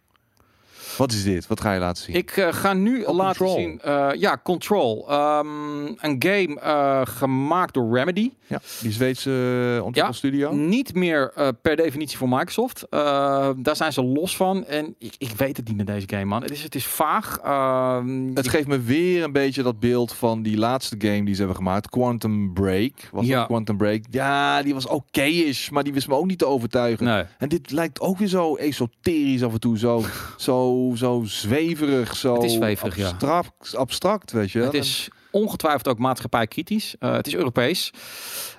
Wat 0.97 1.11
is 1.11 1.23
dit? 1.23 1.47
Wat 1.47 1.61
ga 1.61 1.73
je 1.73 1.79
laten 1.79 2.03
zien? 2.03 2.15
Ik 2.15 2.37
uh, 2.37 2.53
ga 2.53 2.73
nu 2.73 3.03
oh, 3.03 3.15
laten 3.15 3.45
Control. 3.45 3.55
zien. 3.55 3.81
Uh, 3.85 4.09
ja, 4.15 4.39
Control. 4.43 5.11
Um, 5.11 5.87
een 5.87 6.15
game 6.19 6.59
uh, 6.63 7.01
gemaakt 7.03 7.73
door 7.73 7.97
Remedy. 7.97 8.31
Ja, 8.47 8.61
die 8.81 8.91
Zweedse 8.91 9.81
ontwikkelstudio. 9.83 10.49
Ja, 10.49 10.55
niet 10.55 10.93
meer 10.93 11.33
per 11.61 11.75
definitie 11.75 12.17
voor 12.17 12.29
Microsoft. 12.29 12.85
daar 12.89 13.75
zijn 13.75 13.93
ze 13.93 14.03
los 14.03 14.35
van. 14.35 14.65
En 14.65 14.95
ik, 14.99 15.15
ik, 15.17 15.31
weet 15.37 15.57
het 15.57 15.67
niet 15.67 15.77
met 15.77 15.87
deze 15.87 16.07
game, 16.09 16.25
man. 16.25 16.41
Het 16.41 16.51
is, 16.51 16.63
het 16.63 16.75
is 16.75 16.85
vaag. 16.85 17.39
Ehm, 17.43 18.31
het 18.33 18.47
geeft 18.47 18.67
me 18.67 18.79
weer 18.79 19.23
een 19.23 19.31
beetje 19.31 19.63
dat 19.63 19.79
beeld 19.79 20.13
van 20.13 20.41
die 20.41 20.57
laatste 20.57 20.95
game 20.99 21.23
die 21.23 21.33
ze 21.33 21.39
hebben 21.39 21.57
gemaakt. 21.57 21.89
Quantum 21.89 22.53
Break. 22.53 22.93
Was 23.11 23.25
ja. 23.25 23.45
Quantum 23.45 23.77
Break? 23.77 24.03
Ja, 24.09 24.63
die 24.63 24.73
was 24.73 24.87
oké-ish, 24.87 25.69
maar 25.69 25.83
die 25.83 25.93
wist 25.93 26.07
me 26.07 26.15
ook 26.15 26.25
niet 26.25 26.39
te 26.39 26.45
overtuigen. 26.45 27.05
Nee. 27.05 27.23
En 27.37 27.49
dit 27.49 27.71
lijkt 27.71 27.99
ook 27.99 28.17
weer 28.17 28.27
zo 28.27 28.55
esoterisch 28.55 29.43
af 29.43 29.53
en 29.53 29.59
toe. 29.59 29.77
Zo, 29.77 30.03
zo 30.37 30.76
zo, 30.95 31.23
zweverig, 31.25 32.15
zo 32.15 32.33
het 32.33 32.43
is 32.43 32.53
zweverig, 32.53 32.99
abstract, 32.99 33.69
ja. 33.71 33.77
abstract, 33.77 34.31
weet 34.31 34.51
je. 34.51 34.59
Het 34.59 34.73
is 34.73 35.09
ongetwijfeld 35.31 35.87
ook 35.87 35.97
maatschappij 35.97 36.47
kritisch. 36.47 36.95
Uh, 36.99 37.11
het 37.11 37.27
is 37.27 37.35
Europees. 37.35 37.91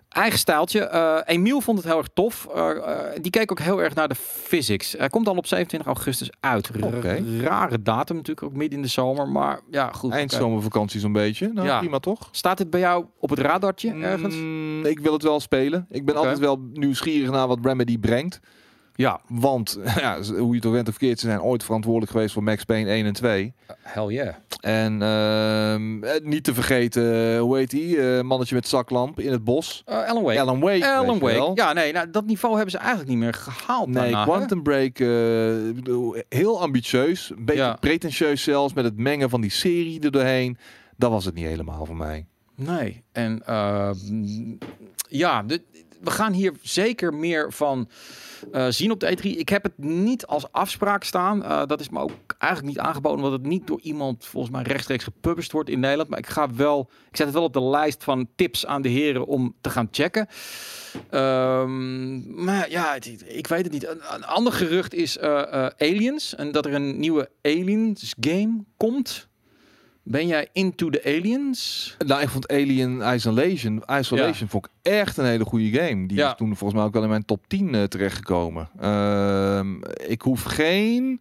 Eigen 0.09 0.39
stijltje. 0.39 0.91
Uh, 0.95 1.19
Emiel 1.25 1.61
vond 1.61 1.79
het 1.79 1.87
heel 1.87 1.99
erg 1.99 2.09
tof. 2.15 2.49
Uh, 2.57 2.71
die 3.21 3.31
keek 3.31 3.51
ook 3.51 3.61
heel 3.61 3.83
erg 3.83 3.95
naar 3.95 4.09
de 4.09 4.15
physics. 4.15 4.95
Hij 4.99 5.09
komt 5.09 5.29
al 5.29 5.37
op 5.37 5.47
27 5.47 5.89
augustus 5.89 6.31
uit. 6.41 6.71
Rare 7.41 7.83
datum 7.83 8.17
natuurlijk, 8.17 8.47
ook 8.47 8.53
midden 8.53 8.79
in 8.79 8.85
de 8.85 8.91
zomer. 8.91 9.29
Maar 9.29 9.61
ja, 9.71 9.91
goed. 9.93 10.13
Eindzomervakantie 10.13 11.01
zo'n 11.01 11.13
beetje. 11.13 11.51
Nou, 11.55 11.67
ja. 11.67 11.79
prima 11.79 11.99
toch? 11.99 12.29
Staat 12.31 12.59
het 12.59 12.71
bij 12.71 12.81
jou 12.81 13.05
op 13.19 13.31
het 13.31 13.39
radartje 13.39 13.93
ergens? 13.93 14.35
Mm, 14.35 14.85
ik 14.85 15.01
wil 15.01 15.13
het 15.13 15.23
wel 15.23 15.41
spelen. 15.41 15.87
Ik 15.91 16.05
ben 16.05 16.17
altijd 16.17 16.39
wel 16.39 16.69
nieuwsgierig 16.73 17.31
naar 17.31 17.47
wat 17.47 17.59
Remedy 17.63 17.99
brengt. 17.99 18.41
Ja. 18.99 19.21
Want, 19.29 19.79
ja, 19.97 20.23
hoe 20.23 20.55
je 20.55 20.61
toch 20.61 20.73
went 20.73 20.89
of 20.89 20.95
verkeerd, 20.95 21.21
ze 21.21 21.27
zijn 21.27 21.43
ooit 21.43 21.65
verantwoordelijk 21.65 22.13
geweest 22.13 22.33
voor 22.33 22.43
Max 22.43 22.65
Payne 22.65 22.91
1 22.91 23.07
en 23.07 23.13
2. 23.13 23.53
hell 23.83 24.07
yeah. 24.07 24.35
En 24.61 25.01
uh, 25.03 26.11
niet 26.23 26.45
te 26.45 26.55
vergeten, 26.55 27.39
hoe 27.39 27.57
heet 27.57 27.71
die? 27.71 27.97
Uh, 27.97 28.21
mannetje 28.21 28.55
met 28.55 28.69
zaklamp 28.69 29.21
in 29.21 29.33
het 29.33 29.45
bos. 29.45 29.83
Uh, 29.89 30.09
Alan 30.09 30.23
Wake. 30.23 30.41
Alan 30.41 30.61
Wake. 30.61 30.87
Alan 30.87 31.19
Wake. 31.19 31.51
Ja, 31.55 31.73
nee, 31.73 31.93
nou, 31.93 32.11
dat 32.11 32.27
niveau 32.27 32.55
hebben 32.55 32.73
ze 32.73 32.79
eigenlijk 32.79 33.09
niet 33.09 33.19
meer 33.19 33.35
gehaald. 33.35 33.89
Nee, 33.89 34.03
daarna, 34.03 34.25
Quantum 34.25 34.63
Break, 34.63 34.99
heel 36.29 36.61
ambitieus. 36.61 37.31
Een 37.31 37.45
beetje 37.45 37.77
pretentieus 37.81 38.43
zelfs, 38.43 38.75
met 38.75 38.85
het 38.85 38.97
mengen 38.97 39.31
van 39.31 39.41
die 39.41 39.51
serie 39.51 40.01
er 40.01 40.11
doorheen. 40.11 40.59
Dat 40.97 41.11
was 41.11 41.25
het 41.25 41.35
niet 41.35 41.47
helemaal 41.47 41.87
voor 41.87 41.97
mij. 41.97 42.27
Nee, 42.55 43.03
en 43.13 43.43
ja, 45.09 45.43
de, 45.43 45.63
we 46.01 46.11
gaan 46.11 46.33
hier 46.33 46.53
zeker 46.63 47.15
meer 47.15 47.53
van 47.53 47.89
uh, 48.53 48.67
zien 48.69 48.91
op 48.91 49.01
de 49.01 49.17
E3. 49.17 49.23
Ik 49.23 49.49
heb 49.49 49.63
het 49.63 49.79
niet 49.79 50.27
als 50.27 50.53
afspraak 50.53 51.05
staan. 51.05 51.43
Uh, 51.43 51.67
dat 51.67 51.81
is 51.81 51.89
me 51.89 51.99
ook 51.99 52.11
eigenlijk 52.39 52.75
niet 52.75 52.85
aangeboden, 52.85 53.25
omdat 53.25 53.33
het 53.33 53.49
niet 53.49 53.67
door 53.67 53.81
iemand 53.81 54.27
volgens 54.27 54.53
mij 54.53 54.63
rechtstreeks 54.63 55.05
gepublished 55.05 55.53
wordt 55.53 55.69
in 55.69 55.81
Nederland. 55.81 56.09
Maar 56.09 56.19
ik 56.19 56.27
ga 56.27 56.55
wel, 56.55 56.91
ik 57.11 57.17
zet 57.17 57.27
het 57.27 57.35
wel 57.35 57.45
op 57.45 57.53
de 57.53 57.63
lijst 57.63 58.05
van 58.05 58.29
tips 58.37 58.67
aan 58.67 58.83
de 58.83 58.89
heren 58.89 59.27
om 59.27 59.55
te 59.61 59.71
gaan 59.71 59.89
checken. 59.91 60.29
Um, 61.11 62.45
maar 62.45 62.71
ja, 62.71 62.95
ik 63.25 63.47
weet 63.47 63.65
het 63.65 63.73
niet. 63.73 63.87
Een, 63.87 64.01
een 64.15 64.25
ander 64.25 64.53
gerucht 64.53 64.95
is 64.95 65.17
uh, 65.17 65.67
Aliens 65.79 66.35
en 66.35 66.53
dat 66.53 66.67
er 66.67 66.75
een 66.75 66.99
nieuwe 66.99 67.31
Aliens 67.43 68.15
game 68.21 68.65
komt. 68.77 69.29
Ben 70.11 70.27
jij 70.27 70.49
into 70.53 70.91
the 70.91 71.05
aliens? 71.05 71.95
Nou, 72.07 72.23
ik 72.23 72.29
vond 72.29 72.49
Alien 72.49 73.15
Isolation, 73.15 73.83
Isolation 73.87 74.49
vond 74.49 74.67
ik 74.67 74.93
echt 74.93 75.17
een 75.17 75.25
hele 75.25 75.45
goede 75.45 75.71
game. 75.79 76.07
Die 76.07 76.23
is 76.23 76.33
toen 76.37 76.57
volgens 76.57 76.73
mij 76.73 76.83
ook 76.83 76.93
wel 76.93 77.03
in 77.03 77.09
mijn 77.09 77.25
top 77.25 77.45
10 77.47 77.75
uh, 77.75 77.83
terechtgekomen. 77.83 78.69
Uh, 78.83 79.61
ik 80.07 80.23
hoef 80.23 80.43
geen 80.43 81.21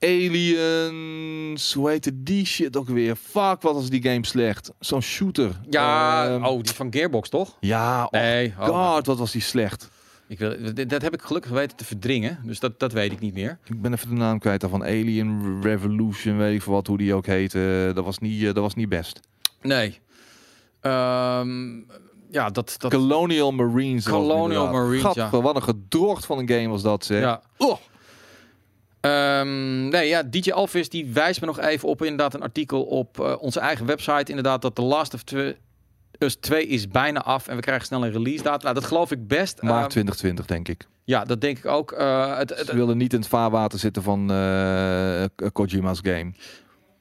aliens, 0.00 1.72
hoe 1.72 1.88
heette 1.88 2.22
die 2.22 2.46
shit 2.46 2.76
ook 2.76 2.88
weer? 2.88 3.16
Fuck, 3.16 3.62
wat 3.62 3.74
was 3.74 3.90
die 3.90 4.02
game 4.02 4.26
slecht. 4.26 4.72
Zo'n 4.80 5.02
shooter. 5.02 5.60
Ja, 5.70 6.28
uh, 6.28 6.44
oh, 6.44 6.62
die 6.62 6.74
van 6.74 6.92
Gearbox 6.92 7.28
toch? 7.28 7.56
Ja, 7.60 8.08
nee, 8.10 8.54
oh 8.58 8.66
god, 8.66 9.06
wat 9.06 9.18
was 9.18 9.32
die 9.32 9.42
slecht. 9.42 9.90
Ik 10.28 10.38
wil, 10.38 10.56
dat 10.86 11.02
heb 11.02 11.14
ik 11.14 11.22
gelukkig 11.22 11.50
weten 11.50 11.76
te 11.76 11.84
verdringen. 11.84 12.38
Dus 12.44 12.60
dat, 12.60 12.80
dat 12.80 12.92
weet 12.92 13.12
ik 13.12 13.20
niet 13.20 13.34
meer. 13.34 13.58
Ik 13.64 13.82
ben 13.82 13.92
even 13.92 14.08
de 14.08 14.14
naam 14.14 14.38
kwijt 14.38 14.64
van 14.68 14.82
Alien 14.82 15.62
Revolution, 15.62 16.36
weet 16.36 16.54
ik 16.54 16.62
voor 16.62 16.72
wat, 16.72 16.86
hoe 16.86 16.98
die 16.98 17.14
ook 17.14 17.26
heette. 17.26 17.92
Dat 17.94 18.04
was 18.04 18.18
niet, 18.18 18.40
eh, 18.40 18.46
dat 18.46 18.56
was 18.62 18.74
niet 18.74 18.88
best. 18.88 19.20
Nee. 19.62 20.00
Um, 20.82 21.86
ja, 22.30 22.50
dat, 22.50 22.74
dat... 22.78 22.90
Colonial 22.90 23.52
Marines. 23.52 24.04
Colonial 24.04 24.70
Marines, 24.70 25.14
ja. 25.14 25.30
Wat 25.30 25.56
een 25.56 25.62
gedrocht 25.62 26.26
van 26.26 26.38
een 26.38 26.48
game 26.48 26.68
was 26.68 26.82
dat, 26.82 27.04
zeg. 27.04 27.20
Ja. 27.20 27.42
Oh. 27.56 27.78
Um, 29.00 29.88
nee, 29.88 30.08
ja, 30.08 30.22
DJ 30.22 30.50
Alvis 30.50 30.88
die 30.88 31.06
wijst 31.12 31.40
me 31.40 31.46
nog 31.46 31.60
even 31.60 31.88
op 31.88 32.02
inderdaad 32.02 32.34
een 32.34 32.42
artikel 32.42 32.82
op 32.82 33.18
uh, 33.20 33.34
onze 33.40 33.60
eigen 33.60 33.86
website. 33.86 34.24
Inderdaad, 34.28 34.62
dat 34.62 34.74
The 34.74 34.82
Last 34.82 35.14
of 35.14 35.22
dus 36.18 36.36
2 36.36 36.66
is 36.66 36.88
bijna 36.88 37.22
af 37.22 37.48
en 37.48 37.56
we 37.56 37.62
krijgen 37.62 37.86
snel 37.86 38.04
een 38.04 38.12
release 38.12 38.42
data. 38.42 38.62
Nou, 38.62 38.74
dat 38.74 38.84
geloof 38.84 39.10
ik 39.10 39.28
best. 39.28 39.62
Maart 39.62 39.90
2020, 39.90 40.46
denk 40.46 40.68
ik. 40.68 40.86
Ja, 41.06 41.24
dat 41.24 41.40
denk 41.40 41.58
ik 41.58 41.66
ook. 41.66 41.92
Uh, 41.92 42.36
het, 42.38 42.50
het, 42.50 42.66
Ze 42.66 42.76
willen 42.76 42.96
niet 42.96 43.12
in 43.12 43.18
het 43.18 43.28
vaarwater 43.28 43.78
zitten 43.78 44.02
van 44.02 44.30
uh, 44.32 45.24
Kojima's 45.52 46.00
game. 46.02 46.32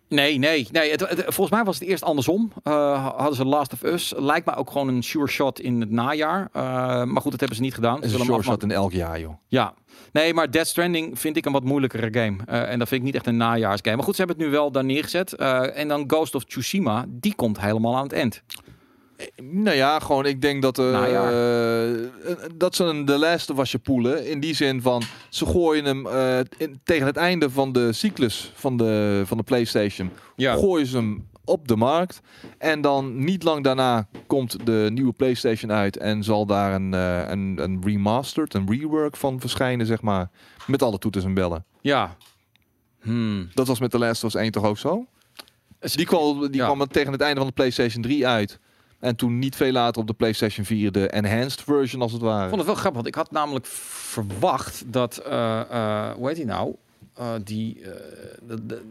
Nee, 0.10 0.38
nee, 0.38 0.68
nee. 0.72 0.92
Het, 0.92 1.24
volgens 1.24 1.50
mij 1.50 1.64
was 1.64 1.80
het 1.80 1.88
eerst 1.88 2.04
andersom. 2.04 2.52
Uh, 2.64 3.16
hadden 3.16 3.36
ze 3.36 3.46
Last 3.46 3.74
of 3.74 3.84
Us. 3.84 4.14
Lijkt 4.18 4.46
me 4.46 4.56
ook 4.56 4.72
gewoon 4.72 4.88
een 4.88 5.04
sure 5.04 5.28
shot 5.28 5.60
in 5.60 5.80
het 5.80 5.92
najaar. 5.92 6.50
maar 7.08 7.22
goed, 7.22 7.32
dat 7.32 7.40
hebben 7.40 7.56
ze 7.56 7.62
niet 7.62 7.74
gedaan. 7.74 8.04
Ze 8.04 8.20
een 8.20 8.26
sure 8.26 8.44
shot 8.44 8.64
in 8.64 8.72
elk 8.72 8.92
jaar, 8.92 9.20
joh. 9.20 9.34
Ja. 9.48 9.74
Nee, 10.12 10.34
maar 10.34 10.52
Dead 10.52 10.68
Stranding 10.68 11.20
vind 11.20 11.38
ik 11.38 11.46
een 11.46 11.52
wat 11.52 11.64
moeilijkere 11.64 12.20
game. 12.20 12.44
en 12.46 12.80
dat 12.80 12.88
vind 12.88 13.00
ik 13.02 13.06
niet 13.06 13.16
echt 13.16 13.28
een 13.28 13.38
najaarsgame. 13.38 13.96
Maar 13.96 14.06
goed, 14.06 14.16
ze 14.16 14.22
hebben 14.22 14.40
het 14.40 14.52
nu 14.52 14.58
wel 14.58 14.72
daar 14.72 14.86
neergezet. 14.86 15.34
en 15.34 15.88
dan 15.88 16.04
Ghost 16.08 16.36
of 16.36 16.44
Tsushima, 16.44 17.06
die 17.08 17.36
komt 17.36 17.60
helemaal 17.60 17.96
aan 17.96 18.04
het 18.04 18.14
eind. 18.14 18.44
Nou 19.42 19.76
ja, 19.76 20.00
gewoon 20.00 20.26
ik 20.26 20.42
denk 20.42 20.62
dat, 20.62 20.80
uh, 20.80 21.92
dat 22.56 22.76
ze 22.76 22.84
een 22.84 23.06
de 23.06 23.18
Last 23.18 23.50
was 23.50 23.72
je 23.72 23.78
poelen. 23.78 24.28
In 24.28 24.40
die 24.40 24.54
zin 24.54 24.82
van, 24.82 25.04
ze 25.30 25.46
gooien 25.46 25.86
hem 25.86 26.06
uh, 26.06 26.40
in, 26.58 26.80
tegen 26.84 27.06
het 27.06 27.18
einde 27.18 27.50
van 27.50 27.72
de 27.72 27.94
cyclus 27.94 28.52
van 28.56 28.78
de, 28.78 29.24
van 29.26 29.38
de 29.38 29.44
Playstation. 29.44 30.12
Ja. 30.36 30.56
Gooien 30.56 30.86
ze 30.86 30.98
hem 30.98 31.28
op 31.46 31.68
de 31.68 31.76
markt. 31.76 32.22
En 32.58 32.82
dan 32.82 33.24
niet 33.24 33.44
lang 33.44 33.64
daarna 33.64 34.08
komt 34.28 34.66
de 34.66 34.90
nieuwe 34.94 35.14
PlayStation 35.14 35.72
uit. 35.72 35.98
En 35.98 36.24
zal 36.24 36.46
daar 36.46 36.74
een, 36.74 36.94
uh, 36.94 37.30
een, 37.30 37.60
een 37.62 37.82
remastered, 37.84 38.54
een 38.54 38.68
rework 38.70 39.18
van 39.18 39.40
verschijnen, 39.40 39.86
zeg 39.86 40.02
maar. 40.02 40.30
Met 40.68 40.82
alle 40.82 40.98
toeters 40.98 41.26
en 41.26 41.34
bellen. 41.34 41.66
Ja. 41.82 42.16
Hmm. 43.02 43.50
Dat 43.54 43.68
was 43.68 43.80
met 43.80 43.92
de 43.92 43.98
Last 43.98 44.24
of 44.24 44.34
Us 44.34 44.42
1 44.42 44.52
toch 44.52 44.64
ook 44.64 44.78
zo? 44.78 45.06
Die 45.80 46.06
kwam, 46.06 46.40
die 46.40 46.56
ja. 46.56 46.66
kwam 46.66 46.88
tegen 46.88 47.12
het 47.12 47.22
einde 47.22 47.38
van 47.38 47.48
de 47.48 47.54
PlayStation 47.54 48.04
3 48.04 48.28
uit. 48.28 48.60
En 49.06 49.16
toen 49.16 49.40
niet 49.40 49.56
veel 49.56 49.72
later 49.72 50.02
op 50.02 50.08
de 50.08 50.14
PlayStation 50.14 50.66
4 50.66 50.92
de 50.92 51.08
enhanced 51.08 51.62
version 51.62 52.02
als 52.02 52.12
het 52.12 52.22
ware. 52.22 52.44
Ik 52.44 52.50
vond 52.50 52.62
het 52.62 52.66
wel 52.66 52.76
grappig, 52.76 53.02
want 53.02 53.08
ik 53.08 53.16
had 53.16 53.32
namelijk 53.32 53.66
verwacht 53.66 54.84
dat, 54.88 55.22
uh, 55.28 55.62
uh, 55.72 56.12
hoe 56.12 56.28
heet 56.28 56.36
die 56.36 56.46
nou? 56.46 56.76
Uh, 57.20 57.32
die, 57.44 57.82
de, 58.48 58.66
de, 58.66 58.82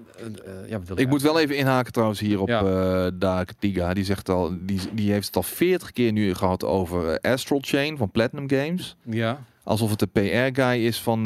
ja, 0.68 0.80
ik 0.94 1.08
moet 1.08 1.22
wel 1.22 1.38
even 1.38 1.56
inhaken 1.56 1.92
trouwens 1.92 2.20
hier 2.20 2.40
op 2.40 2.48
ja. 2.48 3.10
Dark 3.10 3.52
Tiga. 3.58 3.94
Die 3.94 4.04
zegt 4.04 4.28
al, 4.28 4.52
die, 4.60 4.80
die 4.92 5.12
heeft 5.12 5.26
het 5.26 5.36
al 5.36 5.42
40 5.42 5.92
keer 5.92 6.12
nu 6.12 6.34
gehad 6.34 6.64
over 6.64 7.20
Astral 7.20 7.58
Chain 7.62 7.96
van 7.96 8.10
Platinum 8.10 8.50
Games. 8.50 8.96
Ja. 9.02 9.44
Alsof 9.62 9.90
het 9.90 9.98
de 9.98 10.06
PR-guy 10.06 10.86
is 10.86 11.00
van, 11.00 11.24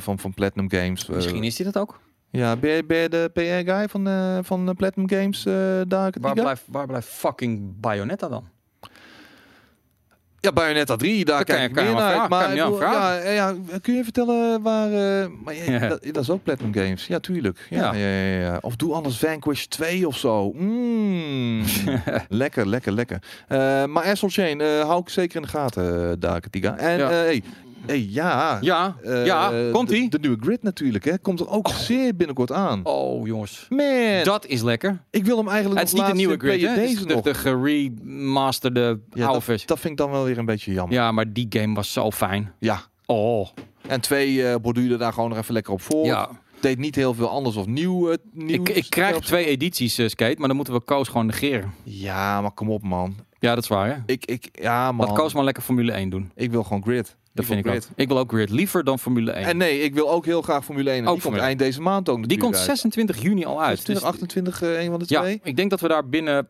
van, 0.00 0.18
van 0.18 0.34
Platinum 0.34 0.70
Games. 0.70 1.06
Misschien 1.06 1.44
is 1.44 1.58
hij 1.58 1.72
dat 1.72 1.82
ook. 1.82 2.00
Ja, 2.30 2.56
ben 2.56 2.70
je, 2.70 2.84
ben 2.84 2.98
je 2.98 3.08
de 3.08 3.30
PR-guy 3.32 3.88
van, 3.88 4.08
uh, 4.08 4.38
van 4.42 4.74
Platinum 4.76 5.10
Games 5.10 5.46
uh, 5.46 5.54
daar? 5.88 6.12
Waar 6.20 6.34
blijft, 6.34 6.62
waar 6.66 6.86
blijft 6.86 7.08
fucking 7.08 7.80
Bayonetta 7.80 8.28
dan? 8.28 8.48
Ja, 10.40 10.52
Bayonetta 10.52 10.96
3, 10.96 11.24
daar 11.24 11.44
kijk 11.44 11.70
ik 11.70 11.74
meer 11.74 11.92
naar. 11.92 12.28
Maar 12.28 12.54
ja, 12.54 13.14
ja, 13.30 13.54
kun 13.82 13.94
je 13.94 14.04
vertellen 14.04 14.62
waar... 14.62 14.90
Uh, 14.90 15.26
maar 15.44 15.54
ja, 15.54 15.78
dat, 15.88 16.04
dat, 16.12 16.22
is 16.22 16.30
ook 16.30 16.42
Platinum 16.42 16.74
Games. 16.74 17.06
Ja, 17.06 17.18
tuurlijk. 17.18 17.66
Ja, 17.70 17.94
ja. 17.94 18.06
Ja, 18.06 18.40
ja, 18.40 18.58
Of 18.60 18.76
doe 18.76 18.94
anders 18.94 19.18
Vanquish 19.18 19.64
2 19.64 20.06
of 20.06 20.16
zo. 20.16 20.52
Mm. 20.52 21.64
lekker, 22.28 22.68
lekker, 22.68 22.92
lekker. 22.92 23.22
Uh, 23.48 23.84
maar 23.84 24.04
Astral 24.04 24.30
Chain 24.30 24.60
uh, 24.60 24.80
hou 24.80 25.00
ik 25.00 25.08
zeker 25.08 25.36
in 25.36 25.42
de 25.42 25.48
gaten, 25.48 26.20
daar, 26.20 26.40
Katiga. 26.40 26.76
En 26.76 27.06
hey, 27.06 27.42
Hey, 27.86 28.06
ja. 28.10 28.58
Ja, 28.60 28.96
Eh, 29.02 29.26
ja, 29.26 29.52
komt 29.72 29.90
ie? 29.90 30.08
De, 30.10 30.18
nieuwe 30.18 30.36
grid 30.40 30.62
natuurlijk, 30.62 31.04
hè. 31.04 31.18
Komt 31.18 31.40
er 31.40 31.48
ook 31.48 31.68
zeer 31.68 32.16
binnenkort 32.16 32.52
aan. 32.52 32.80
Oh, 32.84 33.26
jongens. 33.26 33.66
Man, 33.68 34.24
Dat 34.24 34.46
is 34.46 34.62
lekker. 34.62 35.02
ik 35.10 35.24
wil 35.24 35.36
hem 35.36 35.48
eigenlijk 35.48 35.80
Het 35.80 35.88
is 35.88 35.94
niet 35.94 36.06
de 36.06 36.14
nieuwe 36.14 36.36
grid, 36.38 36.60
hè? 36.60 36.68
Het 36.68 36.78
is 36.78 36.88
deze 36.90 37.06
de, 37.06 37.14
nog. 37.14 37.22
de 37.24 37.34
geremasterde 37.34 39.00
Ja, 39.12 39.26
oude 39.26 39.44
dat, 39.46 39.62
dat 39.66 39.78
vind 39.80 39.92
ik 39.92 39.98
dan 39.98 40.10
wel 40.10 40.24
weer 40.24 40.38
een 40.38 40.44
beetje 40.44 40.72
jammer. 40.72 40.94
Ja, 40.96 41.12
maar 41.12 41.32
die 41.32 41.46
game 41.48 41.74
was 41.74 41.92
zo 41.92 42.10
fijn. 42.10 42.52
Ja. 42.58 42.80
Oh, 43.06 43.48
En 43.88 44.00
twee 44.00 44.58
borduurde 44.58 44.96
daar 44.96 45.12
gewoon 45.12 45.28
nog 45.28 45.38
even 45.38 45.54
lekker 45.54 45.72
op 45.72 45.80
voor. 45.82 46.04
ja. 46.06 46.28
Deed 46.60 46.78
niet 46.78 46.94
heel 46.94 47.14
veel 47.14 47.28
anders 47.28 47.56
of 47.56 47.66
nieuw. 47.66 48.10
eh, 48.10 48.16
nieuw 48.32 48.48
Ik, 48.60 48.68
ik 48.68 48.86
krijg 48.88 49.18
twee 49.20 49.46
edities, 49.46 49.94
Skate, 49.94 50.34
maar 50.38 50.46
dan 50.48 50.56
moeten 50.56 50.74
we 50.74 50.80
Koos 50.80 51.08
gewoon 51.08 51.26
negeren. 51.26 51.72
Ja, 51.84 52.40
maar 52.40 52.50
kom 52.50 52.70
op 52.70 52.82
man. 52.82 53.14
Ja, 53.38 53.54
dat 53.54 53.62
is 53.62 53.68
waar, 53.68 53.86
hè? 53.88 53.94
Ik, 54.06 54.24
ik, 54.26 54.48
ja 54.52 54.92
man. 54.92 55.06
Laat 55.06 55.16
Koos 55.16 55.34
maar 55.34 55.44
lekker 55.44 55.62
Formule 55.62 55.92
1 55.92 56.10
doen. 56.10 56.30
Ik 56.34 56.50
wil 56.50 56.62
gewoon 56.62 56.82
grid. 56.82 57.16
Dat 57.32 57.44
vind 57.44 57.66
ik 57.66 57.72
ook. 57.72 57.82
Ik 57.96 58.08
wil 58.08 58.18
ook 58.18 58.32
Grid 58.32 58.50
liever 58.50 58.84
dan 58.84 58.98
Formule 58.98 59.30
1. 59.30 59.46
En 59.46 59.56
nee, 59.56 59.80
ik 59.80 59.94
wil 59.94 60.10
ook 60.10 60.24
heel 60.24 60.42
graag 60.42 60.64
Formule 60.64 60.90
1. 60.90 60.98
En 61.02 61.08
Ook 61.08 61.14
die 61.14 61.22
komt 61.22 61.36
eind 61.36 61.58
deze 61.58 61.80
maand 61.80 62.08
ook 62.08 62.28
die 62.28 62.38
komt 62.38 62.54
uit. 62.54 62.64
26 62.64 63.22
juni 63.22 63.44
al 63.44 63.62
uit. 63.62 63.78
26, 63.78 63.94
Dus 63.94 64.12
28, 64.12 64.62
eh, 64.62 64.82
een 64.82 64.90
van 64.90 64.98
de 64.98 65.04
ja, 65.08 65.20
twee. 65.20 65.40
ik 65.42 65.56
denk 65.56 65.70
dat 65.70 65.80
we 65.80 65.88
daar 65.88 66.08
binnen... 66.08 66.46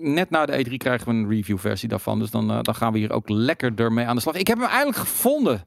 Net 0.00 0.30
na 0.30 0.46
de 0.46 0.64
E3 0.64 0.76
krijgen 0.76 1.06
we 1.08 1.14
een 1.14 1.28
review 1.28 1.58
versie 1.58 1.88
daarvan. 1.88 2.18
Dus 2.18 2.30
dan, 2.30 2.50
eh, 2.50 2.58
dan 2.62 2.74
gaan 2.74 2.92
we 2.92 2.98
hier 2.98 3.12
ook 3.12 3.28
lekker 3.28 3.72
ermee 3.76 4.06
aan 4.06 4.14
de 4.16 4.22
slag. 4.22 4.34
Ik 4.34 4.46
heb 4.46 4.58
hem 4.58 4.66
eigenlijk 4.66 4.96
gevonden. 4.98 5.64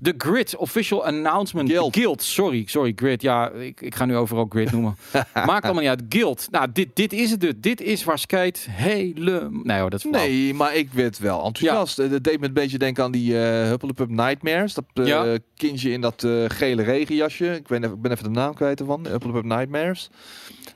De 0.00 0.14
Grid 0.18 0.56
Official 0.56 1.04
Announcement 1.06 1.70
Guild. 1.90 2.22
Sorry, 2.22 2.62
sorry, 2.66 2.92
Grid. 2.96 3.22
Ja, 3.22 3.50
ik, 3.50 3.80
ik 3.80 3.94
ga 3.94 4.04
nu 4.04 4.16
overal 4.16 4.46
Grid 4.48 4.72
noemen. 4.72 4.96
Maakt 5.34 5.64
allemaal 5.64 5.82
niet 5.82 5.90
uit. 5.90 6.02
Guild. 6.08 6.48
Nou, 6.50 6.68
dit, 6.72 6.88
dit 6.94 7.12
is 7.12 7.30
het. 7.30 7.40
dus. 7.40 7.52
Dit 7.56 7.80
is 7.80 8.04
waar 8.04 8.18
Skate 8.18 8.60
hele... 8.70 9.48
Nee 9.62 9.80
hoor, 9.80 9.90
dat 9.90 10.04
is. 10.04 10.10
Nee, 10.10 10.54
maar 10.54 10.74
ik 10.74 10.92
werd 10.92 11.18
wel 11.18 11.44
enthousiast. 11.44 11.98
Eh, 11.98 12.10
Dat 12.10 12.24
deed 12.24 12.40
me 12.40 12.46
een 12.46 12.52
beetje 12.52 12.78
denken 12.78 13.04
aan 13.04 13.12
die 13.12 13.38
eh 13.42 13.68
Hupplepup 13.68 14.08
Nightmares. 14.10 14.74
Dat 14.74 14.84
eh, 14.94 15.06
Ja. 15.06 15.38
kindje 15.56 15.90
in 15.90 16.00
dat 16.00 16.24
eh, 16.24 16.44
gele 16.48 16.82
regenjasje. 16.82 17.54
Ik 17.54 17.66
ben, 17.66 17.84
even, 17.84 17.96
ik 17.96 18.02
ben 18.02 18.10
even 18.12 18.24
de 18.24 18.30
naam 18.30 18.54
kwijt 18.54 18.80
ervan. 18.80 19.06
Hupplepup 19.06 19.44
Nightmares. 19.44 20.10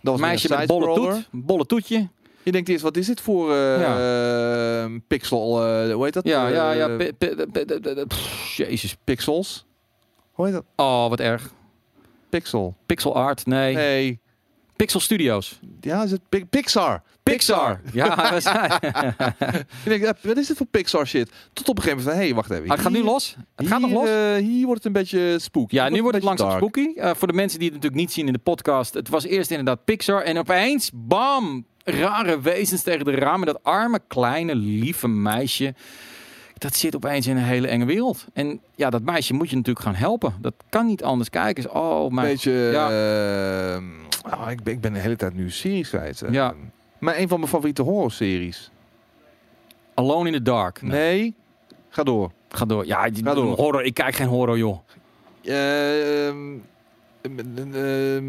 Dat 0.02 0.12
was 0.12 0.20
Meisje 0.20 0.48
met 0.56 0.66
bolle 0.66 0.94
toet. 0.94 1.28
Bolle 1.30 1.66
toetje. 1.66 2.08
Je 2.42 2.52
denkt 2.52 2.68
eerst, 2.68 2.82
wat 2.82 2.96
is 2.96 3.06
dit 3.06 3.20
voor 3.20 3.54
eh, 3.54 4.84
pixel, 5.08 5.64
eh, 5.66 5.92
hoe 5.94 6.04
heet 6.04 6.12
dat? 6.14 6.26
Ja, 6.26 6.48
ja, 6.48 6.72
ja. 6.72 6.88
Eh, 6.88 8.06
pff, 8.08 8.56
Jezus. 8.56 8.96
pixels. 9.04 9.66
Hoe 10.32 10.44
heet 10.44 10.54
dat? 10.54 10.64
Oh, 10.76 11.08
wat 11.08 11.20
erg. 11.20 11.52
Pixel. 12.28 12.76
Pixel 12.86 13.14
art. 13.14 13.46
Nee. 13.46 13.74
Nee. 13.74 14.20
Pixel 14.76 15.00
Studios. 15.00 15.60
Ja, 15.80 16.02
is 16.02 16.10
het 16.10 16.20
Pi- 16.28 16.44
Pixar? 16.46 17.02
Pixar. 17.22 17.80
Ja, 17.92 18.32
wat 20.22 20.36
is 20.36 20.46
dit 20.46 20.56
voor 20.56 20.66
Pixar 20.66 21.06
shit? 21.06 21.30
Tot 21.52 21.68
op 21.68 21.76
een 21.76 21.82
gegeven 21.82 22.04
moment 22.04 22.04
van, 22.04 22.12
hé, 22.12 22.24
hey, 22.26 22.34
wacht 22.34 22.50
even. 22.50 22.64
Ah, 22.64 22.70
het 22.70 22.80
gaat 22.80 22.92
nu 22.92 23.02
los. 23.02 23.36
Het 23.56 23.66
gaat 23.66 23.80
nog 23.80 23.90
los. 23.90 24.08
eh, 24.08 24.34
hier 24.34 24.66
wordt 24.66 24.84
het 24.84 24.94
een 24.94 25.00
beetje 25.02 25.38
spooky. 25.38 25.74
Ja, 25.74 25.88
nu 25.88 26.00
wordt 26.02 26.16
het 26.16 26.24
langzaam 26.26 26.48
dark. 26.48 26.58
spooky. 26.60 26.92
Eh, 26.98 27.10
voor 27.14 27.28
de 27.28 27.34
mensen 27.34 27.58
die 27.58 27.68
het 27.68 27.76
natuurlijk 27.76 28.02
niet 28.02 28.12
zien 28.12 28.26
in 28.26 28.32
de 28.32 28.38
podcast. 28.38 28.94
Het 28.94 29.08
was 29.08 29.24
eerst 29.24 29.50
inderdaad 29.50 29.84
Pixar. 29.84 30.22
En 30.22 30.38
opeens, 30.38 30.90
bam, 30.94 31.64
rare 31.84 32.40
wezens 32.40 32.82
tegen 32.82 33.04
de 33.04 33.10
ramen. 33.14 33.46
Dat 33.46 33.58
arme, 33.64 34.00
kleine, 34.08 34.54
lieve 34.54 35.08
meisje. 35.08 35.74
Dat 36.58 36.74
zit 36.74 36.96
opeens 36.96 37.26
in 37.26 37.36
een 37.36 37.42
hele 37.42 37.68
enge 37.68 37.84
wereld. 37.84 38.24
En 38.32 38.60
ja, 38.74 38.90
dat 38.90 39.02
meisje 39.02 39.34
moet 39.34 39.50
je 39.50 39.56
natuurlijk 39.56 39.84
gaan 39.84 39.94
helpen. 39.94 40.34
Dat 40.40 40.54
kan 40.68 40.86
niet 40.86 41.02
anders. 41.02 41.30
Kijk 41.30 41.56
eens, 41.56 41.68
oh 41.68 42.10
mijn... 42.10 42.26
beetje... 42.26 42.52
Ja. 42.52 42.88
ehm, 43.74 43.84
ah, 44.22 44.50
ik, 44.50 44.62
ben, 44.62 44.72
ik 44.74 44.80
ben 44.80 44.92
de 44.92 44.98
hele 44.98 45.16
tijd 45.16 45.34
nu 45.34 45.50
series 45.50 45.88
kwijt. 45.88 46.22
eh. 46.22 46.32
Ja. 46.32 46.54
Maar 46.98 47.18
een 47.18 47.28
van 47.28 47.38
mijn 47.38 47.50
favoriete 47.50 47.82
horrorseries. 47.82 48.70
Alone 49.94 50.26
in 50.28 50.34
the 50.34 50.42
Dark. 50.42 50.82
Nee, 50.82 50.90
Nee. 51.20 51.34
Ga 51.88 52.02
door. 52.02 52.32
Ga 52.48 52.64
door. 52.64 52.86
Ja, 52.86 53.08
Ga 53.24 53.34
door. 53.34 53.56
horror. 53.56 53.82
Ik 53.84 53.94
kijk 53.94 54.14
geen 54.14 54.26
horror, 54.28 54.58
joh. 54.58 54.78
Ehm, 55.44 56.36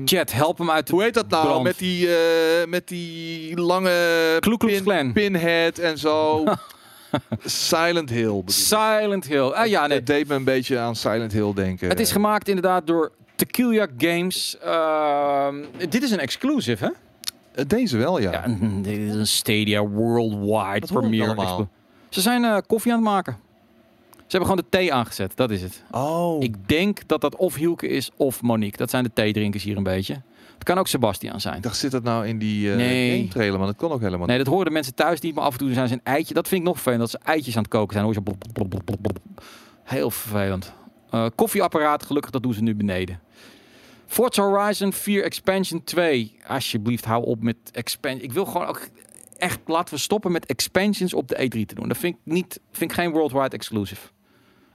Chat, 0.05 0.31
help 0.31 0.57
hem 0.57 0.71
uit 0.71 0.87
de 0.87 0.93
hoe 0.93 1.03
heet 1.03 1.13
dat 1.13 1.29
nou? 1.29 1.45
brand. 1.45 1.63
Met 1.63 1.77
die, 1.77 2.15
eh, 2.15 2.67
met 2.67 2.87
die 2.87 3.59
lange 3.59 4.37
pin, 4.83 5.11
pinhead 5.13 5.77
en 5.77 5.97
zo. 5.97 6.43
Silent 7.45 8.09
Hill. 8.09 8.41
Silent 8.45 9.27
Hill. 9.27 9.49
Ah 9.49 9.67
ja, 9.67 9.87
nee. 9.87 9.97
Het 9.97 10.07
deed 10.07 10.27
me 10.27 10.35
een 10.35 10.43
beetje 10.43 10.79
aan 10.79 10.95
Silent 10.95 11.31
Hill 11.31 11.53
denken. 11.53 11.89
Het 11.89 11.99
is 11.99 12.11
gemaakt 12.11 12.47
inderdaad 12.47 12.87
door 12.87 13.11
Tequila 13.35 13.87
Games. 13.97 14.57
Ehm, 14.63 15.55
dit 15.89 16.03
is 16.03 16.11
een 16.11 16.19
exclusive, 16.19 16.85
hè? 16.85 16.91
Eh, 17.51 17.65
Deze 17.67 17.97
wel, 17.97 18.19
ja. 18.19 18.31
Ja, 18.31 18.45
dit 18.81 18.97
is 18.97 19.15
een 19.15 19.27
Stadia 19.27 19.85
Worldwide 19.87 20.87
Wat 20.87 20.91
Premiere. 20.91 21.67
Ze 22.09 22.21
zijn 22.21 22.43
eh, 22.43 22.57
koffie 22.67 22.91
aan 22.91 22.97
het 22.97 23.07
maken. 23.07 23.37
Ze 24.31 24.37
hebben 24.37 24.49
gewoon 24.55 24.69
de 24.71 24.77
thee 24.77 24.93
aangezet, 24.93 25.35
dat 25.35 25.51
is 25.51 25.61
het. 25.61 25.83
Oh. 25.91 26.43
Ik 26.43 26.67
denk 26.67 27.07
dat 27.07 27.21
dat 27.21 27.35
of 27.35 27.55
Hielke 27.55 27.87
is 27.87 28.11
of 28.17 28.41
Monique. 28.41 28.77
Dat 28.77 28.89
zijn 28.89 29.03
de 29.03 29.11
theedrinkers 29.13 29.63
hier 29.63 29.77
een 29.77 29.83
beetje. 29.83 30.21
Het 30.53 30.63
kan 30.63 30.77
ook 30.77 30.87
Sebastian 30.87 31.41
zijn. 31.41 31.55
Ik 31.55 31.63
dacht, 31.63 31.77
zit 31.77 31.91
dat 31.91 32.03
nou 32.03 32.27
in 32.27 32.37
die 32.37 32.69
eh 32.71 32.75
Nee. 32.77 33.27
trailer? 33.27 33.57
Maar 33.57 33.67
dat 33.67 33.75
kon 33.75 33.91
ook 33.91 34.01
helemaal 34.01 34.27
Nee, 34.27 34.37
dat 34.37 34.47
horen 34.47 34.65
de 34.65 34.71
mensen 34.71 34.95
thuis 34.95 35.19
niet, 35.19 35.35
maar 35.35 35.43
af 35.43 35.51
en 35.51 35.57
toe 35.59 35.73
zijn 35.73 35.87
ze 35.87 35.93
een 35.93 36.01
eitje. 36.03 36.33
Dat 36.33 36.47
vind 36.47 36.61
ik 36.61 36.67
nog 36.67 36.75
vervelend, 36.75 37.01
dat 37.01 37.21
ze 37.21 37.27
eitjes 37.29 37.55
aan 37.55 37.61
het 37.61 37.71
koken 37.71 37.93
zijn. 37.93 38.05
Dan 38.05 38.13
hoor 38.13 38.23
je 38.23 38.31
zo 38.31 38.37
blop, 38.37 38.53
blop, 38.53 38.69
blop, 38.69 38.85
blop, 39.01 39.01
blop. 39.01 39.43
Heel 39.83 40.11
vervelend. 40.11 40.73
Eh, 41.09 41.25
koffieapparaat, 41.35 42.05
gelukkig, 42.05 42.31
dat 42.31 42.43
doen 42.43 42.53
ze 42.53 42.61
nu 42.63 42.75
beneden. 42.75 43.19
Forza 44.05 44.43
Horizon 44.43 44.93
4 44.93 45.23
Expansion 45.23 45.83
2. 45.83 46.35
Alsjeblieft, 46.47 47.05
hou 47.05 47.25
op 47.25 47.41
met 47.43 47.57
expansion. 47.71 48.23
Ik 48.23 48.31
wil 48.33 48.45
gewoon 48.45 48.67
ook 48.67 48.87
echt, 49.37 49.59
laten 49.65 49.93
we 49.93 49.99
stoppen 49.99 50.31
met 50.31 50.45
expansions 50.45 51.13
op 51.13 51.27
de 51.27 51.35
E3 51.35 51.65
te 51.65 51.75
doen. 51.75 51.87
Dat 51.87 51.97
vind 51.97 52.15
ik, 52.15 52.19
niet, 52.33 52.59
vind 52.71 52.91
ik 52.91 52.97
geen 52.97 53.11
worldwide 53.11 53.55
exclusive. 53.55 54.07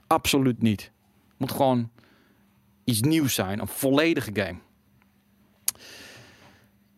Absoluut 0.07 0.61
niet. 0.61 0.91
Moet 1.37 1.51
gewoon 1.51 1.89
iets 2.83 3.01
nieuws 3.01 3.33
zijn. 3.33 3.59
Een 3.59 3.67
volledige 3.67 4.31
game. 4.33 4.57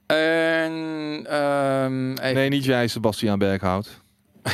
En, 0.05 1.25
ehm, 1.29 2.13
Nee, 2.33 2.49
niet 2.49 2.63
jij, 2.65 2.87
Sebastiaan 2.87 3.39
Berghout. 3.39 4.01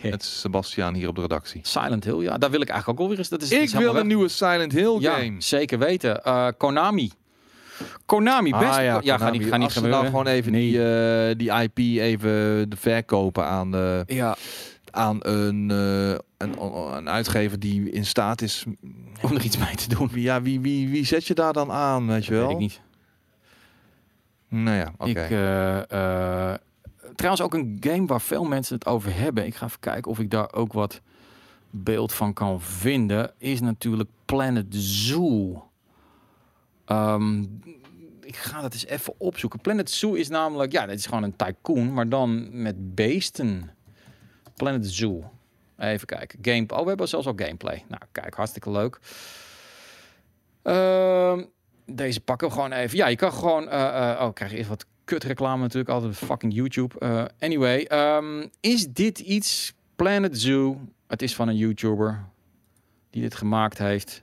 Het 0.00 0.22
is 0.22 0.40
Sebastiaan 0.40 0.94
hier 0.94 1.08
op 1.08 1.14
de 1.14 1.20
redactie. 1.20 1.60
Silent 1.62 2.04
Hill, 2.04 2.20
ja, 2.22 2.38
daar 2.38 2.50
wil 2.50 2.60
ik 2.60 2.68
eigenlijk 2.68 3.00
ook 3.00 3.04
alweer 3.04 3.18
eens. 3.18 3.28
Dat 3.28 3.42
is, 3.42 3.50
Ik 3.50 3.60
is 3.60 3.72
wil 3.72 3.96
een 3.96 4.06
nieuwe 4.06 4.28
Silent 4.28 4.72
Hill 4.72 4.96
ja, 5.00 5.14
game. 5.14 5.34
zeker 5.38 5.78
weten. 5.78 6.22
Eh, 6.24 6.48
Konami. 6.56 7.10
Konami, 8.06 8.50
best. 8.50 8.64
Ah, 8.64 8.82
ja, 8.84 9.00
ja, 9.02 9.18
ga 9.18 9.30
niet, 9.30 9.44
ga 9.44 9.56
niet 9.56 9.64
Als 9.64 9.74
ze 9.74 9.86
nou 9.86 10.04
gewoon 10.06 10.26
even 10.26 10.52
Nee. 10.52 10.70
die, 10.70 10.84
eh, 10.84 11.34
die 11.36 11.62
IP 11.62 11.78
even 12.00 12.70
de 12.70 12.76
verkopen 12.76 13.44
aan, 13.46 13.74
eh, 13.74 14.00
Ja, 14.06 14.36
aan 14.94 15.18
een, 15.20 15.70
eh, 15.70 16.10
een, 16.36 16.60
een 16.96 17.08
uitgever 17.08 17.58
die 17.58 17.90
in 17.90 18.06
staat 18.06 18.42
is. 18.42 18.64
om 19.22 19.34
er 19.34 19.44
iets 19.44 19.58
mee 19.58 19.74
te 19.74 19.88
doen. 19.94 20.08
Wie- 20.08 20.22
Ja, 20.22 20.42
wie, 20.42 20.60
wie, 20.60 20.88
wie 20.88 21.04
zet 21.06 21.26
je 21.26 21.34
daar 21.34 21.52
dan 21.52 21.70
aan, 21.70 22.06
weet 22.06 22.24
je 22.24 22.32
wel? 22.32 22.42
Weet 22.46 22.52
ik 22.54 22.58
niet. 22.58 22.80
Nou 24.48 24.76
ja, 24.76 24.92
oké. 24.98 25.10
Ik, 25.10 25.16
eh, 25.30 25.78
eh, 26.52 26.58
trouwens 27.14 27.42
ook 27.44 27.54
een 27.54 27.76
game 27.80 28.06
waar 28.06 28.20
veel 28.20 28.44
mensen 28.44 28.74
het 28.74 28.86
over 28.86 29.14
hebben. 29.16 29.46
Ik 29.46 29.54
ga 29.54 29.66
even 29.66 29.80
kijken 29.80 30.10
of 30.10 30.18
ik 30.18 30.30
daar 30.30 30.52
ook 30.52 30.72
wat 30.72 31.00
beeld 31.70 32.12
van 32.12 32.32
kan 32.32 32.60
vinden. 32.60 33.32
Is 33.38 33.60
natuurlijk 33.60 34.08
Planet 34.24 34.66
Zoo. 34.70 35.64
Ehm, 36.84 37.40
ik 38.20 38.36
ga 38.36 38.60
dat 38.60 38.72
eens 38.72 38.86
even 38.86 39.14
opzoeken. 39.18 39.60
Planet 39.60 39.90
Zoo 39.90 40.12
is 40.14 40.28
namelijk, 40.28 40.72
ja, 40.72 40.80
het 40.86 40.98
is 40.98 41.06
gewoon 41.06 41.22
een 41.22 41.36
tycoon, 41.36 41.92
maar 41.92 42.08
dan 42.08 42.62
met 42.62 42.94
beesten. 42.94 43.70
Planet 44.62 44.86
Zoo. 44.86 45.30
Even 45.78 46.06
kijken. 46.06 46.38
Game. 46.42 46.66
Oh, 46.68 46.82
we 46.82 46.88
hebben 46.88 47.08
zelfs 47.08 47.26
al 47.26 47.32
gameplay. 47.36 47.84
Nou, 47.88 48.02
kijk, 48.12 48.34
hartstikke 48.34 48.70
leuk. 48.70 48.98
Ehm, 50.62 51.42
deze 51.86 52.20
pakken 52.20 52.48
we 52.48 52.54
gewoon 52.54 52.72
even. 52.72 52.96
Ja, 52.96 53.06
je 53.06 53.16
kan 53.16 53.32
gewoon. 53.32 53.68
eh, 53.68 54.10
eh, 54.10 54.20
oh, 54.20 54.32
krijg 54.32 54.50
je 54.50 54.56
eerst 54.56 54.68
wat 54.68 54.86
kut 55.04 55.24
reclame 55.24 55.62
natuurlijk. 55.62 55.90
Altijd 55.90 56.16
fucking 56.16 56.54
YouTube. 56.54 56.98
Eh, 56.98 57.24
anyway, 57.38 57.82
ehm, 57.82 58.46
is 58.60 58.86
dit 58.88 59.18
iets? 59.18 59.74
Planet 59.96 60.38
Zoo. 60.40 60.80
Het 61.06 61.22
is 61.22 61.34
van 61.34 61.48
een 61.48 61.56
YouTuber 61.56 62.24
die 63.10 63.22
dit 63.22 63.34
gemaakt 63.34 63.78
heeft. 63.78 64.22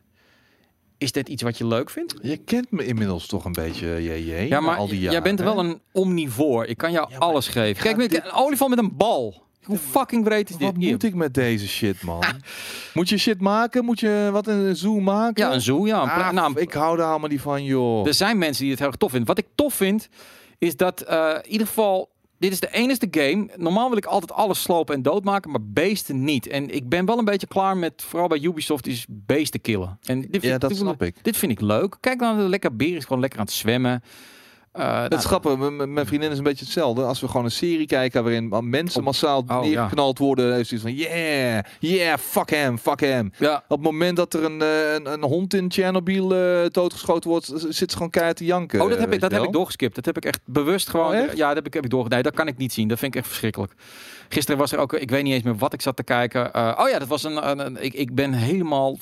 Is 0.98 1.11
dit 1.11 1.30
iets 1.30 1.44
wat 1.44 1.57
je 1.57 1.68
leuk 1.68 1.90
vindt? 1.90 2.16
Je 2.22 2.38
kent 2.38 2.72
me 2.72 2.86
inmiddels 2.86 3.28
toch 3.28 3.45
een 3.45 3.52
beetje, 3.53 4.03
JJ. 4.03 4.48
Ja, 4.48 4.60
maar 4.60 4.78
al 4.78 4.88
die 4.88 4.99
jij 4.99 5.22
bent 5.22 5.40
wel 5.40 5.60
een 5.60 5.82
omnivoor. 5.91 6.66
Ik 6.66 6.78
kan 6.78 6.91
jou 6.91 7.10
Ja, 7.11 7.18
alles 7.18 7.48
geven. 7.48 7.84
Kijk, 7.84 7.98
met 7.98 8.10
dit- 8.10 8.26
een 8.26 8.32
olifant 8.32 8.70
met 8.70 8.80
een 8.80 8.95
bal. 8.98 9.48
Hoe 9.64 9.77
fucking 9.77 10.23
breed 10.23 10.49
is 10.49 10.56
dit? 10.56 10.68
Wat 10.68 10.76
Hier. 10.77 10.91
moet 10.91 11.03
ik 11.03 11.15
met 11.15 11.34
deze 11.34 11.68
shit, 11.68 12.02
man? 12.03 12.23
moet 12.94 13.10
je 13.10 13.18
shit 13.18 13.41
maken? 13.41 13.86
Moet 13.86 13.99
je 13.99 14.30
wat 14.31 14.48
een 14.48 14.76
zoo 14.76 14.99
maken? 14.99 15.45
Ja, 15.45 15.53
een 15.53 15.61
zoo. 15.61 15.88
Ja, 15.88 16.02
een 16.02 16.10
Ah, 16.10 16.31
nou, 16.31 16.60
ik 16.60 16.73
hou 16.73 16.98
daar 16.98 17.10
allemaal 17.10 17.30
niet 17.30 17.41
van, 17.41 17.64
joh. 17.64 18.07
Er 18.07 18.14
zijn 18.14 18.38
mensen 18.38 18.61
die 18.61 18.72
het 18.72 18.80
heel 18.80 18.88
erg 18.90 18.98
tof 18.98 19.10
vinden. 19.10 19.27
Wat 19.27 19.38
ik 19.38 19.48
tof 19.56 19.73
vind, 19.73 20.10
is 20.57 20.76
dat 20.76 21.02
eh, 21.02 21.36
in 21.44 21.52
ieder 21.52 21.68
geval... 21.68 22.10
Dit 22.38 22.52
is 22.52 22.60
de 22.60 22.72
enige 22.72 23.07
game. 23.11 23.49
Normaal 23.56 23.90
wil 23.90 23.98
ik 23.98 24.06
altijd 24.06 24.31
alles 24.31 24.61
slopen 24.61 24.95
en 24.95 25.02
doodmaken, 25.02 25.52
maar 25.52 25.64
beesten 25.64 26.23
niet. 26.23 26.48
En 26.48 26.76
ik 26.76 26.90
ben 26.90 27.06
wel 27.06 27.18
een 27.18 27.26
beetje 27.26 27.48
klaar 27.48 27.77
met, 27.77 28.03
vooral 28.07 28.27
bij 28.27 28.41
Ubisoft, 28.41 28.88
is 28.88 29.06
beesten 29.10 29.61
killen. 29.61 29.99
En 30.03 30.22
dit 30.22 30.30
vind, 30.31 30.44
ja, 30.44 30.57
dat 30.57 30.69
dit, 30.69 30.80
snap 30.80 31.02
ik. 31.03 31.15
dit 31.22 31.38
vind 31.38 31.52
ik 31.52 31.61
leuk. 31.61 31.98
Kijk 31.99 32.19
dan, 32.19 32.38
de 32.38 32.49
lekker 32.49 32.76
beer 32.76 32.95
is 32.95 33.03
gewoon 33.03 33.19
lekker 33.19 33.40
aan 33.40 33.45
het 33.45 33.53
zwemmen. 33.53 34.03
Uh, 34.74 35.02
het 35.02 35.14
is 35.14 35.26
grappig, 35.26 35.58
mijn 35.70 36.06
vriendin 36.06 36.32
is 36.32 36.38
een 36.38 36.44
beetje 36.44 36.66
hetzelfde. 36.66 37.04
Als 37.04 37.20
we 37.20 37.28
gewoon 37.28 37.46
een 37.46 37.52
serie 37.52 37.86
kijken 37.86 38.24
waarin 38.24 38.70
mensen 38.70 39.04
massaal 39.04 39.44
oh, 39.48 39.62
neergeknald 39.62 40.18
worden, 40.18 40.54
heeft 40.54 40.70
ze 40.70 40.80
van 40.80 40.94
yeah, 40.94 41.64
yeah, 41.80 42.18
fuck 42.18 42.50
hem, 42.50 42.78
fuck 42.78 43.00
hem. 43.00 43.32
Ja. 43.38 43.56
Op 43.56 43.78
het 43.78 43.82
moment 43.82 44.18
dat 44.18 44.34
er 44.34 44.44
een, 44.44 44.62
eh, 44.62 44.94
een, 44.94 45.06
een 45.06 45.24
hond 45.24 45.54
in 45.54 45.72
Chernobyl 45.72 46.36
uh, 46.36 46.70
doodgeschoten 46.70 47.30
wordt, 47.30 47.46
zit 47.46 47.90
ze 47.91 47.96
gewoon 47.96 48.10
keihard 48.10 48.38
te 48.38 48.46
janken. 48.46 48.82
Oh, 48.82 48.90
dat 48.90 49.00
heb 49.00 49.14
ik, 49.14 49.20
dat 49.20 49.32
heb 49.32 49.44
ik 49.44 49.52
doorgeskipt. 49.52 49.96
Dat 49.96 50.06
heb 50.06 50.18
ik 50.18 50.26
echt 50.26 50.40
bewust 50.46 50.90
gewoon. 50.90 51.16
Oh, 51.16 51.34
ja, 51.34 51.48
dat 51.48 51.56
heb 51.56 51.66
ik, 51.66 51.74
heb 51.74 51.84
ik 51.84 51.90
doorgedaan. 51.90 52.22
Nee, 52.22 52.32
dat 52.32 52.40
kan 52.40 52.48
ik 52.48 52.58
niet 52.58 52.74
zien. 52.74 52.88
Dat 52.88 53.00
vind 53.00 53.14
ik 53.14 53.20
echt 53.20 53.30
verschrikkelijk. 53.30 53.74
Gisteren 54.30 54.60
was 54.60 54.72
er 54.72 54.80
ook, 54.80 54.94
ik 54.94 55.10
weet 55.10 55.24
niet 55.24 55.34
eens 55.34 55.44
meer 55.44 55.58
wat 55.58 55.74
ik 55.74 55.82
zat 55.82 55.96
te 55.96 56.04
kijken. 56.04 56.46
oh 56.80 56.90
ja, 56.90 57.00
dat 57.00 57.08
was 57.08 57.24
een, 57.24 57.60
een, 57.60 57.84
ik, 57.84 57.94
ik 57.94 58.16
ben 58.16 58.34
helemaal, 58.34 58.98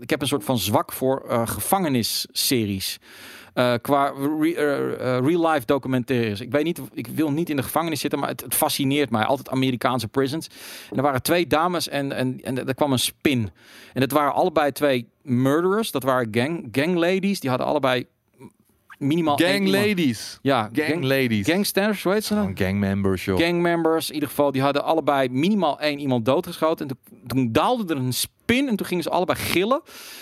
ik 0.00 0.10
heb 0.10 0.20
een 0.20 0.28
soort 0.28 0.44
van 0.44 0.58
zwak 0.58 0.92
voor 0.92 1.24
gevangenisseries. 1.44 2.98
Uh, 3.54 3.74
qua 3.82 4.12
re, 4.40 4.48
uh, 4.48 5.26
real 5.26 5.50
life 5.50 5.66
documentaires. 5.66 6.40
Ik 6.40 6.50
weet 6.50 6.64
niet, 6.64 6.80
ik 6.92 7.06
wil 7.06 7.30
niet 7.30 7.50
in 7.50 7.56
de 7.56 7.62
gevangenis 7.62 8.00
zitten, 8.00 8.18
maar 8.18 8.28
het, 8.28 8.40
het, 8.40 8.54
fascineert 8.54 9.10
mij. 9.10 9.24
Altijd 9.24 9.48
Amerikaanse 9.48 10.08
prisons. 10.08 10.48
En 10.90 10.96
er 10.96 11.02
waren 11.02 11.22
twee 11.22 11.46
dames 11.46 11.88
en, 11.88 12.12
en, 12.12 12.40
en 12.42 12.66
er 12.66 12.74
kwam 12.74 12.92
een 12.92 12.98
spin. 12.98 13.50
En 13.92 14.00
het 14.00 14.12
waren 14.12 14.34
allebei 14.34 14.72
twee 14.72 15.08
murderers. 15.22 15.90
Dat 15.90 16.02
waren 16.02 16.28
gang, 16.30 16.68
gang 16.72 16.96
ladies. 16.96 17.40
Die 17.40 17.50
hadden 17.50 17.68
allebei 17.68 18.06
minimaal 18.98 19.36
gang 19.36 19.68
ladies. 19.68 20.38
Ja, 20.42 20.70
gang, 20.72 21.04
ladies. 21.04 21.46
Gangsters, 21.46 22.02
weet 22.02 22.24
ze 22.24 22.34
dan? 22.34 22.56
gang 22.58 22.78
members, 22.78 23.24
joh. 23.24 23.38
Gang 23.38 23.60
members, 23.60 24.08
in 24.08 24.14
ieder 24.14 24.28
geval, 24.28 24.52
die 24.52 24.62
hadden 24.62 24.84
allebei 24.84 25.28
minimaal 25.28 25.80
één 25.80 25.98
iemand 25.98 26.24
doodgeschoten. 26.24 26.88
En 26.88 26.96
toen, 26.96 27.18
toen 27.26 27.52
daalde 27.52 27.94
er 27.94 28.00
een 28.00 28.12
spin 28.12 28.33
en 28.46 28.76
toen 28.76 28.86
gingen 28.86 29.02
ze 29.02 29.10
allebei 29.10 29.38
gillen. 29.38 29.80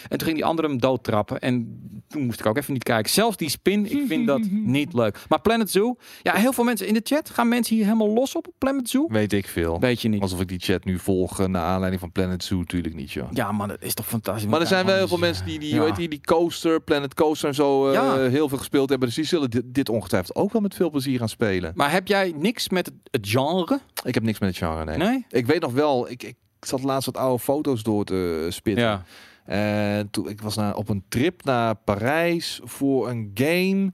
En 0.09 0.19
toen 0.19 0.27
ging 0.27 0.35
die 0.35 0.44
andere 0.44 0.69
hem 0.69 0.81
doodtrappen. 0.81 1.40
En 1.40 1.81
toen 2.09 2.24
moest 2.24 2.40
ik 2.40 2.47
ook 2.47 2.57
even 2.57 2.73
niet 2.73 2.82
kijken. 2.82 3.11
Zelfs 3.11 3.36
die 3.36 3.49
spin, 3.49 3.90
ik 3.90 4.07
vind 4.07 4.27
dat 4.27 4.40
niet 4.77 4.93
leuk. 4.93 5.19
Maar 5.28 5.40
Planet 5.40 5.70
Zoo, 5.70 5.97
ja, 6.23 6.35
heel 6.35 6.53
veel 6.53 6.65
mensen 6.65 6.86
in 6.86 6.94
de 6.94 7.01
chat 7.05 7.31
gaan 7.31 7.49
mensen 7.49 7.77
hier 7.77 7.85
helemaal 7.85 8.09
los 8.09 8.36
op 8.36 8.47
Planet 8.59 8.89
Zoo. 8.89 9.07
Weet 9.09 9.32
ik 9.32 9.47
veel. 9.47 9.81
Weet 9.81 10.03
je 10.03 10.09
niet. 10.09 10.23
Alsof 10.23 10.40
ik 10.40 10.49
die 10.49 10.59
chat 10.59 10.85
nu 10.85 10.99
volg 10.99 11.40
uh, 11.40 11.47
naar 11.47 11.62
aanleiding 11.62 12.01
van 12.01 12.12
Planet 12.12 12.44
Zoo, 12.44 12.59
natuurlijk 12.59 12.94
niet, 12.94 13.12
joh. 13.12 13.28
Ja, 13.32 13.53
maar 13.53 13.69
dat 13.69 13.82
is 13.82 13.94
toch 13.94 14.07
fantastisch. 14.07 14.51
Maar 14.51 14.61
er 14.61 14.66
zijn 14.66 14.86
wel 14.86 14.97
heel 14.97 15.09
veel 15.09 15.19
mensen 15.19 15.44
die, 15.44 15.59
die, 15.59 15.74
ja. 15.74 15.82
weet 15.82 15.97
je, 15.97 16.09
die 16.09 16.20
coaster, 16.20 16.81
Planet 16.82 17.15
Coaster 17.15 17.49
en 17.49 17.55
zo 17.55 17.89
uh, 17.89 17.94
ja. 17.94 18.19
heel 18.19 18.49
veel 18.49 18.59
gespeeld 18.59 18.89
hebben. 18.89 19.09
Dus 19.09 19.16
die 19.16 19.27
zullen 19.27 19.51
dit, 19.51 19.62
dit, 19.66 19.89
ongetwijfeld 19.89 20.36
ook 20.36 20.53
wel 20.53 20.62
met 20.62 20.74
veel 20.74 20.90
plezier 20.90 21.19
gaan 21.19 21.28
spelen. 21.28 21.73
Maar 21.74 21.90
heb 21.90 22.07
jij 22.09 22.35
niks 22.36 22.69
met 22.69 22.86
het, 22.86 22.94
het 23.11 23.28
genre? 23.28 23.81
Ik 24.05 24.15
heb 24.15 24.23
niks 24.23 24.39
met 24.39 24.49
het 24.49 24.59
genre, 24.59 24.85
nee. 24.85 24.97
nee? 24.97 25.27
Ik 25.31 25.47
weet 25.47 25.61
nog 25.61 25.73
wel, 25.73 26.11
ik, 26.11 26.23
ik 26.23 26.36
zat 26.67 26.83
laatst 26.83 27.07
wat 27.07 27.17
oude 27.17 27.43
foto's 27.43 27.83
door 27.83 28.05
te 28.05 28.47
spitten. 28.51 28.85
Ja. 28.85 29.05
En 29.45 30.11
toen 30.11 30.29
ik 30.29 30.41
was 30.41 30.57
naar, 30.57 30.75
op 30.75 30.89
een 30.89 31.05
trip 31.09 31.45
naar 31.45 31.75
Parijs 31.75 32.61
voor 32.65 33.09
een 33.09 33.31
game 33.35 33.93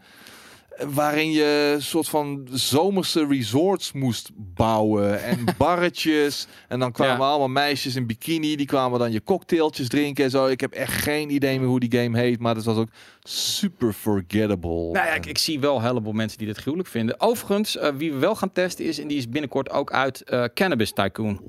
waarin 0.87 1.31
je 1.31 1.73
een 1.75 1.83
soort 1.83 2.09
van 2.09 2.49
zomerse 2.51 3.27
resorts 3.27 3.93
moest 3.93 4.31
bouwen 4.35 5.23
en 5.23 5.45
barretjes 5.59 6.47
en 6.69 6.79
dan 6.79 6.93
kwamen 6.93 7.27
allemaal 7.27 7.49
meisjes 7.49 7.97
in 7.97 8.07
bikini 8.07 8.57
die 8.57 8.67
kwamen 8.67 8.99
dan 8.99 9.13
je 9.13 9.23
cocktailtjes 9.23 9.89
drinken 9.89 10.25
en 10.25 10.31
zo. 10.31 10.47
Ik 10.47 10.61
heb 10.61 10.73
echt 10.73 10.93
geen 10.93 11.31
idee 11.31 11.59
meer 11.59 11.69
hoe 11.69 11.81
die 11.81 12.01
game 12.01 12.19
heet, 12.19 12.39
maar 12.39 12.55
dat 12.55 12.65
was 12.65 12.77
ook 12.77 12.89
super 13.23 13.93
forgettable. 13.93 14.91
Nou 14.93 15.07
ja, 15.07 15.15
ik, 15.15 15.27
ik 15.27 15.39
zie 15.39 15.61
wel 15.61 15.77
een 15.77 15.83
heleboel 15.83 16.13
mensen 16.13 16.39
die 16.39 16.47
dit 16.47 16.57
gruwelijk 16.57 16.89
vinden. 16.89 17.21
Overigens, 17.21 17.77
uh, 17.77 17.89
wie 17.89 18.13
we 18.13 18.19
wel 18.19 18.35
gaan 18.35 18.53
testen 18.53 18.85
is 18.85 18.99
en 18.99 19.09
die 19.09 19.19
is 19.19 19.29
binnenkort 19.29 19.71
ook 19.71 19.93
uit 19.93 20.23
uh, 20.27 20.45
Cannabis 20.55 20.93
Tycoon. 20.93 21.41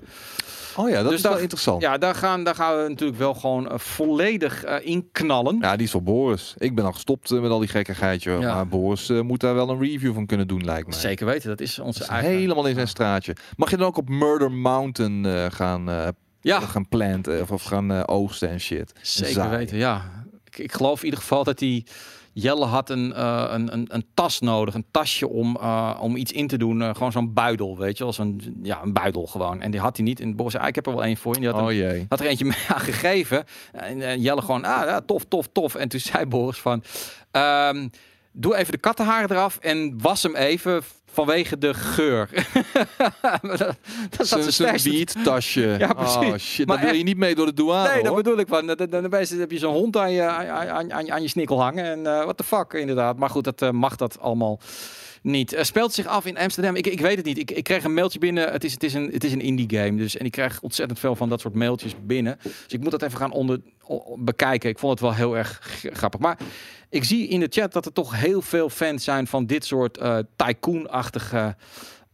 Oh 0.80 0.90
ja, 0.90 1.04
dat 1.04 1.12
is 1.12 1.22
wel 1.22 1.38
interessant. 1.38 1.82
Ja, 1.82 1.98
daar 1.98 2.16
gaan, 2.16 2.44
daar 2.44 2.56
gaan 2.56 2.84
we 2.84 2.90
natuurlijk 2.90 3.20
wel 3.20 3.34
gewoon 3.34 3.66
uh, 3.66 3.78
volledig 3.78 4.66
uh, 4.66 4.76
in 4.82 5.10
knallen. 5.12 5.58
Ja, 5.62 5.76
die 5.76 5.86
is 5.86 5.92
voor 5.92 6.04
Boris. 6.04 6.54
Ik 6.58 6.76
ben 6.76 6.86
al 6.86 6.92
gestopt 6.92 7.32
uh, 7.32 7.42
met 7.42 7.52
al 7.52 7.60
die 7.60 7.68
gekkigheidje. 7.68 8.32
Ja. 8.32 8.54
Maar 8.54 8.68
Boris 8.68 9.10
moet 9.10 9.40
daar 9.40 9.56
wel 9.56 9.70
een 9.70 9.80
review 9.80 10.14
van 10.14 10.26
kunnen 10.26 10.48
doen, 10.48 10.66
lijkt 10.66 10.88
me. 10.88 10.94
Zeker 10.94 11.26
weten, 11.26 11.50
dat 11.50 11.62
is 11.62 11.80
onze 11.80 12.00
dat 12.00 12.08
is 12.08 12.14
eigen. 12.14 12.32
Helemaal 12.32 12.68
in 12.68 12.76
zijn 12.76 12.88
straatje. 12.88 13.36
Mag 13.56 13.70
je 13.70 13.78
dan 13.78 13.88
ook 13.88 13.98
op 13.98 14.10
Murder 14.10 14.52
Mountain 14.52 15.52
gaan, 15.52 16.14
ja. 16.42 16.60
gaan 16.60 16.88
planten 16.88 17.50
of 17.50 17.64
gaan 17.64 18.08
oogsten 18.08 18.50
en 18.50 18.60
shit? 18.60 18.94
Zeker 19.02 19.34
Zaaien. 19.34 19.58
weten, 19.58 19.78
ja. 19.78 20.26
Ik, 20.44 20.58
ik 20.58 20.72
geloof 20.72 21.00
in 21.00 21.06
ieder 21.06 21.20
geval 21.20 21.44
dat 21.44 21.60
die 21.60 21.86
Jelle 22.42 22.66
had 22.66 22.90
een, 22.90 23.14
uh, 23.18 23.46
een, 23.50 23.74
een, 23.74 23.86
een, 23.88 24.06
tas 24.14 24.40
nodig, 24.40 24.74
een 24.74 24.86
tasje 24.92 25.30
om, 25.30 25.58
uh, 25.62 25.98
om 26.02 26.16
iets 26.16 26.32
in 26.32 26.48
te 26.48 26.58
doen. 26.58 26.82
Uh, 26.82 26.90
gewoon 26.94 27.12
zo'n 27.12 27.34
buidel, 27.34 27.78
weet 27.78 27.98
je, 27.98 28.04
als 28.04 28.18
een, 28.18 28.60
ja, 28.64 28.82
een 28.84 28.94
buidel 28.94 29.28
gewoon. 29.28 29.62
En 29.62 29.72
die 29.72 29.80
had 29.80 29.98
hij 29.98 30.06
niet. 30.06 30.20
En 30.20 30.36
Boris 30.36 30.52
zei, 30.52 30.64
ah, 30.64 30.70
ik 30.70 30.76
heb 30.76 30.86
er 30.86 30.94
wel 30.94 31.04
één 31.04 31.18
voor. 31.18 31.34
En 31.34 31.42
die 31.42 31.50
had, 31.50 31.62
oh, 31.62 31.74
een, 31.74 32.06
had 32.10 32.20
er 32.20 32.26
eentje 32.26 32.46
mee 32.46 32.66
aangegeven. 32.76 33.44
En 33.72 34.22
Jelle 34.22 34.42
gewoon, 34.42 34.66
ah, 34.66 34.86
ja, 34.86 35.02
tof, 35.02 35.26
tof, 35.28 35.48
tof. 35.52 35.76
En 35.76 35.90
toen 35.90 36.00
zei 36.00 36.26
Boris 36.26 36.60
van, 36.60 36.84
um, 37.32 37.90
doe 38.40 38.56
even 38.56 38.72
de 38.72 38.78
kattenharen 38.78 39.32
eraf 39.32 39.58
en 39.58 40.02
was 40.02 40.24
hem 40.24 40.36
even 40.36 40.84
vanwege 41.12 41.58
de 41.58 41.74
geur. 41.74 42.30
dat, 44.18 44.28
zat 44.28 44.54
zijn 44.54 44.80
beat-tasje. 44.84 45.76
Ja, 45.80 45.94
precies. 45.94 46.32
Oh, 46.32 46.38
shit, 46.38 46.68
maar 46.68 46.80
wil 46.80 46.94
je 46.94 47.04
niet 47.04 47.18
mee 47.18 47.36
door 47.36 47.46
de 47.46 47.54
douane, 47.54 47.94
Nee, 47.94 48.04
dat 48.04 48.16
bedoel 48.16 48.38
ik 48.38 48.48
van. 48.48 48.68
Dan, 48.68 48.76
dan, 48.76 48.90
dan 48.90 49.12
heb 49.12 49.52
je 49.52 49.58
zo'n 49.58 49.74
hond 49.74 49.98
aan 49.98 50.12
je, 50.12 50.22
aan, 50.22 50.92
aan, 50.94 51.12
aan 51.12 51.22
je 51.22 51.28
snikkel 51.28 51.62
hangen. 51.62 51.84
En 51.84 52.00
uh, 52.00 52.24
what 52.24 52.38
the 52.38 52.44
fuck, 52.44 52.74
inderdaad. 52.74 53.18
Maar 53.18 53.30
goed, 53.30 53.44
dat 53.44 53.62
uh, 53.62 53.70
mag 53.70 53.96
dat 53.96 54.20
allemaal 54.20 54.60
niet. 55.22 55.54
Uh, 55.54 55.64
speelt 55.64 55.94
zich 55.94 56.06
af 56.06 56.26
in 56.26 56.38
Amsterdam. 56.38 56.76
Ik, 56.76 56.88
ik 56.88 57.00
weet 57.00 57.18
het 57.18 57.26
niet. 57.26 57.38
Ik, 57.38 57.52
ik 57.52 57.64
kreeg 57.64 57.84
een 57.84 57.94
mailtje 57.94 58.20
binnen. 58.20 58.52
Het 58.52 58.64
is, 58.64 58.74
het 58.74 58.84
is 58.84 58.94
een, 58.94 59.10
het 59.12 59.24
is 59.24 59.32
een 59.32 59.42
indie 59.42 59.80
game. 59.80 59.98
Dus, 59.98 60.18
en 60.18 60.26
ik 60.26 60.32
krijg 60.32 60.62
ontzettend 60.62 61.00
veel 61.00 61.16
van 61.16 61.30
dat 61.30 61.42
soort 61.42 61.56
mailtjes 61.56 61.96
binnen. 62.06 62.38
Dus 62.42 62.54
ik 62.68 62.82
moet 62.82 62.92
dat 62.92 63.02
even 63.02 63.18
gaan 63.18 63.32
onder, 63.32 63.62
bekijken. 64.18 64.70
Ik 64.70 64.80
vond 64.80 64.92
het 64.92 65.02
wel 65.02 65.14
heel 65.14 65.38
erg 65.38 65.80
grappig. 65.94 66.20
Maar 66.20 66.38
ik 66.90 67.04
zie 67.04 67.28
in 67.28 67.40
de 67.40 67.48
chat 67.50 67.74
dat 67.74 67.86
er 67.86 67.94
toch 67.94 68.16
heel 68.16 68.42
veel 68.42 68.70
fans 68.70 69.04
zijn 69.04 69.28
van 69.28 69.46
dit 69.46 69.66
soort 69.66 69.98
uh, 69.98 70.18
tycoon-achtige... 70.36 71.56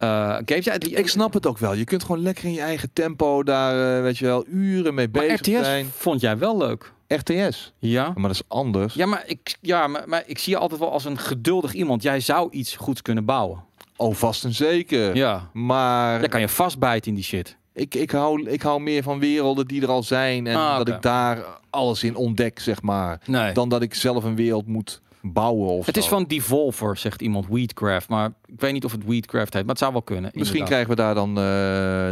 Uh, 0.05 0.37
games. 0.45 0.65
Ja, 0.65 0.73
ik 0.79 1.07
snap 1.07 1.33
het 1.33 1.45
ook 1.45 1.57
wel. 1.57 1.73
Je 1.73 1.83
kunt 1.83 2.03
gewoon 2.03 2.21
lekker 2.21 2.43
in 2.43 2.53
je 2.53 2.61
eigen 2.61 2.89
tempo 2.93 3.43
daar, 3.43 3.97
uh, 3.97 4.01
weet 4.01 4.17
je 4.17 4.25
wel, 4.25 4.45
uren 4.47 4.93
mee 4.93 5.09
bezig 5.09 5.39
RTS 5.39 5.65
zijn. 5.65 5.91
vond 5.95 6.21
jij 6.21 6.37
wel 6.37 6.57
leuk? 6.57 6.93
RTS? 7.07 7.73
Ja. 7.79 8.11
Maar 8.15 8.27
dat 8.27 8.31
is 8.31 8.41
anders. 8.47 8.93
Ja, 8.93 9.05
maar 9.05 9.23
ik, 9.25 9.57
ja, 9.61 9.87
maar, 9.87 10.03
maar 10.05 10.23
ik 10.25 10.37
zie 10.37 10.53
je 10.53 10.59
altijd 10.59 10.79
wel 10.79 10.91
als 10.91 11.05
een 11.05 11.17
geduldig 11.17 11.73
iemand. 11.73 12.03
Jij 12.03 12.19
zou 12.19 12.51
iets 12.51 12.75
goeds 12.75 13.01
kunnen 13.01 13.25
bouwen. 13.25 13.63
Oh, 13.97 14.15
vast 14.15 14.43
en 14.43 14.53
zeker. 14.53 15.15
Ja. 15.15 15.49
Maar... 15.53 16.19
Daar 16.19 16.29
kan 16.29 16.39
je 16.39 16.49
vastbijten 16.49 17.09
in 17.09 17.15
die 17.15 17.23
shit. 17.23 17.57
Ik, 17.73 17.95
ik, 17.95 18.11
hou, 18.11 18.49
ik 18.49 18.61
hou 18.61 18.81
meer 18.81 19.03
van 19.03 19.19
werelden 19.19 19.67
die 19.67 19.81
er 19.81 19.89
al 19.89 20.03
zijn. 20.03 20.47
En 20.47 20.55
ah, 20.55 20.77
dat 20.77 20.87
ik 20.87 21.01
daar 21.01 21.45
alles 21.69 22.03
in 22.03 22.15
ontdek, 22.15 22.59
zeg 22.59 22.81
maar. 22.81 23.21
Nee. 23.25 23.53
Dan 23.53 23.69
dat 23.69 23.81
ik 23.81 23.93
zelf 23.93 24.23
een 24.23 24.35
wereld 24.35 24.67
moet 24.67 25.01
bouwen 25.33 25.69
of 25.69 25.85
Het 25.85 25.97
is 25.97 26.07
van 26.07 26.23
Devolver, 26.23 26.97
zegt 26.97 27.21
iemand, 27.21 27.47
Weedcraft. 27.47 28.09
Maar 28.09 28.33
ik 28.45 28.59
weet 28.59 28.73
niet 28.73 28.85
of 28.85 28.91
het 28.91 29.05
Weedcraft 29.05 29.53
heet, 29.53 29.61
maar 29.61 29.71
het 29.71 29.79
zou 29.79 29.91
wel 29.91 30.01
kunnen. 30.01 30.31
Misschien 30.33 30.65
krijgen 30.65 30.89
we 30.89 30.95
daar 30.95 31.15
dan 31.15 31.29
uh, 31.29 31.35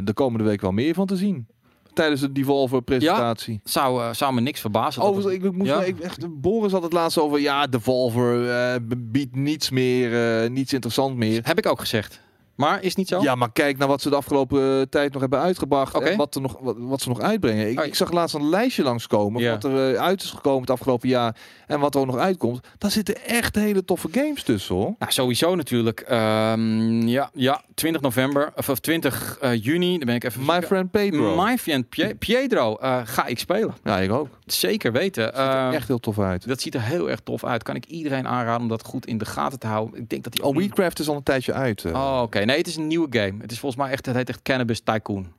de 0.04 0.12
komende 0.14 0.44
week 0.44 0.62
wel 0.62 0.72
meer 0.72 0.94
van 0.94 1.06
te 1.06 1.18
zien 1.18 1.48
tijdens 1.94 2.22
de 2.22 2.32
Devolver 2.32 2.82
presentatie. 2.82 3.54
Ja, 3.54 3.60
zou, 3.64 4.02
uh, 4.02 4.14
zou 4.14 4.34
me 4.34 4.42
niks 4.42 4.60
verbazen. 4.60 5.02
Over, 5.02 5.32
ik, 5.32 5.44
ik 5.44 5.52
moest 5.52 5.70
ja? 5.70 5.84
ik, 5.84 6.00
echt, 6.00 6.42
Boris 6.42 6.72
had 6.72 6.84
het 6.84 6.94
laatst 6.94 7.18
over, 7.18 7.40
ja, 7.40 7.68
Devolver 7.68 8.48
uh, 8.48 8.76
biedt 8.98 9.36
niets 9.36 9.70
meer, 9.70 10.44
uh, 10.44 10.50
niets 10.50 10.74
interessant 10.74 11.16
meer. 11.16 11.42
Heb 11.44 11.58
ik 11.58 11.68
ook 11.68 11.80
gezegd. 11.80 12.22
Maar 12.56 12.84
is 12.84 12.96
niet 12.96 13.08
zo? 13.08 13.22
Ja, 13.22 13.36
maar 13.36 13.52
kijk 13.52 13.78
naar 13.78 13.88
wat 13.88 14.02
ze 14.02 14.10
de 14.10 14.16
afgelopen 14.16 14.80
uh, 14.80 14.82
tijd 14.82 15.12
nog 15.12 15.22
hebben 15.22 15.40
uitgebracht. 15.40 16.02
En 16.02 16.18
wat, 16.18 16.36
er 16.36 16.42
nog, 16.42 16.58
wat, 16.60 16.76
wat, 16.80 17.02
ze 17.02 17.10
nog 17.10 17.20
uitbrengen. 17.20 17.70
Ik, 17.70 17.80
ik 17.80 17.96
zag 17.96 18.12
laatst 18.12 18.36
een 18.36 18.50
lijstje 18.50 18.84
langskomen. 18.84 19.42
Ja. 19.42 19.52
Wat 19.52 19.64
er 19.64 19.92
uh, 19.92 20.02
uit 20.02 20.24
is 20.24 20.30
gekomen 20.30 20.62
het 20.62 20.70
afgelopen 20.70 21.10
jaar. 21.10 21.36
En 21.68 21.80
wat 21.80 21.96
er 21.96 22.02
ook 22.02 22.08
nog 22.08 22.18
uitkomt. 22.18 22.68
Daar 22.78 22.92
zitten 22.92 23.26
echt 23.26 23.56
hele 23.56 23.86
toffe 23.86 24.08
games 24.12 24.44
tussen 24.44 24.76
hoor. 24.76 24.96
Nou, 25.00 25.12
sowieso 25.12 25.56
natuurlijk. 25.56 26.06
Um, 26.12 27.08
ja, 27.08 27.30
ja, 27.34 27.62
20 27.74 28.02
november. 28.02 28.52
Of, 28.56 28.70
of 28.70 28.80
20 28.80 29.38
uh, 29.44 29.64
juni. 29.64 29.98
Dan 29.98 30.06
ben 30.06 30.16
ik 30.16 30.24
even. 30.24 30.42
My 30.46 30.62
friend 30.62 30.92
Pedro. 30.92 31.44
My 31.44 31.58
friend 31.58 31.90
Pie 31.90 32.16
Pietro. 32.16 32.78
ga 33.04 33.26
ik 33.26 33.40
spelen. 33.40 33.74
Ja, 33.84 34.00
ik 34.00 34.12
ook. 34.12 34.28
Zeker 34.46 34.92
weten. 34.92 35.24
Dat 35.24 35.36
ziet 35.36 35.54
er 35.54 35.74
echt 35.74 35.88
heel 35.88 36.00
tof 36.00 36.20
uit. 36.20 36.48
Dat 36.48 36.62
ziet 36.62 36.76
er 36.76 36.82
heel 36.82 37.10
erg 37.10 37.20
tof 37.20 37.44
uit. 37.44 37.64
Kan 37.64 37.76
ik 37.76 37.86
iedereen 37.86 38.28
aanraden 38.28 38.62
om 38.62 38.68
dat 38.68 38.84
goed 38.84 39.06
in 39.06 39.18
de 39.18 39.26
gaten 39.26 39.60
te 39.60 39.68
houden. 39.68 40.00
Ik 40.00 40.10
denk 40.10 40.24
dat 40.24 40.34
die. 40.34 40.44
Oh, 40.44 40.56
Weedcraft 40.56 41.00
is 41.00 41.10
al 41.10 41.16
een 41.16 41.24
tijdje 41.24 41.54
uit. 41.54 41.86
Oh, 41.86 42.20
oké. 42.24 42.43
Nee, 42.46 42.58
het 42.58 42.68
is 42.68 42.76
een 42.76 42.88
nieuwe 42.88 43.08
game. 43.10 43.42
Het 43.42 43.52
is 43.52 43.60
volgens 43.60 43.82
mij 43.82 43.92
echt, 43.92 44.06
het 44.06 44.16
heet 44.16 44.30
echt 44.30 44.42
Cannabis 44.42 44.80
Tycoon. 44.80 45.34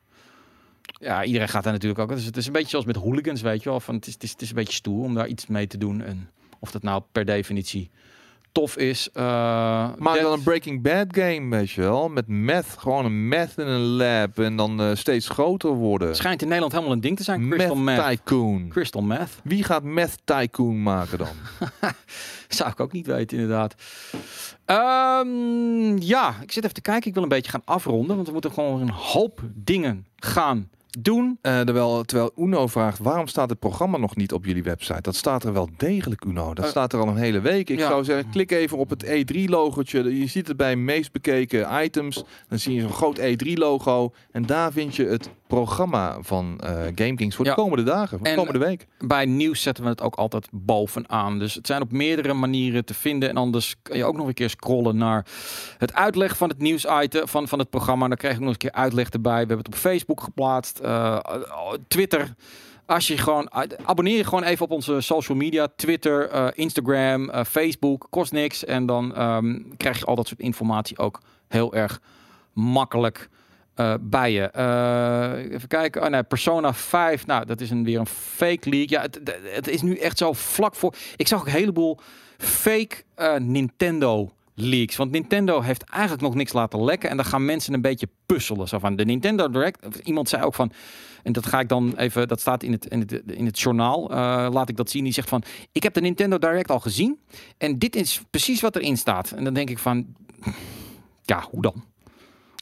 Ja, 0.83 1.25
iedereen 1.25 1.49
gaat 1.49 1.65
daar 1.65 1.73
natuurlijk 1.73 2.01
ook. 2.01 2.09
Dus 2.09 2.25
het 2.25 2.37
is 2.37 2.47
een 2.47 2.53
beetje 2.53 2.69
zoals 2.69 2.85
met 2.85 2.97
hooligans, 2.97 3.41
weet 3.41 3.63
je 3.63 3.69
wel. 3.69 3.81
Van, 3.81 3.95
het, 3.95 4.07
is, 4.07 4.13
het, 4.13 4.23
is, 4.23 4.31
het 4.31 4.43
is 4.43 4.49
een 4.49 4.55
beetje 4.55 4.73
stoer 4.73 5.05
om 5.05 5.15
daar 5.15 5.27
iets 5.27 5.47
mee 5.47 5.67
te 5.67 5.79
doen. 5.79 6.03
En 6.03 6.31
of 6.59 6.71
dat 6.71 6.83
nou 6.83 7.03
per 7.13 7.25
definitie 7.25 7.91
tof 8.55 8.77
is. 8.77 9.09
Uh, 9.15 9.23
maar 9.99 10.21
dan 10.21 10.33
een 10.33 10.43
Breaking 10.43 10.83
Bad 10.83 11.07
game, 11.11 11.57
weet 11.57 11.71
je 11.71 11.81
wel. 11.81 12.09
Met 12.09 12.29
meth, 12.29 12.67
gewoon 12.79 13.05
een 13.05 13.29
meth 13.29 13.53
in 13.57 13.67
een 13.67 13.81
lab 13.81 14.39
en 14.39 14.57
dan 14.57 14.81
uh, 14.81 14.95
steeds 14.95 15.29
groter 15.29 15.71
worden. 15.71 16.17
Schijnt 16.17 16.41
in 16.41 16.47
Nederland 16.47 16.73
helemaal 16.73 16.95
een 16.95 17.01
ding 17.01 17.17
te 17.17 17.23
zijn. 17.23 17.49
Crystal 17.49 17.77
meth, 17.77 17.97
meth. 17.97 18.09
Tycoon. 18.09 18.69
Crystal 18.69 19.03
meth. 19.03 19.31
Wie 19.43 19.65
gaat 19.65 19.83
Meth 19.83 20.17
Tycoon 20.25 20.83
maken 20.83 21.19
dan? 21.19 21.29
Zou 22.49 22.71
ik 22.71 22.81
ook 22.81 22.93
niet 22.93 23.07
weten, 23.07 23.39
inderdaad. 23.39 23.75
Um, 24.67 25.99
ja, 25.99 26.35
ik 26.43 26.53
zit 26.53 26.63
even 26.63 26.75
te 26.75 26.81
kijken. 26.81 27.09
Ik 27.09 27.15
wil 27.15 27.23
een 27.23 27.29
beetje 27.29 27.51
gaan 27.51 27.65
afronden, 27.65 28.15
want 28.15 28.27
we 28.27 28.33
moeten 28.33 28.53
gewoon 28.53 28.81
een 28.81 28.91
hoop 28.91 29.41
dingen 29.55 30.07
gaan 30.17 30.71
doen. 31.01 31.39
Uh, 31.43 31.61
terwijl, 31.61 32.03
terwijl 32.03 32.33
Uno 32.37 32.66
vraagt, 32.66 32.99
waarom 32.99 33.27
staat 33.27 33.51
het 33.51 33.59
programma 33.59 33.99
nog 33.99 34.16
niet 34.16 34.33
op 34.33 34.45
jullie 34.45 34.62
website? 34.62 35.01
Dat 35.01 35.15
staat 35.15 35.45
er 35.45 35.53
wel 35.53 35.69
degelijk, 35.77 36.25
Uno. 36.25 36.55
Dat 36.55 36.69
staat 36.69 36.93
er 36.93 37.01
al 37.01 37.09
een 37.09 37.16
hele 37.16 37.41
week. 37.41 37.69
Ik 37.69 37.81
zou 37.81 38.05
zeggen, 38.05 38.31
klik 38.31 38.51
even 38.51 38.79
op 38.79 38.91
het 38.91 39.05
E3-logotje. 39.05 40.19
Je 40.19 40.27
ziet 40.27 40.49
het 40.49 40.57
bij 40.57 40.77
meest 40.77 41.12
bekeken 41.12 41.85
items. 41.85 42.25
Dan 42.49 42.59
zie 42.59 42.75
je 42.75 42.81
zo'n 42.81 42.93
groot 42.93 43.19
E3-logo. 43.19 44.12
En 44.31 44.47
daar 44.47 44.73
vind 44.73 44.97
je 44.97 45.05
het 45.05 45.31
programma 45.55 46.17
van 46.21 46.61
uh, 46.65 46.71
GameKings 46.71 47.37
voor 47.37 47.45
de 47.45 47.55
komende 47.55 47.83
dagen, 47.83 48.19
voor 48.19 48.29
de 48.29 48.35
komende 48.35 48.59
week. 48.59 48.87
Bij 48.99 49.25
nieuws 49.25 49.63
zetten 49.63 49.85
we 49.85 49.91
het 49.91 50.01
ook 50.03 50.15
altijd 50.15 50.49
bovenaan. 50.53 51.39
Dus 51.39 51.55
het 51.55 51.67
zijn 51.67 51.83
op 51.83 51.93
meerdere 51.93 52.33
manieren 52.33 52.85
te 52.85 52.95
vinden. 52.95 53.29
En 53.29 53.37
anders 53.37 53.75
kan 53.83 53.97
je 53.97 54.05
ook 54.05 54.17
nog 54.17 54.27
een 54.27 54.35
keer 54.35 54.51
scrollen 54.51 54.97
naar 54.97 55.27
het 55.79 55.95
uitleg 55.95 56.37
van 56.37 56.49
het 56.49 56.59
nieuwsitem 56.59 57.29
van, 57.29 57.49
van 57.49 57.59
het 57.59 57.71
programma. 57.71 58.09
Dan 58.09 58.17
krijg 58.17 58.35
ik 58.35 58.41
nog 58.41 58.51
een 58.51 58.57
keer 58.57 58.73
uitleg 58.73 59.09
erbij. 59.09 59.33
We 59.33 59.39
hebben 59.39 59.59
het 59.59 59.67
op 59.67 59.75
Facebook 59.75 60.21
geplaatst, 60.21 60.81
uh, 60.83 61.19
Twitter. 61.89 62.35
Als 62.87 63.07
je 63.07 63.19
gewoon 63.19 63.51
abonneer 63.85 64.17
je 64.17 64.25
gewoon 64.25 64.43
even 64.43 64.65
op 64.65 64.71
onze 64.71 65.01
social 65.01 65.37
media, 65.37 65.69
Twitter, 65.77 66.35
uh, 66.35 66.47
Instagram, 66.55 67.31
uh, 67.31 67.45
Facebook, 67.45 68.07
kost 68.11 68.33
niks 68.33 68.65
en 68.65 68.87
dan 68.87 69.23
um, 69.23 69.77
krijg 69.77 69.99
je 69.99 70.05
al 70.05 70.15
dat 70.15 70.27
soort 70.27 70.41
informatie 70.41 70.99
ook 70.99 71.21
heel 71.49 71.75
erg 71.75 72.01
makkelijk 72.53 73.29
uh, 73.77 73.95
bij 74.01 74.33
je. 74.33 74.51
even 75.53 75.69
kijken. 75.69 76.03
Oh 76.03 76.09
nee, 76.09 76.23
Persona 76.23 76.75
5. 76.75 77.27
Nou, 77.27 77.45
dat 77.45 77.61
is 77.61 77.71
een, 77.71 77.85
weer 77.85 77.99
een 77.99 78.07
fake 78.07 78.69
leak. 78.69 78.89
Ja, 78.89 79.01
het, 79.01 79.21
het, 79.43 79.69
is 79.69 79.83
nu 79.83 79.97
echt 79.97 80.19
zo 80.19 80.33
vlak 80.33 80.75
voor. 80.75 80.95
Ik 81.17 81.29
zag 81.29 81.41
ook 81.41 81.47
een 81.47 81.53
heleboel 81.53 81.99
fake 82.39 82.97
Nintendo 83.39 84.33
leaks. 84.55 84.97
Want 84.97 85.11
Nintendo 85.11 85.61
heeft 85.61 85.83
eigenlijk 85.83 86.23
nog 86.23 86.35
niks 86.35 86.53
laten 86.53 86.85
lekken. 86.85 87.11
En 87.11 87.17
dan 87.17 87.27
gaan 87.27 87.45
mensen 87.45 87.75
een 87.75 87.81
beetje 87.81 88.09
puzzelen. 88.27 88.69
Zo 88.69 88.79
van 88.79 88.97
de 88.97 89.05
Nintendo 89.05 89.51
Direct. 89.51 89.99
Iemand 90.05 90.29
zei 90.29 90.43
ook 90.43 90.55
van. 90.55 90.73
En 91.23 91.33
dat 91.33 91.47
ga 91.47 91.61
ik 91.61 91.69
dan 91.69 91.95
even. 91.97 92.29
Dat 92.29 92.41
staat 92.41 92.63
in 92.63 92.73
het, 92.73 92.87
in 92.87 93.01
het, 93.01 93.13
in 93.27 93.47
het 93.47 93.61
journaal. 93.61 94.09
Laat 94.51 94.69
ik 94.69 94.77
dat 94.77 94.91
zien. 94.91 95.05
Die 95.05 95.13
zegt 95.13 95.29
van. 95.29 95.43
Ik 95.73 95.83
heb 95.83 95.95
de 95.95 96.01
Nintendo 96.01 96.39
Direct 96.39 96.71
al 96.71 96.81
gezien. 96.81 97.19
En 97.59 97.79
dit 97.79 97.97
is 97.97 98.23
precies 98.31 98.61
wat 98.61 98.77
erin 98.77 98.97
staat. 98.97 99.31
En 99.31 99.45
dan 99.45 99.55
denk 99.55 99.71
ik 99.71 99.79
van. 99.79 100.07
Ja, 101.23 101.45
hoe 101.51 101.63
dan? 101.63 101.85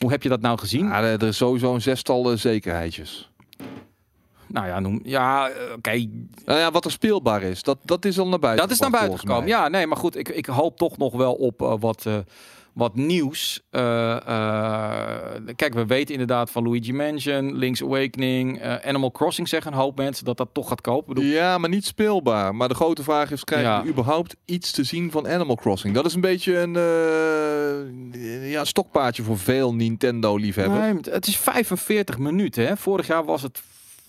Hoe 0.02 0.10
heb 0.10 0.22
je 0.22 0.28
dat 0.28 0.40
nou 0.40 0.58
gezien? 0.58 0.86
Ja, 0.86 1.02
er 1.02 1.22
is 1.22 1.36
sowieso 1.36 1.74
een 1.74 1.82
zestal 1.82 2.32
uh, 2.32 2.38
zekerheidjes. 2.38 3.30
Nou 4.46 4.66
ja, 4.66 4.80
noem, 4.80 5.00
ja, 5.02 5.48
eh, 5.48 5.62
oké. 5.64 5.74
Okay. 5.76 6.10
Nou 6.44 6.58
ja, 6.58 6.70
wat 6.70 6.84
er 6.84 6.90
speelbaar 6.90 7.42
is, 7.42 7.62
dat, 7.62 7.78
dat 7.84 8.04
is 8.04 8.18
al 8.18 8.28
naar 8.28 8.38
buiten. 8.38 8.64
Dat 8.64 8.74
is 8.74 8.80
naar 8.80 8.90
buiten 8.90 9.18
gekomen. 9.18 9.46
Ja, 9.46 9.68
nee, 9.68 9.86
maar 9.86 9.96
goed, 9.96 10.16
ik, 10.16 10.28
ik 10.28 10.46
hoop 10.46 10.76
toch 10.76 10.98
nog 10.98 11.12
wel 11.12 11.32
op 11.34 11.62
uh, 11.62 11.74
wat, 11.80 12.04
uh, 12.06 12.16
wat 12.72 12.94
nieuws. 12.94 13.60
kijk, 15.56 15.74
we 15.74 15.86
weten 15.86 16.12
inderdaad 16.12 16.50
van 16.50 16.62
Luigi 16.62 16.92
Mansion, 16.92 17.54
Link's 17.54 17.82
Awakening, 17.82 18.62
Animal 18.62 19.10
Crossing 19.10 19.48
zeggen 19.48 19.72
een 19.72 19.78
hoop 19.78 19.96
mensen 19.96 20.24
dat 20.24 20.36
dat 20.36 20.48
toch 20.52 20.68
gaat 20.68 20.80
kopen. 20.80 21.14
Bedoel... 21.14 21.30
Ja, 21.30 21.58
maar 21.58 21.70
niet 21.70 21.86
speelbaar. 21.86 22.54
Maar 22.54 22.68
de 22.68 22.74
grote 22.74 23.02
vraag 23.02 23.30
is, 23.30 23.44
krijgen 23.44 23.70
ja. 23.70 23.82
we 23.82 23.88
überhaupt 23.88 24.36
iets 24.44 24.70
te 24.70 24.84
zien 24.84 25.10
van 25.10 25.28
Animal 25.28 25.56
Crossing? 25.56 25.94
Dat 25.94 26.06
is 26.06 26.14
een 26.14 26.20
beetje 26.20 26.58
een 26.58 26.72
ja, 28.48 28.64
stokpaardje 28.64 29.22
voor 29.22 29.38
veel 29.38 29.74
Nintendo-liefhebbers. 29.74 30.80
Nee, 30.80 31.14
het 31.14 31.26
is 31.26 31.36
45 31.36 32.18
minuten. 32.18 32.66
Hè? 32.66 32.76
Vorig 32.76 33.06
jaar 33.06 33.24
was 33.24 33.42
het 33.42 33.62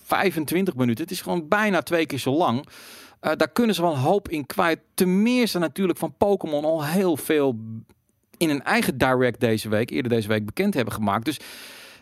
25 0.04 0.76
minuten. 0.76 1.04
Het 1.04 1.14
is 1.14 1.22
gewoon 1.22 1.48
bijna 1.48 1.82
twee 1.82 2.06
keer 2.06 2.20
zo 2.20 2.32
lang. 2.32 2.66
Uh, 3.22 3.32
daar 3.38 3.52
kunnen 3.52 3.76
ze 3.76 3.82
wel 3.82 3.92
een 3.92 3.98
hoop 3.98 4.30
in 4.30 4.46
kwijt. 4.46 4.80
Tenminste 4.94 5.60
natuurlijk 5.60 6.00
van 6.00 6.14
Pokémon 6.18 6.66
al 6.66 6.86
heel 6.86 7.18
veel 7.18 7.60
in 8.38 8.50
een 8.50 8.64
eigen 8.64 8.98
direct 8.98 9.40
deze 9.40 9.70
week, 9.70 9.90
eerder 9.90 10.12
deze 10.12 10.28
week 10.28 10.46
bekend 10.46 10.74
hebben 10.74 10.94
gemaakt. 10.94 11.26
Dus 11.26 11.40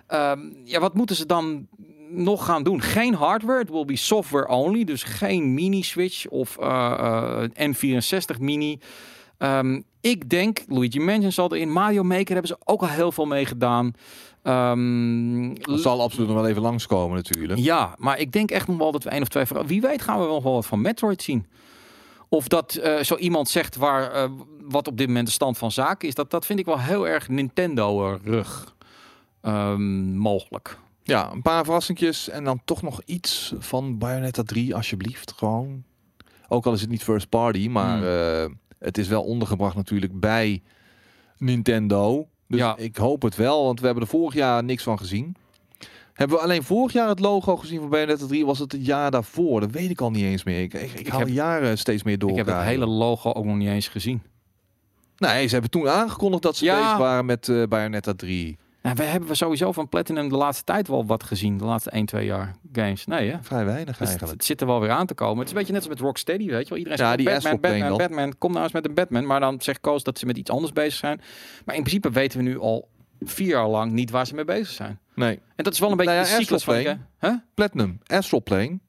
uh, 0.10 0.32
ja, 0.64 0.80
wat 0.80 0.94
moeten 0.94 1.16
ze 1.16 1.26
dan 1.26 1.68
nog 2.10 2.46
gaan 2.46 2.64
doen? 2.64 2.82
Geen 2.82 3.14
hardware, 3.14 3.60
het 3.60 3.70
will 3.70 3.86
be 3.86 3.96
software 3.96 4.48
only. 4.48 4.84
Dus 4.84 5.04
geen 5.04 5.54
mini-switch 5.54 6.28
of 6.28 6.58
uh, 6.60 7.44
N64 7.44 8.40
mini. 8.40 8.80
Um, 9.38 9.84
ik 10.02 10.30
denk, 10.30 10.64
Luigi 10.68 11.00
Mansion 11.00 11.32
zal 11.32 11.50
er 11.50 11.58
in 11.58 11.72
Mario 11.72 12.04
Maker 12.04 12.34
hebben 12.34 12.48
ze 12.48 12.58
ook 12.64 12.82
al 12.82 12.88
heel 12.88 13.12
veel 13.12 13.26
mee 13.26 13.46
gedaan. 13.46 13.94
Um, 14.44 15.60
dat 15.62 15.80
zal 15.80 16.02
absoluut 16.02 16.28
nog 16.28 16.38
wel 16.38 16.48
even 16.48 16.62
langskomen 16.62 17.16
natuurlijk. 17.16 17.60
Ja, 17.60 17.96
maar 17.98 18.20
ik 18.20 18.32
denk 18.32 18.52
echt 18.52 18.68
nog 18.68 18.78
wel 18.78 18.92
dat 18.92 19.04
we 19.04 19.10
één 19.10 19.22
of 19.22 19.28
twee... 19.28 19.46
Wie 19.66 19.82
weet 19.82 20.02
gaan 20.02 20.20
we 20.20 20.26
wel 20.26 20.42
wat 20.42 20.66
van 20.66 20.82
Metroid 20.82 21.22
zien. 21.22 21.46
Of 22.30 22.48
dat 22.48 22.80
uh, 22.84 23.00
zo 23.00 23.16
iemand 23.16 23.50
zegt 23.50 23.76
waar, 23.76 24.16
uh, 24.16 24.32
wat 24.72 24.88
op 24.88 24.98
dit 24.98 25.08
moment 25.08 25.26
de 25.26 25.34
stand 25.34 25.58
van 25.58 25.72
zaken 25.72 26.08
is. 26.08 26.16
Dat, 26.16 26.32
dat 26.32 26.46
vind 26.46 26.60
ik 26.60 26.66
wel 26.66 26.80
heel 26.80 27.08
erg 27.08 27.30
Nintendo-rug 27.30 28.76
um, 29.42 30.16
mogelijk. 30.18 30.78
Ja, 31.04 31.32
een 31.32 31.42
paar 31.42 31.64
verrassingjes 31.64 32.30
en 32.30 32.44
dan 32.44 32.62
toch 32.66 32.82
nog 32.82 33.02
iets 33.06 33.54
van 33.60 33.98
Bayonetta 33.98 34.44
3 34.44 34.76
alsjeblieft. 34.76 35.34
Gewoon. 35.38 35.84
Ook 36.48 36.66
al 36.66 36.74
is 36.74 36.82
het 36.82 36.90
niet 36.90 37.04
first 37.04 37.30
party, 37.30 37.68
maar 37.68 37.98
hmm. 37.98 38.52
uh, 38.52 38.58
het 38.80 38.98
is 38.98 39.08
wel 39.08 39.24
ondergebracht 39.24 39.76
natuurlijk 39.76 40.20
bij 40.20 40.62
Nintendo. 41.38 42.28
Dus 42.48 42.60
ja. 42.60 42.78
ik 42.78 42.98
hoop 42.98 43.22
het 43.22 43.36
wel, 43.36 43.64
want 43.66 43.80
we 43.80 43.86
hebben 43.86 44.04
er 44.04 44.10
vorig 44.10 44.34
jaar 44.34 44.64
niks 44.64 44.84
van 44.84 44.98
gezien. 44.98 45.36
Hebben 46.14 46.38
we 46.38 46.44
alleen 46.44 46.64
vorig 46.64 46.94
jaar 46.94 47.08
het 47.08 47.20
logo 47.20 47.58
gezien 47.58 47.80
van 47.80 47.90
Bayonetta 47.90 48.26
3? 48.26 48.46
Was 48.46 48.60
het 48.60 48.72
het 48.72 48.86
jaar 48.86 49.12
daarvoor? 49.12 49.60
Dat 49.60 49.72
weet 49.72 49.90
ik 49.90 50.02
al 50.02 50.12
niet 50.12 50.24
eens 50.24 50.44
meer. 50.44 50.62
Ik, 50.62 50.74
ik, 50.74 50.94
ik, 50.94 51.08
haal 51.08 51.20
heb, 51.20 51.30
jaren 51.30 51.78
steeds 51.78 52.04
meer 52.04 52.18
door. 52.18 52.30
Ik 52.30 52.36
heb 52.36 52.46
het 52.46 52.62
hele 52.62 52.86
logo 52.86 53.32
ook 53.32 53.46
nog 53.46 53.56
niet 53.56 53.68
eens 53.68 53.88
gezien. 53.88 54.22
Nee, 55.22 55.48
ze 55.48 55.54
hebben 55.54 55.72
toen 55.72 55.90
aangekondigd 55.90 56.44
dat 56.44 56.56
ze 56.56 56.66
ja. 56.66 56.76
bezig 56.76 56.98
waren 56.98 57.26
met 57.26 57.48
uh, 57.48 57.64
Bayonetta 57.68 58.14
3. 58.14 58.58
Nou, 58.82 58.96
we 58.96 59.04
hebben 59.04 59.36
sowieso 59.36 59.72
van 59.72 59.90
Platinum 59.90 60.30
de 60.30 60.36
laatste 60.36 60.64
tijd 60.64 60.88
wel 60.88 61.06
wat 61.06 61.24
gezien. 61.24 61.58
De 61.58 61.66
laatste 61.66 61.90
1, 61.90 62.06
2 62.06 62.26
jaar 62.26 62.56
games. 62.72 63.06
Nee, 63.06 63.30
hè? 63.30 63.38
Vrij 63.42 63.66
weinig 63.66 63.98
dus 63.98 64.08
eigenlijk. 64.08 64.38
Het, 64.38 64.46
zit 64.46 64.62
er 64.62 64.68
wel 64.68 64.80
weer 64.80 64.90
aan 64.90 65.06
te 65.06 65.14
komen. 65.14 65.38
Het 65.38 65.46
is 65.46 65.52
een 65.52 65.58
beetje 65.58 65.74
net 65.74 65.82
als 65.82 65.92
met 65.92 66.00
Rocksteady, 66.00 66.50
weet 66.50 66.64
je 66.64 66.70
wel. 66.70 66.78
Iedereen 66.78 67.06
ja, 67.06 67.16
die 67.16 67.26
Batman, 67.26 67.60
Batman, 67.60 67.98
Batman, 67.98 68.38
Kom 68.38 68.52
nou 68.52 68.64
eens 68.64 68.74
met 68.74 68.86
een 68.86 68.94
Batman. 68.94 69.26
Maar 69.26 69.40
dan 69.40 69.62
zegt 69.62 69.80
Koos 69.80 70.04
dat 70.04 70.20
ze 70.20 70.26
met 70.26 70.38
iets 70.38 70.52
anders 70.52 70.74
bezig 70.74 71.00
zijn. 71.00 71.22
Maar 71.66 71.76
in 71.76 71.84
principe 71.84 72.12
weten 72.12 72.38
we 72.38 72.44
nu 72.44 72.60
al 72.60 72.90
vier 73.20 73.48
jaar 73.48 73.68
lang 73.68 73.92
niet 73.92 74.10
waar 74.10 74.28
ze 74.28 74.36
mee 74.36 74.46
bezig 74.46 74.70
zijn. 74.70 75.00
Nee. 75.16 75.40
En 75.56 75.64
dat 75.64 75.74
is 75.74 75.80
wel 75.80 75.92
een 75.92 75.98
beetje 75.98 76.14
nou 76.14 76.26
ja, 76.26 76.36
de 76.36 76.42
cyclus 76.42 76.64
van... 76.64 76.76
Huh? 77.20 77.34
Platinum, 77.54 78.00
Astral 78.06 78.44
Plane. 78.44 78.80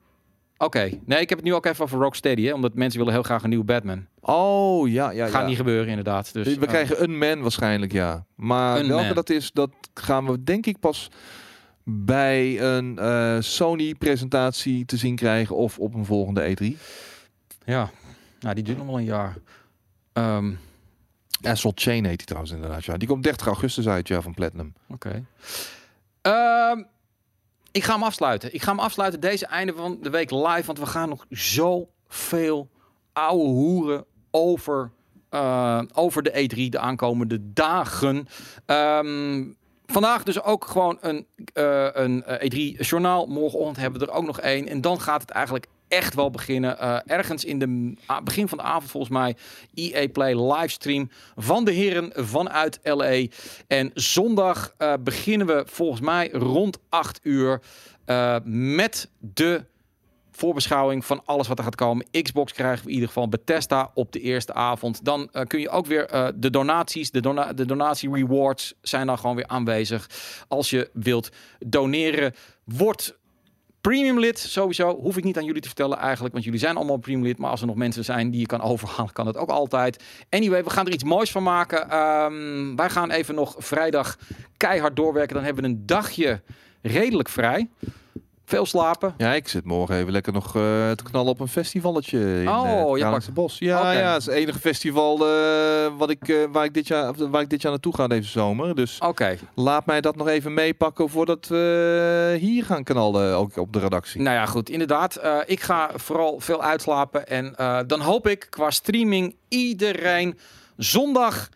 Oké, 0.62 0.90
nee, 1.04 1.20
ik 1.20 1.28
heb 1.28 1.38
het 1.38 1.46
nu 1.46 1.54
ook 1.54 1.66
even 1.66 1.84
over 1.84 1.98
Rocksteady, 1.98 2.42
hè, 2.42 2.52
omdat 2.52 2.74
mensen 2.74 2.98
willen 2.98 3.14
heel 3.14 3.22
graag 3.22 3.42
een 3.42 3.48
nieuwe 3.48 3.64
Batman. 3.64 4.06
Oh, 4.20 4.88
ja, 4.88 5.10
ja, 5.10 5.26
Gaat 5.26 5.46
niet 5.46 5.56
gebeuren, 5.56 5.88
inderdaad. 5.88 6.32
Dus, 6.32 6.56
we 6.56 6.66
krijgen 6.66 7.02
een 7.02 7.18
man 7.18 7.40
waarschijnlijk, 7.40 7.92
ja. 7.92 8.26
Maar 8.34 8.86
welke 8.86 9.14
dat 9.14 9.30
is, 9.30 9.52
dat 9.52 9.70
gaan 9.94 10.26
we 10.26 10.42
denk 10.42 10.66
ik 10.66 10.78
pas 10.78 11.10
bij 11.84 12.60
een 12.60 12.98
uh, 13.00 13.36
Sony-presentatie 13.40 14.84
te 14.84 14.96
zien 14.96 15.16
krijgen 15.16 15.56
of 15.56 15.78
op 15.78 15.94
een 15.94 16.04
volgende 16.04 16.56
E3. 16.56 16.78
Ja, 17.64 17.90
nou, 18.40 18.54
die 18.54 18.64
duurt 18.64 18.78
nog 18.78 18.86
wel 18.86 18.98
een 18.98 19.04
jaar. 19.04 19.36
Um, 20.12 20.58
Astral 21.42 21.72
Chain 21.74 22.04
heet 22.04 22.16
die 22.16 22.26
trouwens 22.26 22.52
inderdaad, 22.52 22.84
ja. 22.84 22.96
Die 22.96 23.08
komt 23.08 23.22
30 23.22 23.46
augustus 23.46 23.88
uit, 23.88 24.08
ja, 24.08 24.20
van 24.20 24.34
Platinum. 24.34 24.74
Oké. 24.88 25.24
Ehm, 26.20 26.82
ik 27.72 27.84
ga 27.84 27.92
hem 27.92 28.02
afsluiten. 28.02 28.54
Ik 28.54 28.62
ga 28.62 28.70
hem 28.70 28.80
afsluiten 28.80 29.20
deze 29.20 29.46
einde 29.46 29.74
van 29.74 29.98
de 30.00 30.10
week 30.10 30.30
live. 30.30 30.66
Want 30.66 30.78
we 30.78 30.86
gaan 30.86 31.08
nog 31.08 31.26
zoveel 31.28 32.70
ouwe 33.12 33.44
hoeren 33.44 34.04
over, 34.30 34.90
uh, 35.30 35.82
over 35.92 36.22
de 36.22 36.30
E3 36.30 36.68
de 36.68 36.78
aankomende 36.78 37.52
dagen. 37.52 38.28
Um, 38.66 39.56
vandaag 39.86 40.22
dus 40.22 40.42
ook 40.42 40.64
gewoon 40.64 40.98
een, 41.00 41.26
uh, 41.54 41.88
een 41.92 42.24
E3-journaal. 42.24 43.26
Morgenochtend 43.26 43.76
hebben 43.76 44.00
we 44.00 44.06
er 44.06 44.12
ook 44.12 44.26
nog 44.26 44.40
één. 44.40 44.68
En 44.68 44.80
dan 44.80 45.00
gaat 45.00 45.20
het 45.20 45.30
eigenlijk 45.30 45.66
echt 45.92 46.14
wel 46.14 46.30
beginnen. 46.30 46.76
Uh, 46.80 46.98
ergens 47.06 47.44
in 47.44 47.58
de 47.58 47.94
begin 48.24 48.48
van 48.48 48.58
de 48.58 48.64
avond 48.64 48.90
volgens 48.90 49.12
mij 49.12 49.36
EA 49.74 50.08
Play 50.08 50.52
livestream 50.52 51.10
van 51.36 51.64
de 51.64 51.72
heren 51.72 52.12
vanuit 52.14 52.80
LA. 52.82 53.26
En 53.66 53.90
zondag 53.94 54.74
uh, 54.78 54.94
beginnen 55.00 55.46
we 55.46 55.62
volgens 55.66 56.00
mij 56.00 56.30
rond 56.30 56.78
8 56.88 57.20
uur 57.22 57.60
uh, 58.06 58.36
met 58.44 59.10
de 59.18 59.64
voorbeschouwing 60.30 61.04
van 61.04 61.22
alles 61.24 61.48
wat 61.48 61.58
er 61.58 61.64
gaat 61.64 61.74
komen. 61.74 62.06
Xbox 62.22 62.52
krijgen 62.52 62.82
we 62.84 62.88
in 62.88 62.94
ieder 62.94 63.08
geval 63.08 63.28
Bethesda 63.28 63.90
op 63.94 64.12
de 64.12 64.20
eerste 64.20 64.54
avond. 64.54 65.04
Dan 65.04 65.30
kun 65.46 65.60
je 65.60 65.68
ook 65.68 65.86
weer 65.86 66.32
de 66.34 66.50
donaties, 66.50 67.10
de, 67.10 67.20
dona 67.20 67.52
de 67.52 67.66
donatie 67.66 68.10
rewards 68.10 68.74
zijn 68.80 69.06
dan 69.06 69.18
gewoon 69.18 69.36
weer 69.36 69.46
aanwezig. 69.46 70.10
Als 70.48 70.70
je 70.70 70.90
wilt 70.92 71.30
doneren, 71.58 72.34
wordt 72.64 73.20
Premium 73.82 74.18
lid 74.18 74.38
sowieso, 74.38 75.00
hoef 75.00 75.16
ik 75.16 75.24
niet 75.24 75.36
aan 75.36 75.44
jullie 75.44 75.60
te 75.60 75.68
vertellen 75.68 75.98
eigenlijk, 75.98 76.32
want 76.32 76.44
jullie 76.44 76.60
zijn 76.60 76.76
allemaal 76.76 76.96
premium 76.96 77.24
lid. 77.24 77.38
Maar 77.38 77.50
als 77.50 77.60
er 77.60 77.66
nog 77.66 77.76
mensen 77.76 78.04
zijn 78.04 78.30
die 78.30 78.40
je 78.40 78.46
kan 78.46 78.60
overhalen, 78.60 79.12
kan 79.12 79.26
het 79.26 79.36
ook 79.36 79.48
altijd. 79.48 80.02
Anyway, 80.28 80.64
we 80.64 80.70
gaan 80.70 80.86
er 80.86 80.92
iets 80.92 81.04
moois 81.04 81.30
van 81.30 81.42
maken. 81.42 81.96
Um, 81.98 82.76
wij 82.76 82.90
gaan 82.90 83.10
even 83.10 83.34
nog 83.34 83.54
vrijdag 83.58 84.18
keihard 84.56 84.96
doorwerken. 84.96 85.34
Dan 85.34 85.44
hebben 85.44 85.62
we 85.62 85.70
een 85.70 85.86
dagje 85.86 86.40
redelijk 86.82 87.28
vrij. 87.28 87.68
Veel 88.44 88.66
slapen. 88.66 89.14
Ja, 89.16 89.34
ik 89.34 89.48
zit 89.48 89.64
morgen 89.64 89.96
even 89.96 90.12
lekker 90.12 90.32
nog 90.32 90.46
uh, 90.46 90.62
te 90.90 91.02
knallen 91.02 91.30
op 91.30 91.40
een 91.40 91.48
festivalletje 91.48 92.40
in 92.40 92.48
oh, 92.48 92.98
uh, 92.98 93.12
het 93.12 93.34
Bos. 93.34 93.58
Ja, 93.58 93.78
okay. 93.78 93.98
ja, 93.98 94.12
het 94.12 94.20
is 94.20 94.26
het 94.26 94.34
enige 94.34 94.58
festival 94.58 95.28
uh, 95.28 95.96
wat 95.96 96.10
ik, 96.10 96.48
waar, 96.52 96.64
ik 96.64 96.74
dit 96.74 96.86
jaar, 96.86 97.30
waar 97.30 97.42
ik 97.42 97.50
dit 97.50 97.62
jaar 97.62 97.70
naartoe 97.70 97.94
ga 97.94 98.06
deze 98.06 98.28
zomer. 98.28 98.74
Dus 98.74 98.98
okay. 98.98 99.38
laat 99.54 99.86
mij 99.86 100.00
dat 100.00 100.16
nog 100.16 100.28
even 100.28 100.54
meepakken 100.54 101.08
voordat 101.08 101.46
we 101.46 102.36
hier 102.40 102.64
gaan 102.64 102.84
knallen, 102.84 103.36
ook 103.36 103.56
op 103.56 103.72
de 103.72 103.78
redactie. 103.78 104.20
Nou 104.20 104.36
ja, 104.36 104.46
goed. 104.46 104.70
Inderdaad, 104.70 105.20
ik 105.46 105.60
ga 105.60 105.90
vooral 105.94 106.40
veel 106.40 106.62
uitslapen. 106.62 107.28
En 107.28 107.54
dan 107.86 108.00
hoop 108.00 108.26
ik 108.26 108.46
qua 108.50 108.70
streaming 108.70 109.36
iedereen 109.48 110.38
zondag 110.76 111.48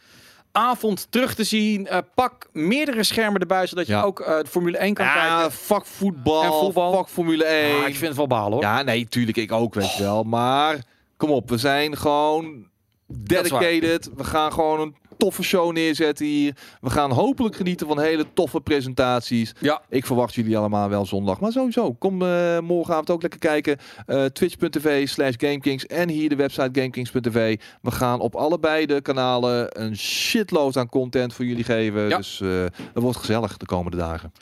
avond 0.56 1.06
terug 1.10 1.34
te 1.34 1.44
zien. 1.44 1.88
Uh, 1.90 1.98
pak 2.14 2.48
meerdere 2.52 3.02
schermen 3.02 3.40
erbij, 3.40 3.66
zodat 3.66 3.86
je 3.86 3.96
ook 3.96 4.20
uh, 4.20 4.38
Formule 4.48 4.78
1 4.78 4.94
kan 4.94 5.06
ja, 5.06 5.12
kijken. 5.12 5.52
Fuck 5.52 5.86
voetbal, 5.86 6.42
en 6.42 6.52
voetbal. 6.52 6.96
fuck 6.96 7.08
Formule 7.08 7.44
1. 7.44 7.74
Ah, 7.74 7.88
ik 7.88 7.96
vind 7.96 8.06
het 8.06 8.16
wel 8.16 8.26
balen 8.26 8.52
hoor. 8.52 8.62
Ja, 8.62 8.82
nee, 8.82 9.08
tuurlijk, 9.08 9.36
ik 9.36 9.52
ook, 9.52 9.74
weet 9.74 9.96
je 9.96 10.02
wel. 10.02 10.22
Maar 10.22 10.84
kom 11.16 11.30
op, 11.30 11.48
we 11.48 11.58
zijn 11.58 11.96
gewoon 11.96 12.66
dedicated. 13.06 14.10
We 14.16 14.24
gaan 14.24 14.52
gewoon 14.52 14.80
een 14.80 14.96
toffe 15.16 15.42
show 15.42 15.72
neerzetten 15.72 16.26
hier. 16.26 16.56
We 16.80 16.90
gaan 16.90 17.10
hopelijk 17.10 17.56
genieten 17.56 17.86
van 17.86 18.00
hele 18.00 18.26
toffe 18.32 18.60
presentaties. 18.60 19.52
Ja. 19.60 19.82
Ik 19.88 20.06
verwacht 20.06 20.34
jullie 20.34 20.58
allemaal 20.58 20.88
wel 20.88 21.06
zondag. 21.06 21.40
Maar 21.40 21.52
sowieso, 21.52 21.92
kom 21.92 22.22
uh, 22.22 22.58
morgenavond 22.58 23.10
ook 23.10 23.22
lekker 23.22 23.40
kijken. 23.40 23.78
Uh, 24.06 24.24
Twitch.tv 24.24 25.08
slash 25.08 25.34
GameKings 25.36 25.86
en 25.86 26.08
hier 26.08 26.28
de 26.28 26.36
website 26.36 26.80
GameKings.tv. 26.80 27.60
We 27.82 27.90
gaan 27.90 28.20
op 28.20 28.34
allebei 28.34 28.86
de 28.86 29.00
kanalen 29.00 29.82
een 29.82 29.96
shitload 29.96 30.76
aan 30.76 30.88
content 30.88 31.34
voor 31.34 31.44
jullie 31.44 31.64
geven. 31.64 32.08
Ja. 32.08 32.16
Dus 32.16 32.40
uh, 32.40 32.62
het 32.62 33.02
wordt 33.02 33.18
gezellig 33.18 33.56
de 33.56 33.66
komende 33.66 33.96
dagen. 33.96 34.32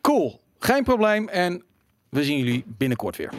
Cool, 0.00 0.40
geen 0.58 0.84
probleem. 0.84 1.28
En 1.28 1.62
we 2.08 2.24
zien 2.24 2.38
jullie 2.38 2.64
binnenkort 2.66 3.16
weer. 3.16 3.30